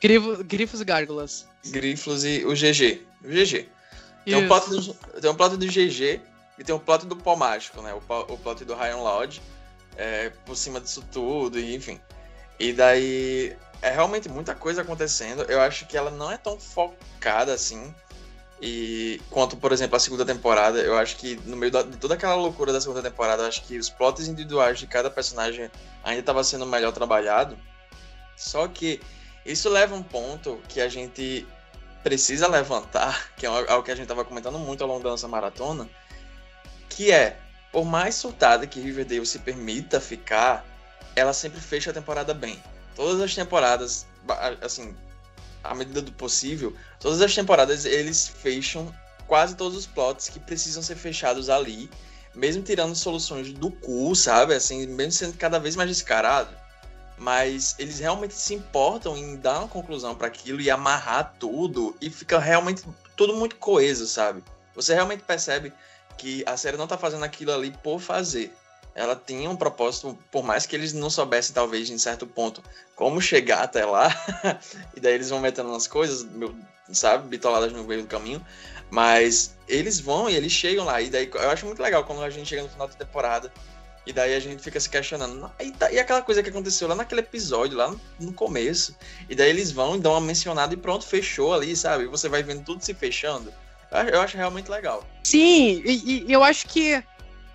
Grifo, 0.00 0.42
grifos 0.44 0.80
e 0.80 0.84
gárgulas. 0.84 1.46
Grifos 1.66 2.24
e 2.24 2.44
o 2.44 2.52
GG. 2.52 3.06
O 3.24 3.28
GG. 3.28 3.68
Tem 4.24 4.36
um, 4.36 4.48
plot 4.48 4.70
do, 4.70 4.94
tem 5.20 5.30
um 5.30 5.34
plot 5.34 5.56
do 5.56 5.66
GG 5.66 6.20
e 6.58 6.64
tem 6.64 6.74
um 6.74 6.78
plot 6.78 7.06
do 7.06 7.16
pó 7.16 7.36
mágico, 7.36 7.80
né? 7.82 7.94
O, 7.94 7.98
o 7.98 8.38
plot 8.38 8.64
do 8.64 8.74
Ryan 8.74 8.96
Lodge. 8.96 9.40
É, 9.96 10.30
por 10.46 10.56
cima 10.56 10.80
disso 10.80 11.04
tudo, 11.12 11.58
e 11.58 11.74
enfim. 11.74 12.00
E 12.58 12.72
daí 12.72 13.56
é 13.82 13.90
realmente 13.90 14.28
muita 14.28 14.54
coisa 14.54 14.82
acontecendo. 14.82 15.42
Eu 15.42 15.60
acho 15.60 15.86
que 15.86 15.96
ela 15.96 16.10
não 16.10 16.30
é 16.30 16.36
tão 16.36 16.58
focada 16.58 17.52
assim. 17.52 17.94
E 18.64 19.20
quanto, 19.28 19.56
por 19.56 19.72
exemplo, 19.72 19.96
a 19.96 19.98
segunda 19.98 20.24
temporada, 20.24 20.78
eu 20.78 20.96
acho 20.96 21.16
que 21.16 21.34
no 21.46 21.56
meio 21.56 21.72
de 21.72 21.96
toda 21.96 22.14
aquela 22.14 22.36
loucura 22.36 22.72
da 22.72 22.80
segunda 22.80 23.02
temporada, 23.02 23.42
eu 23.42 23.48
acho 23.48 23.64
que 23.64 23.76
os 23.76 23.90
plots 23.90 24.28
individuais 24.28 24.78
de 24.78 24.86
cada 24.86 25.10
personagem 25.10 25.68
ainda 26.04 26.20
estava 26.20 26.44
sendo 26.44 26.64
melhor 26.64 26.92
trabalhado. 26.92 27.58
Só 28.36 28.68
que 28.68 29.00
isso 29.44 29.68
leva 29.68 29.96
um 29.96 30.02
ponto 30.02 30.60
que 30.68 30.80
a 30.80 30.88
gente 30.88 31.44
precisa 32.04 32.46
levantar, 32.46 33.30
que 33.36 33.46
é 33.46 33.48
algo 33.48 33.82
que 33.82 33.90
a 33.90 33.96
gente 33.96 34.04
estava 34.04 34.24
comentando 34.24 34.60
muito 34.60 34.84
ao 34.84 34.88
longo 34.88 35.02
da 35.02 35.10
nossa 35.10 35.26
maratona, 35.26 35.90
que 36.88 37.10
é, 37.10 37.36
por 37.72 37.84
mais 37.84 38.14
soltada 38.14 38.64
que 38.64 38.80
Riverdale 38.80 39.26
se 39.26 39.40
permita 39.40 40.00
ficar, 40.00 40.64
ela 41.16 41.32
sempre 41.32 41.60
fecha 41.60 41.90
a 41.90 41.94
temporada 41.94 42.32
bem. 42.32 42.62
Todas 42.94 43.20
as 43.20 43.34
temporadas, 43.34 44.06
assim, 44.60 44.94
à 45.62 45.74
medida 45.74 46.02
do 46.02 46.12
possível, 46.12 46.74
todas 46.98 47.20
as 47.20 47.34
temporadas 47.34 47.84
eles 47.84 48.28
fecham 48.28 48.92
quase 49.26 49.56
todos 49.56 49.76
os 49.76 49.86
plots 49.86 50.28
que 50.28 50.38
precisam 50.38 50.82
ser 50.82 50.96
fechados 50.96 51.48
ali, 51.48 51.90
mesmo 52.34 52.62
tirando 52.62 52.94
soluções 52.94 53.52
do 53.52 53.70
cu, 53.70 54.14
sabe? 54.14 54.54
Assim, 54.54 54.86
mesmo 54.86 55.12
sendo 55.12 55.36
cada 55.36 55.58
vez 55.58 55.76
mais 55.76 55.88
descarado. 55.88 56.54
Mas 57.16 57.76
eles 57.78 57.98
realmente 57.98 58.34
se 58.34 58.54
importam 58.54 59.16
em 59.16 59.36
dar 59.36 59.60
uma 59.60 59.68
conclusão 59.68 60.14
para 60.14 60.26
aquilo 60.26 60.60
e 60.60 60.70
amarrar 60.70 61.34
tudo 61.38 61.96
e 62.00 62.10
fica 62.10 62.38
realmente 62.38 62.82
tudo 63.16 63.34
muito 63.36 63.56
coeso, 63.56 64.06
sabe? 64.06 64.42
Você 64.74 64.94
realmente 64.94 65.22
percebe 65.22 65.72
que 66.16 66.42
a 66.46 66.56
série 66.56 66.76
não 66.76 66.86
tá 66.86 66.98
fazendo 66.98 67.24
aquilo 67.24 67.52
ali 67.52 67.70
por 67.82 68.00
fazer 68.00 68.52
ela 68.94 69.16
tinha 69.16 69.48
um 69.48 69.56
propósito, 69.56 70.16
por 70.30 70.42
mais 70.42 70.66
que 70.66 70.76
eles 70.76 70.92
não 70.92 71.08
soubessem, 71.08 71.54
talvez, 71.54 71.88
em 71.90 71.98
certo 71.98 72.26
ponto, 72.26 72.62
como 72.94 73.20
chegar 73.20 73.62
até 73.62 73.84
lá, 73.84 74.08
e 74.94 75.00
daí 75.00 75.14
eles 75.14 75.30
vão 75.30 75.40
metendo 75.40 75.70
umas 75.70 75.86
coisas, 75.86 76.26
sabe, 76.92 77.28
bitoladas 77.28 77.72
no 77.72 77.84
meio 77.84 78.02
do 78.02 78.08
caminho, 78.08 78.44
mas 78.90 79.56
eles 79.66 79.98
vão 79.98 80.28
e 80.28 80.34
eles 80.34 80.52
chegam 80.52 80.84
lá, 80.84 81.00
e 81.00 81.08
daí 81.08 81.30
eu 81.32 81.50
acho 81.50 81.64
muito 81.64 81.82
legal 81.82 82.04
quando 82.04 82.22
a 82.22 82.30
gente 82.30 82.48
chega 82.48 82.62
no 82.62 82.68
final 82.68 82.86
da 82.86 82.94
temporada, 82.94 83.52
e 84.04 84.12
daí 84.12 84.34
a 84.34 84.40
gente 84.40 84.62
fica 84.62 84.78
se 84.78 84.90
questionando, 84.90 85.50
e, 85.58 85.72
e 85.94 85.98
aquela 85.98 86.20
coisa 86.20 86.42
que 86.42 86.50
aconteceu 86.50 86.86
lá 86.86 86.94
naquele 86.94 87.22
episódio, 87.22 87.78
lá 87.78 87.88
no, 87.88 88.00
no 88.20 88.32
começo, 88.32 88.94
e 89.28 89.34
daí 89.34 89.48
eles 89.48 89.72
vão 89.72 89.96
e 89.96 90.00
dão 90.00 90.12
uma 90.12 90.20
mencionada 90.20 90.74
e 90.74 90.76
pronto, 90.76 91.06
fechou 91.06 91.54
ali, 91.54 91.74
sabe, 91.74 92.04
e 92.04 92.08
você 92.08 92.28
vai 92.28 92.42
vendo 92.42 92.62
tudo 92.62 92.84
se 92.84 92.92
fechando, 92.92 93.52
eu 93.90 93.98
acho, 93.98 94.10
eu 94.10 94.20
acho 94.20 94.36
realmente 94.36 94.70
legal. 94.70 95.06
Sim, 95.22 95.82
e, 95.84 96.24
e 96.26 96.32
eu 96.32 96.42
acho 96.42 96.66
que 96.66 97.02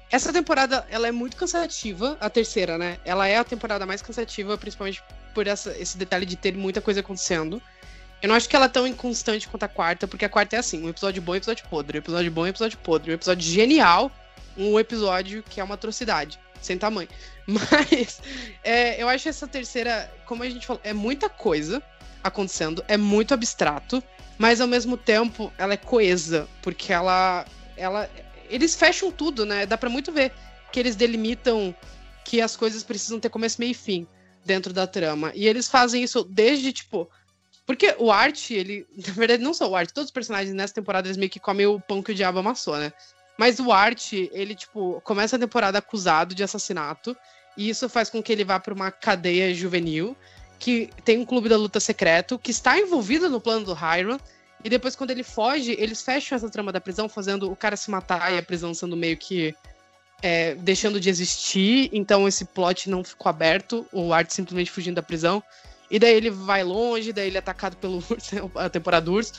essa 0.10 0.32
temporada, 0.32 0.86
ela 0.90 1.08
é 1.08 1.12
muito 1.12 1.36
cansativa, 1.36 2.18
a 2.20 2.30
terceira, 2.30 2.78
né? 2.78 2.98
Ela 3.04 3.28
é 3.28 3.38
a 3.38 3.44
temporada 3.44 3.86
mais 3.86 4.02
cansativa, 4.02 4.58
principalmente 4.58 5.04
por 5.34 5.48
essa, 5.48 5.78
esse 5.78 5.98
detalhe 5.98 6.26
de 6.26 6.36
ter 6.36 6.56
muita 6.56 6.80
coisa 6.80 7.02
acontecendo. 7.02 7.62
Eu 8.22 8.30
não 8.30 8.36
acho 8.36 8.48
que 8.48 8.56
ela 8.56 8.66
é 8.66 8.70
tão 8.70 8.88
inconstante 8.88 9.48
quanto 9.48 9.64
a 9.64 9.68
quarta, 9.68 10.08
porque 10.08 10.26
a 10.26 10.30
quarta 10.30 10.56
é 10.56 10.60
assim, 10.60 10.84
um 10.84 10.90
episódio 10.90 11.22
bom, 11.22 11.34
um 11.34 11.36
episódio 11.36 11.66
podre, 11.70 11.98
um 11.98 12.00
episódio 12.00 12.32
bom, 12.32 12.42
um 12.42 12.48
episódio 12.48 12.78
podre, 12.80 13.12
um 13.12 13.14
episódio 13.14 13.48
genial, 13.48 14.12
um 14.58 14.80
episódio 14.80 15.44
que 15.44 15.60
é 15.60 15.64
uma 15.64 15.76
atrocidade, 15.76 16.40
sem 16.62 16.78
tamanho. 16.78 17.10
Mas 17.46 18.22
é, 18.64 19.02
eu 19.02 19.10
acho 19.10 19.28
essa 19.28 19.48
terceira, 19.48 20.12
como 20.26 20.42
a 20.42 20.50
gente 20.50 20.66
falou, 20.66 20.82
é 20.84 20.94
muita 20.94 21.30
coisa 21.30 21.84
acontecendo, 22.24 22.84
é 22.88 22.98
muito 22.98 23.34
abstrato, 23.34 24.04
mas 24.38 24.60
ao 24.60 24.68
mesmo 24.68 24.98
tempo 24.98 25.52
ela 25.58 25.74
é 25.74 25.78
coesa, 25.78 26.48
porque 26.62 26.92
ela, 26.92 27.46
ela 27.76 28.10
eles 28.50 28.76
fecham 28.76 29.12
tudo, 29.12 29.46
né? 29.46 29.66
Dá 29.66 29.78
para 29.78 29.90
muito 29.90 30.12
ver 30.12 30.34
que 30.72 30.80
eles 30.80 30.96
delimitam 30.96 31.76
que 32.24 32.42
as 32.42 32.56
coisas 32.56 32.84
precisam 32.84 33.20
ter 33.20 33.30
começo, 33.30 33.60
meio 33.60 33.72
e 33.72 33.74
fim 33.74 34.08
dentro 34.46 34.74
da 34.74 34.88
trama. 34.88 35.32
E 35.34 35.48
eles 35.48 35.68
fazem 35.68 36.04
isso 36.04 36.24
desde, 36.24 36.74
tipo. 36.74 37.10
Porque 37.66 37.96
o 37.98 38.12
Art, 38.12 38.52
ele. 38.52 38.86
Na 39.08 39.14
verdade, 39.14 39.44
não 39.44 39.54
só 39.54 39.70
o 39.70 39.76
Art, 39.76 39.92
todos 39.92 40.08
os 40.08 40.14
personagens 40.14 40.54
nessa 40.54 40.74
temporada 40.74 41.08
eles 41.08 41.18
meio 41.18 41.30
que 41.30 41.40
comem 41.40 41.66
o 41.66 41.80
pão 41.80 42.02
que 42.02 42.12
o 42.12 42.16
diabo 42.16 42.40
amassou, 42.40 42.78
né? 42.78 42.92
Mas 43.38 43.60
o 43.60 43.72
Art, 43.72 44.14
ele, 44.14 44.56
tipo, 44.56 45.00
começa 45.02 45.36
a 45.36 45.40
temporada 45.40 45.78
acusado 45.78 46.34
de 46.34 46.44
assassinato. 46.44 47.16
E 47.56 47.70
isso 47.70 47.90
faz 47.90 48.10
com 48.10 48.22
que 48.22 48.32
ele 48.32 48.46
vá 48.46 48.60
para 48.60 48.74
uma 48.74 48.92
cadeia 48.92 49.54
juvenil, 49.54 50.16
que 50.60 50.90
tem 51.04 51.18
um 51.18 51.26
clube 51.26 51.50
da 51.50 51.58
luta 51.58 51.80
secreto, 51.80 52.38
que 52.38 52.52
está 52.52 52.80
envolvido 52.80 53.30
no 53.30 53.42
plano 53.42 53.66
do 53.66 53.74
Hiram 53.74 54.20
e 54.64 54.70
depois, 54.70 54.96
quando 54.96 55.12
ele 55.12 55.24
foge, 55.24 55.76
eles 55.78 56.02
fecham 56.02 56.36
essa 56.36 56.50
trama 56.50 56.72
da 56.72 56.82
prisão, 56.82 57.08
fazendo 57.08 57.52
o 57.52 57.56
cara 57.56 57.78
se 57.78 57.92
matar 57.92 58.34
e 58.34 58.38
a 58.38 58.44
prisão 58.44 58.74
sendo 58.74 58.98
meio 58.98 59.18
que. 59.18 59.56
É, 60.22 60.56
deixando 60.56 61.00
de 61.00 61.10
existir. 61.10 61.90
Então, 61.94 62.28
esse 62.28 62.44
plot 62.44 62.90
não 62.90 63.04
ficou 63.04 63.30
aberto. 63.30 63.86
O 63.92 64.12
Art 64.12 64.32
simplesmente 64.32 64.72
fugindo 64.72 64.96
da 64.96 65.04
prisão. 65.04 65.44
E 65.92 66.00
daí 66.00 66.16
ele 66.16 66.32
vai 66.32 66.64
longe, 66.64 67.14
daí 67.14 67.28
ele 67.28 67.38
é 67.38 67.40
atacado 67.40 67.78
pelo 67.78 68.04
a 68.56 68.68
temporada 68.68 69.10
urso. 69.12 69.34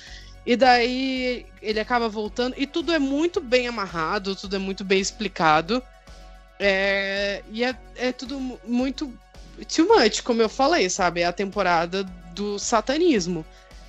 E 0.46 0.56
daí 0.56 1.44
ele 1.60 1.80
acaba 1.80 2.08
voltando. 2.08 2.54
E 2.56 2.66
tudo 2.66 2.92
é 2.92 2.98
muito 2.98 3.40
bem 3.40 3.66
amarrado, 3.66 4.36
tudo 4.36 4.54
é 4.54 4.58
muito 4.58 4.84
bem 4.84 5.00
explicado. 5.00 5.82
É, 6.60 7.42
e 7.50 7.64
é, 7.64 7.76
é 7.96 8.12
tudo 8.12 8.38
muito 8.64 9.12
too 9.74 9.86
much, 9.86 10.22
como 10.22 10.40
eu 10.40 10.48
falei, 10.48 10.88
sabe? 10.88 11.20
É 11.20 11.26
a 11.26 11.32
temporada 11.32 12.04
do 12.34 12.58
satanismo. 12.58 13.44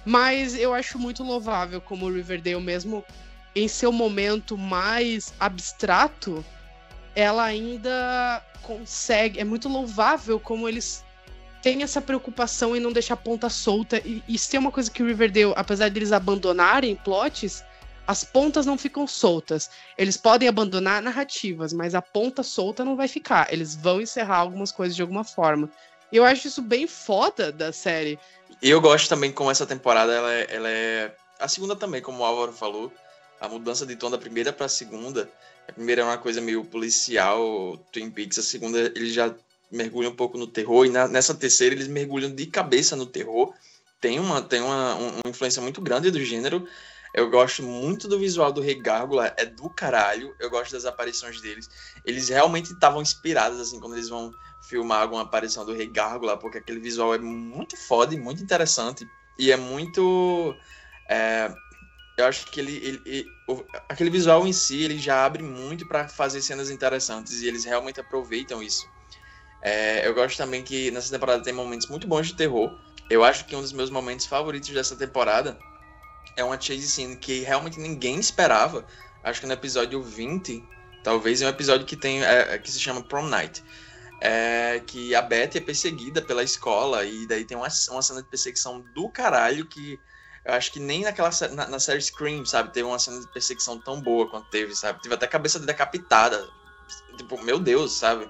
Mas 0.09 0.55
eu 0.55 0.73
acho 0.73 0.97
muito 0.97 1.21
louvável 1.21 1.79
como 1.79 2.07
o 2.07 2.11
Riverdale, 2.11 2.59
mesmo 2.59 3.05
em 3.55 3.67
seu 3.67 3.91
momento 3.91 4.57
mais 4.57 5.31
abstrato, 5.39 6.43
ela 7.15 7.43
ainda 7.43 8.43
consegue. 8.63 9.39
É 9.39 9.43
muito 9.43 9.69
louvável 9.69 10.39
como 10.39 10.67
eles 10.67 11.05
têm 11.61 11.83
essa 11.83 12.01
preocupação 12.01 12.75
em 12.75 12.79
não 12.79 12.91
deixar 12.91 13.13
a 13.13 13.17
ponta 13.17 13.51
solta. 13.51 14.01
E 14.03 14.23
isso 14.27 14.55
é 14.55 14.57
uma 14.57 14.71
coisa 14.71 14.89
que 14.89 15.03
o 15.03 15.05
Riverdale, 15.05 15.53
apesar 15.55 15.89
de 15.89 15.99
eles 15.99 16.11
abandonarem 16.11 16.95
plots, 16.95 17.63
as 18.07 18.23
pontas 18.23 18.65
não 18.65 18.79
ficam 18.79 19.05
soltas. 19.05 19.69
Eles 19.95 20.17
podem 20.17 20.49
abandonar 20.49 21.03
narrativas, 21.03 21.71
mas 21.71 21.93
a 21.93 22.01
ponta 22.01 22.41
solta 22.41 22.83
não 22.83 22.95
vai 22.95 23.07
ficar. 23.07 23.53
Eles 23.53 23.75
vão 23.75 24.01
encerrar 24.01 24.37
algumas 24.37 24.71
coisas 24.71 24.95
de 24.95 25.03
alguma 25.03 25.23
forma. 25.23 25.69
E 26.11 26.17
eu 26.17 26.25
acho 26.25 26.47
isso 26.47 26.63
bem 26.63 26.87
foda 26.87 27.51
da 27.51 27.71
série. 27.71 28.17
E 28.61 28.69
eu 28.69 28.81
gosto 28.81 29.07
também 29.07 29.31
como 29.31 29.49
essa 29.49 29.65
temporada 29.65 30.13
ela 30.13 30.33
é, 30.33 30.47
ela 30.49 30.69
é. 30.69 31.15
A 31.39 31.47
segunda 31.47 31.75
também, 31.75 32.01
como 32.01 32.19
o 32.19 32.25
Álvaro 32.25 32.51
falou, 32.51 32.91
a 33.39 33.47
mudança 33.47 33.85
de 33.85 33.95
tom 33.95 34.09
da 34.09 34.17
primeira 34.17 34.51
para 34.51 34.65
a 34.65 34.69
segunda. 34.69 35.29
A 35.67 35.71
primeira 35.71 36.01
é 36.01 36.05
uma 36.05 36.17
coisa 36.17 36.41
meio 36.41 36.65
policial, 36.65 37.77
Twin 37.91 38.09
Peaks, 38.09 38.39
a 38.39 38.43
segunda 38.43 38.79
ele 38.79 39.11
já 39.11 39.33
mergulha 39.71 40.09
um 40.09 40.15
pouco 40.15 40.37
no 40.37 40.47
terror, 40.47 40.85
e 40.85 40.89
na, 40.89 41.07
nessa 41.07 41.33
terceira 41.33 41.75
eles 41.75 41.87
mergulham 41.87 42.33
de 42.33 42.45
cabeça 42.47 42.95
no 42.95 43.05
terror. 43.05 43.53
Tem 44.01 44.19
uma, 44.19 44.41
tem 44.41 44.61
uma, 44.61 44.95
uma 44.95 45.21
influência 45.27 45.61
muito 45.61 45.79
grande 45.79 46.09
do 46.09 46.23
gênero. 46.23 46.67
Eu 47.13 47.29
gosto 47.29 47.63
muito 47.63 48.07
do 48.07 48.19
visual 48.19 48.51
do 48.51 48.61
Rei 48.61 48.75
Gárgula, 48.75 49.33
é 49.37 49.45
do 49.45 49.69
caralho. 49.69 50.35
Eu 50.39 50.49
gosto 50.49 50.73
das 50.73 50.85
aparições 50.85 51.41
deles. 51.41 51.69
Eles 52.05 52.29
realmente 52.29 52.71
estavam 52.71 53.01
inspirados, 53.01 53.59
assim, 53.59 53.79
quando 53.79 53.93
eles 53.93 54.09
vão 54.09 54.31
filmar 54.61 55.01
alguma 55.01 55.23
aparição 55.23 55.65
do 55.65 55.73
Rei 55.73 55.87
Gárgula, 55.87 56.37
porque 56.37 56.59
aquele 56.59 56.79
visual 56.79 57.15
é 57.15 57.17
muito 57.17 57.75
foda 57.75 58.13
e 58.13 58.19
muito 58.19 58.43
interessante. 58.43 59.09
E 59.37 59.51
é 59.51 59.57
muito. 59.57 60.55
É, 61.09 61.51
eu 62.17 62.25
acho 62.25 62.45
que 62.47 62.59
ele, 62.59 62.75
ele, 62.77 63.01
ele 63.05 63.31
aquele 63.87 64.09
visual 64.09 64.45
em 64.45 64.53
si 64.53 64.83
ele 64.83 64.99
já 64.99 65.25
abre 65.25 65.41
muito 65.41 65.87
para 65.87 66.07
fazer 66.07 66.41
cenas 66.41 66.69
interessantes 66.69 67.41
e 67.41 67.47
eles 67.47 67.63
realmente 67.63 67.99
aproveitam 67.99 68.61
isso. 68.61 68.85
É, 69.61 70.07
eu 70.07 70.13
gosto 70.13 70.37
também 70.37 70.63
que 70.63 70.91
nessa 70.91 71.09
temporada 71.09 71.41
tem 71.41 71.53
momentos 71.53 71.87
muito 71.87 72.07
bons 72.07 72.27
de 72.27 72.35
terror. 72.35 72.77
Eu 73.09 73.23
acho 73.23 73.45
que 73.45 73.55
um 73.55 73.61
dos 73.61 73.73
meus 73.73 73.89
momentos 73.89 74.25
favoritos 74.25 74.69
dessa 74.69 74.95
temporada 74.95 75.57
é 76.39 76.43
uma 76.43 76.59
chase 76.59 76.87
scene 76.87 77.15
que 77.15 77.41
realmente 77.41 77.79
ninguém 77.79 78.19
esperava. 78.19 78.85
Acho 79.23 79.41
que 79.41 79.47
no 79.47 79.53
episódio 79.53 80.01
20, 80.01 80.63
talvez 81.03 81.41
é 81.41 81.45
um 81.45 81.49
episódio 81.49 81.85
que 81.85 81.95
tem 81.95 82.23
é, 82.23 82.57
que 82.57 82.71
se 82.71 82.79
chama 82.79 83.03
Prom 83.03 83.27
Night 83.27 83.63
é 84.21 84.81
que 84.85 85.15
a 85.15 85.21
Beth 85.21 85.55
é 85.55 85.59
perseguida 85.61 86.21
pela 86.21 86.43
escola 86.43 87.05
e 87.05 87.25
daí 87.25 87.45
tem 87.45 87.55
uma, 87.55 87.67
uma 87.89 88.01
cena 88.01 88.21
de 88.21 88.27
perseguição 88.27 88.83
do 88.93 89.09
caralho 89.09 89.65
que 89.65 89.99
eu 90.43 90.53
acho 90.53 90.71
que 90.71 90.79
nem 90.79 91.03
naquela 91.03 91.29
na, 91.53 91.67
na 91.67 91.79
série 91.79 92.01
Scream, 92.01 92.45
sabe, 92.45 92.73
teve 92.73 92.87
uma 92.87 92.99
cena 92.99 93.19
de 93.19 93.27
perseguição 93.27 93.79
tão 93.79 94.01
boa 94.01 94.29
quanto 94.29 94.49
teve, 94.49 94.75
sabe? 94.75 95.01
Teve 95.01 95.13
até 95.13 95.27
cabeça 95.27 95.59
decapitada. 95.59 96.49
Tipo, 97.17 97.41
meu 97.43 97.59
Deus, 97.59 97.93
sabe? 97.93 98.27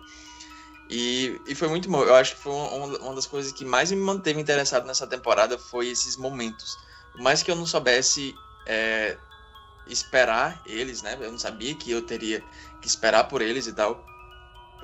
E, 0.89 1.39
e 1.47 1.53
foi 1.53 1.67
muito 1.67 1.89
bom. 1.89 2.03
Eu 2.03 2.15
acho 2.15 2.35
que 2.35 2.41
foi 2.41 2.51
uma, 2.51 2.97
uma 2.97 3.15
das 3.15 3.27
coisas 3.27 3.51
que 3.53 3.63
mais 3.63 3.91
me 3.91 3.97
manteve 3.97 4.41
interessado 4.41 4.85
nessa 4.85 5.05
temporada 5.05 5.57
foi 5.57 5.87
esses 5.87 6.17
momentos. 6.17 6.77
Por 7.11 7.21
mais 7.21 7.43
que 7.43 7.51
eu 7.51 7.55
não 7.55 7.65
soubesse 7.65 8.41
é, 8.67 9.19
esperar 9.85 10.61
eles, 10.65 11.01
né? 11.01 11.15
Eu 11.19 11.31
não 11.31 11.39
sabia 11.39 11.75
que 11.77 11.91
eu 11.91 12.05
teria 12.05 12.41
que 12.81 12.87
esperar 12.87 13.25
por 13.25 13.41
eles 13.41 13.67
e 13.67 13.73
tal 13.75 14.05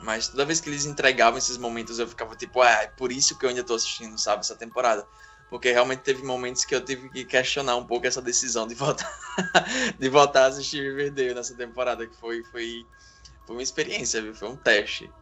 Mas 0.01 0.27
toda 0.29 0.45
vez 0.45 0.59
que 0.61 0.69
eles 0.69 0.85
entregavam 0.85 1.37
esses 1.37 1.57
momentos, 1.57 1.99
eu 1.99 2.07
ficava 2.07 2.35
tipo, 2.35 2.61
ah, 2.61 2.83
é 2.83 2.87
por 2.87 3.11
isso 3.11 3.37
que 3.37 3.45
eu 3.45 3.49
ainda 3.49 3.63
tô 3.63 3.73
assistindo, 3.75 4.17
sabe, 4.19 4.41
essa 4.41 4.57
temporada. 4.57 5.07
Porque 5.49 5.71
realmente 5.71 6.01
teve 6.03 6.23
momentos 6.23 6.65
que 6.65 6.75
eu 6.75 6.83
tive 6.83 7.09
que 7.09 7.25
questionar 7.25 7.75
um 7.77 7.85
pouco 7.87 8.07
essa 8.07 8.21
decisão 8.21 8.67
de 8.67 8.75
voltar, 8.75 9.09
de 9.99 10.09
voltar 10.09 10.43
a 10.45 10.47
assistir 10.47 10.81
Riverdale 10.81 11.35
nessa 11.35 11.55
temporada, 11.55 12.07
que 12.07 12.15
foi, 12.17 12.43
foi, 12.45 12.87
foi 13.45 13.55
uma 13.55 13.63
experiência, 13.63 14.21
viu? 14.21 14.35
Foi 14.35 14.49
um 14.49 14.57
teste. 14.57 15.15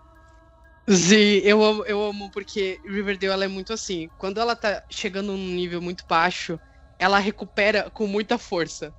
Sim, 0.89 1.39
eu 1.43 1.63
amo, 1.63 1.85
eu 1.85 2.03
amo 2.03 2.30
porque 2.31 2.81
Riverdale 2.85 3.31
ela 3.34 3.45
é 3.45 3.47
muito 3.47 3.71
assim. 3.71 4.09
Quando 4.17 4.39
ela 4.39 4.55
tá 4.55 4.84
chegando 4.91 5.31
num 5.31 5.38
nível 5.55 5.81
muito 5.81 6.03
baixo, 6.07 6.59
ela 7.03 7.19
recupera 7.19 7.89
com 7.91 8.07
muita 8.07 8.38
força 8.38 8.93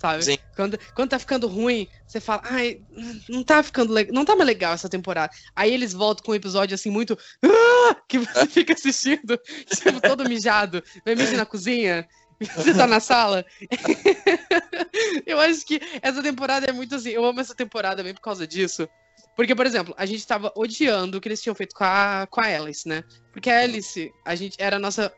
sabe? 0.00 0.24
Sim. 0.24 0.38
Quando, 0.56 0.78
quando 0.94 1.10
tá 1.10 1.18
ficando 1.18 1.46
ruim, 1.46 1.86
você 2.06 2.20
fala, 2.20 2.40
ai, 2.44 2.80
não 3.28 3.44
tá 3.44 3.62
ficando 3.62 3.92
legal, 3.92 4.14
não 4.14 4.24
tá 4.24 4.34
mais 4.34 4.46
legal 4.46 4.72
essa 4.72 4.88
temporada. 4.88 5.30
Aí 5.54 5.72
eles 5.72 5.92
voltam 5.92 6.24
com 6.24 6.32
um 6.32 6.34
episódio 6.34 6.74
assim 6.74 6.90
muito 6.90 7.18
"Ah!", 7.44 7.96
que 8.08 8.18
você 8.18 8.46
fica 8.48 8.72
assistindo, 8.72 9.38
tipo, 9.68 10.00
todo 10.00 10.28
mijado, 10.28 10.82
vai 11.04 11.14
mijar 11.14 11.36
na 11.36 11.44
cozinha. 11.46 12.08
Você 12.56 12.72
tá 12.72 12.86
na 12.86 13.00
sala? 13.00 13.44
eu 15.26 15.38
acho 15.38 15.66
que 15.66 15.78
essa 16.00 16.22
temporada 16.22 16.66
é 16.66 16.72
muito 16.72 16.94
assim. 16.94 17.10
Eu 17.10 17.22
amo 17.22 17.38
essa 17.38 17.54
temporada 17.54 18.02
bem 18.02 18.14
por 18.14 18.22
causa 18.22 18.46
disso. 18.46 18.88
Porque, 19.36 19.54
por 19.54 19.66
exemplo, 19.66 19.94
a 19.98 20.06
gente 20.06 20.26
tava 20.26 20.50
odiando 20.56 21.18
o 21.18 21.20
que 21.20 21.28
eles 21.28 21.42
tinham 21.42 21.54
feito 21.54 21.74
com 21.74 21.84
a, 21.84 22.26
com 22.30 22.40
a 22.40 22.46
Alice, 22.46 22.88
né? 22.88 23.02
Porque 23.30 23.50
a 23.50 23.60
Alice, 23.60 24.10
a 24.24 24.34
gente 24.34 24.56
era 24.58 24.76
a 24.76 24.78
nossa 24.78 25.12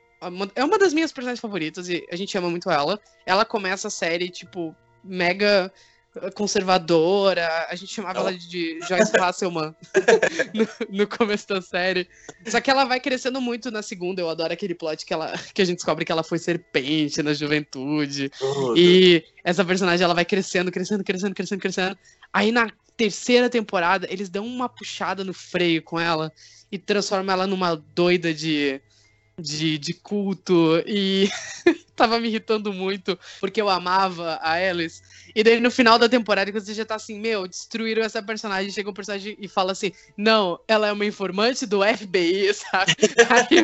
é 0.54 0.64
uma 0.64 0.78
das 0.78 0.92
minhas 0.92 1.12
personagens 1.12 1.40
favoritas 1.40 1.88
e 1.88 2.06
a 2.10 2.16
gente 2.16 2.36
ama 2.36 2.50
muito 2.50 2.70
ela. 2.70 3.00
Ela 3.26 3.44
começa 3.44 3.88
a 3.88 3.90
série, 3.90 4.28
tipo, 4.28 4.74
mega 5.02 5.72
conservadora. 6.34 7.66
A 7.68 7.74
gente 7.74 7.92
chamava 7.92 8.18
ela 8.20 8.32
de 8.32 8.78
Joyce 8.86 9.16
Hasselman 9.16 9.74
no, 10.54 10.98
no, 10.98 11.06
começo 11.06 11.48
da 11.48 11.62
série. 11.62 12.08
Só 12.46 12.60
que 12.60 12.70
ela 12.70 12.84
vai 12.84 13.00
crescendo 13.00 13.40
muito 13.40 13.70
na 13.70 13.82
segunda. 13.82 14.20
Eu 14.20 14.28
adoro 14.28 14.52
aquele 14.52 14.74
plot 14.74 15.06
que, 15.06 15.12
ela, 15.12 15.32
que 15.54 15.62
a 15.62 15.64
gente 15.64 15.76
descobre 15.76 16.04
que 16.04 16.12
ela 16.12 16.22
foi 16.22 16.38
serpente 16.38 17.22
na 17.22 17.32
juventude. 17.32 18.30
Oh, 18.40 18.74
e 18.76 19.24
essa 19.42 19.64
personagem 19.64 20.04
ela 20.04 20.14
vai 20.14 20.24
crescendo, 20.24 20.70
crescendo, 20.70 21.02
crescendo, 21.02 21.34
crescendo, 21.34 21.60
crescendo. 21.60 21.98
Aí 22.32 22.52
na 22.52 22.70
terceira 22.96 23.48
temporada, 23.48 24.06
eles 24.10 24.28
dão 24.28 24.46
uma 24.46 24.68
puxada 24.68 25.24
no 25.24 25.32
freio 25.32 25.82
com 25.82 25.98
ela 25.98 26.30
e 26.70 26.78
transformam 26.78 27.32
ela 27.32 27.46
numa 27.46 27.74
doida 27.74 28.32
de 28.34 28.80
de, 29.42 29.76
de 29.78 29.92
culto 29.92 30.82
e 30.86 31.28
tava 31.96 32.18
me 32.18 32.28
irritando 32.28 32.72
muito 32.72 33.18
porque 33.40 33.60
eu 33.60 33.68
amava 33.68 34.38
a 34.42 34.52
Alice. 34.52 35.02
E 35.34 35.42
daí 35.42 35.60
no 35.60 35.70
final 35.70 35.98
da 35.98 36.08
temporada, 36.08 36.52
você 36.52 36.74
já 36.74 36.84
tá 36.84 36.94
assim, 36.94 37.18
meu, 37.18 37.46
destruíram 37.46 38.02
essa 38.02 38.22
personagem. 38.22 38.70
Chega 38.70 38.90
um 38.90 38.94
personagem 38.94 39.36
e 39.38 39.48
fala 39.48 39.72
assim: 39.72 39.92
não, 40.16 40.58
ela 40.68 40.88
é 40.88 40.92
uma 40.92 41.06
informante 41.06 41.66
do 41.66 41.80
FBI, 41.82 42.52
sabe? 42.54 42.94
Aí 43.28 43.62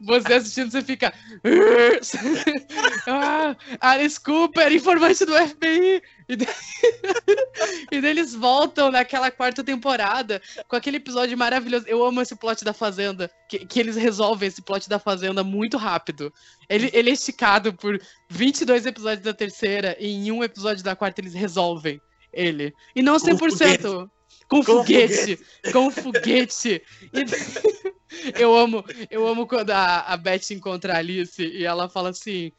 você 0.00 0.34
assistindo, 0.34 0.70
você 0.70 0.82
fica. 0.82 1.12
ah, 3.06 3.56
Alice 3.80 4.20
Cooper, 4.20 4.72
informante 4.72 5.24
do 5.24 5.34
FBI. 5.34 6.02
E 6.30 6.36
daí... 6.36 6.46
e 7.90 8.00
daí 8.00 8.10
eles 8.10 8.36
voltam 8.36 8.88
naquela 8.88 9.32
quarta 9.32 9.64
temporada 9.64 10.40
com 10.68 10.76
aquele 10.76 10.98
episódio 10.98 11.36
maravilhoso. 11.36 11.86
Eu 11.88 12.04
amo 12.04 12.22
esse 12.22 12.36
plot 12.36 12.64
da 12.64 12.72
Fazenda. 12.72 13.28
Que, 13.48 13.66
que 13.66 13.80
eles 13.80 13.96
resolvem 13.96 14.46
esse 14.46 14.62
plot 14.62 14.88
da 14.88 15.00
Fazenda 15.00 15.42
muito 15.42 15.76
rápido. 15.76 16.32
Ele, 16.68 16.88
ele 16.92 17.10
é 17.10 17.12
esticado 17.12 17.74
por 17.74 18.00
22 18.28 18.86
episódios 18.86 19.24
da 19.24 19.34
terceira 19.34 19.96
e 19.98 20.08
em 20.08 20.30
um 20.30 20.44
episódio 20.44 20.84
da 20.84 20.94
quarta 20.94 21.20
eles 21.20 21.34
resolvem 21.34 22.00
ele. 22.32 22.72
E 22.94 23.02
não 23.02 23.16
100%. 23.16 24.08
Com, 24.48 24.58
com 24.58 24.62
foguete. 24.62 25.36
Com 25.72 25.90
foguete. 25.90 26.80
E... 27.12 28.38
eu 28.40 28.56
amo, 28.56 28.84
eu 29.10 29.26
amo 29.26 29.48
quando 29.48 29.70
a, 29.70 30.02
a 30.02 30.16
Beth 30.16 30.52
encontra 30.52 30.94
a 30.94 30.98
Alice 30.98 31.42
e 31.42 31.64
ela 31.64 31.88
fala 31.88 32.10
assim: 32.10 32.52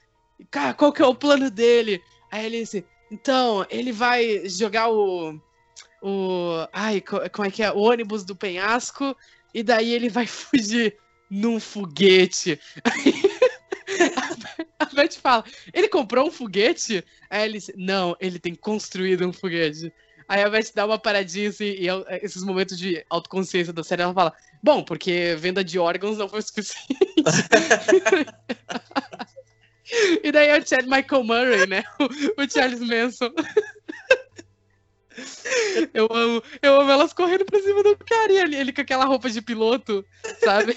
Cara, 0.49 0.73
qual 0.73 0.91
que 0.91 1.02
é 1.02 1.06
o 1.06 1.15
plano 1.15 1.49
dele? 1.49 2.02
Aí 2.30 2.43
a 2.43 2.45
Alice, 2.48 2.85
então, 3.11 3.65
ele 3.69 3.91
vai 3.91 4.47
jogar 4.47 4.89
o. 4.89 5.38
O. 6.01 6.67
Ai, 6.71 7.01
como 7.01 7.47
é 7.47 7.51
que 7.51 7.61
é? 7.61 7.71
O 7.71 7.79
ônibus 7.79 8.23
do 8.23 8.35
penhasco. 8.35 9.15
E 9.53 9.61
daí 9.61 9.91
ele 9.91 10.07
vai 10.07 10.25
fugir 10.31 10.97
num 11.29 11.59
foguete. 11.59 12.59
a 14.79 14.85
Beth 14.85 15.13
fala: 15.21 15.43
Ele 15.73 15.89
comprou 15.89 16.27
um 16.27 16.31
foguete? 16.31 17.03
Aí 17.29 17.43
ele 17.43 17.59
Não, 17.75 18.15
ele 18.19 18.39
tem 18.39 18.55
construído 18.55 19.27
um 19.27 19.33
foguete. 19.33 19.93
Aí 20.27 20.41
a 20.41 20.49
Beth 20.49 20.71
dá 20.73 20.85
uma 20.85 20.97
paradinha 20.97 21.49
assim, 21.49 21.65
e 21.65 21.88
esses 22.23 22.41
momentos 22.41 22.77
de 22.77 23.05
autoconsciência 23.09 23.73
da 23.73 23.83
série, 23.83 24.03
ela 24.03 24.13
fala: 24.13 24.33
Bom, 24.63 24.83
porque 24.83 25.35
venda 25.38 25.63
de 25.63 25.77
órgãos 25.77 26.17
não 26.17 26.29
foi 26.29 26.41
suficiente. 26.41 26.97
E 30.23 30.31
daí 30.31 30.49
é 30.49 30.59
o 30.59 30.65
Chad 30.65 30.85
Michael 30.85 31.23
Murray, 31.23 31.68
né? 31.68 31.84
O, 32.38 32.49
Charles 32.49 32.80
Manson. 32.80 33.31
Eu 35.93 36.07
amo, 36.09 36.41
eu 36.61 36.80
amo 36.80 36.89
elas 36.89 37.13
correndo 37.13 37.45
pra 37.45 37.59
cima 37.59 37.84
do 37.84 37.95
cara 37.97 38.31
e 38.31 38.38
ele, 38.38 38.55
ele 38.55 38.73
com 38.73 38.81
aquela 38.81 39.05
roupa 39.05 39.30
de 39.30 39.41
piloto, 39.41 40.03
sabe? 40.39 40.76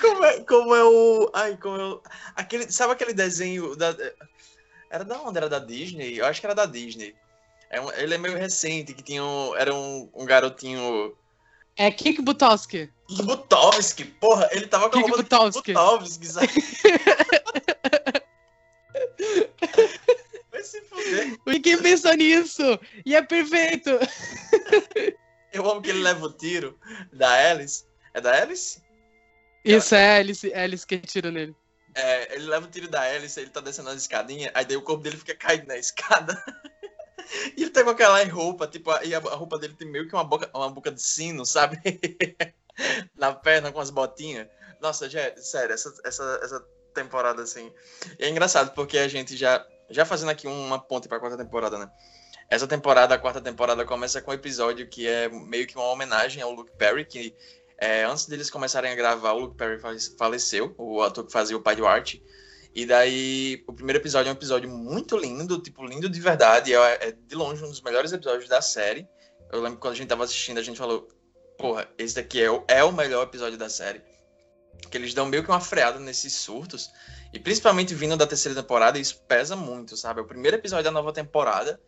Como 0.00 0.24
é, 0.24 0.40
como 0.44 0.74
é 0.74 0.84
o. 0.84 1.30
Ai, 1.34 1.56
como 1.56 1.76
é 1.76 1.84
o. 1.84 2.02
Aquele, 2.36 2.70
sabe 2.70 2.92
aquele 2.92 3.12
desenho 3.12 3.76
da. 3.76 3.94
Era 4.88 5.04
da 5.04 5.20
onde? 5.20 5.36
Era 5.36 5.48
da 5.48 5.58
Disney? 5.58 6.18
Eu 6.18 6.26
acho 6.26 6.40
que 6.40 6.46
era 6.46 6.54
da 6.54 6.64
Disney. 6.64 7.14
É 7.68 7.80
um, 7.80 7.90
ele 7.92 8.14
é 8.14 8.18
meio 8.18 8.38
recente, 8.38 8.94
que 8.94 9.02
tinha 9.02 9.22
um, 9.22 9.54
era 9.56 9.74
um, 9.74 10.08
um 10.14 10.24
garotinho. 10.24 11.14
É 11.76 11.90
Kik 11.90 12.22
Butowski. 12.22 12.90
Butowski, 13.24 14.04
porra, 14.04 14.48
ele 14.52 14.66
tava 14.66 14.90
com 14.90 14.98
Kik 14.98 15.04
a 15.04 15.08
roupa 15.08 15.22
Butowski. 15.22 15.72
Butowski, 15.72 16.28
Vai 20.50 20.62
se 20.62 20.80
fuder. 20.82 21.38
Ninguém 21.46 21.78
pensou 21.78 22.14
nisso. 22.14 22.78
E 23.04 23.14
é 23.14 23.22
perfeito. 23.22 23.90
Eu 25.52 25.70
amo 25.70 25.82
que 25.82 25.90
ele 25.90 26.00
leva 26.00 26.26
o 26.26 26.32
tiro 26.32 26.78
da 27.12 27.50
Alice. 27.50 27.84
É 28.14 28.20
da 28.20 28.42
Alice? 28.42 28.82
Isso, 29.64 29.94
é 29.94 30.18
Alice, 30.18 30.52
Alice 30.54 30.86
que 30.86 30.98
tira 30.98 31.30
nele. 31.30 31.54
É, 31.94 32.34
ele 32.34 32.46
leva 32.46 32.66
o 32.66 32.70
tiro 32.70 32.88
da 32.88 33.02
Alice, 33.02 33.38
ele 33.38 33.50
tá 33.50 33.60
descendo 33.60 33.90
as 33.90 34.00
escadinhas, 34.00 34.50
aí 34.54 34.64
daí 34.64 34.76
o 34.76 34.82
corpo 34.82 35.02
dele 35.02 35.18
fica 35.18 35.34
caído 35.34 35.66
na 35.66 35.76
escada. 35.76 36.42
e 37.56 37.62
ele 37.62 37.70
tá 37.70 37.84
com 37.84 37.90
aquela 37.90 38.22
roupa, 38.24 38.66
tipo, 38.66 38.90
e 39.04 39.14
a 39.14 39.18
roupa 39.18 39.58
dele 39.58 39.74
tem 39.74 39.88
meio 39.88 40.08
que 40.08 40.14
uma 40.14 40.24
boca, 40.24 40.50
uma 40.54 40.70
boca 40.70 40.90
de 40.90 41.02
sino, 41.02 41.44
sabe? 41.44 41.78
na 43.16 43.32
perna 43.32 43.72
com 43.72 43.80
as 43.80 43.90
botinhas. 43.90 44.48
Nossa, 44.80 45.08
já, 45.08 45.34
sério, 45.36 45.74
essa, 45.74 45.92
essa, 46.04 46.40
essa 46.42 46.66
temporada, 46.94 47.42
assim. 47.42 47.72
E 48.18 48.24
é 48.24 48.28
engraçado, 48.28 48.72
porque 48.74 48.98
a 48.98 49.08
gente 49.08 49.36
já. 49.36 49.64
Já 49.90 50.06
fazendo 50.06 50.30
aqui 50.30 50.46
uma 50.46 50.78
ponte 50.78 51.06
pra 51.06 51.20
quarta 51.20 51.36
temporada, 51.36 51.78
né? 51.78 51.90
Essa 52.48 52.66
temporada, 52.66 53.14
a 53.14 53.18
quarta 53.18 53.42
temporada, 53.42 53.84
começa 53.84 54.22
com 54.22 54.30
um 54.30 54.34
episódio 54.34 54.88
que 54.88 55.06
é 55.06 55.28
meio 55.28 55.66
que 55.66 55.76
uma 55.76 55.84
homenagem 55.88 56.42
ao 56.42 56.52
Luke 56.52 56.72
Perry, 56.78 57.04
que 57.04 57.36
é, 57.76 58.04
antes 58.04 58.26
deles 58.26 58.48
começarem 58.48 58.90
a 58.90 58.94
gravar, 58.94 59.32
o 59.32 59.40
Luke 59.40 59.56
Perry 59.56 59.78
faleceu, 60.16 60.74
o 60.78 61.02
ator 61.02 61.26
que 61.26 61.32
fazia 61.32 61.56
o 61.56 61.60
pai 61.60 61.76
do 61.76 61.86
Art. 61.86 62.14
E 62.74 62.86
daí, 62.86 63.62
o 63.66 63.72
primeiro 63.72 64.00
episódio 64.00 64.30
é 64.30 64.32
um 64.32 64.36
episódio 64.36 64.68
muito 64.70 65.16
lindo, 65.16 65.60
tipo, 65.60 65.84
lindo 65.84 66.08
de 66.08 66.20
verdade. 66.20 66.74
É, 66.74 67.08
é 67.08 67.12
de 67.12 67.34
longe 67.34 67.62
um 67.62 67.68
dos 67.68 67.82
melhores 67.82 68.12
episódios 68.12 68.48
da 68.48 68.62
série. 68.62 69.06
Eu 69.52 69.60
lembro 69.60 69.76
que 69.76 69.82
quando 69.82 69.94
a 69.94 69.96
gente 69.96 70.08
tava 70.08 70.24
assistindo, 70.24 70.58
a 70.58 70.62
gente 70.62 70.78
falou: 70.78 71.08
Porra, 71.58 71.88
esse 71.98 72.14
daqui 72.14 72.40
é 72.40 72.50
o, 72.50 72.64
é 72.66 72.82
o 72.82 72.92
melhor 72.92 73.24
episódio 73.24 73.58
da 73.58 73.68
série 73.68 74.00
que 74.90 74.96
eles 74.96 75.14
dão 75.14 75.26
meio 75.26 75.42
que 75.42 75.50
uma 75.50 75.60
freada 75.60 75.98
nesses 75.98 76.34
surtos. 76.34 76.90
E 77.32 77.38
principalmente 77.38 77.94
vindo 77.94 78.16
da 78.16 78.26
terceira 78.26 78.60
temporada, 78.60 78.98
isso 78.98 79.22
pesa 79.26 79.56
muito, 79.56 79.96
sabe? 79.96 80.20
É 80.20 80.22
o 80.22 80.26
primeiro 80.26 80.56
episódio 80.56 80.84
da 80.84 80.90
nova 80.90 81.12
temporada. 81.12 81.80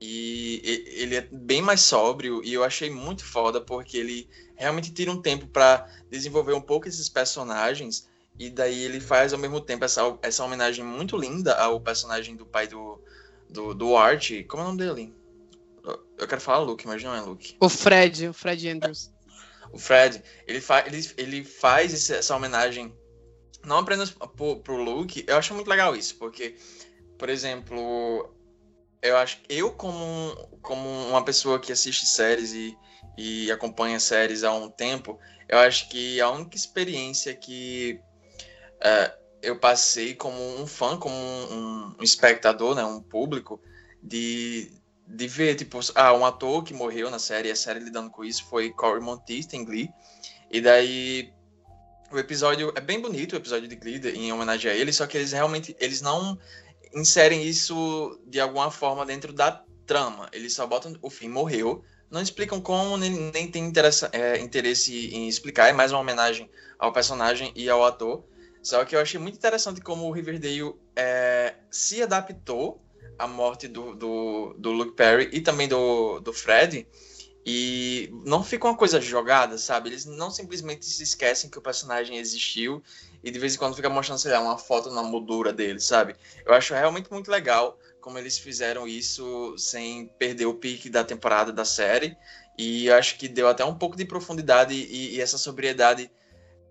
E 0.00 0.60
ele 0.96 1.16
é 1.16 1.28
bem 1.32 1.62
mais 1.62 1.80
sóbrio. 1.80 2.42
E 2.44 2.52
eu 2.52 2.62
achei 2.62 2.90
muito 2.90 3.24
foda, 3.24 3.60
porque 3.60 3.96
ele 3.96 4.28
realmente 4.56 4.92
tira 4.92 5.10
um 5.10 5.20
tempo 5.20 5.46
para 5.46 5.86
desenvolver 6.10 6.52
um 6.52 6.60
pouco 6.60 6.88
esses 6.88 7.08
personagens. 7.08 8.08
E 8.38 8.50
daí 8.50 8.82
ele 8.82 9.00
faz 9.00 9.32
ao 9.32 9.38
mesmo 9.38 9.60
tempo 9.60 9.84
essa, 9.84 10.18
essa 10.22 10.44
homenagem 10.44 10.84
muito 10.84 11.16
linda 11.16 11.54
ao 11.54 11.80
personagem 11.80 12.34
do 12.34 12.44
pai 12.44 12.66
do, 12.66 13.00
do, 13.48 13.74
do 13.74 13.96
Art. 13.96 14.30
Como 14.48 14.62
é 14.62 14.64
o 14.66 14.68
nome 14.68 14.78
dele? 14.78 15.14
Eu 16.18 16.26
quero 16.26 16.40
falar 16.40 16.58
Luke, 16.58 16.86
mas 16.86 17.02
não 17.02 17.14
é 17.14 17.20
Luke. 17.20 17.56
O 17.60 17.68
Fred, 17.68 18.28
o 18.28 18.32
Fred 18.32 18.68
Andrews 18.68 19.14
o 19.74 19.78
Fred, 19.78 20.22
ele, 20.46 20.60
fa 20.60 20.84
ele, 20.86 21.10
ele 21.16 21.44
faz 21.44 21.92
esse, 21.92 22.14
essa 22.14 22.36
homenagem 22.36 22.96
não 23.64 23.78
apenas 23.78 24.10
pro, 24.10 24.60
pro 24.60 24.76
Luke, 24.76 25.24
eu 25.26 25.36
acho 25.36 25.52
muito 25.52 25.68
legal 25.68 25.96
isso, 25.96 26.16
porque, 26.16 26.54
por 27.18 27.28
exemplo, 27.28 28.32
eu 29.02 29.16
acho 29.16 29.40
que 29.40 29.52
eu 29.52 29.72
como, 29.72 30.36
como 30.62 30.88
uma 31.08 31.24
pessoa 31.24 31.58
que 31.58 31.72
assiste 31.72 32.06
séries 32.06 32.52
e, 32.52 32.76
e 33.18 33.50
acompanha 33.50 33.98
séries 33.98 34.44
há 34.44 34.52
um 34.52 34.70
tempo, 34.70 35.18
eu 35.48 35.58
acho 35.58 35.88
que 35.88 36.20
a 36.20 36.30
única 36.30 36.56
experiência 36.56 37.34
que 37.34 38.00
uh, 38.76 39.12
eu 39.42 39.58
passei 39.58 40.14
como 40.14 40.38
um 40.60 40.66
fã, 40.66 40.96
como 40.96 41.14
um, 41.14 41.94
um 41.98 42.02
espectador, 42.02 42.74
né, 42.74 42.84
um 42.84 43.00
público, 43.00 43.60
de 44.02 44.70
de 45.06 45.28
ver, 45.28 45.54
tipo, 45.54 45.78
ah, 45.94 46.14
um 46.14 46.24
ator 46.24 46.64
que 46.64 46.72
morreu 46.72 47.10
na 47.10 47.18
série, 47.18 47.50
a 47.50 47.56
série 47.56 47.80
lidando 47.80 48.10
com 48.10 48.24
isso 48.24 48.44
foi 48.44 48.70
Corey 48.70 49.02
Montista 49.02 49.56
em 49.56 49.64
Glee. 49.64 49.90
E 50.50 50.60
daí 50.60 51.32
o 52.10 52.18
episódio 52.18 52.72
é 52.74 52.80
bem 52.80 53.00
bonito, 53.00 53.34
o 53.34 53.36
episódio 53.36 53.68
de 53.68 53.76
Glee 53.76 54.00
em 54.14 54.32
homenagem 54.32 54.70
a 54.70 54.74
ele, 54.74 54.92
só 54.92 55.06
que 55.06 55.16
eles 55.16 55.32
realmente 55.32 55.76
eles 55.78 56.00
não 56.00 56.38
inserem 56.94 57.42
isso 57.42 58.18
de 58.26 58.40
alguma 58.40 58.70
forma 58.70 59.04
dentro 59.04 59.32
da 59.32 59.62
trama. 59.86 60.28
Eles 60.32 60.54
só 60.54 60.66
botam 60.66 60.94
o 61.02 61.10
fim 61.10 61.28
morreu, 61.28 61.84
não 62.10 62.22
explicam 62.22 62.60
como, 62.60 62.96
nem, 62.96 63.10
nem 63.10 63.50
tem 63.50 63.64
interesse, 63.64 64.06
é, 64.12 64.38
interesse 64.38 65.08
em 65.14 65.28
explicar, 65.28 65.68
é 65.68 65.72
mais 65.72 65.92
uma 65.92 66.00
homenagem 66.00 66.48
ao 66.78 66.92
personagem 66.92 67.52
e 67.54 67.68
ao 67.68 67.84
ator. 67.84 68.24
Só 68.64 68.82
que 68.86 68.96
eu 68.96 69.00
achei 69.00 69.20
muito 69.20 69.36
interessante 69.36 69.82
como 69.82 70.06
o 70.06 70.10
Riverdale 70.10 70.74
é, 70.96 71.54
se 71.70 72.02
adaptou 72.02 72.82
à 73.18 73.26
morte 73.26 73.68
do, 73.68 73.94
do, 73.94 74.54
do 74.58 74.72
Luke 74.72 74.96
Perry 74.96 75.28
e 75.32 75.42
também 75.42 75.68
do, 75.68 76.18
do 76.20 76.32
Fred. 76.32 76.88
E 77.46 78.08
não 78.24 78.42
fica 78.42 78.66
uma 78.66 78.74
coisa 78.74 78.98
jogada, 79.02 79.58
sabe? 79.58 79.90
Eles 79.90 80.06
não 80.06 80.30
simplesmente 80.30 80.86
se 80.86 81.02
esquecem 81.02 81.50
que 81.50 81.58
o 81.58 81.62
personagem 81.62 82.16
existiu 82.16 82.82
e 83.22 83.30
de 83.30 83.38
vez 83.38 83.54
em 83.54 83.58
quando 83.58 83.76
fica 83.76 83.90
mostrando, 83.90 84.18
sei 84.18 84.32
lá, 84.32 84.40
uma 84.40 84.56
foto 84.56 84.90
na 84.90 85.02
moldura 85.02 85.52
dele, 85.52 85.78
sabe? 85.78 86.16
Eu 86.46 86.54
acho 86.54 86.72
realmente 86.72 87.12
muito 87.12 87.30
legal 87.30 87.78
como 88.00 88.18
eles 88.18 88.38
fizeram 88.38 88.88
isso 88.88 89.54
sem 89.58 90.06
perder 90.18 90.46
o 90.46 90.54
pique 90.54 90.88
da 90.88 91.04
temporada 91.04 91.52
da 91.52 91.66
série. 91.66 92.16
E 92.58 92.90
acho 92.90 93.18
que 93.18 93.28
deu 93.28 93.46
até 93.46 93.62
um 93.62 93.76
pouco 93.76 93.94
de 93.94 94.06
profundidade 94.06 94.72
e, 94.72 95.16
e 95.16 95.20
essa 95.20 95.36
sobriedade 95.36 96.10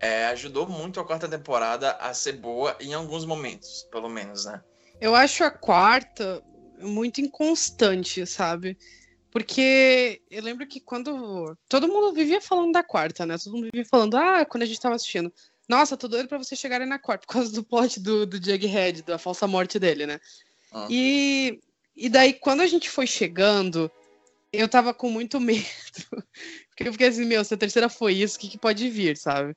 é, 0.04 0.26
ajudou 0.26 0.68
muito 0.68 1.00
a 1.00 1.04
quarta 1.04 1.26
temporada 1.26 1.92
a 1.92 2.12
ser 2.12 2.32
boa 2.32 2.76
em 2.78 2.92
alguns 2.92 3.24
momentos, 3.24 3.88
pelo 3.90 4.10
menos, 4.10 4.44
né? 4.44 4.62
Eu 5.00 5.14
acho 5.14 5.42
a 5.42 5.50
quarta 5.50 6.42
muito 6.78 7.22
inconstante, 7.22 8.26
sabe? 8.26 8.76
Porque 9.30 10.20
eu 10.30 10.42
lembro 10.42 10.66
que 10.66 10.78
quando. 10.78 11.56
Todo 11.70 11.88
mundo 11.88 12.12
vivia 12.12 12.38
falando 12.38 12.72
da 12.72 12.84
quarta, 12.84 13.24
né? 13.24 13.38
Todo 13.42 13.54
mundo 13.54 13.64
vivia 13.72 13.86
falando, 13.90 14.16
ah, 14.16 14.44
quando 14.44 14.64
a 14.64 14.66
gente 14.66 14.78
tava 14.78 14.94
assistindo. 14.94 15.32
Nossa, 15.66 15.96
tô 15.96 16.06
doido 16.06 16.28
pra 16.28 16.36
vocês 16.36 16.60
chegarem 16.60 16.86
na 16.86 16.98
quarta, 16.98 17.24
por 17.26 17.32
causa 17.32 17.50
do 17.50 17.64
plot 17.64 17.98
do, 17.98 18.26
do 18.26 18.36
Jughead, 18.36 19.02
da 19.02 19.16
falsa 19.16 19.46
morte 19.46 19.78
dele, 19.78 20.06
né? 20.06 20.20
Ah. 20.70 20.86
E, 20.90 21.58
e 21.96 22.10
daí, 22.10 22.34
quando 22.34 22.60
a 22.60 22.66
gente 22.66 22.90
foi 22.90 23.06
chegando, 23.06 23.90
eu 24.52 24.68
tava 24.68 24.92
com 24.92 25.10
muito 25.10 25.40
medo. 25.40 25.64
Porque 26.68 26.88
eu 26.88 26.92
fiquei 26.92 27.08
assim, 27.08 27.24
meu, 27.24 27.42
se 27.42 27.54
a 27.54 27.56
terceira 27.56 27.88
foi 27.88 28.12
isso, 28.12 28.36
o 28.36 28.40
que, 28.40 28.50
que 28.50 28.58
pode 28.58 28.90
vir, 28.90 29.16
sabe? 29.16 29.56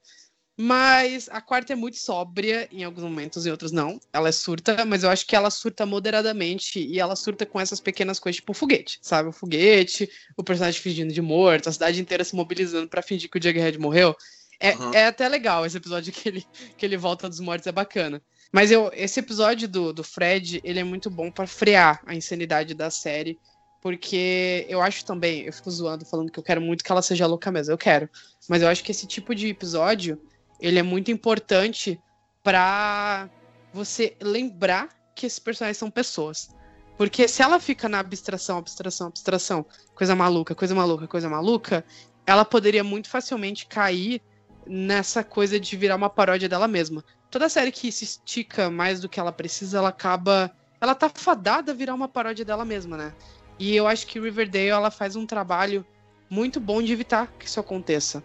Mas 0.59 1.29
a 1.31 1.39
quarta 1.39 1.73
é 1.73 1.75
muito 1.75 1.97
sóbria 1.97 2.67
em 2.71 2.83
alguns 2.83 3.03
momentos, 3.03 3.45
em 3.45 3.51
outros 3.51 3.71
não. 3.71 3.99
Ela 4.11 4.29
é 4.29 4.31
surta, 4.31 4.83
mas 4.85 5.03
eu 5.03 5.09
acho 5.11 5.27
que 5.27 5.35
ela 5.35 5.51
surta 5.51 5.85
moderadamente 5.85 6.79
e 6.79 6.99
ela 6.99 7.15
surta 7.15 7.45
com 7.45 7.59
essas 7.59 7.79
pequenas 7.79 8.17
coisas, 8.17 8.37
tipo 8.37 8.53
o 8.53 8.55
foguete, 8.55 8.97
sabe? 9.03 9.29
O 9.29 9.31
foguete, 9.31 10.09
o 10.35 10.43
personagem 10.43 10.81
fingindo 10.81 11.13
de 11.13 11.21
morto, 11.21 11.69
a 11.69 11.71
cidade 11.71 12.01
inteira 12.01 12.23
se 12.23 12.35
mobilizando 12.35 12.87
para 12.87 13.03
fingir 13.03 13.29
que 13.29 13.37
o 13.37 13.41
Jughead 13.41 13.77
morreu. 13.77 14.15
É, 14.59 14.75
uhum. 14.75 14.93
é 14.95 15.05
até 15.05 15.29
legal 15.29 15.63
esse 15.63 15.77
episódio 15.77 16.11
que 16.11 16.27
ele, 16.27 16.45
que 16.75 16.83
ele 16.83 16.97
volta 16.97 17.29
dos 17.29 17.39
mortos, 17.39 17.67
é 17.67 17.71
bacana. 17.71 18.19
Mas 18.51 18.71
eu, 18.71 18.89
esse 18.93 19.19
episódio 19.19 19.67
do, 19.67 19.93
do 19.93 20.03
Fred, 20.03 20.59
ele 20.63 20.79
é 20.79 20.83
muito 20.83 21.07
bom 21.11 21.29
para 21.29 21.45
frear 21.45 22.01
a 22.03 22.15
insanidade 22.15 22.73
da 22.73 22.89
série. 22.89 23.37
Porque 23.79 24.65
eu 24.67 24.81
acho 24.81 25.05
também, 25.05 25.43
eu 25.43 25.53
fico 25.53 25.69
zoando, 25.69 26.03
falando 26.03 26.31
que 26.31 26.39
eu 26.39 26.43
quero 26.43 26.59
muito 26.59 26.83
que 26.83 26.91
ela 26.91 27.03
seja 27.03 27.27
louca 27.27 27.51
mesmo. 27.51 27.73
Eu 27.73 27.77
quero. 27.77 28.09
Mas 28.49 28.63
eu 28.63 28.67
acho 28.67 28.83
que 28.83 28.91
esse 28.91 29.05
tipo 29.05 29.35
de 29.35 29.49
episódio 29.49 30.19
ele 30.59 30.79
é 30.79 30.83
muito 30.83 31.11
importante 31.11 31.99
para 32.43 33.29
você 33.73 34.15
lembrar 34.21 34.89
que 35.15 35.25
esses 35.25 35.39
personagens 35.39 35.77
são 35.77 35.89
pessoas. 35.91 36.49
Porque 36.97 37.27
se 37.27 37.43
ela 37.43 37.59
fica 37.59 37.87
na 37.87 37.99
abstração, 37.99 38.57
abstração, 38.57 39.07
abstração, 39.07 39.65
coisa 39.93 40.15
maluca, 40.15 40.55
coisa 40.55 40.73
maluca, 40.73 41.07
coisa 41.07 41.29
maluca, 41.29 41.85
ela 42.25 42.43
poderia 42.43 42.83
muito 42.83 43.07
facilmente 43.07 43.67
cair 43.67 44.21
nessa 44.65 45.23
coisa 45.23 45.59
de 45.59 45.75
virar 45.77 45.95
uma 45.95 46.09
paródia 46.09 46.49
dela 46.49 46.67
mesma. 46.67 47.03
Toda 47.29 47.49
série 47.49 47.71
que 47.71 47.91
se 47.91 48.03
estica 48.03 48.69
mais 48.69 48.99
do 48.99 49.07
que 49.07 49.19
ela 49.19 49.31
precisa, 49.31 49.77
ela 49.77 49.89
acaba. 49.89 50.51
Ela 50.81 50.95
tá 50.95 51.09
fadada 51.09 51.71
a 51.71 51.75
virar 51.75 51.93
uma 51.93 52.07
paródia 52.07 52.45
dela 52.45 52.65
mesma, 52.65 52.97
né? 52.97 53.13
E 53.59 53.75
eu 53.75 53.87
acho 53.87 54.05
que 54.05 54.19
Riverdale 54.19 54.67
ela 54.67 54.91
faz 54.91 55.15
um 55.15 55.25
trabalho 55.25 55.85
muito 56.29 56.59
bom 56.59 56.81
de 56.81 56.93
evitar 56.93 57.27
que 57.39 57.45
isso 57.45 57.59
aconteça 57.59 58.23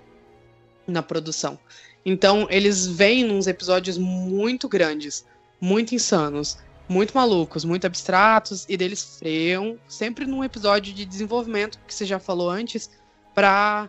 na 0.86 1.02
produção. 1.02 1.58
Então, 2.04 2.46
eles 2.50 2.86
vêm 2.86 3.24
nos 3.24 3.46
episódios 3.46 3.96
muito 3.96 4.68
grandes, 4.68 5.24
muito 5.60 5.94
insanos, 5.94 6.58
muito 6.88 7.14
malucos, 7.14 7.64
muito 7.64 7.86
abstratos, 7.86 8.66
e 8.68 8.76
deles 8.76 9.18
freiam 9.18 9.78
sempre 9.86 10.26
num 10.26 10.42
episódio 10.42 10.92
de 10.92 11.04
desenvolvimento, 11.04 11.78
que 11.86 11.94
você 11.94 12.04
já 12.04 12.18
falou 12.18 12.50
antes, 12.50 12.90
para 13.34 13.88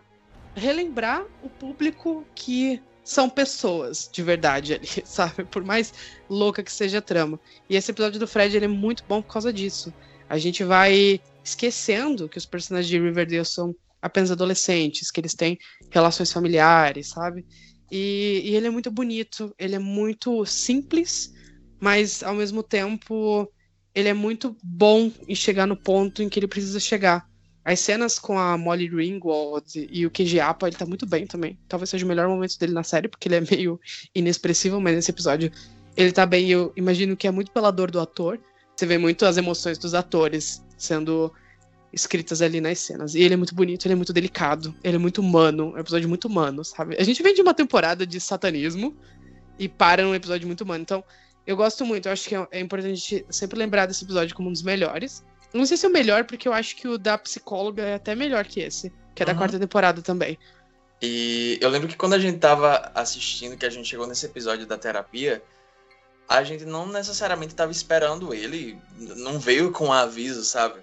relembrar 0.56 1.26
o 1.42 1.50
público 1.50 2.26
que 2.36 2.82
são 3.04 3.30
pessoas 3.30 4.10
de 4.12 4.24
verdade 4.24 4.76
ali, 4.76 4.88
sabe? 5.04 5.44
Por 5.44 5.64
mais 5.64 5.94
louca 6.30 6.64
que 6.64 6.72
seja 6.72 7.00
a 7.00 7.02
trama. 7.02 7.40
E 7.70 7.76
esse 7.76 7.92
episódio 7.92 8.20
do 8.20 8.28
Fred 8.28 8.56
ele 8.56 8.66
é 8.66 8.70
muito 8.70 9.04
bom 9.08 9.22
por 9.22 9.34
causa 9.34 9.52
disso. 9.52 9.94
A 10.30 10.38
gente 10.38 10.64
vai 10.64 11.20
esquecendo 11.44 12.30
que 12.30 12.38
os 12.38 12.46
personagens 12.46 12.90
de 12.90 13.00
Riverdale 13.00 13.46
são 13.46 13.76
apenas 14.02 14.32
adolescentes, 14.32 15.12
que 15.12 15.20
eles 15.20 15.34
têm 15.34 15.58
relações 15.92 16.32
familiares, 16.32 17.10
sabe? 17.10 17.46
E, 17.92 18.42
e, 18.46 18.56
ele 18.56 18.68
é 18.68 18.70
muito 18.70 18.90
bonito, 18.90 19.54
ele 19.58 19.76
é 19.76 19.80
muito 19.80 20.46
simples, 20.46 21.34
mas 21.80 22.24
ao 22.24 22.34
mesmo 22.34 22.64
tempo 22.64 23.48
ele 23.94 24.10
é 24.10 24.14
muito 24.14 24.56
bom 24.64 25.12
em 25.28 25.36
chegar 25.36 25.68
no 25.68 25.76
ponto 25.76 26.24
em 26.24 26.30
que 26.30 26.40
ele 26.40 26.48
precisa 26.48 26.80
chegar. 26.80 27.28
As 27.64 27.80
cenas 27.80 28.20
com 28.20 28.38
a 28.38 28.58
Molly 28.58 28.90
Ringwald 28.90 29.88
e 29.90 30.06
o 30.06 30.12
KG 30.12 30.40
Apa, 30.40 30.68
ele 30.68 30.76
tá 30.76 30.86
muito 30.86 31.06
bem 31.06 31.26
também. 31.26 31.58
Talvez 31.68 31.90
seja 31.90 32.04
o 32.04 32.08
melhor 32.08 32.28
momento 32.28 32.58
dele 32.60 32.74
na 32.74 32.84
série, 32.84 33.08
porque 33.08 33.28
ele 33.28 33.36
é 33.36 33.42
meio 33.42 33.80
inexpressivo, 34.14 34.82
mas 34.82 34.96
nesse 34.96 35.12
episódio 35.12 35.52
ele 35.96 36.12
tá 36.12 36.26
bem. 36.26 36.50
Eu 36.50 36.74
imagino 36.76 37.16
que 37.16 37.28
é 37.28 37.32
muito 37.32 37.52
pela 37.52 37.72
dor 37.72 37.90
do 37.90 38.02
ator. 38.02 38.40
Você 38.76 38.86
vê 38.86 38.98
muito 38.98 39.26
as 39.26 39.38
emoções 39.38 39.78
dos 39.78 39.94
atores 39.94 40.62
sendo 40.78 41.32
escritas 41.94 42.42
ali 42.42 42.60
nas 42.60 42.80
cenas. 42.80 43.14
E 43.14 43.22
ele 43.22 43.36
é 43.36 43.38
muito 43.38 43.54
bonito, 43.54 43.86
ele 43.86 43.94
é 43.94 43.96
muito 43.96 44.12
delicado, 44.12 44.76
ele 44.84 44.96
é 44.96 45.00
muito 45.00 45.22
humano, 45.22 45.74
é 45.76 45.78
um 45.78 45.80
episódio 45.80 46.10
muito 46.10 46.28
humano, 46.28 46.66
sabe? 46.66 46.98
A 47.00 47.04
gente 47.04 47.22
vem 47.22 47.34
de 47.34 47.42
uma 47.42 47.54
temporada 47.54 48.06
de 48.06 48.20
satanismo 48.20 48.98
e 49.60 49.70
para 49.70 50.04
num 50.04 50.16
episódio 50.16 50.48
muito 50.48 50.62
humano. 50.62 50.82
Então, 50.82 51.04
eu 51.46 51.56
gosto 51.56 51.86
muito, 51.86 52.08
eu 52.08 52.12
acho 52.12 52.28
que 52.28 52.36
é, 52.36 52.48
é 52.52 52.60
importante 52.60 53.26
sempre 53.30 53.60
lembrar 53.60 53.86
desse 53.86 54.04
episódio 54.04 54.36
como 54.36 54.50
um 54.50 54.52
dos 54.52 54.64
melhores. 54.64 55.24
Não 55.54 55.66
sei 55.66 55.78
se 55.78 55.86
é 55.86 55.90
o 55.90 55.92
melhor, 55.92 56.24
porque 56.24 56.48
eu 56.48 56.54
acho 56.54 56.76
que 56.76 56.88
o 56.88 56.98
da 56.98 57.16
psicóloga 57.18 57.84
é 57.84 57.94
até 57.94 58.16
melhor 58.16 58.46
que 58.46 58.60
esse, 58.60 58.92
que 59.14 59.22
é 59.22 59.26
da 59.26 59.34
uhum. 59.34 59.38
quarta 59.38 59.60
temporada 59.60 60.02
também. 60.02 60.38
E 61.00 61.60
eu 61.62 61.70
lembro 61.70 61.88
que 61.88 61.98
quando 61.98 62.14
a 62.14 62.20
gente 62.20 62.40
tava 62.40 62.92
assistindo, 62.96 63.58
que 63.58 63.66
a 63.66 63.70
gente 63.70 63.88
chegou 63.88 64.08
nesse 64.08 64.26
episódio 64.26 64.66
da 64.66 64.78
terapia, 64.78 65.44
a 66.28 66.44
gente 66.44 66.66
não 66.66 66.88
necessariamente 66.88 67.54
tava 67.54 67.72
esperando 67.72 68.34
ele, 68.34 68.78
não 68.98 69.38
veio 69.38 69.72
com 69.72 69.88
um 69.88 69.94
aviso, 69.94 70.44
sabe? 70.44 70.80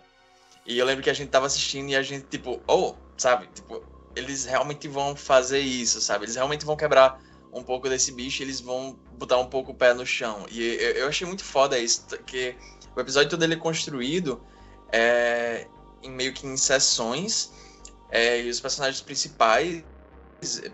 E 0.66 0.78
eu 0.78 0.84
lembro 0.84 1.02
que 1.02 1.10
a 1.10 1.14
gente 1.14 1.30
tava 1.30 1.46
assistindo 1.46 1.90
e 1.90 1.96
a 1.96 2.02
gente, 2.02 2.26
tipo, 2.26 2.60
oh, 2.66 2.94
sabe? 3.16 3.48
Tipo, 3.54 3.82
eles 4.14 4.44
realmente 4.44 4.88
vão 4.88 5.16
fazer 5.16 5.60
isso, 5.60 6.00
sabe? 6.00 6.24
Eles 6.24 6.36
realmente 6.36 6.64
vão 6.64 6.76
quebrar 6.76 7.20
um 7.52 7.62
pouco 7.62 7.88
desse 7.88 8.12
bicho, 8.12 8.42
eles 8.42 8.60
vão 8.60 8.98
botar 9.12 9.38
um 9.38 9.46
pouco 9.46 9.72
o 9.72 9.74
pé 9.74 9.92
no 9.94 10.06
chão. 10.06 10.46
E 10.50 10.62
eu, 10.62 10.90
eu 10.92 11.08
achei 11.08 11.26
muito 11.26 11.44
foda 11.44 11.78
isso, 11.78 12.06
que 12.26 12.54
o 12.94 13.00
episódio 13.00 13.30
todo 13.30 13.42
ele 13.42 13.54
é 13.54 13.56
construído 13.56 14.40
é, 14.92 15.66
em 16.02 16.10
meio 16.10 16.32
que 16.32 16.46
em 16.46 16.56
sessões, 16.56 17.52
é, 18.10 18.40
e 18.42 18.48
os 18.48 18.60
personagens 18.60 19.00
principais, 19.00 19.82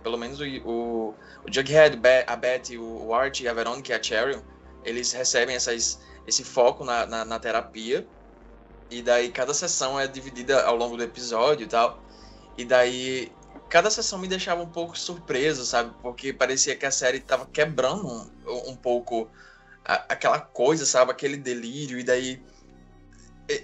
pelo 0.03 0.17
menos 0.17 0.41
o, 0.41 0.45
o, 0.45 1.15
o 1.45 1.53
Jughead, 1.53 1.99
a 2.27 2.37
Betty, 2.37 2.79
o 2.79 3.13
Art 3.15 3.41
e 3.41 3.49
a 3.49 3.53
Veronica 3.53 3.93
e 3.93 3.95
a 3.95 4.03
Cheryl, 4.03 4.43
eles 4.85 5.13
recebem 5.13 5.57
essas, 5.57 6.01
esse 6.27 6.45
foco 6.45 6.85
na, 6.85 7.07
na, 7.07 7.25
na 7.25 7.39
terapia, 7.39 8.07
e 8.91 9.03
daí 9.03 9.31
cada 9.31 9.53
sessão 9.53 9.99
é 9.99 10.07
dividida 10.07 10.63
ao 10.65 10.77
longo 10.77 10.97
do 10.97 11.03
episódio 11.03 11.65
e 11.65 11.69
tal. 11.69 12.03
E 12.57 12.65
daí 12.65 13.33
cada 13.69 13.91
sessão 13.91 14.19
me 14.19 14.29
deixava 14.29 14.63
um 14.63 14.69
pouco 14.69 14.99
surpreso, 14.99 15.65
sabe? 15.65 15.93
Porque 16.01 16.33
parecia 16.33 16.77
que 16.77 16.87
a 16.87 16.91
série 16.91 17.21
tava 17.21 17.47
quebrando 17.47 18.07
um, 18.07 18.71
um 18.71 18.77
pouco 18.77 19.29
a, 19.85 19.95
aquela 20.09 20.41
coisa, 20.41 20.87
sabe? 20.87 21.11
Aquele 21.11 21.37
delírio. 21.37 21.99
E 21.99 22.05
daí 22.05 22.43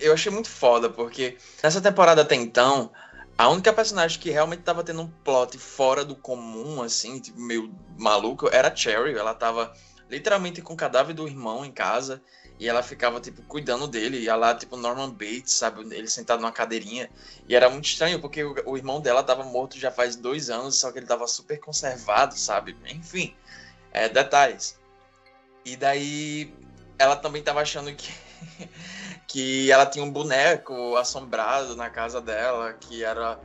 eu 0.00 0.12
achei 0.12 0.30
muito 0.30 0.48
foda, 0.48 0.88
porque 0.90 1.36
nessa 1.62 1.80
temporada 1.80 2.22
até 2.22 2.34
então, 2.34 2.90
a 3.36 3.48
única 3.48 3.72
personagem 3.72 4.20
que 4.20 4.30
realmente 4.30 4.62
tava 4.62 4.84
tendo 4.84 5.02
um 5.02 5.08
plot 5.08 5.58
fora 5.58 6.04
do 6.04 6.14
comum, 6.14 6.82
assim, 6.82 7.18
tipo, 7.18 7.40
meio 7.40 7.74
maluco, 7.98 8.48
era 8.52 8.68
a 8.68 8.76
Cherry. 8.76 9.14
Ela 9.16 9.34
tava 9.34 9.72
literalmente 10.10 10.60
com 10.60 10.74
o 10.74 10.76
cadáver 10.76 11.14
do 11.14 11.26
irmão 11.26 11.64
em 11.64 11.72
casa. 11.72 12.22
E 12.62 12.68
ela 12.68 12.80
ficava, 12.80 13.20
tipo, 13.20 13.42
cuidando 13.42 13.88
dele. 13.88 14.18
E 14.18 14.28
lá, 14.28 14.54
tipo, 14.54 14.76
Norman 14.76 15.10
Bates, 15.10 15.52
sabe? 15.52 15.82
Ele 15.92 16.06
sentado 16.06 16.38
numa 16.40 16.52
cadeirinha. 16.52 17.10
E 17.48 17.56
era 17.56 17.68
muito 17.68 17.86
estranho, 17.86 18.20
porque 18.20 18.44
o, 18.44 18.54
o, 18.66 18.76
irmão 18.76 19.00
dela 19.00 19.20
tava 19.20 19.42
morto 19.42 19.76
já 19.80 19.90
faz 19.90 20.14
dois 20.14 20.48
anos, 20.48 20.78
só 20.78 20.92
que 20.92 21.00
ele 21.00 21.06
tava 21.06 21.26
super 21.26 21.58
conservado, 21.58 22.38
sabe? 22.38 22.76
Enfim, 22.88 23.34
é, 23.90 24.08
detalhes. 24.08 24.78
E 25.64 25.74
daí, 25.74 26.54
ela 27.00 27.16
também 27.16 27.42
tava 27.42 27.60
achando 27.60 27.92
que, 27.96 28.14
que 29.26 29.68
ela 29.68 29.84
tinha 29.84 30.04
um 30.04 30.10
boneco 30.12 30.94
assombrado 30.94 31.74
na 31.74 31.90
casa 31.90 32.20
dela, 32.20 32.74
que 32.74 33.02
era 33.02 33.40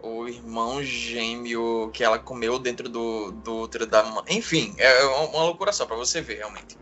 o 0.00 0.28
irmão 0.28 0.80
gêmeo 0.80 1.90
que 1.92 2.04
ela 2.04 2.20
comeu 2.20 2.56
dentro 2.56 2.88
do, 2.88 3.32
do 3.32 3.62
útero 3.62 3.84
da 3.84 4.04
mãe. 4.04 4.24
Enfim, 4.28 4.76
é 4.78 5.02
uma 5.02 5.42
loucura 5.42 5.72
só 5.72 5.84
para 5.86 5.96
você 5.96 6.20
ver, 6.20 6.36
realmente. 6.36 6.78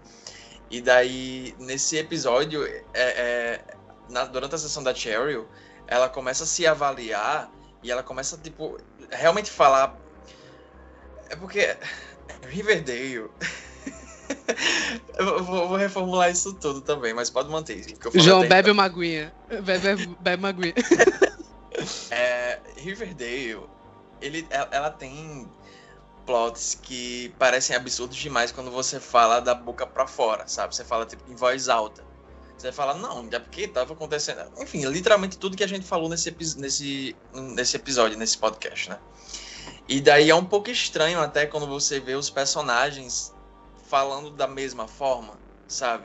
E 0.70 0.80
daí, 0.80 1.54
nesse 1.58 1.96
episódio, 1.96 2.64
é, 2.66 2.82
é, 2.94 3.60
na, 4.08 4.24
durante 4.24 4.54
a 4.54 4.58
sessão 4.58 4.82
da 4.82 4.94
Cheryl, 4.94 5.46
ela 5.86 6.08
começa 6.08 6.44
a 6.44 6.46
se 6.46 6.66
avaliar 6.66 7.50
e 7.82 7.90
ela 7.90 8.02
começa, 8.02 8.36
tipo, 8.36 8.78
realmente 9.10 9.50
falar. 9.50 9.96
É 11.30 11.36
porque 11.36 11.76
Riverdale. 12.46 13.30
eu 15.18 15.44
vou, 15.44 15.68
vou, 15.68 15.76
reformular 15.76 16.30
isso 16.30 16.52
tudo 16.54 16.80
também, 16.80 17.14
mas 17.14 17.30
pode 17.30 17.48
manter 17.48 17.76
isso. 17.78 17.94
João, 18.14 18.46
bebe 18.46 18.70
uma 18.70 18.84
aguinha. 18.84 19.32
Bebe, 19.48 20.06
bebe 20.20 20.42
uma 20.42 20.48
aguinha. 20.48 20.74
é, 22.10 22.58
Riverdale, 22.76 23.60
ele, 24.20 24.46
ela, 24.50 24.68
ela 24.70 24.90
tem 24.90 25.48
plots 26.28 26.78
que 26.82 27.34
parecem 27.38 27.74
absurdos 27.74 28.18
demais 28.18 28.52
quando 28.52 28.70
você 28.70 29.00
fala 29.00 29.40
da 29.40 29.55
boca 29.55 29.86
para 29.86 30.06
fora, 30.06 30.46
sabe? 30.46 30.76
Você 30.76 30.84
fala 30.84 31.06
tipo 31.06 31.22
em 31.26 31.34
voz 31.34 31.70
alta. 31.70 32.05
Você 32.55 32.70
fala, 32.70 32.92
não, 32.92 33.26
é 33.32 33.38
porque 33.38 33.66
tava 33.66 33.94
acontecendo. 33.94 34.42
Enfim, 34.60 34.84
literalmente 34.84 35.38
tudo 35.38 35.56
que 35.56 35.64
a 35.64 35.66
gente 35.66 35.86
falou 35.86 36.06
nesse, 36.06 36.30
nesse, 36.59 37.16
nesse 37.32 37.76
episódio, 37.76 38.18
nesse 38.18 38.36
podcast, 38.36 38.90
né? 38.90 38.98
E 39.88 40.02
daí 40.02 40.28
é 40.28 40.34
um 40.34 40.44
pouco 40.44 40.68
estranho 40.70 41.18
até 41.18 41.46
quando 41.46 41.66
você 41.66 41.98
vê 41.98 42.14
os 42.14 42.28
personagens 42.28 43.32
falando 43.88 44.28
da 44.28 44.46
mesma 44.46 44.86
forma, 44.86 45.32
sabe? 45.66 46.05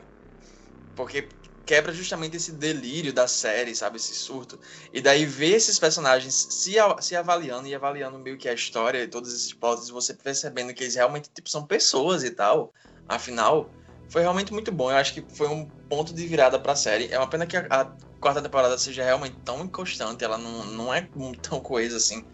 Porque 0.96 1.28
quebra 1.64 1.92
justamente 1.92 2.36
esse 2.36 2.52
delírio 2.52 3.12
da 3.12 3.26
série, 3.26 3.74
sabe? 3.74 3.96
Esse 3.96 4.14
surto. 4.14 4.58
E 4.92 5.00
daí 5.00 5.24
ver 5.24 5.54
esses 5.54 5.78
personagens 5.78 6.34
se, 6.50 6.74
se 7.00 7.16
avaliando 7.16 7.66
e 7.68 7.74
avaliando 7.74 8.18
meio 8.18 8.36
que 8.36 8.48
a 8.48 8.54
história 8.54 9.02
e 9.02 9.08
todos 9.08 9.32
esses 9.32 9.52
plots, 9.52 9.88
você 9.88 10.14
percebendo 10.14 10.74
que 10.74 10.84
eles 10.84 10.94
realmente 10.94 11.30
tipo, 11.32 11.48
são 11.48 11.66
pessoas 11.66 12.24
e 12.24 12.30
tal. 12.30 12.72
Afinal, 13.08 13.70
foi 14.08 14.22
realmente 14.22 14.52
muito 14.52 14.70
bom. 14.70 14.90
Eu 14.90 14.96
acho 14.96 15.14
que 15.14 15.24
foi 15.34 15.48
um 15.48 15.66
ponto 15.88 16.12
de 16.14 16.26
virada 16.26 16.58
pra 16.58 16.76
série. 16.76 17.08
É 17.10 17.18
uma 17.18 17.28
pena 17.28 17.46
que 17.46 17.56
a, 17.56 17.66
a 17.70 17.84
quarta 18.20 18.42
temporada 18.42 18.76
seja 18.78 19.04
realmente 19.04 19.36
tão 19.44 19.64
inconstante, 19.64 20.24
ela 20.24 20.38
não, 20.38 20.64
não 20.66 20.94
é 20.94 21.08
tão 21.42 21.60
coesa 21.60 21.96
assim 21.96 22.24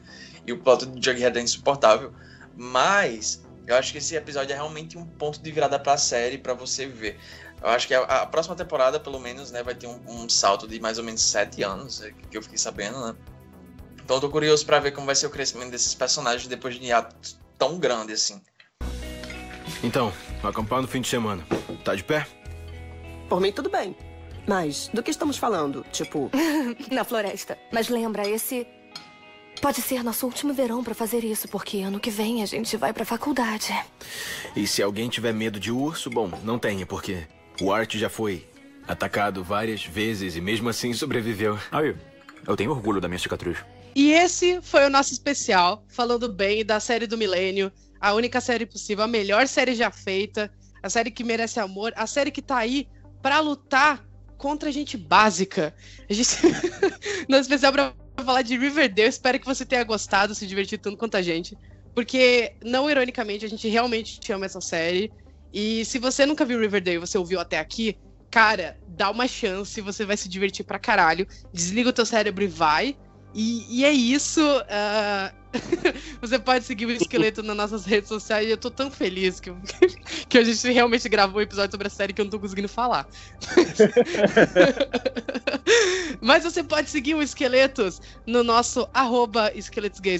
e 0.47 0.53
o 0.53 0.59
plot 0.59 0.87
do 0.87 1.03
Jughead 1.03 1.39
é 1.39 1.43
insuportável. 1.43 2.13
Mas 2.57 3.43
eu 3.67 3.77
acho 3.77 3.93
que 3.93 3.99
esse 3.99 4.17
episódio 4.17 4.53
é 4.53 4.57
realmente 4.57 4.99
um 4.99 5.07
ponto 5.07 5.41
de 5.41 5.51
virada 5.51 5.79
para 5.79 5.95
a 5.95 5.99
série 5.99 6.39
para 6.39 6.55
você 6.55 6.87
ver. 6.87 7.19
Eu 7.63 7.69
acho 7.69 7.87
que 7.87 7.95
a, 7.95 8.03
a, 8.03 8.27
próxima 8.27 8.57
temporada, 8.57 8.99
pelo 8.99 9.21
menos, 9.21 9.51
né, 9.51 9.63
vai 9.63 9.75
ter 9.75 9.87
um, 9.87 10.01
um, 10.07 10.29
salto 10.29 10.67
de 10.67 10.81
mais 10.81 10.99
ou 10.99 11.05
menos 11.05 11.23
sete 11.23 11.63
anos, 11.63 12.01
é, 12.01 12.13
que 12.31 12.37
eu 12.37 12.43
fiquei 12.43 12.57
sabendo, 12.57 12.99
né? 13.07 13.15
Então 14.03 14.17
eu 14.17 14.21
tô 14.21 14.31
curioso 14.31 14.65
para 14.65 14.79
ver 14.79 14.93
como 14.93 15.07
vai 15.07 15.15
ser 15.15 15.27
o 15.27 15.31
crescimento 15.31 15.71
desses 15.71 15.95
personagens 15.95 16.47
depois 16.47 16.75
de 16.75 16.91
um 16.91 16.97
ato 16.97 17.37
tão 17.59 17.79
grande 17.79 18.15
assim. 18.15 18.41
Então, 19.85 20.13
acampar 20.43 20.81
no 20.83 20.89
fim 20.89 21.01
de 21.01 21.09
semana. 21.09 21.47
Tá 21.85 21.95
de 21.95 22.03
pé? 22.03 22.27
Por 23.29 23.41
mim, 23.41 23.53
tudo 23.53 23.71
bem. 23.71 23.97
Mas 24.49 24.89
do 24.93 25.03
que 25.03 25.11
estamos 25.11 25.37
falando? 25.37 25.85
Tipo. 25.93 26.31
Na 26.91 27.05
floresta. 27.05 27.57
Mas 27.73 27.89
lembra, 27.89 28.29
esse 28.29 28.67
Pode 29.61 29.83
ser 29.83 30.03
nosso 30.03 30.25
último 30.25 30.55
verão 30.55 30.83
para 30.83 30.95
fazer 30.95 31.23
isso, 31.23 31.47
porque 31.47 31.83
ano 31.83 32.01
que 32.01 32.11
vem 32.11 32.43
a 32.43 32.47
gente 32.47 32.79
vai 32.79 32.95
pra 32.95 33.05
faculdade. 33.05 33.75
E 34.57 34.67
se 34.67 34.83
alguém 34.83 35.11
tiver 35.11 35.35
medo 35.35 35.61
de 35.61 35.71
urso, 35.71 36.09
bom, 36.09 36.31
não 36.43 36.59
tenha, 36.59 36.87
porque 36.87 37.27
o 37.61 37.73
Art 37.73 37.97
já 37.97 38.09
foi 38.09 38.47
atacado 38.87 39.45
várias 39.45 39.85
vezes 39.85 40.37
e 40.37 40.41
mesmo 40.41 40.69
assim 40.69 40.93
sobreviveu. 40.93 41.59
Aí, 41.71 41.95
eu 42.47 42.57
tenho 42.57 42.71
orgulho 42.71 43.01
da 43.01 43.09
minha 43.09 43.19
cicatriz. 43.19 43.59
E 43.95 44.13
esse 44.13 44.61
foi 44.63 44.87
o 44.87 44.91
nosso 44.91 45.13
especial, 45.13 45.85
falando 45.89 46.33
bem 46.33 46.65
da 46.65 46.81
série 46.81 47.07
do 47.07 47.19
milênio, 47.19 47.73
a 48.01 48.15
única 48.15 48.41
série 48.41 48.65
possível, 48.65 49.05
a 49.05 49.09
melhor 49.09 49.47
série 49.47 49.75
já 49.75 49.91
feita, 49.91 50.51
a 50.83 50.89
série 50.89 51.11
que 51.11 51.25
merece 51.25 51.61
amor, 51.61 51.93
a 51.97 52.07
série 52.07 52.31
que 52.31 52.41
tá 52.41 52.57
aí 52.57 52.89
para 53.21 53.41
lutar 53.41 54.05
contra 54.39 54.71
a 54.71 54.73
gente 54.73 54.97
básica. 54.97 55.75
A 56.09 56.13
gente... 56.13 56.31
no 57.29 57.37
especial 57.37 57.73
pra 57.73 57.93
falar 58.25 58.43
de 58.43 58.57
Riverdale. 58.57 59.09
Espero 59.09 59.39
que 59.39 59.47
você 59.47 59.67
tenha 59.67 59.85
gostado, 59.85 60.35
se 60.35 60.47
divertido 60.47 60.83
tanto 60.83 60.97
quanto 60.97 61.17
a 61.17 61.23
gente. 61.23 61.57
Porque, 61.95 62.55
não 62.65 62.89
ironicamente, 62.89 63.45
a 63.45 63.49
gente 63.49 63.69
realmente 63.69 64.33
ama 64.33 64.47
essa 64.47 64.61
série. 64.61 65.13
E 65.53 65.85
se 65.85 65.99
você 65.99 66.27
nunca 66.27 66.45
viu 66.45 66.61
Riverdale 66.61 66.97
e 66.97 67.01
você 67.01 67.19
ouviu 67.19 67.41
até 67.41 67.59
aqui, 67.59 67.97
cara, 68.31 68.79
dá 68.87 69.11
uma 69.11 69.27
chance, 69.27 69.81
você 69.81 70.05
vai 70.05 70.17
se 70.17 70.29
divertir 70.29 70.65
pra 70.65 70.79
caralho. 70.79 71.27
Desliga 71.53 71.91
o 71.91 71.93
teu 71.93 72.07
cérebro 72.07 72.45
e 72.45 72.49
vai. 72.49 72.97
E, 73.35 73.81
e 73.81 73.85
é 73.85 73.93
isso. 73.93 74.43
Uh... 74.43 75.41
você 76.21 76.39
pode 76.39 76.65
seguir 76.65 76.87
o 76.87 76.93
esqueleto 76.93 77.43
nas 77.43 77.57
nossas 77.57 77.85
redes 77.85 78.09
sociais. 78.09 78.47
E 78.47 78.51
eu 78.51 78.57
tô 78.57 78.71
tão 78.71 78.89
feliz 78.91 79.41
que, 79.41 79.53
que 80.29 80.39
a 80.39 80.45
gente 80.45 80.71
realmente 80.71 81.09
gravou 81.09 81.41
um 81.41 81.43
episódio 81.43 81.73
sobre 81.73 81.89
a 81.89 81.91
série 81.91 82.13
que 82.13 82.21
eu 82.21 82.25
não 82.25 82.31
tô 82.31 82.39
conseguindo 82.39 82.69
falar. 82.69 83.09
Mas 86.21 86.45
você 86.45 86.63
pode 86.63 86.91
seguir 86.91 87.15
o 87.15 87.23
Esqueletos 87.23 88.01
no 88.27 88.45
nosso 88.45 88.87
arroba 88.93 89.51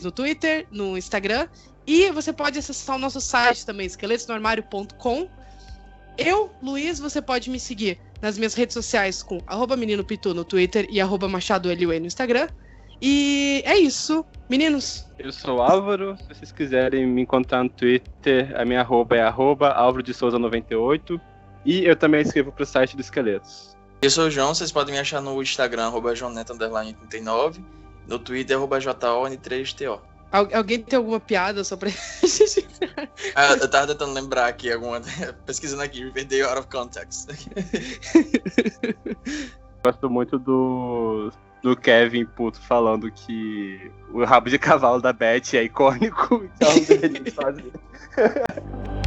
no 0.03 0.11
Twitter, 0.11 0.67
no 0.71 0.97
Instagram. 0.97 1.47
E 1.87 2.11
você 2.11 2.33
pode 2.33 2.59
acessar 2.59 2.97
o 2.97 2.99
nosso 2.99 3.21
site 3.21 3.65
também, 3.65 3.87
esqueletosnoarmário.com. 3.87 5.29
Eu, 6.17 6.51
Luiz, 6.63 6.99
você 6.99 7.23
pode 7.23 7.49
me 7.51 7.59
seguir 7.59 7.99
nas 8.21 8.37
minhas 8.37 8.55
redes 8.55 8.75
sociais 8.75 9.23
com 9.23 9.41
arroba 9.47 9.77
menino 9.77 10.05
pitu 10.05 10.35
no 10.35 10.45
Twitter 10.45 10.87
e 10.91 11.01
arroba 11.01 11.29
machado 11.29 11.75
no 11.75 12.07
Instagram. 12.07 12.49
E 13.01 13.63
é 13.65 13.79
isso, 13.79 14.25
meninos. 14.49 15.07
Eu 15.19 15.33
sou 15.33 15.57
o 15.57 15.63
Álvaro. 15.63 16.19
Se 16.19 16.35
vocês 16.35 16.53
quiserem 16.53 17.07
me 17.07 17.23
encontrar 17.23 17.63
no 17.63 17.71
Twitter, 17.71 18.53
a 18.55 18.65
minha 18.65 18.81
arroba 18.81 19.17
é 19.17 19.23
arroba 19.23 19.71
Álvaro 19.71 20.03
de 20.03 20.13
Souza 20.13 20.39
98. 20.39 21.19
E 21.65 21.85
eu 21.85 21.97
também 21.97 22.21
escrevo 22.21 22.53
para 22.53 22.63
o 22.63 22.67
site 22.67 22.95
do 22.95 23.01
Esqueletos. 23.01 23.75
Eu 24.03 24.11
sou 24.11 24.27
o 24.27 24.31
João, 24.31 24.55
vocês 24.55 24.73
podem 24.73 24.95
me 24.95 25.01
achar 25.01 25.21
no 25.21 25.43
Instagram, 25.43 25.87
arroba 25.87 26.13
joãoneto39, 26.15 27.63
no 28.07 28.19
Twitter, 28.19 28.57
arroba 28.57 28.79
JON3TO. 30.33 30.55
alguém 30.55 30.83
tem 30.83 30.97
alguma 30.97 31.21
piada 31.21 31.65
só 31.65 31.77
pra 31.77 31.89
gente? 31.89 32.69
ah, 33.35 33.53
eu 33.53 33.71
tava 33.71 33.89
tentando 33.89 34.13
lembrar 34.13 34.47
aqui 34.47 34.73
alguma. 34.73 35.01
Pesquisando 35.47 35.83
aqui, 35.83 36.05
Riverdale 36.05 36.43
Out 36.43 36.59
of 36.59 36.69
Context. 36.69 37.29
Gosto 39.85 40.11
muito 40.11 40.39
do 40.39 41.31
do 41.63 41.77
Kevin 41.77 42.25
puto 42.25 42.61
falando 42.61 43.11
que 43.11 43.91
o 44.13 44.25
rabo 44.25 44.49
de 44.49 44.59
cavalo 44.59 45.01
da 45.01 45.13
Beth 45.13 45.55
é 45.55 45.63
icônico, 45.63 46.45
então. 46.45 46.71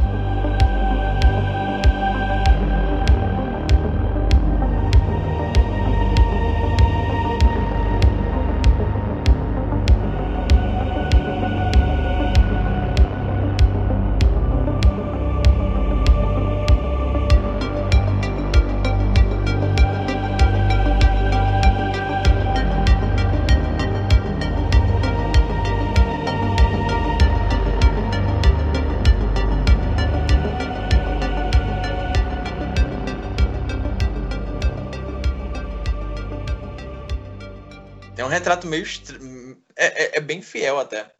meio. 38.82 39.64
É, 39.76 39.86
é, 39.86 40.16
é, 40.16 40.20
bem 40.20 40.42
fiel 40.42 40.78
até. 40.78 41.14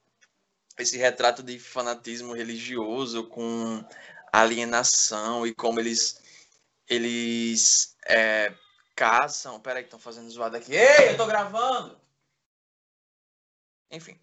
Esse 0.79 0.97
retrato 0.97 1.43
de 1.43 1.59
fanatismo 1.59 2.33
religioso 2.33 3.29
com 3.29 3.85
alienação 4.33 5.47
e 5.47 5.55
como 5.55 5.81
eles. 5.81 6.21
Eles 6.89 7.97
é, 8.07 8.53
caçam. 8.95 9.61
Peraí, 9.61 9.83
que 9.83 9.89
estão 9.89 10.01
fazendo 10.01 10.31
zoada 10.31 10.59
aqui. 10.59 10.75
Ei, 10.75 11.11
eu 11.11 11.17
tô 11.17 11.27
gravando! 11.27 12.01
Enfim. 13.91 14.19